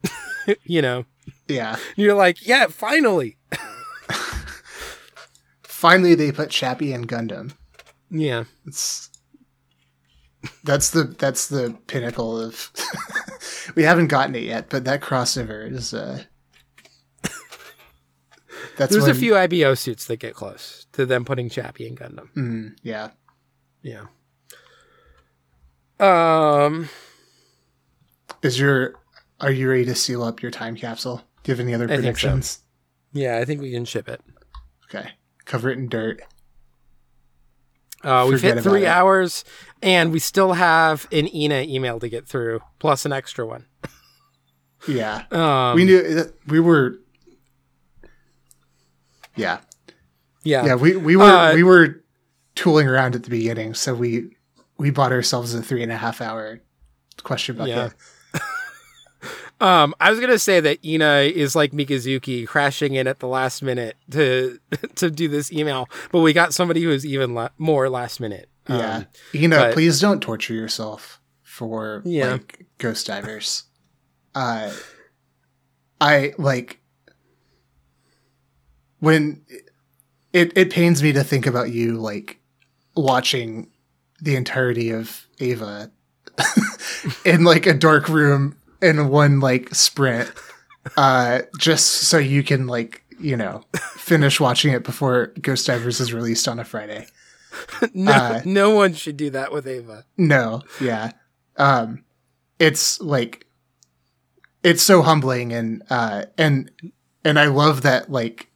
[0.64, 1.04] you know,
[1.48, 1.76] yeah.
[1.96, 3.36] you're like, yeah, finally,
[5.82, 7.54] Finally, they put Chappie in Gundam.
[8.08, 9.10] yeah, It's
[10.62, 12.70] that's the that's the pinnacle of.
[13.74, 15.92] we haven't gotten it yet, but that crossover is.
[15.92, 16.22] uh
[18.76, 21.96] That's There's when, a few IBO suits that get close to them putting Chappie in
[21.96, 22.32] Gundam.
[22.36, 23.08] Mm, yeah.
[23.82, 24.04] Yeah.
[25.98, 26.88] Um.
[28.42, 28.94] Is your
[29.40, 31.22] are you ready to seal up your time capsule?
[31.42, 32.28] Do you have any other I think so.
[32.28, 32.60] predictions?
[33.12, 34.20] Yeah, I think we can ship it.
[34.88, 35.10] Okay,
[35.52, 36.22] cover it in dirt.
[38.02, 39.44] Uh, we've Forget hit three hours,
[39.82, 43.66] and we still have an Ina email to get through, plus an extra one.
[44.88, 46.96] Yeah, Um, we knew we were.
[49.36, 49.60] Yeah,
[50.42, 52.02] yeah, yeah, we we were Uh, we were
[52.54, 54.34] tooling around at the beginning, so we
[54.78, 56.60] we bought ourselves a three and a half hour
[57.22, 57.68] question bucket.
[57.76, 57.88] Yeah.
[59.62, 63.62] Um, I was gonna say that Ina is like Mikazuki crashing in at the last
[63.62, 64.58] minute to
[64.96, 68.48] to do this email, but we got somebody who is even la- more last minute.
[68.66, 69.46] Um, Yeah.
[69.48, 72.32] know, but- please don't torture yourself for Yeah.
[72.32, 73.64] like ghost divers.
[74.34, 74.72] Uh
[76.00, 76.80] I like
[78.98, 79.42] when
[80.32, 82.40] it it pains me to think about you like
[82.96, 83.68] watching
[84.20, 85.90] the entirety of Ava
[87.24, 90.30] in like a dark room in one like sprint
[90.96, 93.62] uh just so you can like you know
[93.96, 97.06] finish watching it before Ghost Divers is released on a Friday.
[97.94, 100.04] no, Uh, no one should do that with Ava.
[100.16, 101.12] No, yeah.
[101.56, 102.04] Um
[102.58, 103.46] it's like
[104.62, 106.70] it's so humbling and uh and
[107.24, 108.48] and I love that like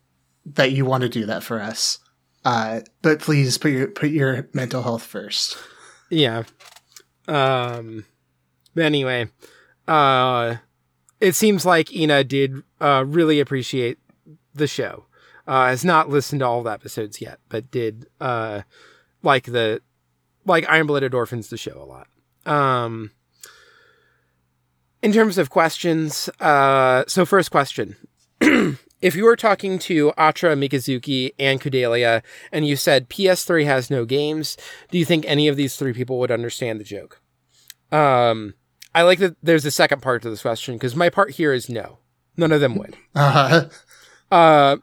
[0.54, 1.98] that you want to do that for us.
[2.44, 5.56] Uh but please put your put your mental health first.
[6.10, 6.44] Yeah.
[7.28, 8.04] Um.
[8.74, 9.28] But anyway,
[9.88, 10.56] uh,
[11.20, 13.98] it seems like Ina did uh really appreciate
[14.54, 15.06] the show.
[15.46, 18.62] Uh, has not listened to all the episodes yet, but did uh
[19.22, 19.80] like the
[20.44, 22.08] like Iron Blooded Orphans the show a lot.
[22.46, 23.10] Um.
[25.02, 27.96] In terms of questions, uh, so first question.
[28.40, 34.04] if you were talking to Atra, Mikazuki, and Kudelia, and you said PS3 has no
[34.04, 34.56] games,
[34.90, 37.20] do you think any of these three people would understand the joke?
[37.92, 38.54] Um,
[38.96, 41.68] I like that there's a second part to this question because my part here is
[41.68, 41.98] no.
[42.34, 42.96] None of them would.
[43.14, 43.64] Uh
[44.30, 44.78] Uh,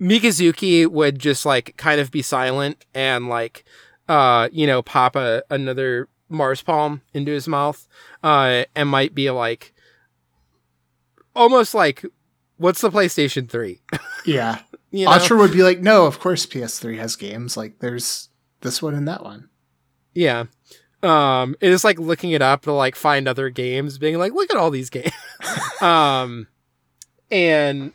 [0.00, 3.64] Mikazuki would just like kind of be silent and like,
[4.08, 7.86] uh, you know, pop a, another Mars palm into his mouth,
[8.22, 9.74] uh, and might be like,
[11.34, 12.04] almost like,
[12.56, 13.82] what's the PlayStation 3?
[14.24, 14.60] yeah.
[14.90, 15.12] You know?
[15.12, 17.56] Atra would be like, "No, of course PS3 has games.
[17.56, 18.30] Like there's
[18.60, 19.50] this one and that one."
[20.14, 20.44] Yeah.
[21.02, 24.50] Um, it is like looking it up to like find other games, being like, look
[24.50, 25.12] at all these games.
[25.80, 26.46] um,
[27.30, 27.92] and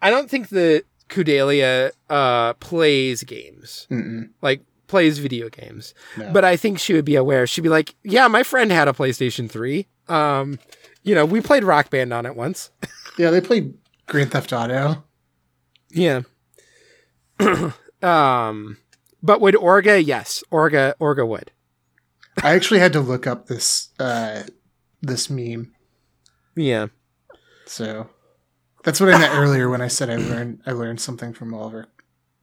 [0.00, 4.30] I don't think that Kudelia uh plays games, Mm-mm.
[4.40, 5.94] like plays video games.
[6.16, 6.30] No.
[6.32, 7.46] But I think she would be aware.
[7.46, 9.86] She'd be like, yeah, my friend had a PlayStation 3.
[10.08, 10.58] Um,
[11.02, 12.70] you know, we played Rock Band on it once.
[13.18, 13.74] yeah, they played
[14.06, 15.02] Grand Theft Auto.
[15.90, 16.22] Yeah.
[18.02, 18.76] um,
[19.22, 20.04] but would Orga?
[20.04, 20.94] Yes, Orga.
[21.00, 21.50] Orga would.
[22.42, 24.44] I actually had to look up this uh
[25.00, 25.72] this meme.
[26.56, 26.86] Yeah.
[27.66, 28.08] So
[28.84, 31.66] that's what I meant earlier when I said I learned I learned something from all
[31.68, 31.88] of our,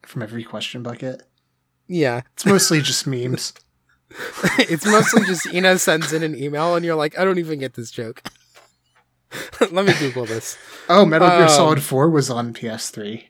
[0.04, 1.24] from every question bucket.
[1.88, 2.22] Yeah.
[2.34, 3.54] It's mostly just memes.
[4.58, 7.76] it's mostly just Ina sends in an email and you're like, I don't even get
[7.76, 8.24] this joke.
[9.72, 10.58] Let me Google this.
[10.88, 13.26] Oh, Metal Gear Um, Solid 4 was on PS3.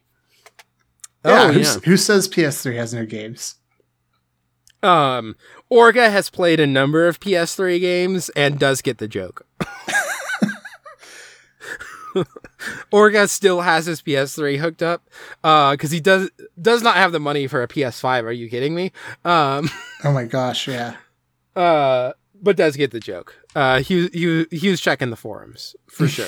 [1.25, 1.73] Oh, Yeah, yeah.
[1.83, 3.55] who says PS3 has no games?
[4.81, 5.35] Um,
[5.71, 9.45] Orga has played a number of PS3 games and does get the joke.
[12.91, 15.07] Orga still has his PS3 hooked up
[15.43, 18.23] Uh because he does does not have the money for a PS5.
[18.23, 18.91] Are you kidding me?
[19.23, 19.69] Um,
[20.03, 20.95] Oh my gosh, yeah.
[21.55, 23.35] uh, but does get the joke.
[23.55, 26.27] Uh, he he he was checking the forums for sure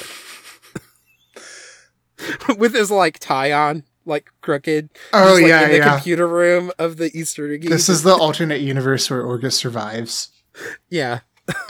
[2.58, 4.90] with his like tie on, like crooked.
[5.14, 5.94] Oh just, like, yeah, in the yeah.
[5.96, 7.64] computer room of the Easter egg.
[7.64, 10.30] This is the alternate universe where Orga survives
[10.90, 11.20] yeah.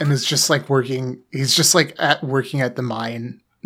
[0.00, 1.22] and is just like working.
[1.30, 3.40] He's just like at working at the mine.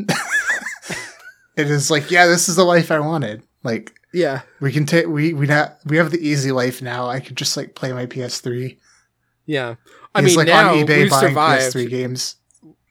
[1.57, 3.43] it is like, yeah, this is the life I wanted.
[3.62, 4.43] Like Yeah.
[4.61, 7.07] we can take we we not we have the easy life now.
[7.09, 8.77] I could just like play my PS3.
[9.47, 9.77] Yeah.
[10.15, 11.75] I He's mean, like now on eBay we've buying survived.
[11.75, 12.36] PS3 games.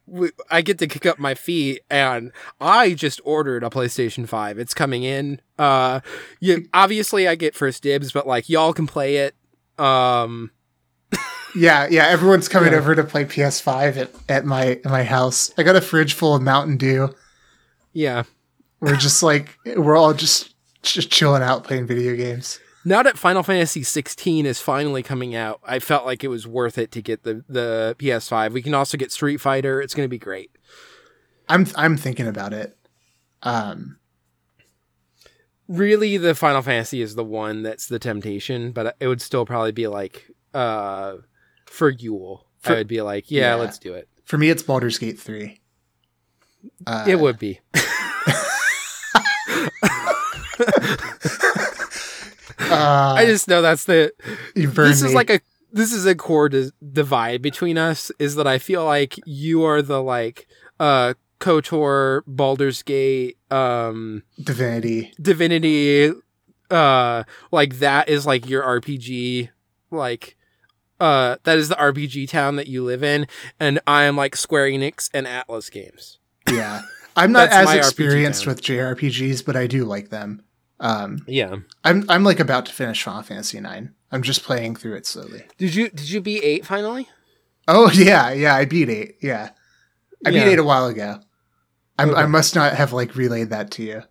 [0.08, 4.60] We, I get to kick up my feet, and I just ordered a PlayStation Five.
[4.60, 5.42] It's coming in.
[5.58, 6.02] Uh,
[6.40, 9.36] you obviously I get first dibs, but like y'all can play it.
[9.80, 10.52] Um,
[11.56, 12.08] Yeah, yeah.
[12.08, 12.80] Everyone's coming Yeah.
[12.80, 15.52] over to play PS5 at, at my at my house.
[15.58, 17.16] I got a fridge full of Mountain Dew.
[17.94, 18.24] yeah.
[18.82, 20.54] We're just like we're all just
[20.84, 22.60] just chilling out playing video games.
[22.88, 26.78] Now that Final Fantasy 16 is finally coming out, I felt like it was worth
[26.78, 28.52] it to get the the PS5.
[28.52, 29.82] We can also get Street Fighter.
[29.82, 30.52] It's going to be great.
[31.50, 32.78] I'm I'm thinking about it.
[33.44, 33.98] Um,
[35.68, 39.72] Really, the Final Fantasy is the one that's the temptation, but it would still probably
[39.72, 41.16] be like uh
[41.66, 42.46] for Yule.
[42.60, 43.56] For- I would be like, yeah, Yeah.
[43.56, 44.08] let's do it.
[44.26, 45.60] for me, it's Baldur's Gate three.
[46.86, 47.60] Uh, It would be.
[52.72, 54.14] Uh, I just know that's the
[54.56, 55.16] this is me.
[55.16, 55.40] like a
[55.72, 59.82] this is a core di- divide between us is that I feel like you are
[59.82, 60.48] the like
[60.80, 65.14] uh KOTOR, Baldur's Gate, um Divinity.
[65.22, 66.14] Divinity
[66.72, 69.50] uh like that is like your RPG
[69.92, 70.38] like
[71.00, 73.28] uh that is the RPG town that you live in
[73.60, 76.20] and I am like Square Enix and Atlus games.
[76.50, 76.82] Yeah,
[77.16, 80.44] I'm not as experienced with JRPGs, but I do like them.
[80.80, 81.56] Um, Yeah.
[81.84, 83.94] I'm I'm like about to finish Final Fantasy nine.
[84.12, 85.44] I'm just playing through it slowly.
[85.58, 87.08] Did you did you beat 8 finally?
[87.68, 88.56] Oh yeah, yeah.
[88.56, 89.16] I beat eight.
[89.22, 89.50] Yeah,
[90.26, 90.44] I Yeah.
[90.44, 91.20] beat eight a while ago.
[92.00, 92.12] Okay.
[92.14, 94.04] I must not have like relayed that to you.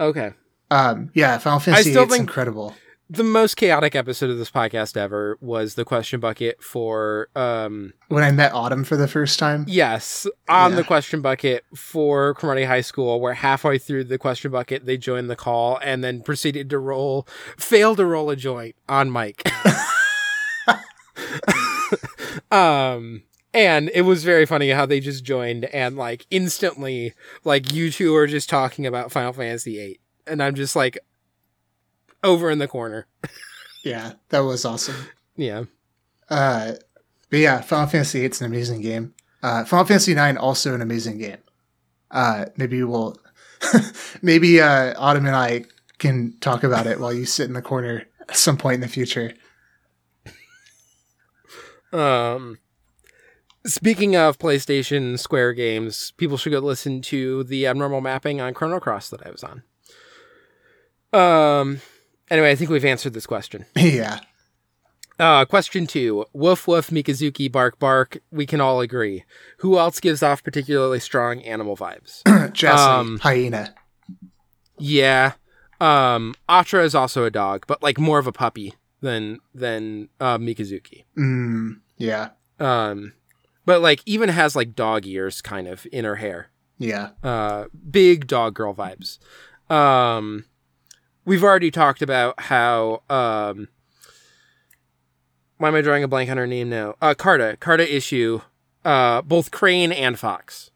[0.00, 0.32] Okay.
[0.70, 2.74] Um, yeah, Final Fantasy still 8's think- incredible.
[3.10, 8.22] The most chaotic episode of this podcast ever was the question bucket for um When
[8.22, 10.76] I met Autumn for the first time, Yes, on Yeah.
[10.76, 15.30] the question bucket for Karate High School, where halfway through the question bucket they joined
[15.30, 19.42] the call and then proceeded to roll, failed to roll a joint on Mike.
[22.52, 23.22] um,
[23.54, 28.14] and it was very funny how they just joined and like instantly, like you two
[28.16, 30.98] are just talking about Final Fantasy VIII, and I'm just like
[32.24, 33.06] over in the corner.
[33.84, 34.96] yeah, that was awesome.
[35.36, 35.64] Yeah,
[36.28, 36.72] Uh,
[37.30, 39.14] but yeah, Final Fantasy 8's an amazing game.
[39.42, 41.38] Uh, Final Fantasy 9 also an amazing game.
[42.10, 43.16] Uh, maybe we'll,
[44.22, 45.64] maybe uh, Autumn and I
[45.98, 48.88] can talk about it while you sit in the corner at some point in the
[48.88, 49.34] future.
[51.92, 52.58] Um,
[53.64, 58.80] speaking of PlayStation Square games, people should go listen to the abnormal mapping on Chrono
[58.80, 59.62] Cross that I was on.
[61.12, 61.80] Um.
[62.30, 63.64] Anyway, I think we've answered this question.
[63.76, 64.20] yeah,
[65.18, 68.18] Uh, question two: Woof woof Mikazuki bark bark.
[68.30, 69.24] We can all agree.
[69.58, 72.22] Who else gives off particularly strong animal vibes?
[72.52, 73.74] Jesse, Um, hyena.
[74.78, 75.32] yeah.
[75.80, 80.36] Um, Atra is also a dog, but like more of a puppy than than uh,
[80.38, 81.04] Mikazuki.
[81.16, 83.12] Mm, yeah, Um,
[83.64, 86.50] but like even has like dog ears kind of in her hair.
[86.78, 89.18] yeah, uh, big dog girl vibes.
[89.72, 90.46] Um,
[91.28, 93.68] we've already talked about how um,
[95.58, 96.94] why am I drawing a blank on her name now?
[97.02, 98.40] Uh, Carta, Carta issue,
[98.84, 100.70] uh, both Crane and Fox.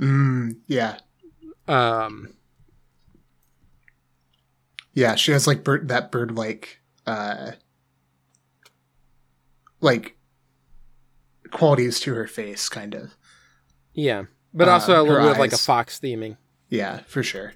[0.00, 0.98] Mm, yeah.
[1.68, 2.34] Um,
[4.92, 7.52] Yeah, she has like bird that bird like uh
[9.80, 10.16] like
[11.50, 13.14] qualities to her face kind of.
[13.94, 15.58] yeah, but Uh, also a little bit of like a.
[15.58, 16.36] Fox theming.
[16.68, 17.52] Yeah, for sure.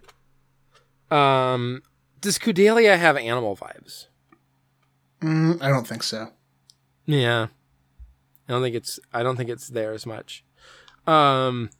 [1.11, 1.83] Um,
[2.21, 4.07] does Kudelia have animal vibes?
[5.21, 6.29] Mm, I don't think so.
[7.07, 7.49] Yeah.
[8.49, 10.45] I don't think it's I don't think it's there as much.
[11.07, 11.71] Um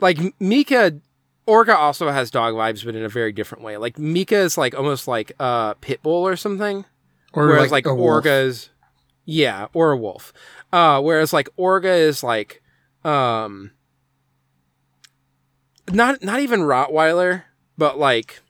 [0.00, 1.00] like Mika
[1.46, 3.76] Orga also has dog vibes but in a very different way.
[3.76, 6.84] Like Mika is like almost like a pit bull or something.
[7.32, 8.26] Or whereas like, a wolf.
[9.24, 10.32] Yeah, or a wolf.
[10.72, 12.62] Uh whereas like Orga is like
[13.04, 13.70] um
[15.92, 17.44] not not even Rottweiler,
[17.78, 18.40] but like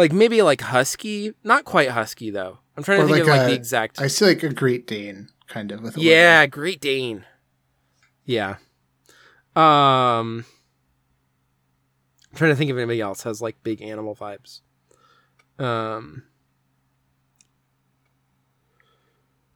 [0.00, 2.58] like maybe like husky, not quite husky though.
[2.76, 4.00] I'm trying to think like of like a- the exact.
[4.00, 7.24] I see like a Great Dane kind of with a yeah, Great Dane.
[8.24, 8.56] Yeah.
[9.54, 10.46] Um,
[12.30, 14.60] I'm trying to think if anybody else has like big animal vibes.
[15.58, 16.22] Um,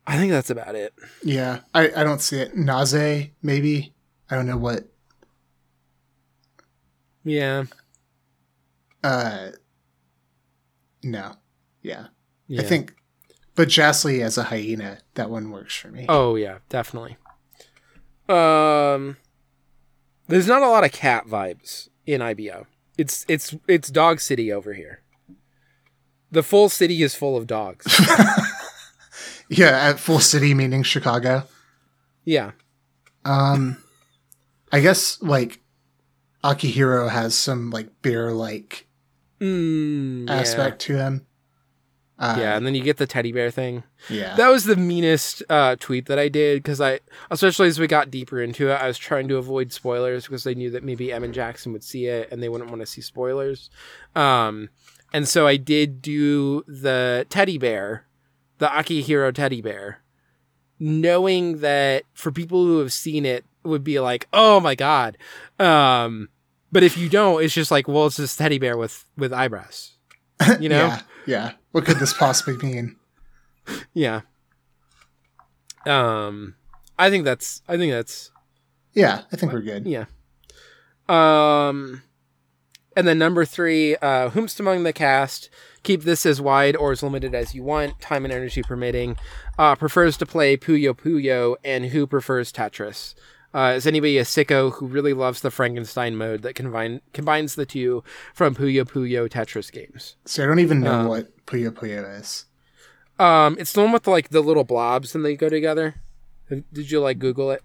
[0.06, 0.92] I think that's about it.
[1.22, 2.54] Yeah, I I don't see it.
[2.54, 3.94] Naze maybe.
[4.30, 4.84] I don't know what.
[7.24, 7.64] Yeah.
[9.02, 9.50] Uh.
[11.04, 11.34] No.
[11.82, 12.06] Yeah,
[12.48, 12.62] yeah.
[12.62, 12.94] I think.
[13.54, 16.06] But Jasley as a hyena, that one works for me.
[16.08, 17.16] Oh yeah, definitely.
[18.28, 19.16] Um,
[20.26, 22.66] there's not a lot of cat vibes in IBO.
[22.98, 25.02] It's it's it's dog city over here.
[26.32, 27.86] The full city is full of dogs.
[29.50, 31.44] Yeah, at full city meaning Chicago.
[32.24, 32.52] yeah.
[33.26, 33.76] Um,
[34.72, 35.60] I guess like
[36.42, 38.86] Akihiro has some like bear like
[39.44, 40.34] Mm, yeah.
[40.36, 41.26] aspect to him.
[42.18, 43.82] Uh, Yeah, and then you get the teddy bear thing.
[44.08, 47.00] yeah, That was the meanest uh, tweet that I did because I,
[47.30, 50.54] especially as we got deeper into it, I was trying to avoid spoilers because I
[50.54, 53.00] knew that maybe Em and Jackson would see it and they wouldn't want to see
[53.00, 53.68] spoilers.
[54.14, 54.68] Um,
[55.12, 58.06] and so I did do the teddy bear,
[58.58, 60.00] the Akihiro teddy bear,
[60.78, 65.18] knowing that for people who have seen it, it would be like, oh my god.
[65.58, 66.28] Um,
[66.74, 69.92] but if you don't, it's just like, well, it's this teddy bear with with eyebrows.
[70.60, 70.86] You know?
[70.86, 71.52] yeah, yeah.
[71.70, 72.96] What could this possibly mean?
[73.94, 74.22] Yeah.
[75.86, 76.56] Um,
[76.98, 77.62] I think that's.
[77.68, 78.32] I think that's.
[78.92, 79.86] Yeah, I think we're good.
[79.86, 80.06] Yeah.
[81.08, 82.02] Um,
[82.96, 85.50] and then number three, uh, whomst among the cast
[85.84, 89.16] keep this as wide or as limited as you want, time and energy permitting.
[89.56, 93.14] Uh, prefers to play Puyo Puyo, and who prefers Tetris.
[93.54, 97.64] Uh, is anybody a sicko who really loves the Frankenstein mode that combine combines the
[97.64, 98.02] two
[98.34, 100.16] from Puyo Puyo Tetris games?
[100.24, 102.46] So I don't even know Um, what Puyo Puyo is.
[103.18, 105.94] Um, it's the one with like the little blobs and they go together.
[106.50, 107.62] Did you like Google it?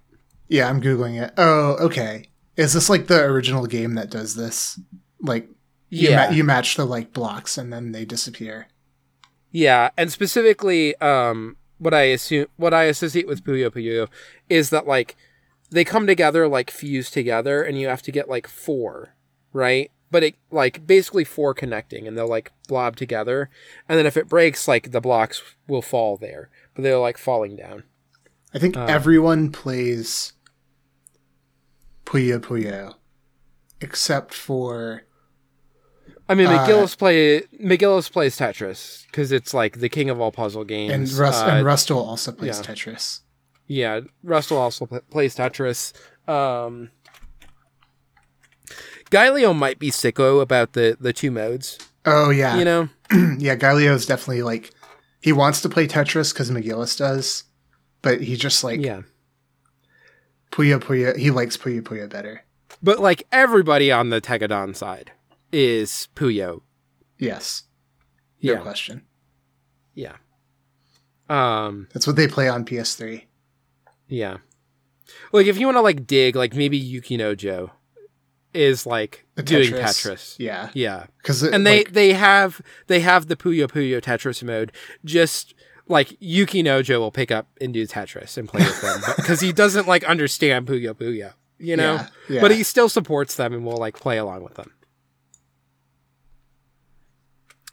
[0.48, 1.34] Yeah, I'm googling it.
[1.38, 2.30] Oh, okay.
[2.56, 4.80] Is this like the original game that does this?
[5.22, 5.48] Like
[5.90, 6.28] you, Yeah.
[6.30, 8.68] ma- you match the like blocks and then they disappear.
[9.52, 14.08] Yeah, and specifically, um, what I assume, what I associate with Puyo Puyo
[14.50, 15.18] is that like
[15.72, 19.16] they come together like fused together, and you have to get like four,
[19.54, 19.92] right?
[20.12, 23.50] But it like basically four connecting, and they'll like blob together,
[23.88, 27.56] and then if it breaks, like the blocks will fall there, but they're like falling
[27.56, 27.84] down.
[28.54, 28.86] I think Uh.
[28.90, 30.34] everyone plays
[32.06, 32.96] Puyo Puyo
[33.82, 35.04] except for
[36.28, 40.32] I mean, Uh, McGillis play McGillis plays Tetris because it's like the king of all
[40.32, 41.18] puzzle and games.
[41.20, 42.64] Rust Uh, and Rustal also plays yeah.
[42.74, 43.22] Tetris.
[43.70, 45.94] Yeah, Rustal also pl- plays Tetris.
[46.28, 46.90] Um,
[49.12, 51.78] Gaelio might be sicko about the the two modes.
[52.06, 52.90] Oh yeah, You know,
[53.38, 53.56] yeah.
[53.56, 54.72] Gaelio is definitely like
[55.22, 57.44] he wants to play Tetris because McGillis does,
[58.02, 59.02] but he just like yeah.
[60.52, 61.16] Puyo Puyo.
[61.16, 62.44] He likes Puyo Puyo better.
[62.82, 65.12] But like everybody on the Tekkadan side
[65.52, 66.62] is Puyo.
[67.20, 67.64] Yes,
[68.42, 69.04] no Yeah, question.
[69.94, 70.16] yeah.
[71.30, 73.24] Um, That's what they play on PS3.
[74.10, 74.38] Yeah.
[75.32, 77.72] Like if you want to like dig, like maybe Yukinojo
[78.54, 80.12] is like The doing Tetris.
[80.12, 80.36] Tetris.
[80.40, 81.06] Yeah, Yeah.
[81.22, 84.72] because and they they have they have the Puyo Puyo Tetris mode.
[85.06, 85.54] Just
[85.88, 89.88] like Yukinojo will pick up and do Tetris and play with them because he doesn't
[89.88, 91.94] like understand Puyo Puyo, you know.
[91.96, 92.42] Yeah, yeah.
[92.42, 94.72] But he still supports them and will like play along with them.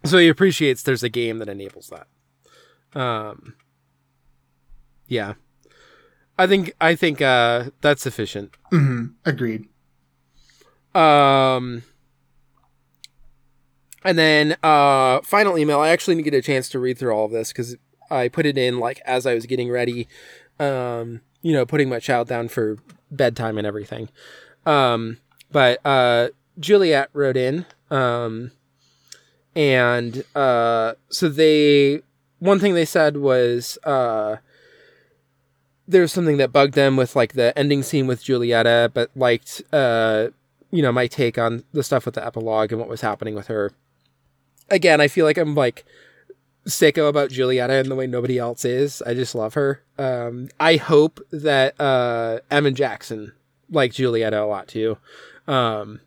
[0.04, 2.98] So he appreciates there's a game that enables that.
[2.98, 3.54] Um.
[5.08, 5.34] Yeah.
[6.38, 8.52] I think I think uh that's sufficient.
[8.72, 9.68] Mhm, agreed.
[10.94, 11.82] Um,
[14.04, 15.80] And then uh final email.
[15.80, 17.76] I actually didn't get a chance to read through all of this because
[18.10, 20.06] I put it in like as I was getting ready,
[20.60, 22.76] um, you know, putting my child down for
[23.10, 24.08] bedtime and everything.
[24.64, 25.18] Um,
[25.50, 28.52] but uh, Juliet wrote in, um,
[29.54, 32.02] and uh, so they
[32.38, 34.36] one thing they said was uh,
[35.88, 40.28] there's something that bugged them with like the ending scene with Julieta, but liked uh,
[40.70, 43.46] you know my take on the stuff with the epilogue and what was happening with
[43.46, 43.72] her.
[44.68, 45.84] Again, I feel like I'm like
[46.66, 49.00] sicko about Julieta in the way nobody else is.
[49.02, 49.82] I just love her.
[49.98, 53.32] Um, I hope that uh, Em and Jackson
[53.70, 54.98] like Julieta a lot too.
[55.46, 56.00] Um,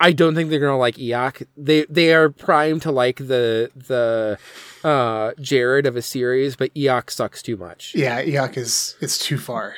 [0.00, 1.46] I don't think they're gonna like Iok.
[1.56, 4.38] They they are primed to like the the
[4.86, 7.92] uh, Jared of a series, but Iok sucks too much.
[7.92, 9.74] Yeah, Iok is it's too far.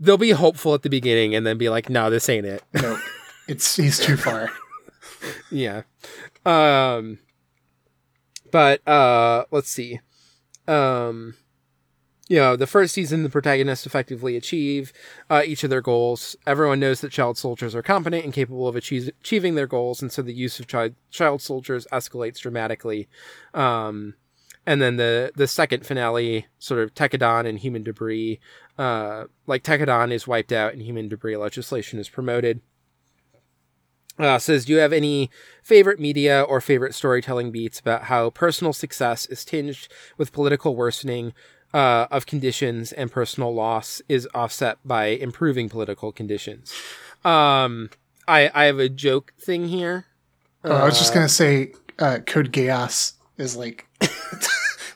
[0.00, 2.98] They'll be hopeful at the beginning and then be like, "No, this ain't it." Nope,
[3.48, 4.50] it's he's too far.
[5.50, 5.82] yeah.
[6.46, 7.18] Um
[8.50, 10.00] but uh let's see.
[10.66, 11.34] Um
[12.28, 14.92] you know, the first season the protagonists effectively achieve
[15.30, 16.34] uh, each of their goals.
[16.46, 20.10] Everyone knows that child soldiers are competent and capable of achieve- achieving their goals, and
[20.10, 23.06] so the use of child child soldiers escalates dramatically.
[23.54, 24.14] Um,
[24.66, 28.40] and then the the second finale, sort of Tekkadan and human debris,
[28.76, 32.60] uh, like Tekkadan is wiped out and human debris legislation is promoted.
[34.18, 35.30] Uh, says, do you have any
[35.62, 41.34] favorite media or favorite storytelling beats about how personal success is tinged with political worsening
[41.74, 46.72] uh, of conditions and personal loss is offset by improving political conditions?
[47.24, 47.90] Um,
[48.26, 50.06] I I have a joke thing here.
[50.64, 53.86] Oh, I was just gonna say, uh, Code Geass is like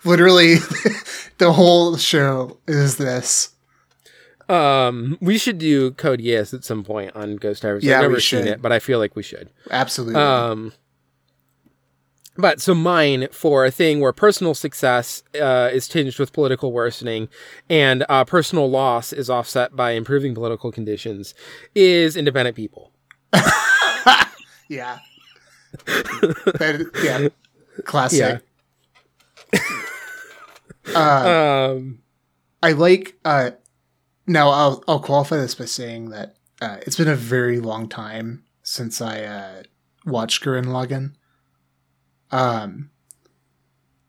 [0.05, 0.57] literally
[1.39, 3.51] the whole show is this.
[4.49, 7.85] Um, we should do Code Geass at some point on Ghost Divers.
[7.85, 8.49] Yeah, I've we never seen should.
[8.49, 9.49] it, but I feel like we should.
[9.71, 10.21] Absolutely.
[10.21, 10.73] Um,
[12.37, 17.29] but so mine for a thing where personal success uh, is tinged with political worsening
[17.69, 21.35] and uh, personal loss is offset by improving political conditions
[21.75, 22.91] is independent people.
[24.69, 24.99] yeah.
[25.87, 27.29] That- yeah.
[27.85, 28.41] Classic.
[30.95, 32.01] Uh, Um,
[32.63, 33.17] I like.
[33.25, 33.53] Uh,
[34.27, 38.45] now I'll I'll qualify this by saying that uh, it's been a very long time
[38.63, 39.63] since I uh,
[40.05, 41.15] watched Gurren Lagann.
[42.31, 42.91] Um,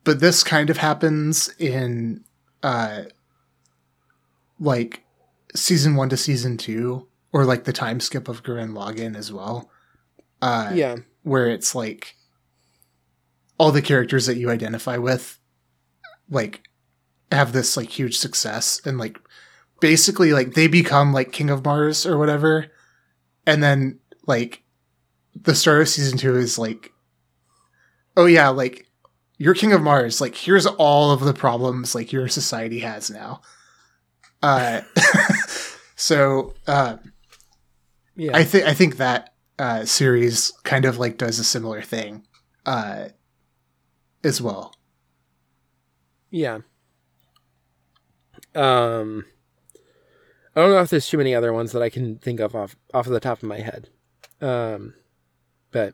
[0.03, 2.23] but this kind of happens in
[2.61, 3.03] uh,
[4.59, 5.03] like
[5.55, 9.69] season one to season two, or like the time skip of Gurren Lagann as well.
[10.41, 12.15] Uh, yeah, where it's like
[13.61, 15.37] all the characters that you identify with
[16.31, 16.63] like
[17.31, 19.19] have this like huge success and like
[19.79, 22.71] basically like they become like king of mars or whatever.
[23.45, 24.63] And then like
[25.35, 26.91] the start of season two is like
[28.17, 28.87] oh yeah like
[29.37, 30.19] you're king of mars.
[30.19, 33.41] Like here's all of the problems like your society has now.
[34.41, 34.81] Uh
[35.95, 37.13] so um
[38.15, 38.35] yeah.
[38.35, 42.25] I think I think that uh, series kind of like does a similar thing.
[42.65, 43.09] Uh,
[44.23, 44.73] as well.
[46.29, 46.59] Yeah.
[48.55, 49.25] Um,
[50.55, 52.75] I don't know if there's too many other ones that I can think of off
[52.93, 53.89] off of the top of my head.
[54.41, 54.93] Um,
[55.71, 55.93] but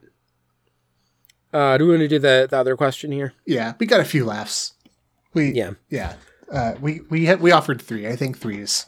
[1.52, 3.32] uh, do we want to do the, the other question here?
[3.46, 4.74] Yeah, we got a few laughs.
[5.34, 5.72] We Yeah.
[5.90, 6.14] yeah.
[6.50, 8.08] Uh, we we had, we offered three.
[8.08, 8.86] I think three is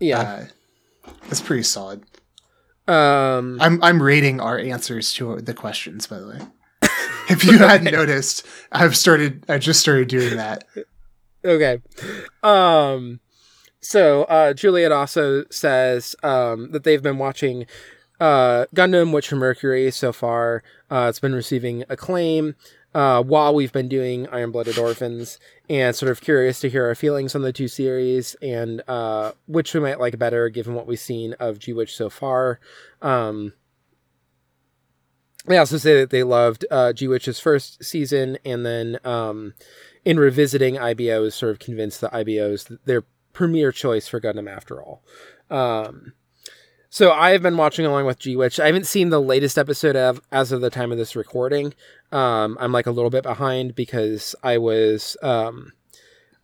[0.00, 0.20] Yeah.
[0.20, 2.04] uh, that's pretty solid.
[2.88, 3.58] um.
[3.60, 6.06] I'm I'm rating our answers to the questions.
[6.06, 6.38] By the way,
[7.28, 9.44] if you hadn't noticed, I've started.
[9.48, 10.64] I just started doing that.
[11.44, 11.82] Okay.
[12.42, 13.20] Um
[13.80, 17.66] so uh Juliet also says um that they've been watching
[18.20, 20.62] uh Gundam Witch from Mercury so far.
[20.90, 22.54] Uh it's been receiving acclaim
[22.94, 25.38] uh while we've been doing Iron Blooded Orphans
[25.68, 29.74] and sort of curious to hear our feelings on the two series and uh which
[29.74, 32.58] we might like better given what we've seen of G Witch so far.
[33.02, 33.52] Um
[35.46, 39.54] they also say that they loved uh, G Witch's first season, and then um,
[40.04, 44.48] in revisiting IBO, is sort of convinced that IBO is their premier choice for Gundam
[44.48, 45.02] after all.
[45.50, 46.14] Um,
[46.88, 48.60] so I have been watching along with G Witch.
[48.60, 51.74] I haven't seen the latest episode of as of the time of this recording.
[52.12, 55.72] Um, I'm like a little bit behind because I was um,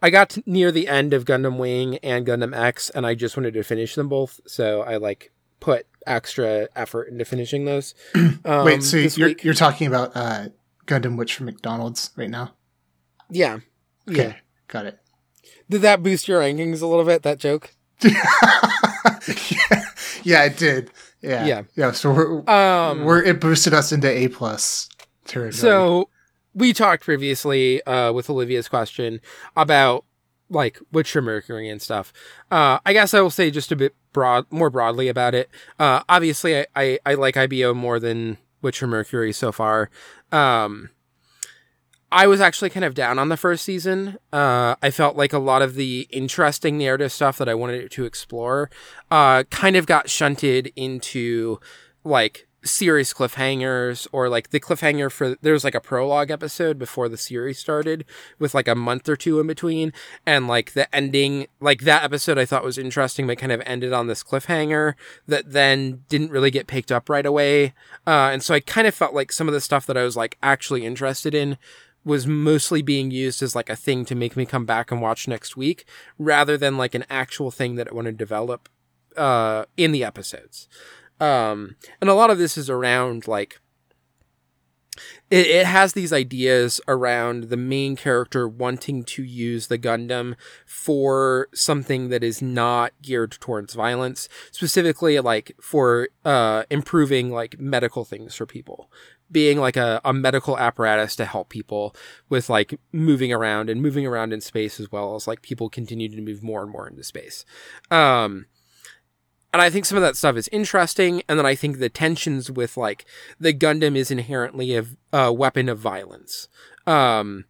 [0.02, 3.54] I got near the end of Gundam Wing and Gundam X, and I just wanted
[3.54, 4.40] to finish them both.
[4.46, 5.30] So I like
[5.60, 7.94] put extra effort into finishing those.
[8.44, 10.48] Um, Wait, so you're week- you're talking about uh,
[10.86, 12.54] Gundam Witch from McDonald's right now?
[13.28, 13.58] yeah,
[14.08, 14.34] Okay, yeah.
[14.68, 14.98] got it.
[15.68, 17.22] Did that boost your rankings a little bit?
[17.22, 17.74] That joke.
[18.02, 19.84] yeah,
[20.22, 20.90] yeah, it did.
[21.20, 21.62] Yeah, Yeah.
[21.76, 21.92] yeah.
[21.92, 24.88] So we're, Um, we're it boosted us into A plus
[25.26, 25.52] territory.
[25.52, 26.08] So
[26.54, 29.20] we talked previously uh, with Olivia's question
[29.56, 30.04] about
[30.50, 32.12] like Witcher Mercury and stuff.
[32.50, 35.48] Uh, I guess I will say just a bit broad, more broadly about it.
[35.78, 39.90] Uh, obviously, I, I, I like IBO more than Witcher Mercury so far.
[40.32, 40.90] Um,
[42.12, 44.18] I was actually kind of down on the first season.
[44.32, 48.04] Uh, I felt like a lot of the interesting narrative stuff that I wanted to
[48.04, 48.68] explore,
[49.10, 51.60] uh, kind of got shunted into
[52.02, 57.08] like series cliffhangers or like the cliffhanger for there was like a prologue episode before
[57.08, 58.04] the series started
[58.38, 59.92] with like a month or two in between.
[60.26, 63.92] And like the ending like that episode I thought was interesting but kind of ended
[63.92, 64.94] on this cliffhanger
[65.26, 67.74] that then didn't really get picked up right away.
[68.06, 70.16] Uh and so I kind of felt like some of the stuff that I was
[70.16, 71.56] like actually interested in
[72.04, 75.28] was mostly being used as like a thing to make me come back and watch
[75.28, 75.84] next week
[76.18, 78.68] rather than like an actual thing that I want to develop
[79.16, 80.68] uh in the episodes
[81.20, 83.60] um, and a lot of this is around like
[85.30, 90.34] it, it has these ideas around the main character wanting to use the Gundam
[90.66, 98.04] for something that is not geared towards violence, specifically like for uh, improving like medical
[98.04, 98.90] things for people,
[99.30, 101.94] being like a, a medical apparatus to help people
[102.28, 106.08] with like moving around and moving around in space as well as like people continue
[106.08, 107.44] to move more and more into space.
[107.90, 108.46] Um,
[109.52, 111.22] and I think some of that stuff is interesting.
[111.28, 113.04] And then I think the tensions with like
[113.38, 116.48] the Gundam is inherently a, a weapon of violence.
[116.86, 117.46] Um,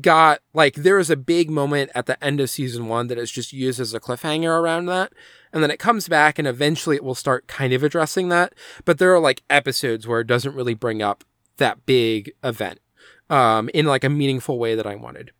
[0.00, 3.30] got like there is a big moment at the end of season one that is
[3.30, 5.12] just used as a cliffhanger around that.
[5.52, 8.54] And then it comes back and eventually it will start kind of addressing that.
[8.84, 11.24] But there are like episodes where it doesn't really bring up
[11.58, 12.80] that big event
[13.28, 15.32] um, in like a meaningful way that I wanted.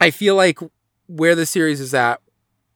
[0.00, 0.58] I feel like
[1.06, 2.20] where the series is at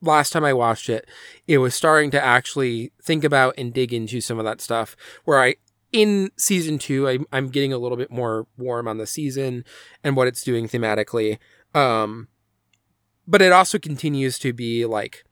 [0.00, 1.08] last time I watched it,
[1.46, 5.40] it was starting to actually think about and dig into some of that stuff where
[5.40, 5.56] I,
[5.92, 9.64] in season two, I, I'm getting a little bit more warm on the season
[10.04, 11.38] and what it's doing thematically.
[11.74, 12.28] Um,
[13.26, 15.24] but it also continues to be like,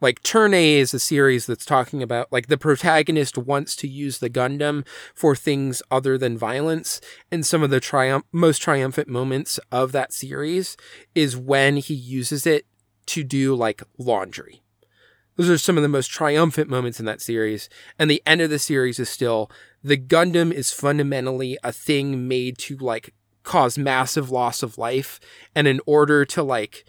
[0.00, 4.18] like Turn A is a series that's talking about like the protagonist wants to use
[4.18, 7.00] the Gundam for things other than violence.
[7.30, 10.76] And some of the triumph, most triumphant moments of that series
[11.14, 12.66] is when he uses it
[13.06, 14.62] to do like laundry.
[15.36, 17.68] Those are some of the most triumphant moments in that series.
[17.98, 19.50] And the end of the series is still
[19.82, 25.18] the Gundam is fundamentally a thing made to like cause massive loss of life.
[25.54, 26.84] And in order to like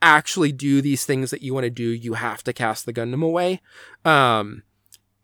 [0.00, 3.22] actually do these things that you want to do, you have to cast the Gundam
[3.22, 3.60] away.
[4.04, 4.62] Um,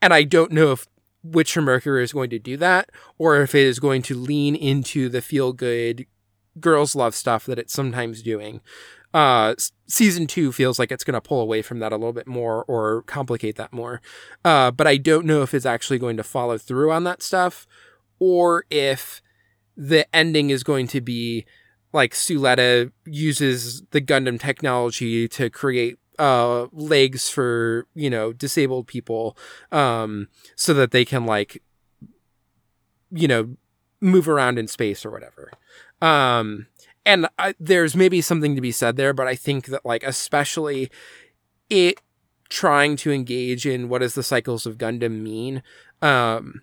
[0.02, 0.86] and I don't know if
[1.22, 5.08] Witcher Mercury is going to do that or if it is going to lean into
[5.08, 6.06] the feel good
[6.60, 8.60] girls love stuff that it's sometimes doing
[9.14, 9.54] uh,
[9.86, 12.64] season two feels like it's going to pull away from that a little bit more
[12.64, 14.02] or complicate that more.
[14.44, 17.66] Uh, but I don't know if it's actually going to follow through on that stuff
[18.18, 19.22] or if
[19.76, 21.46] the ending is going to be
[21.92, 29.36] like Suletta uses the Gundam technology to create uh legs for you know disabled people
[29.72, 31.60] um so that they can like
[33.10, 33.56] you know
[34.00, 35.50] move around in space or whatever
[36.00, 36.68] um
[37.06, 40.90] and I, there's maybe something to be said there, but I think that like especially
[41.68, 42.00] it
[42.48, 45.62] trying to engage in what does the cycles of Gundam mean,
[46.02, 46.62] um,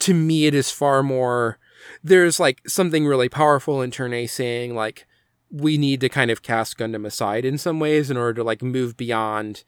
[0.00, 1.58] to me it is far more.
[2.02, 5.06] There's like something really powerful in Turn A saying like
[5.50, 8.62] we need to kind of cast Gundam aside in some ways in order to like
[8.62, 9.64] move beyond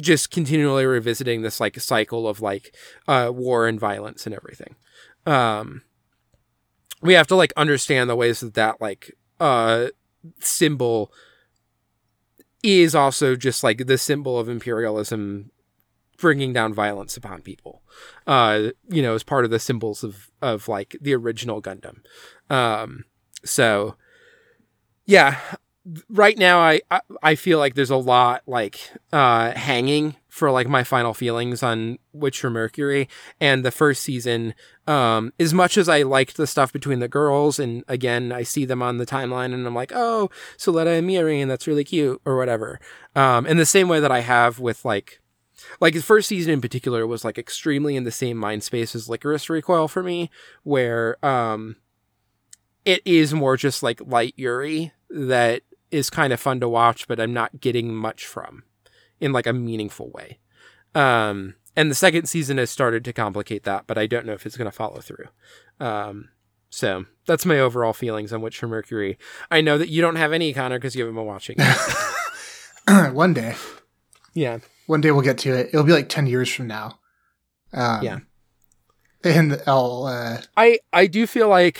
[0.00, 2.74] just continually revisiting this like cycle of like
[3.08, 4.76] uh, war and violence and everything.
[5.26, 5.82] Um,
[7.02, 9.88] we have to like understand the ways that that like uh
[10.40, 11.12] symbol
[12.62, 15.50] is also just like the symbol of imperialism
[16.18, 17.82] bringing down violence upon people
[18.26, 21.98] uh you know as part of the symbols of of like the original gundam.
[22.50, 23.04] Um
[23.44, 23.96] so
[25.06, 25.38] yeah
[26.10, 26.80] right now I,
[27.22, 28.80] I feel like there's a lot like
[29.12, 33.08] uh hanging for like my final feelings on Witcher Mercury
[33.40, 34.54] and the first season.
[34.86, 38.64] Um, as much as I liked the stuff between the girls, and again, I see
[38.64, 42.20] them on the timeline and I'm like, oh, Suletta and Miri, and that's really cute,
[42.24, 42.80] or whatever.
[43.14, 45.20] Um, in the same way that I have with like,
[45.80, 49.08] like the first season in particular was like extremely in the same mind space as
[49.08, 50.30] Lycoris Recoil for me,
[50.62, 51.76] where um,
[52.84, 57.18] it is more just like light Yuri that is kind of fun to watch, but
[57.18, 58.62] I'm not getting much from
[59.20, 60.38] in like a meaningful way.
[60.94, 64.46] Um, and the second season has started to complicate that, but I don't know if
[64.46, 65.26] it's going to follow through.
[65.80, 66.30] Um,
[66.70, 69.18] so that's my overall feelings on Witcher Mercury.
[69.50, 71.56] I know that you don't have any, Connor, because you haven't been watching.
[73.12, 73.54] One day.
[74.34, 74.58] yeah.
[74.86, 75.68] One day we'll get to it.
[75.68, 76.98] It'll be like 10 years from now.
[77.72, 78.18] Um, Yeah.
[79.22, 81.78] and I'll uh, I I do feel like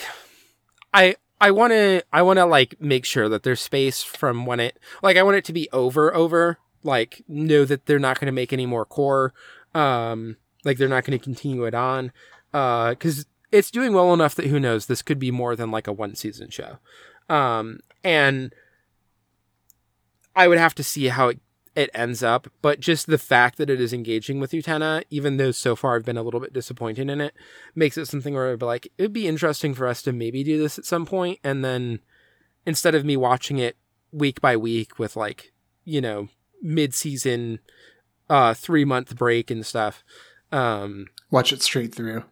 [0.92, 4.60] I I want to I want to like make sure that there's space from when
[4.60, 8.26] it like I want it to be over over like know that they're not going
[8.26, 9.32] to make any more cour
[9.74, 12.12] um like they're not going to continue it on
[12.55, 15.86] uh cuz it's doing well enough that who knows this could be more than like
[15.86, 16.78] a one season show.
[17.28, 18.55] Um and
[20.36, 21.40] I would have to see how it
[21.78, 25.52] it ends up, but just the fact that it is engaging with Utena, even though
[25.52, 27.34] so far I've been a little bit disappointed in it,
[27.73, 30.58] makes it something where I'd be like, it'd be interesting for us to maybe do
[30.58, 32.00] this at some point, and then
[32.66, 33.76] instead of me watching it
[34.10, 35.52] week by week with like,
[35.84, 36.28] you know,
[36.62, 37.60] mid season,
[38.28, 40.04] uh, three month break and stuff,
[40.52, 42.24] um, watch it straight through.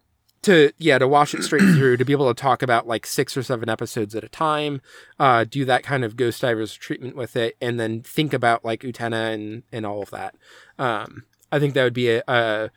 [0.43, 3.35] to yeah to watch it straight through to be able to talk about like six
[3.35, 4.81] or seven episodes at a time
[5.19, 8.81] uh do that kind of ghost divers treatment with it and then think about like
[8.81, 10.35] utena and and all of that
[10.77, 12.69] um i think that would be a a,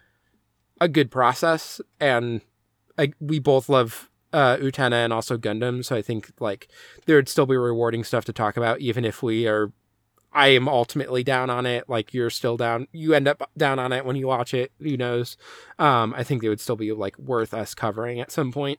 [0.81, 2.41] a good process and
[2.99, 6.67] I, we both love uh utena and also gundam so i think like
[7.05, 9.71] there would still be rewarding stuff to talk about even if we are
[10.33, 11.89] I am ultimately down on it.
[11.89, 12.87] Like you're still down.
[12.93, 14.71] You end up down on it when you watch it.
[14.81, 15.37] Who knows?
[15.79, 18.79] Um, I think it would still be like worth us covering at some point.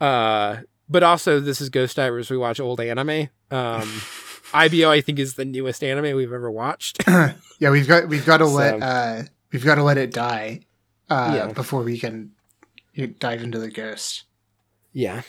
[0.00, 2.30] Uh, but also this is Ghost Divers.
[2.30, 3.28] We watch old anime.
[3.50, 4.00] Um,
[4.54, 7.02] IBO I think is the newest anime we've ever watched.
[7.60, 9.22] Yeah, we've got we've got to So- let uh,
[9.52, 10.60] we've got to let it die
[11.10, 11.52] uh, Yeah.
[11.52, 12.32] before we can
[13.18, 14.24] dive into the ghost
[14.94, 15.22] yeah.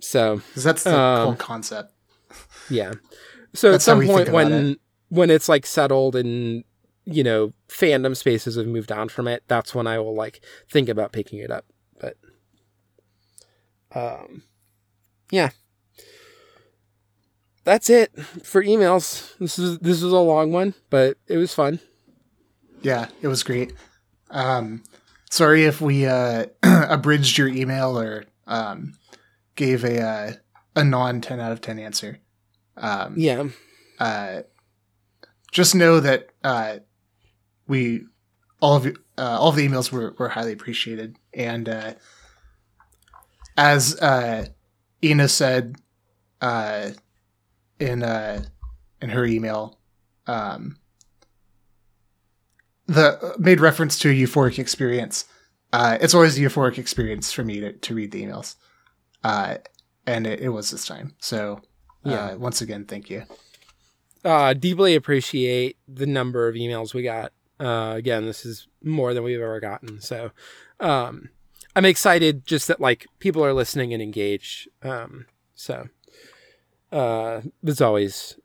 [0.00, 1.92] So because that's the Um, whole concept.
[2.70, 2.94] yeah.
[3.54, 4.76] So That's at some point when
[5.08, 6.64] when it's like settled and
[7.04, 10.88] you know fandom spaces have moved on from it, that's when I will like think
[10.88, 11.64] about picking it up.
[12.00, 12.16] But
[13.94, 14.42] um,
[15.30, 15.50] yeah.
[17.64, 19.36] That's it for emails.
[19.38, 21.80] This is this was a long one, but it was fun.
[22.80, 23.74] Yeah, it was great.
[24.30, 24.84] Um,
[25.30, 28.94] sorry if we uh, abridged your email or um,
[29.54, 30.32] gave a uh,
[30.76, 32.20] a non ten out of ten answer.
[32.78, 33.48] Um, Yeah.
[33.98, 34.42] uh,
[35.52, 36.78] just know that uh,
[37.66, 38.04] we
[38.60, 41.94] all of you- uh, all of the emails were, were highly appreciated, and uh,
[43.56, 44.46] as uh,
[45.02, 45.76] Ina said
[46.40, 46.90] uh,
[47.80, 48.44] in uh,
[49.02, 49.78] in her email,
[50.26, 50.76] um,
[52.86, 55.24] the made reference to a euphoric experience.
[55.72, 58.54] Uh, it's always a euphoric experience for me to, to read the emails,
[59.24, 59.56] uh,
[60.06, 61.14] and it, it was this time.
[61.20, 61.60] So,
[62.06, 62.34] uh, Yeah.
[62.36, 63.24] once again, thank you.
[64.24, 67.32] Uh, deeply appreciate the number of emails we got.
[67.60, 70.00] Uh, again, this is more than we've ever gotten.
[70.00, 70.30] So,
[70.80, 71.30] um,
[71.74, 74.68] I'm excited just that like people are listening and engaged.
[74.82, 75.88] Um, so,
[76.92, 78.38] uh, it's always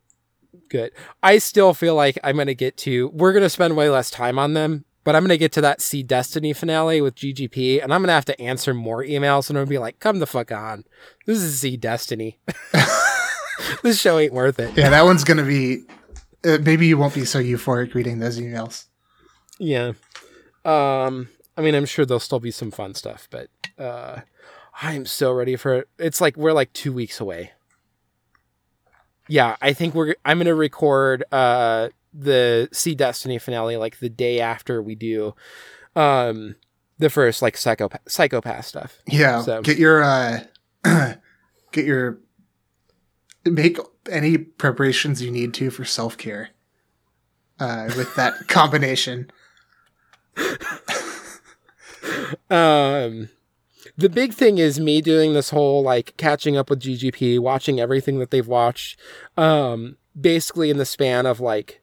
[0.70, 0.92] good.
[1.22, 4.10] I still feel like I'm going to get to, we're going to spend way less
[4.10, 7.84] time on them, but I'm going to get to that SEED Destiny finale with GGP
[7.84, 10.00] and I'm going to have to answer more emails and I'm going to be like,
[10.00, 10.86] come the fuck on.
[11.26, 12.40] This is SEED Destiny.
[13.84, 14.76] this show ain't worth it.
[14.78, 15.84] Yeah, that one's gonna be.
[16.46, 18.86] Uh, maybe you won't be so euphoric reading those emails.
[19.60, 19.94] Yeah.
[20.66, 24.22] Um I mean I'm sure there'll still be some fun stuff, but uh
[24.82, 25.90] I'm so ready for it.
[26.00, 27.52] It's like we're like 2 weeks away.
[29.30, 34.10] Yeah, I think we're I'm going to record uh the SEED Destiny finale like the
[34.10, 35.34] day after we do
[35.96, 36.56] um
[37.00, 38.98] the first like Psycho-Pass Psycho-Pass stuff.
[39.08, 40.40] Yeah, So- get your uh,
[41.72, 42.20] get your
[43.46, 43.78] make
[44.10, 46.50] any preparations you need to for self care.
[47.60, 49.32] Uh, with that combination,
[52.50, 53.30] Um,
[53.98, 58.20] the big thing is me doing this whole like catching up with GGP, watching everything
[58.20, 59.00] that they've watched,
[59.38, 61.82] um, basically in the span of like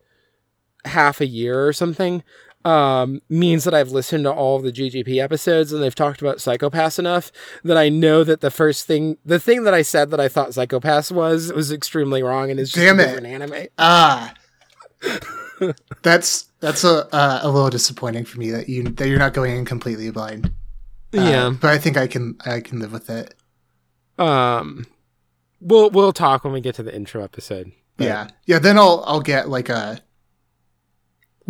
[0.85, 2.23] half a year or something.
[2.63, 6.99] Um, means that I've listened to all the GGP episodes and they've talked about Psycho-Pass
[6.99, 7.33] enough
[7.65, 10.53] that I know that the first thing, the thing that I said that I thought
[10.53, 13.07] Psycho-Pass was, was extremely wrong and is just Damn it.
[13.07, 13.67] different anime.
[13.79, 14.35] ah,
[16.03, 19.57] that's that's a uh, a little disappointing for me that you that you're not going
[19.57, 20.47] in completely blind.
[21.17, 21.51] Uh, yeah.
[21.59, 23.35] but I think I can I can live with it.
[24.19, 24.87] Um,
[25.61, 27.73] we'll we'll talk when we get to the intro episode.
[27.97, 28.59] But- Yeah, yeah.
[28.59, 30.01] Then I'll I'll get like a.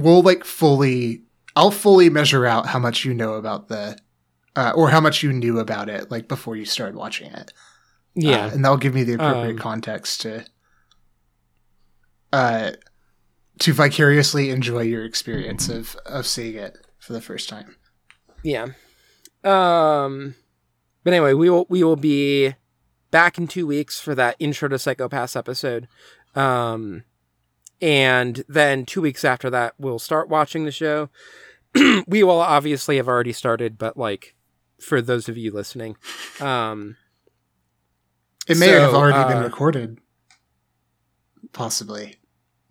[0.01, 1.23] We'll like fully.
[1.57, 3.99] I'll fully measure out how much you know about the,
[4.57, 7.53] uh, or how much you knew about it, like before you started watching it.
[8.15, 8.47] Yeah.
[8.47, 10.45] Uh, and that'll give me the appropriate Um, context to.
[12.33, 12.73] Uh,
[13.59, 17.77] to vicariously enjoy your experience of of seeing it for the first time.
[18.43, 18.69] Yeah.
[19.45, 20.35] Um
[21.05, 22.55] but anyway, we will we will be
[23.11, 25.89] back in 2 weeks for that intro to Psycho-Pass episode.
[26.35, 27.05] Um
[27.81, 31.09] and then 2 weeks after that we'll start watching the show.
[32.07, 34.35] we will obviously have already started, but like
[34.81, 35.97] for those of you listening.
[36.41, 36.97] Um,
[38.49, 39.99] It may have So, already been uh, recorded.
[41.53, 42.17] Possibly.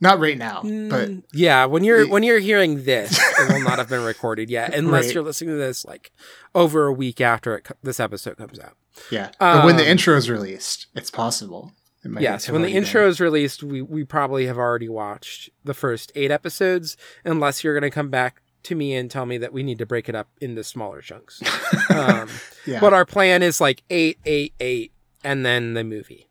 [0.01, 3.59] Not right now, but Mm, yeah, when you're the- when you're hearing this, it will
[3.61, 5.13] not have been recorded yet, unless Right.
[5.15, 6.11] you're listening to this like
[6.55, 8.77] over a week after it, this episode comes out.
[9.11, 9.31] yeah.
[9.39, 11.73] but when the Um, intro is released, it's possible.
[12.03, 15.73] It might yes, when the intro is released, we we probably have already watched the
[15.73, 16.95] first eight episodes,
[17.25, 19.85] unless you're going to come back to me and tell me that we need to
[19.85, 21.41] break it up into smaller chunks.
[21.89, 22.29] um,
[22.65, 22.79] yeah.
[22.79, 26.29] But our plan is like eight, eight, eight, and then the movie.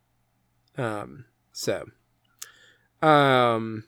[0.76, 1.86] Um, so,
[3.02, 3.84] um,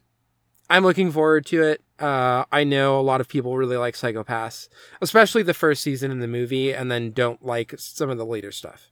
[0.69, 1.83] I'm looking forward to it.
[1.99, 4.69] Uh, I know a lot of people really like Psycho-Pass,
[5.01, 8.53] especially the first season in the movie, and then don't like some of the later
[8.53, 8.91] stuff.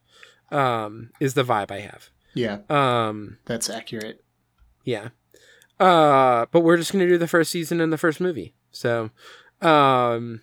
[0.51, 2.09] Um, is the vibe I have.
[2.39, 4.23] Yeah, Um, that's accurate.
[4.83, 5.09] yeah.
[5.79, 8.53] Uh, but we're just gonna do the first season and the first movie.
[8.71, 9.11] So,
[9.61, 10.41] um,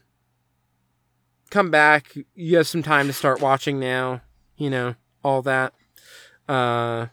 [1.51, 2.15] come back.
[2.35, 4.23] You have some time to start watching now.
[4.57, 5.75] You know all that.
[6.49, 7.07] Uh,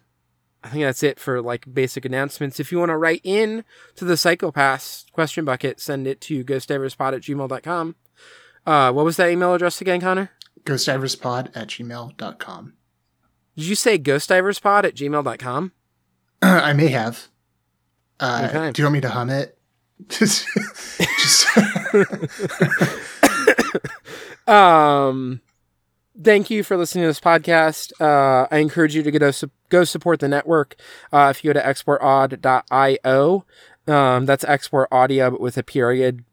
[0.64, 2.60] I think that's it for like basic announcements.
[2.60, 7.14] If you want to write in to the Psycho-Pass question bucket, send it to ghostdiverspod
[7.14, 7.96] at gmail.com.
[8.66, 10.32] Uh, what was that email address again, Connor?
[10.64, 12.74] Ghostdiverspod at gmail.com.
[13.56, 15.72] Did you say ghostdiverspod at gmail.com?
[16.42, 17.28] I may have.
[18.20, 18.72] Uh, Okay.
[18.72, 19.58] Do you want me to hum it?
[20.10, 20.48] just,
[20.98, 21.48] just
[24.48, 25.42] Um,
[26.22, 27.94] thank you for listening to this podcast.
[28.02, 29.32] Uh, I encourage you to go,
[29.70, 30.76] go support the network.
[31.12, 33.46] Uh, if you go to exportaud.io,
[33.88, 36.26] um, that's export audio, but with a period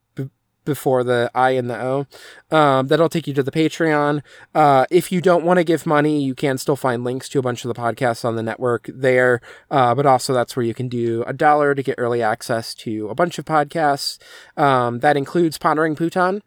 [0.65, 2.07] before the I and the O.
[2.51, 4.23] Um, that'll take you to the Patreon.
[4.55, 7.43] Uh, if you don't want to give money, you can still find links to a
[7.43, 9.41] bunch of the podcasts on the network there.
[9.71, 13.09] Uh, but also that's where you can do a dollar to get early access to
[13.09, 14.19] a bunch of podcasts.
[14.57, 16.43] Um, that includes Pondering Pootan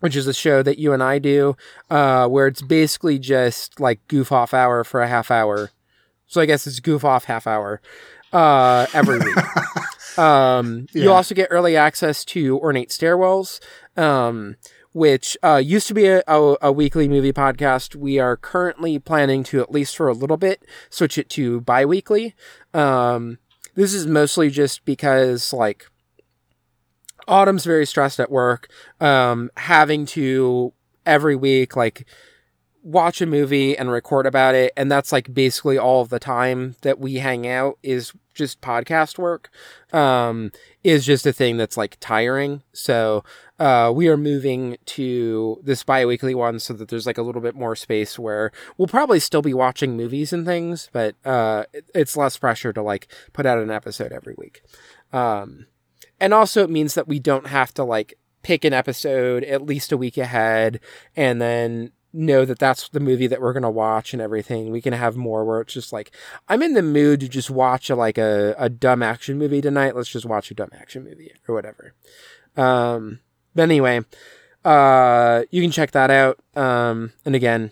[0.00, 1.56] which is a show that you and I do,
[1.88, 5.70] uh, where it's basically just like goof off hour for a half hour.
[6.26, 7.80] So I guess it's goof off half hour
[8.32, 9.36] uh, every week.
[10.18, 13.60] um, You also get early access to Ornate Stairwells,
[13.96, 14.56] um,
[14.92, 17.94] which uh, used to be a, a, a weekly movie podcast.
[17.94, 21.84] We are currently planning to, at least for a little bit, switch it to bi
[21.84, 22.34] weekly.
[22.72, 23.38] Um,
[23.74, 25.86] this is mostly just because, like,
[27.28, 30.72] Autumn's very stressed at work, um, having to
[31.04, 32.06] every week like
[32.86, 36.76] watch a movie and record about it, and that's like basically all of the time
[36.82, 39.50] that we hang out is just podcast work.
[39.92, 40.52] Um,
[40.84, 42.62] is just a thing that's like tiring.
[42.72, 43.24] So
[43.58, 47.56] uh, we are moving to this bi-weekly one so that there's like a little bit
[47.56, 52.38] more space where we'll probably still be watching movies and things, but uh, it's less
[52.38, 54.62] pressure to like put out an episode every week.
[55.12, 55.66] Um,
[56.20, 59.90] and also it means that we don't have to like pick an episode at least
[59.90, 60.78] a week ahead
[61.16, 64.70] and then know that that's the movie that we're going to watch and everything.
[64.70, 66.10] We can have more where it's just like
[66.48, 69.94] i'm in the mood to just watch a, like a, a dumb action movie tonight.
[69.94, 71.94] Let's just watch a dumb action movie or whatever.
[72.56, 73.20] Um
[73.54, 74.00] but anyway
[74.64, 76.38] uh you can check that out.
[76.54, 77.70] Um and again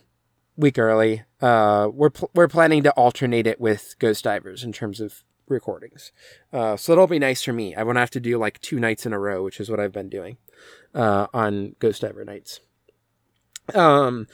[0.56, 5.00] week early uh we're pl- we're planning to alternate it with ghost divers in terms
[5.00, 6.12] of recordings.
[6.52, 7.74] Uh, so it'll be nice for me.
[7.74, 9.92] I won't have to do like two nights in a row, which is what I've
[9.92, 10.38] been doing
[10.94, 12.60] uh, on Ghost Diver nights.
[13.72, 14.26] Um,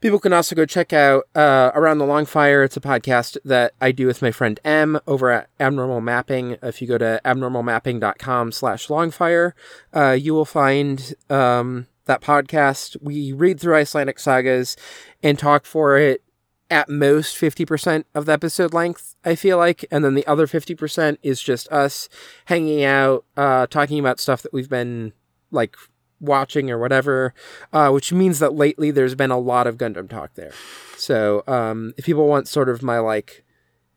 [0.00, 2.62] people can also go check out uh, Around the Long Fire.
[2.62, 6.56] It's a podcast that I do with my friend M over at Abnormal Mapping.
[6.62, 9.52] If you go to abnormalmapping.com slash longfire,
[9.94, 12.96] uh, you will find um, that podcast.
[13.00, 14.76] We read through Icelandic sagas
[15.22, 16.22] and talk for it
[16.70, 19.86] at most 50% of the episode length, I feel like.
[19.90, 22.08] And then the other 50% is just us
[22.44, 25.12] hanging out, uh, talking about stuff that we've been
[25.50, 25.76] like
[26.20, 27.34] watching or whatever,
[27.72, 30.52] uh, which means that lately there's been a lot of Gundam talk there.
[30.96, 33.44] So, um, if people want sort of my like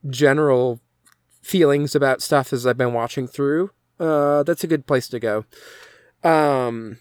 [0.10, 0.80] general
[1.42, 5.46] feelings about stuff as I've been watching through, uh, that's a good place to go.
[6.24, 7.00] Um,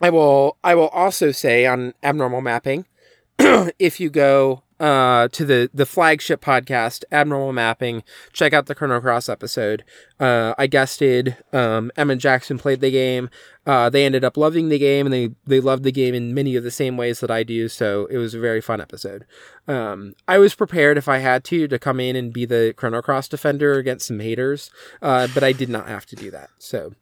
[0.00, 2.86] I will, I will also say on abnormal mapping,
[3.38, 8.02] if you go uh, to the the flagship podcast, Abnormal Mapping,
[8.34, 9.82] check out the Chrono Cross episode.
[10.20, 11.38] Uh, I guested.
[11.54, 13.30] Um, Emma Jackson played the game.
[13.66, 16.54] Uh, they ended up loving the game, and they they loved the game in many
[16.54, 17.66] of the same ways that I do.
[17.70, 19.24] So it was a very fun episode.
[19.66, 23.00] Um, I was prepared if I had to to come in and be the Chrono
[23.00, 26.50] Cross defender against some haters, uh, but I did not have to do that.
[26.58, 26.92] So.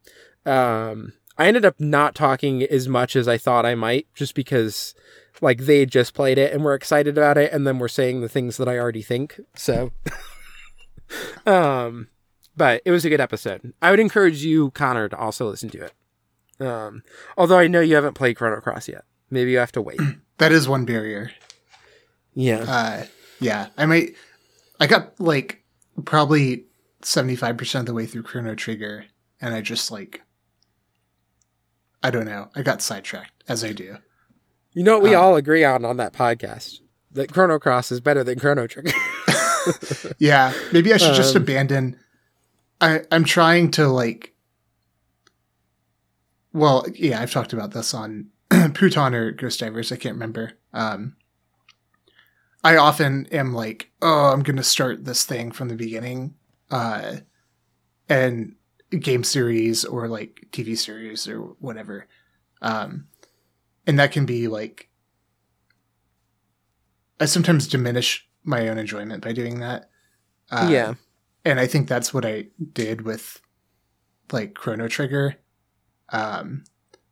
[0.46, 4.94] Um, I ended up not talking as much as I thought I might, just because
[5.42, 8.28] like they just played it and were excited about it and then we're saying the
[8.30, 9.38] things that I already think.
[9.54, 9.92] So
[11.46, 12.08] um
[12.56, 13.72] but it was a good episode.
[13.82, 15.92] I would encourage you, Connor, to also listen to it.
[16.66, 17.02] Um
[17.36, 19.04] although I know you haven't played Chrono Cross yet.
[19.30, 20.00] maybe you have to wait.
[20.38, 21.30] That is one barrier.
[22.34, 22.64] yeah.
[22.66, 23.04] Uh,
[23.38, 24.16] yeah, I might.
[24.80, 25.62] I got like
[26.04, 26.64] probably
[27.02, 29.04] seventy five percent of the way through Chrono Trigger,
[29.40, 30.22] and I just like,
[32.02, 32.48] I don't know.
[32.56, 33.98] I got sidetracked as I do.
[34.74, 36.80] You know what we uh, all agree on on that podcast?
[37.12, 38.92] That Chrono Cross is better than Chrono Trigger.
[40.18, 41.96] Yeah, maybe I should just Um, abandon.
[42.80, 44.34] I I'm trying to like.
[46.52, 49.92] Well, yeah, I've talked about this on Pootan or Ghost Divers.
[49.92, 50.52] I can't remember.
[50.72, 51.14] Um,
[52.64, 56.34] I often am like, oh, I'm going to start this thing from the beginning,
[56.70, 57.18] uh,
[58.08, 58.56] and
[58.90, 62.06] game series or like TV series or whatever,
[62.60, 63.06] um,
[63.86, 64.88] and that can be like.
[67.20, 69.88] I sometimes diminish my own enjoyment by doing that.
[70.50, 70.94] Uh, yeah.
[71.44, 73.40] and I think that's what I did with
[74.32, 75.36] like Chrono Trigger.
[76.08, 76.64] Um,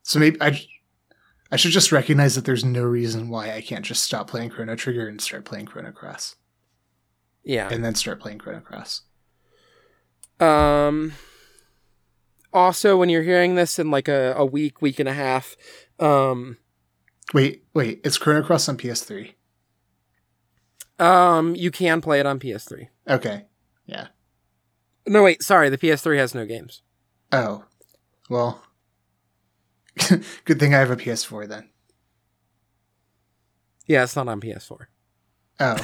[0.03, 0.61] so maybe I,
[1.53, 4.75] I should just recognize that there's no reason why I can't just stop playing Chrono
[4.75, 6.35] Trigger and start playing Chrono Cross,
[7.45, 7.69] Yeah.
[7.71, 9.03] and then start playing Chrono Cross.
[10.41, 11.13] Um.
[12.53, 15.55] Also, when you're hearing this in like a, a week, week and a half,
[16.01, 16.57] um,
[17.33, 19.35] Wait, wait, it's Chrono Cross on PS3.
[20.99, 22.89] um, you can play it on PS3.
[23.09, 23.45] Okay,
[23.87, 24.09] yeah.
[25.07, 26.83] No, wait, sorry, the PS3 has no games.
[27.33, 27.65] Oh,
[28.29, 28.63] well,
[30.45, 31.69] good thing I have a PS4 then.
[33.87, 34.87] Yeah, it's not on PS4.
[35.61, 35.77] Oh,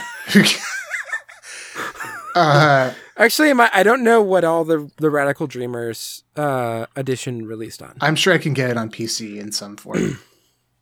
[2.35, 7.83] uh, Actually, my, I don't know what all the the Radical Dreamers uh edition released
[7.83, 7.97] on.
[8.01, 10.19] I'm sure I can get it on PC in some form.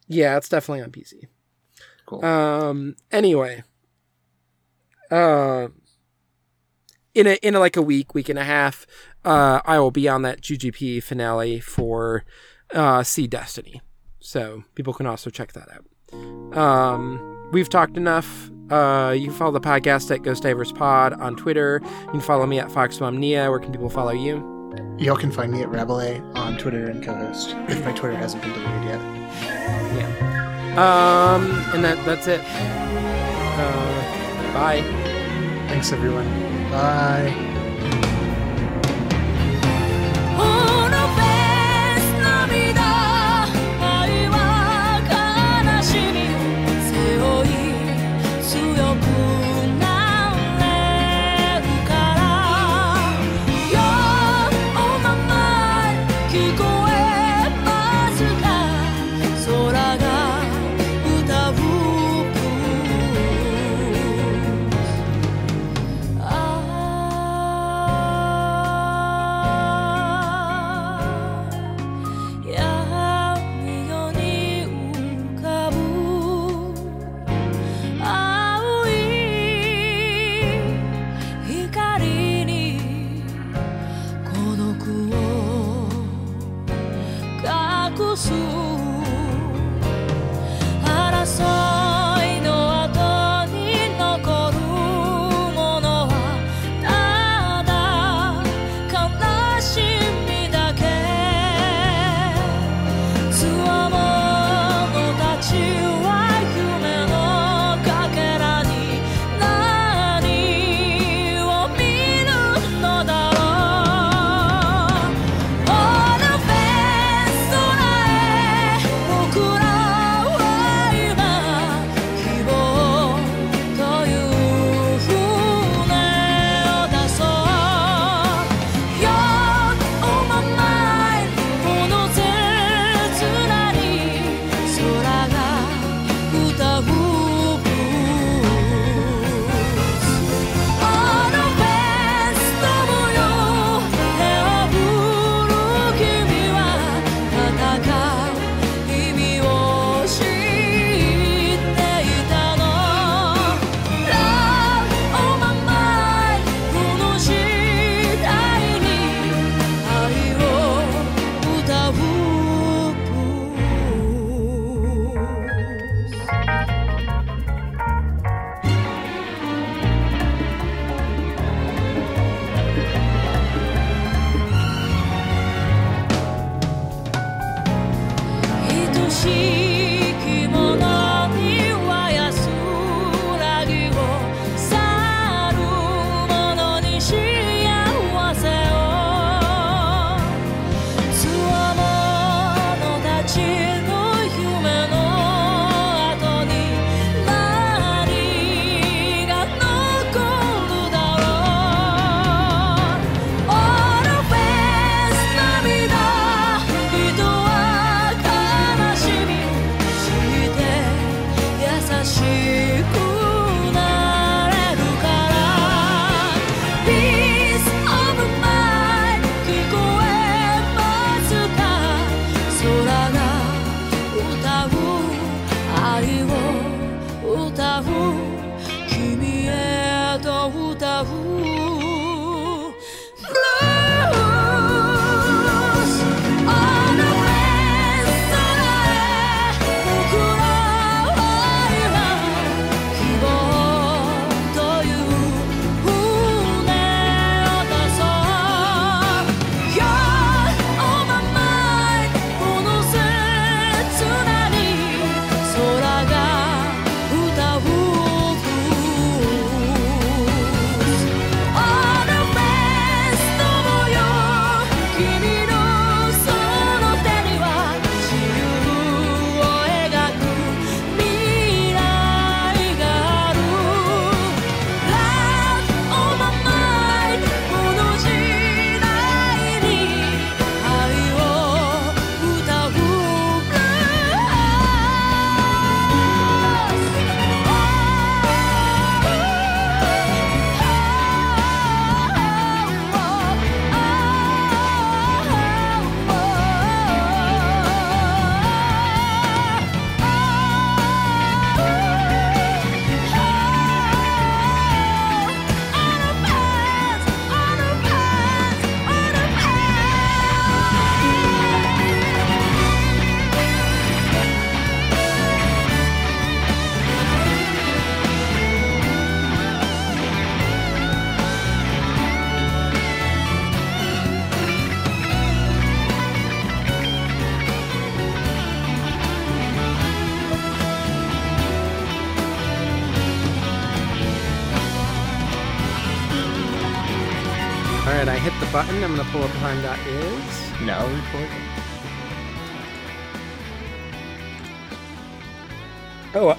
[0.06, 1.28] Yeah, it's definitely on PC.
[2.04, 2.22] Cool.
[2.22, 2.96] Um.
[3.10, 3.62] Anyway,
[5.10, 5.68] uh,
[7.14, 8.86] in a in a, like a week, week and a half,
[9.24, 12.24] uh, I will be on that GGP finale for
[12.74, 13.80] uh, SEED Destiny,
[14.20, 16.56] so people can also check that out.
[16.56, 18.50] Um, we've talked enough.
[18.70, 21.80] Uh, you can follow the podcast at Ghost Divers Pod on Twitter.
[21.82, 23.50] You can follow me at FoxMomNia.
[23.50, 24.52] Where can people follow you?
[24.98, 28.52] Y'all can find me at Rabelais on Twitter and co-host if my Twitter hasn't been
[28.52, 29.00] deleted yet.
[29.94, 31.34] Yeah.
[31.34, 32.40] Um, and that that's it.
[33.56, 34.82] Uh, bye.
[35.68, 36.26] Thanks everyone.
[36.70, 37.53] Bye.「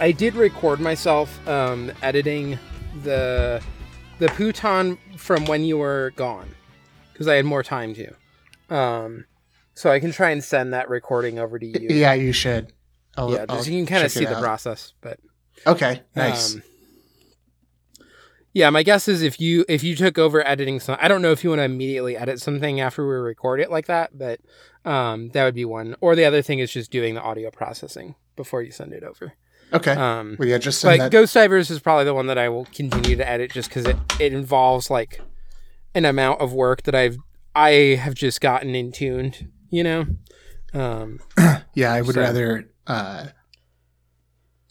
[0.05, 2.59] I did record myself um, editing
[3.01, 3.59] the
[4.19, 6.47] the Pootan from when you were gone
[7.11, 8.13] because I had more time to.
[8.69, 9.25] Um,
[9.73, 11.89] so I can try and send that recording over to you.
[11.89, 12.71] Yeah, you should.
[13.17, 14.43] I'll, yeah, just you can kind of see the out.
[14.43, 15.19] process, but
[15.65, 16.53] Okay, nice.
[16.53, 16.61] Um,
[18.53, 21.31] yeah, my guess is if you if you took over editing some, I don't know
[21.31, 24.39] if you want to immediately edit something after we record it like that, but
[24.85, 25.95] um, that would be one.
[25.99, 29.33] Or the other thing is just doing the audio processing before you send it over.
[29.73, 29.91] Okay.
[29.93, 31.11] Um, well, yeah, just but that.
[31.11, 33.97] Ghost Divers is probably the one that I will continue to edit just because it,
[34.19, 35.19] it involves like
[35.93, 37.17] an amount of work that I've
[37.55, 37.69] I
[38.01, 40.05] have just gotten in tuned, you know.
[40.73, 41.19] Um,
[41.73, 43.27] yeah, I would so- rather, uh,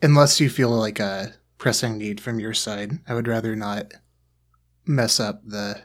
[0.02, 3.92] unless you feel like a pressing need from your side, I would rather not
[4.86, 5.80] mess up the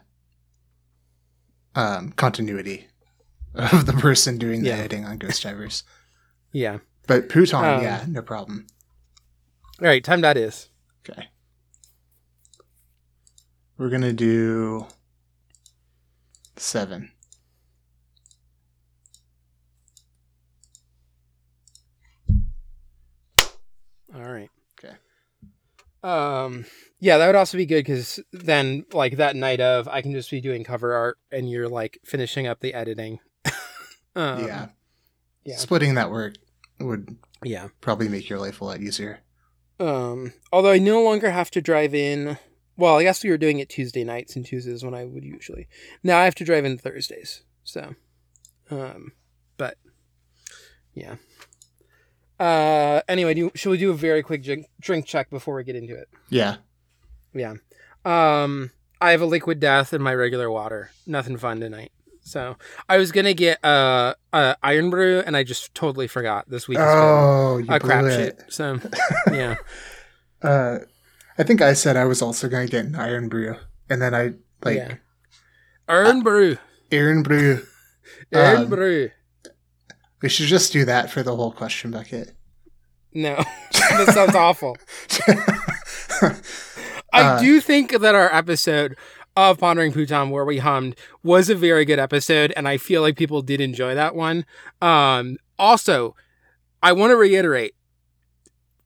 [1.76, 2.88] um, continuity
[3.56, 4.76] of the person doing the Yeah.
[4.78, 5.84] editing on Ghost Divers.
[6.52, 6.80] yeah.
[7.08, 8.68] But Pootan, Um, yeah, no problem.
[9.82, 10.70] All right, time that is.
[11.10, 11.28] Okay.
[13.78, 14.88] We're gonna do
[16.58, 17.12] seven.
[24.14, 24.50] All right.
[24.84, 24.96] Okay.
[26.04, 26.66] Um.
[27.00, 30.30] Yeah, that would also be good because then, like that night of, I can just
[30.32, 33.20] be doing cover art, and you're like finishing up the editing.
[34.16, 34.68] um, yeah.
[35.46, 35.58] Yeah.
[35.58, 36.36] Splitting that work
[36.80, 37.70] would Yeah.
[37.82, 39.20] probably make your life a lot easier.
[39.80, 40.34] Um.
[40.52, 42.38] Although I no longer have to drive in.
[42.78, 45.68] Well, I guess we were doing it Tuesday nights, and Tuesdays when I would usually.
[46.04, 47.44] Now I have to drive in Thursdays.
[47.64, 47.96] So,
[48.72, 49.14] um,
[49.58, 49.78] but
[50.94, 51.16] yeah.
[52.40, 53.02] Uh.
[53.08, 55.96] Anyway, do should we do a very quick drink, drink check before we get into
[55.96, 56.10] it?
[56.30, 56.58] Yeah.
[57.34, 57.56] Yeah.
[58.06, 60.92] Um, I have a liquid death in my regular water.
[61.06, 61.92] Nothing fun tonight.
[62.30, 66.48] So I was gonna get uh, uh iron brew, and I just totally forgot.
[66.48, 68.16] This week Oh, you been a blew crap it.
[68.38, 68.54] shit.
[68.54, 68.80] So
[69.32, 69.56] yeah,
[70.44, 70.78] Uh,
[71.40, 73.56] I think I said I was also going to get an iron brew,
[73.90, 74.34] and then I
[74.64, 74.96] like yeah.
[75.88, 76.58] Iron brew,
[76.92, 77.66] iron brew.
[78.34, 79.10] iron Um, brew.
[80.22, 82.36] We should just do that for the whole question bucket.
[83.12, 83.38] No,
[83.72, 84.78] that sounds awful.
[87.12, 88.96] I Uh, do think that our episode
[89.36, 93.18] of Pondering Pootan where we hummed was a very good episode, and I feel like
[93.18, 94.46] people did enjoy that one.
[94.82, 96.16] Um, also,
[96.84, 97.76] I want to reiterate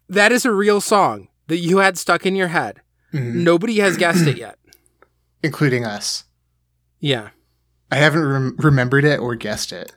[0.10, 2.82] that is a real song that you had stuck in your head.
[3.14, 3.36] Mhm.
[3.36, 4.58] Nobody has guessed it yet.
[5.44, 6.24] including us.
[7.00, 7.30] Yeah.
[7.92, 9.96] I haven't rem- remembered it or guessed it.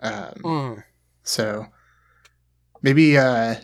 [0.00, 0.84] Um, Mm.
[1.22, 1.66] So
[2.82, 3.56] maybe uh,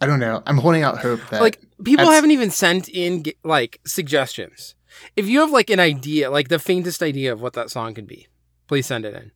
[0.00, 0.42] I don't know.
[0.46, 4.74] I'm holding out hope that Like people that's- haven't even sent in like suggestions.
[5.16, 8.06] If you have like an idea, like the faintest idea of what that song could
[8.06, 8.28] be,
[8.68, 9.32] please send it in.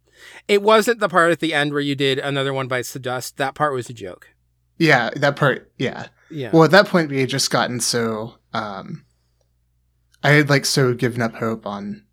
[0.49, 3.37] It wasn't the part at the end where you did another one bites the dust.
[3.39, 4.29] That part was a joke.
[4.79, 5.71] yeah, that part.
[5.79, 6.09] Yeah.
[6.31, 6.51] Yeah.
[6.53, 8.35] Well, at that point, we had just gotten so.
[8.53, 9.05] Um,
[10.23, 12.05] I had like so given up hope on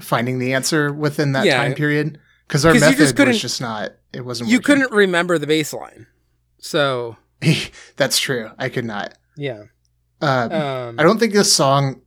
[0.00, 1.56] finding the answer within that Yeah.
[1.58, 3.92] time period because our method just was just not.
[4.12, 4.50] It wasn't.
[4.50, 4.64] you working.
[4.76, 6.06] couldn't remember the baseline.
[6.60, 7.16] So
[7.96, 8.50] That's true.
[8.58, 9.14] I could not.
[9.36, 9.64] yeah.
[10.20, 12.00] Um, Um, I don't think this song.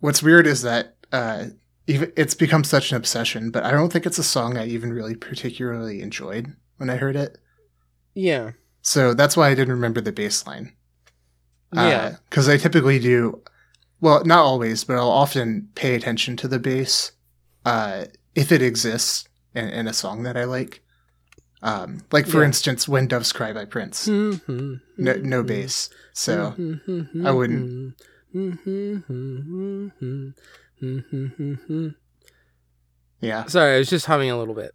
[0.00, 1.46] What's weird is that uh,
[1.86, 4.92] even it's become such an obsession, but I don't think it's a song I even
[4.92, 7.38] really particularly enjoyed when I heard it.
[8.14, 8.52] yeah.
[8.80, 10.72] So that's why I didn't remember the bass line.
[11.74, 12.16] Yeah.
[12.30, 13.42] Because I typically do,
[14.00, 17.12] well, not always, but I'll often pay attention to the bass
[17.66, 20.82] uh, if it exists in, in a song that I like.
[21.62, 22.46] Um, like, for Yeah.
[22.46, 24.06] instance, When Doves Cry by Prince.
[24.06, 25.90] No, no bass.
[26.12, 26.54] So
[27.24, 27.94] I wouldn't.
[33.20, 33.46] Yeah.
[33.46, 34.72] Sorry, I was just humming a little bit.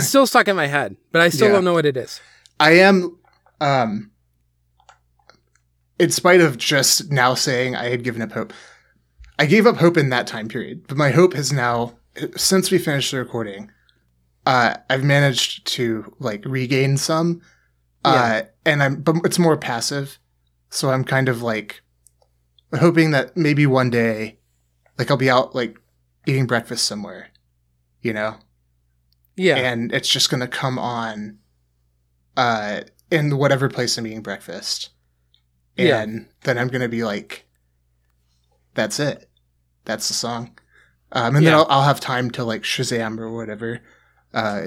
[0.00, 1.54] Still stuck in my head, but I still Yeah.
[1.54, 2.20] don't know what it is.
[2.60, 3.18] I am,
[3.60, 4.12] um,
[5.98, 8.52] in spite of just now saying I had given up hope,
[9.38, 11.98] I gave up hope in that time period, but my hope has now,
[12.36, 13.72] since we finished the recording,
[14.46, 17.40] uh, I've managed to like regain some,
[18.04, 20.18] uh, and I'm, but it's more passive.
[20.70, 21.82] So I'm kind of like
[22.74, 24.38] hoping that maybe one day,
[24.98, 25.78] like I'll be out like
[26.26, 27.28] eating breakfast somewhere,
[28.00, 28.36] you know,
[29.36, 29.56] Yeah.
[29.56, 31.38] and it's just gonna come on
[32.36, 32.80] uh
[33.10, 34.90] in whatever place I'm eating breakfast.
[35.76, 36.00] Yeah.
[36.02, 37.46] And then I'm gonna be like
[38.74, 39.28] that's it.
[39.84, 40.58] That's the song.
[41.12, 43.80] Um and then I'll, I'll have time to like Shazam or whatever,
[44.34, 44.66] uh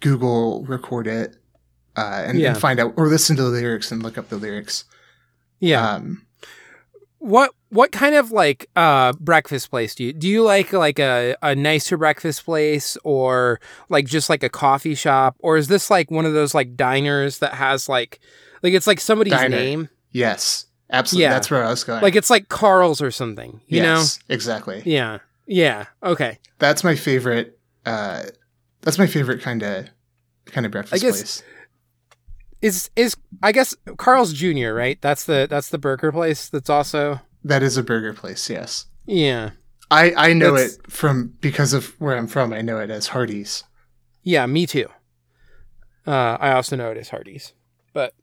[0.00, 1.36] Google record it,
[1.96, 2.50] uh and, Yeah.
[2.50, 4.84] and find out or listen to the lyrics and look up the lyrics.
[5.60, 5.94] yeah.
[5.94, 6.26] Um
[7.18, 11.36] what what kind of like uh breakfast place do you do you like like a,
[11.40, 16.10] a nicer breakfast place or like just like a coffee shop or is this like
[16.10, 18.18] one of those like diners that has like
[18.62, 19.56] like it's like somebody's Diner.
[19.56, 21.22] name Yes, absolutely.
[21.22, 21.30] Yeah.
[21.34, 22.02] That's where I was going.
[22.02, 24.82] like it's like Carl's or something you yes, exactly.
[24.84, 27.56] yeah yeah okay That's my favorite.
[27.86, 28.24] Uh,
[28.82, 29.88] that's my favorite kind of
[30.46, 31.42] kind of breakfast I guess- place.
[32.60, 34.72] is is I guess Carl's Jr.
[34.72, 38.48] right that's the that's the burger place that's also That is a burger place.
[38.50, 39.50] Yes, yeah
[39.90, 42.52] I I know That's- it from because of where I'm from.
[42.52, 43.64] I know it as Hardee's.
[44.22, 44.88] Yeah, me too.
[46.06, 47.52] Uh, I also know it as Hardee's,
[47.92, 48.14] but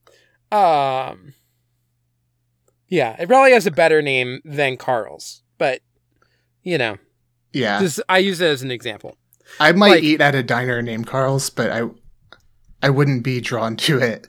[0.52, 1.34] um,
[2.88, 5.82] yeah, it probably has a better name than Carl's, but
[6.64, 6.98] you know,
[7.54, 9.16] Yeah, just I use it as an example.
[9.60, 11.84] I might like- eat at a diner named Carl's, but I
[12.82, 14.28] I wouldn't be drawn to it.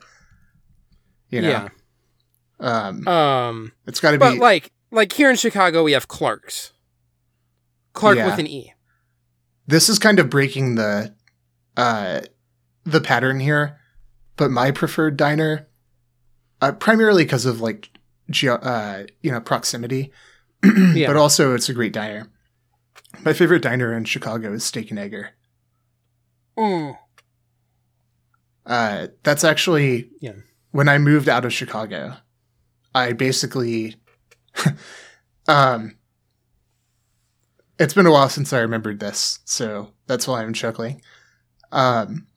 [1.29, 1.69] You know,
[2.59, 3.47] um, Yeah.
[3.47, 6.73] Um, it's got to be but be like like here in Chicago, we have Clarke's.
[7.93, 8.25] Clark Yeah.
[8.27, 8.73] with an E.
[9.67, 11.13] this is kind of breaking the
[11.77, 12.21] uh
[12.85, 13.77] the pattern here
[14.37, 15.67] but my preferred diner
[16.61, 17.89] uh, primarily because of like
[18.29, 20.11] ge- uh you know proximity
[20.63, 21.07] Yeah.
[21.07, 22.30] but also it's a great diner
[23.23, 25.31] my favorite diner in chicago is steak and egger.
[26.57, 26.97] Mm.
[28.65, 30.33] uh that's actually Yeah.
[30.71, 32.15] when i moved out of chicago
[32.93, 33.95] i basically
[35.47, 35.95] um
[37.79, 41.01] it's been a while since i remembered this so that's why i'm chuckling.
[41.71, 42.27] Um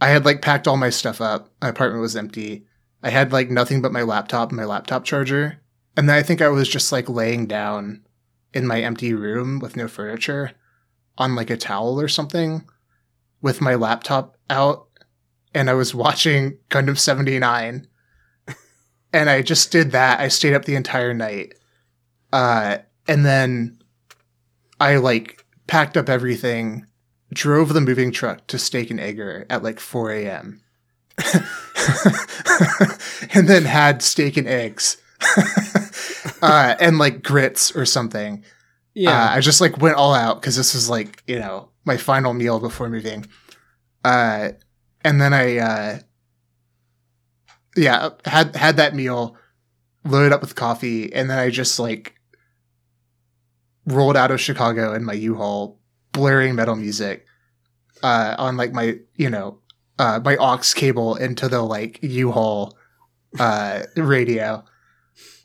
[0.00, 1.50] i had like packed all my stuff up.
[1.62, 2.66] My apartment was empty.
[3.02, 5.60] I had like nothing but my laptop and my laptop charger.
[5.96, 8.02] And then i think i was just like laying down
[8.56, 10.52] in my empty room with no furniture
[11.18, 12.66] on like a towel or something
[13.42, 14.86] with my laptop out
[15.54, 17.86] and i was watching gundam 79
[19.12, 20.20] and i just did that.
[20.20, 21.52] I stayed up the entire night.
[22.32, 23.78] Uh and then
[24.80, 26.86] i like packed up everything
[27.34, 30.62] drove the moving truck to steak and egger at like 4 a.m
[33.34, 34.96] and then had steak and eggs
[36.42, 38.44] uh and like grits or something
[38.94, 39.10] Yeah.
[39.10, 42.32] uh, I just like went all out because this was like you know my final
[42.34, 43.26] meal before moving.
[44.04, 44.50] Uh,
[45.04, 45.98] and then I uh,
[47.76, 49.36] yeah had had that meal,
[50.04, 52.14] loaded up with coffee, and then I just like
[53.86, 55.78] rolled out of Chicago in my U-Haul,
[56.12, 57.24] blaring metal music
[58.02, 59.58] uh, on like my you know
[59.98, 62.76] uh, my aux cable into the like U-Haul
[63.38, 64.64] uh, radio.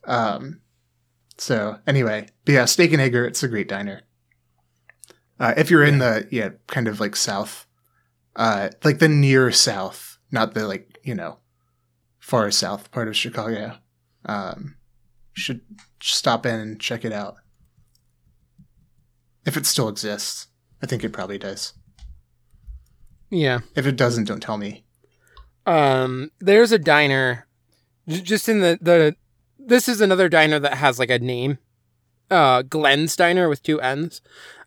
[0.06, 0.60] Um,
[1.42, 4.04] so anyway, but yeah, Steak and Egger, it's a great diner.
[5.40, 7.66] Uh, if you're in the yeah, kind of like south,
[8.36, 11.40] uh, like the near south, not the like you know,
[12.20, 13.78] far south part of Chicago,
[14.26, 14.76] um,
[15.34, 15.62] should
[16.00, 17.38] stop in and check it out.
[19.44, 20.46] If it still exists,
[20.84, 21.74] I think it probably does.
[23.32, 23.62] yeah.
[23.76, 24.86] If it doesn't, don't tell me.
[25.66, 27.48] Um, there's a diner
[28.08, 29.16] j- just in the the.
[29.66, 31.58] This is another diner that has like a name,
[32.30, 34.22] uh, Glenn's Diner with two N's,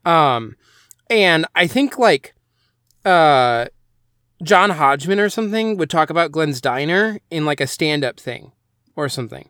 [0.05, 0.57] um,
[1.11, 2.35] and I think like,
[3.05, 3.67] uh,
[4.43, 8.53] John Hodgman or something would talk about Glenn's Diner in like a stand up thing
[8.97, 9.49] or something.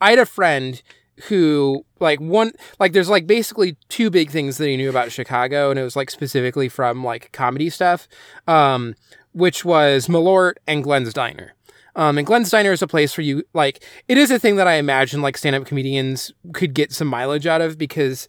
[0.00, 0.80] I had a friend
[1.28, 5.70] who like one like there's like basically two big things that he knew about Chicago
[5.70, 8.06] and it was like specifically from like comedy stuff
[8.46, 8.94] um
[9.32, 11.55] which was Malort and Glenn's Diner.
[11.96, 14.68] Um, and Glenn's Diner is a place where you like it is a thing that
[14.68, 18.28] I imagine like stand-up comedians could get some mileage out of because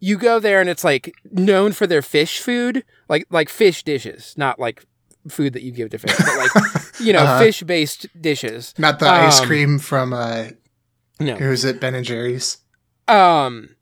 [0.00, 4.34] you go there and it's like known for their fish food, like like fish dishes,
[4.36, 4.84] not like
[5.28, 6.50] food that you give to fish, but like
[7.00, 7.38] you know Uh-huh.
[7.40, 8.74] fish-based dishes.
[8.78, 10.48] Not the ice Um, cream from uh,
[11.18, 11.80] No, who's it?
[11.80, 12.58] Ben and Jerry's.
[13.08, 13.76] Um,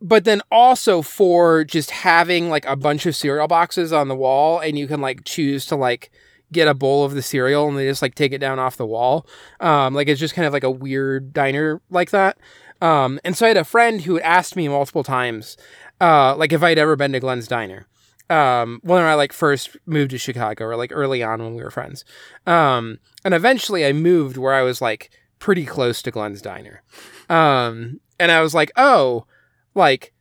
[0.00, 4.58] but then also for just having like a bunch of cereal boxes on the wall,
[4.58, 6.10] and you can like choose to like
[6.52, 8.86] get a bowl of the cereal, and they just like take it down off the
[8.86, 9.26] wall.
[9.60, 12.38] Um, like it's just kind of like a weird diner like that.
[12.80, 15.56] Um, and so I had a friend who had asked me multiple times,
[16.00, 17.86] uh, like if I'd ever been to Glenn's Diner.
[18.28, 21.70] Um, when I like first moved to Chicago or like early on when we were
[21.70, 22.04] friends.
[22.44, 26.82] Um, and eventually I moved where I was like pretty close to Glenn's Diner.
[27.28, 29.26] Um, and I was like, oh,
[29.74, 30.12] like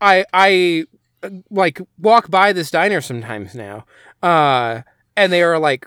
[0.00, 0.84] I I
[1.22, 3.84] uh, like walk by this diner sometimes now.
[4.22, 4.82] Uh,
[5.16, 5.86] and they are like,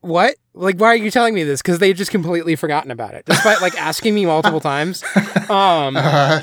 [0.00, 0.36] what?
[0.54, 1.62] Like, why are you telling me this?
[1.62, 5.04] Because they've just completely forgotten about it, despite like asking me multiple times.
[5.50, 6.42] Um, Uh,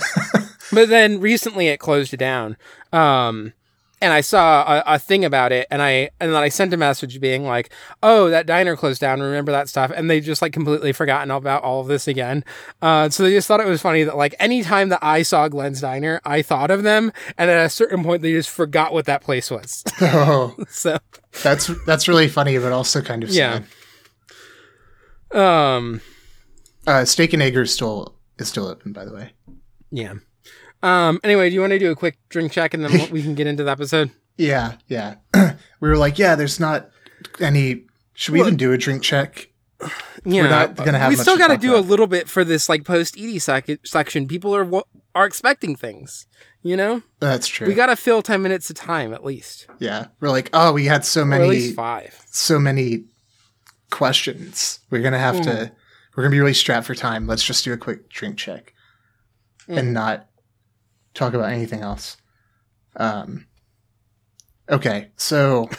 [0.71, 2.57] but then recently it closed down.
[2.91, 3.53] Um,
[4.01, 6.77] and I saw a, a thing about it, and I and then I sent a
[6.77, 7.71] message being like,
[8.03, 9.21] "Oh, that diner closed down.
[9.21, 12.43] Remember that stuff?" And they just like completely forgotten about all of this again.
[12.81, 15.81] Uh, so they just thought it was funny that like anytime that I saw Glenn's
[15.81, 19.21] Diner, I thought of them, and at a certain point they just forgot what that
[19.23, 19.83] place was.
[20.01, 20.97] Oh, so
[21.43, 23.61] that's that's really funny, but also kind of Yeah.
[25.31, 25.39] sad.
[25.39, 26.01] um,
[26.87, 29.31] Uh, Steak and Egg is still is still open, by the way.
[29.91, 30.13] yeah.
[30.85, 31.19] Um.
[31.23, 33.47] Anyway, do you want to do a quick drink check and then we can get
[33.47, 34.11] into the episode?
[34.37, 35.15] Yeah, yeah.
[35.79, 36.89] we were like, yeah, there's not
[37.39, 37.85] any.
[38.15, 39.47] Should we Well- even do a drink check?
[40.27, 42.67] Yeah, we're not gonna have we still got to do a little bit for this
[42.67, 44.27] like post Edie sec- section.
[44.27, 44.67] People are
[45.13, 46.25] are expecting things,
[46.63, 47.03] you know.
[47.19, 47.67] That's true.
[47.67, 50.85] We got to fill ten minutes of time at least, yeah, we're like, oh, we
[50.85, 52.19] had so many, least five.
[52.31, 53.03] so many
[53.91, 54.79] questions.
[54.89, 55.43] We're gonna have Mm-hmm.
[55.65, 55.71] to.
[56.15, 57.27] We're gonna be really strapped for time.
[57.27, 58.73] Let's just do a quick drink check,
[59.69, 59.77] Mm.
[59.77, 60.27] and not
[61.15, 62.17] talk about anything else.
[62.95, 63.47] Um.
[64.69, 65.69] Okay, so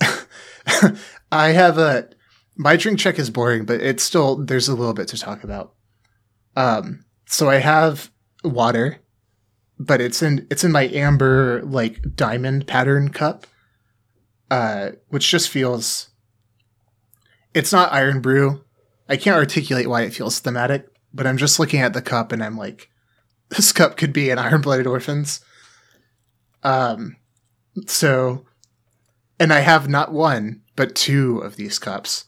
[1.32, 2.08] I have a
[2.56, 5.74] my drink check is boring, but it's still there's a little bit to talk about.
[6.56, 8.10] Um, so I have
[8.44, 8.98] water,
[9.78, 13.46] but it's in it's in my amber like diamond pattern cup,
[14.50, 16.08] uh, which just feels.
[17.54, 18.64] It's not iron brew.
[19.08, 22.42] I can't articulate why it feels thematic, but I'm just looking at the cup and
[22.42, 22.88] I'm like,
[23.56, 25.40] this cup could be an Iron Blooded Orphans.
[26.62, 27.16] Um,
[27.86, 28.44] so,
[29.38, 32.24] and I have not one but two of these cups,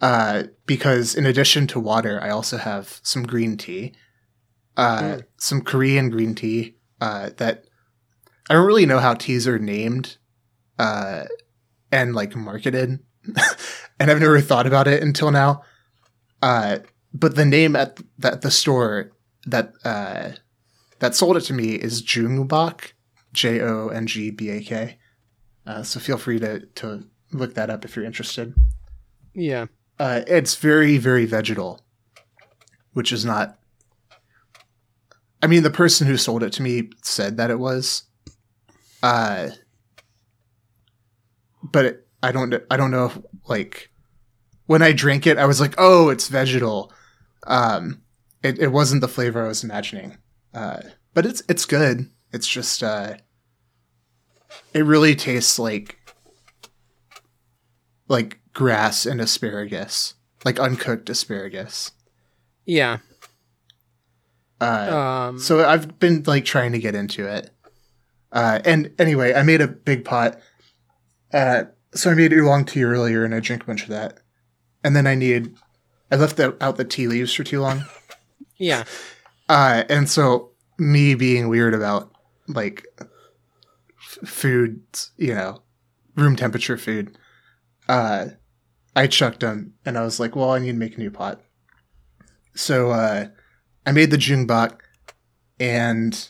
[0.00, 3.94] uh, because in addition to water, I also have some green tea,
[4.76, 5.24] uh, Mm.
[5.36, 7.64] some Korean green tea, uh, that
[8.50, 10.16] I don't really know how teas are named,
[10.78, 11.24] uh,
[11.92, 12.98] and like marketed,
[14.00, 15.62] and I've never thought about it until now.
[16.42, 16.78] Uh,
[17.12, 19.12] but the name at that the store
[19.46, 20.30] that uh,
[21.00, 22.92] that sold it to me is Jongbak,
[23.32, 24.98] J O N G B A K.
[25.66, 28.54] Uh, so feel free to to look that up if you're interested.
[29.34, 29.66] Yeah,
[29.98, 31.80] Uh, it's very very vegetal,
[32.92, 33.58] which is not.
[35.42, 38.02] I mean, the person who sold it to me said that it was.
[39.02, 39.50] Uh,
[41.62, 42.54] but it, I don't.
[42.70, 43.18] I don't know if
[43.48, 43.90] like
[44.66, 46.92] when I drank it, I was like, "Oh, it's vegetal."
[47.46, 48.02] Um,
[48.42, 50.18] it, it wasn't the flavor I was imagining.
[50.54, 50.80] Uh,
[51.14, 52.10] but it's it's good.
[52.32, 53.14] It's just uh,
[54.74, 55.98] it really tastes like
[58.08, 61.92] like grass and asparagus, like uncooked asparagus.
[62.64, 62.98] yeah.
[64.60, 67.50] Uh, Um, so I've been like trying to get into it.
[68.32, 70.40] Uh, and anyway, I made a big pot.
[71.32, 74.18] Uh, so I made oolong tea earlier, and I drank a bunch of that.
[74.82, 75.54] And then I needed,
[76.10, 77.84] I left the, out the tea leaves for too long.
[78.56, 78.82] yeah,
[79.48, 82.12] Uh, and so me being weird about
[82.46, 84.82] like f- food,
[85.16, 85.62] you know,
[86.16, 87.16] room temperature food,
[87.88, 88.26] uh,
[88.94, 91.40] I chucked them, and I was like, well, I need to make a new pot.
[92.54, 93.28] So uh,
[93.86, 94.80] I made the Jongbak,
[95.60, 96.28] and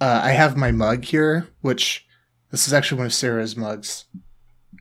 [0.00, 2.06] uh, I have my mug here, which
[2.50, 4.04] this is actually one of Sarah's mugs,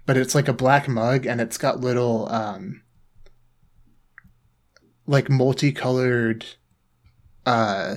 [0.05, 2.83] but it's like a black mug, and it's got little um,
[5.07, 6.45] like multicolored
[7.45, 7.95] uh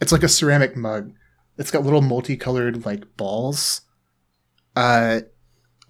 [0.00, 1.12] it's like a ceramic mug.
[1.56, 3.82] It's got little multicolored like balls
[4.76, 5.20] uh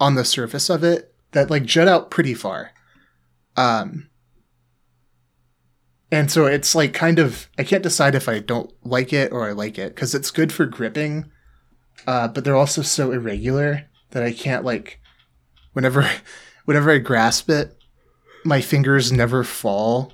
[0.01, 2.73] on the surface of it that like jut out pretty far.
[3.57, 4.09] Um
[6.11, 9.49] and so it's like kind of i can't decide if i don't like it or
[9.49, 11.31] i like it because it's good for gripping
[12.07, 15.01] uh but they're also so irregular that i can't like
[15.73, 16.09] whenever
[16.65, 17.77] whenever i grasp it
[18.45, 20.13] my fingers never fall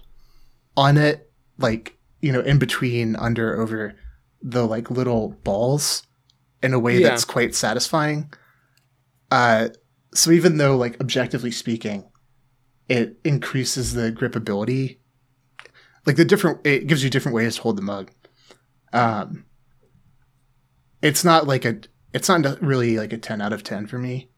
[0.76, 1.93] on it like
[2.25, 3.94] you know in between under over
[4.43, 6.03] the like little balls
[6.62, 7.09] in a way Yeah.
[7.09, 8.33] that's quite satisfying
[9.31, 9.69] uh
[10.15, 12.01] so even though like objectively speaking
[12.89, 14.99] it increases the gripability
[16.07, 18.11] like the different it gives you different ways to hold the mug
[18.93, 19.44] um
[21.03, 21.75] it's not like a
[22.15, 24.31] it's not really like a 10 out of 10 for me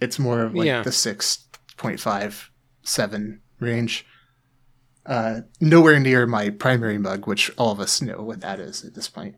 [0.00, 0.82] it's more of like Yeah.
[0.82, 2.48] the 6.5
[2.82, 4.04] 7 range
[5.06, 8.94] uh, nowhere near my primary mug, which all of us know what that is at
[8.94, 9.36] this point.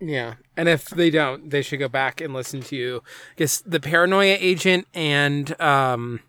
[0.00, 0.34] yeah.
[0.56, 3.02] And if they don't, they should go back and listen to, you.
[3.06, 6.20] I guess, the Paranoia Agent and um,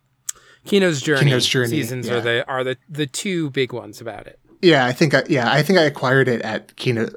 [0.66, 1.26] Kino's Journey.
[1.26, 2.14] Kino's Journey, seasons yeah.
[2.16, 4.40] are the are the the two big ones about it.
[4.62, 7.10] Yeah, I think I, yeah, I think I acquired it at Kino,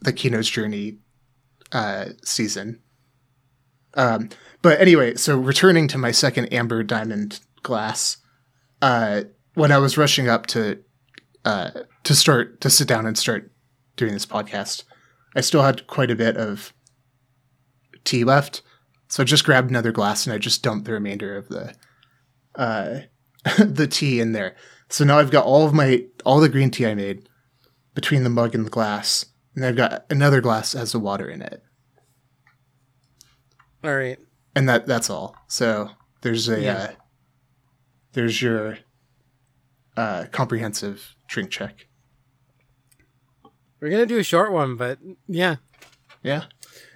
[0.00, 0.98] the Kino's Journey
[1.70, 2.80] uh, season.
[3.94, 4.30] Um,
[4.62, 8.16] but anyway, so returning to my second amber diamond glass,
[8.82, 9.22] uh,
[9.54, 10.82] when I was rushing up to
[11.44, 11.70] uh,
[12.04, 13.50] to start to sit down and start
[13.96, 14.84] doing this podcast,
[15.36, 16.72] I still had quite a bit of
[18.04, 18.62] tea left.
[19.08, 21.74] So I just grabbed another glass and I just dumped the remainder of the
[22.54, 23.00] uh,
[23.58, 24.54] the tea in there.
[24.90, 27.28] So now I've got all of my all the green tea I made
[27.94, 29.26] between the mug and the glass,
[29.56, 31.62] and I've got another glass that has the water in it,
[33.82, 34.18] All right.
[34.54, 35.36] and that that's all.
[35.48, 35.90] So
[36.22, 36.74] there's a Yeah.
[36.76, 36.92] uh,
[38.12, 38.78] there's your
[39.96, 41.86] uh, comprehensive drink check.
[43.80, 44.98] We're gonna do a short one, but
[45.28, 45.56] yeah.
[46.22, 46.44] Yeah,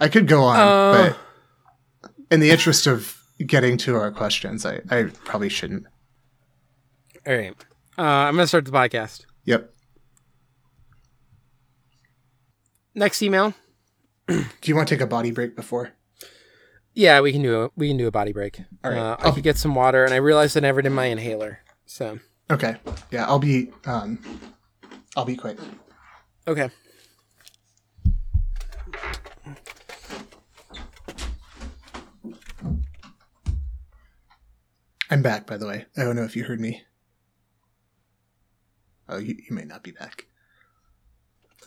[0.00, 1.14] I could go on, Uh,
[2.02, 5.86] but in the interest of getting to our questions, I, I probably shouldn't.
[7.24, 7.54] All right.
[7.96, 9.24] Uh, I'm gonna start the podcast.
[9.44, 9.72] Yep.
[12.94, 13.54] Next email.
[14.26, 15.90] Do you want to take a body break before?
[16.94, 18.60] Yeah, we can do a we can do a body break.
[18.84, 18.98] All right.
[18.98, 21.60] Uh, I could get some water, and I realized I never did my inhaler.
[21.86, 22.18] So
[22.52, 22.76] Okay.
[23.10, 24.18] Yeah, I'll be um,
[25.16, 25.56] I'll be quick.
[26.46, 26.68] okay.
[35.10, 35.86] I'm back, by the way.
[35.96, 36.82] I don't know if you heard me.
[39.08, 40.26] Oh, you, you may not be back.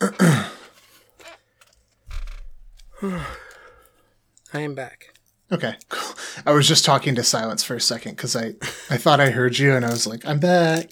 [4.52, 5.15] I am back.
[5.50, 6.14] Okay, cool.
[6.44, 8.54] I was just talking to silence for a second because I,
[8.90, 10.90] I thought I heard you and I was like, I'm back.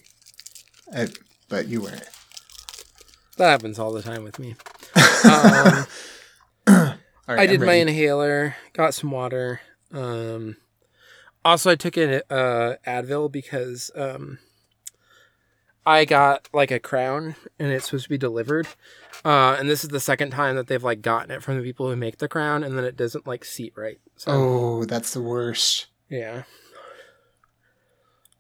[0.95, 1.09] I,
[1.49, 2.09] but you weren't.
[3.37, 4.55] That happens all the time with me.
[5.25, 5.87] Um,
[7.27, 9.61] All right, I did my inhaler, got some water.
[9.93, 10.57] Um,
[11.45, 14.39] also, I took an uh, Advil because um,
[15.87, 18.67] I got like a crown and it's supposed to be delivered.
[19.25, 21.89] Uh, and this is the second time that they've like gotten it from the people
[21.89, 23.99] who make the crown, and then it doesn't like seat right.
[24.17, 25.87] So Oh, that's the worst.
[26.09, 26.43] yeah.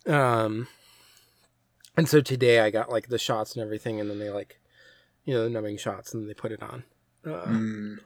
[0.06, 0.68] Um,
[1.96, 4.60] and so today I got like the shots and everything, and then they like,
[5.24, 6.84] you know, the numbing shots, and then they put it on.
[7.24, 7.98] Uh, Mm,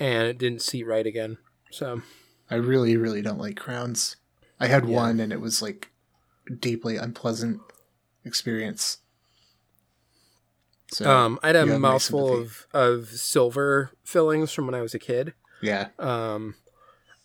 [0.00, 1.38] and it didn't seat right again.
[1.70, 2.02] So
[2.50, 4.16] I really, really don't like crowns.
[4.58, 4.96] I had Yeah.
[4.96, 5.90] one and it was like
[6.58, 7.60] deeply unpleasant
[8.24, 8.98] experience.
[10.92, 14.74] So um, I had a you have my mouthful of, of silver fillings from when
[14.74, 15.34] I was a kid.
[15.62, 16.56] yeah, Um,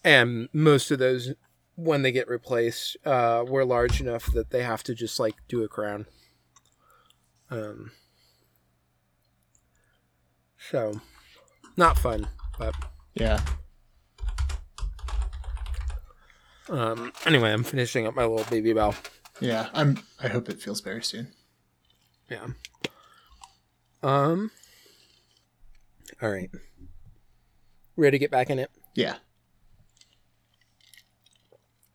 [0.03, 1.33] and most of those,
[1.75, 5.63] when they get replaced, uh, were large enough that they have to just like do
[5.63, 6.05] a crown.
[7.49, 7.91] Um,
[10.69, 11.01] so
[11.75, 12.27] not fun,
[12.59, 12.75] but
[13.15, 13.41] yeah.
[16.69, 18.95] um, anyway, I'm finishing up my little Babybel.
[19.39, 19.99] Yeah, I'm.
[20.21, 21.33] I hope it feels better soon.
[22.29, 22.47] Yeah.
[24.01, 24.51] Um.
[26.21, 26.49] All right.
[27.97, 28.71] Ready to get back in it?
[28.93, 29.15] Yeah.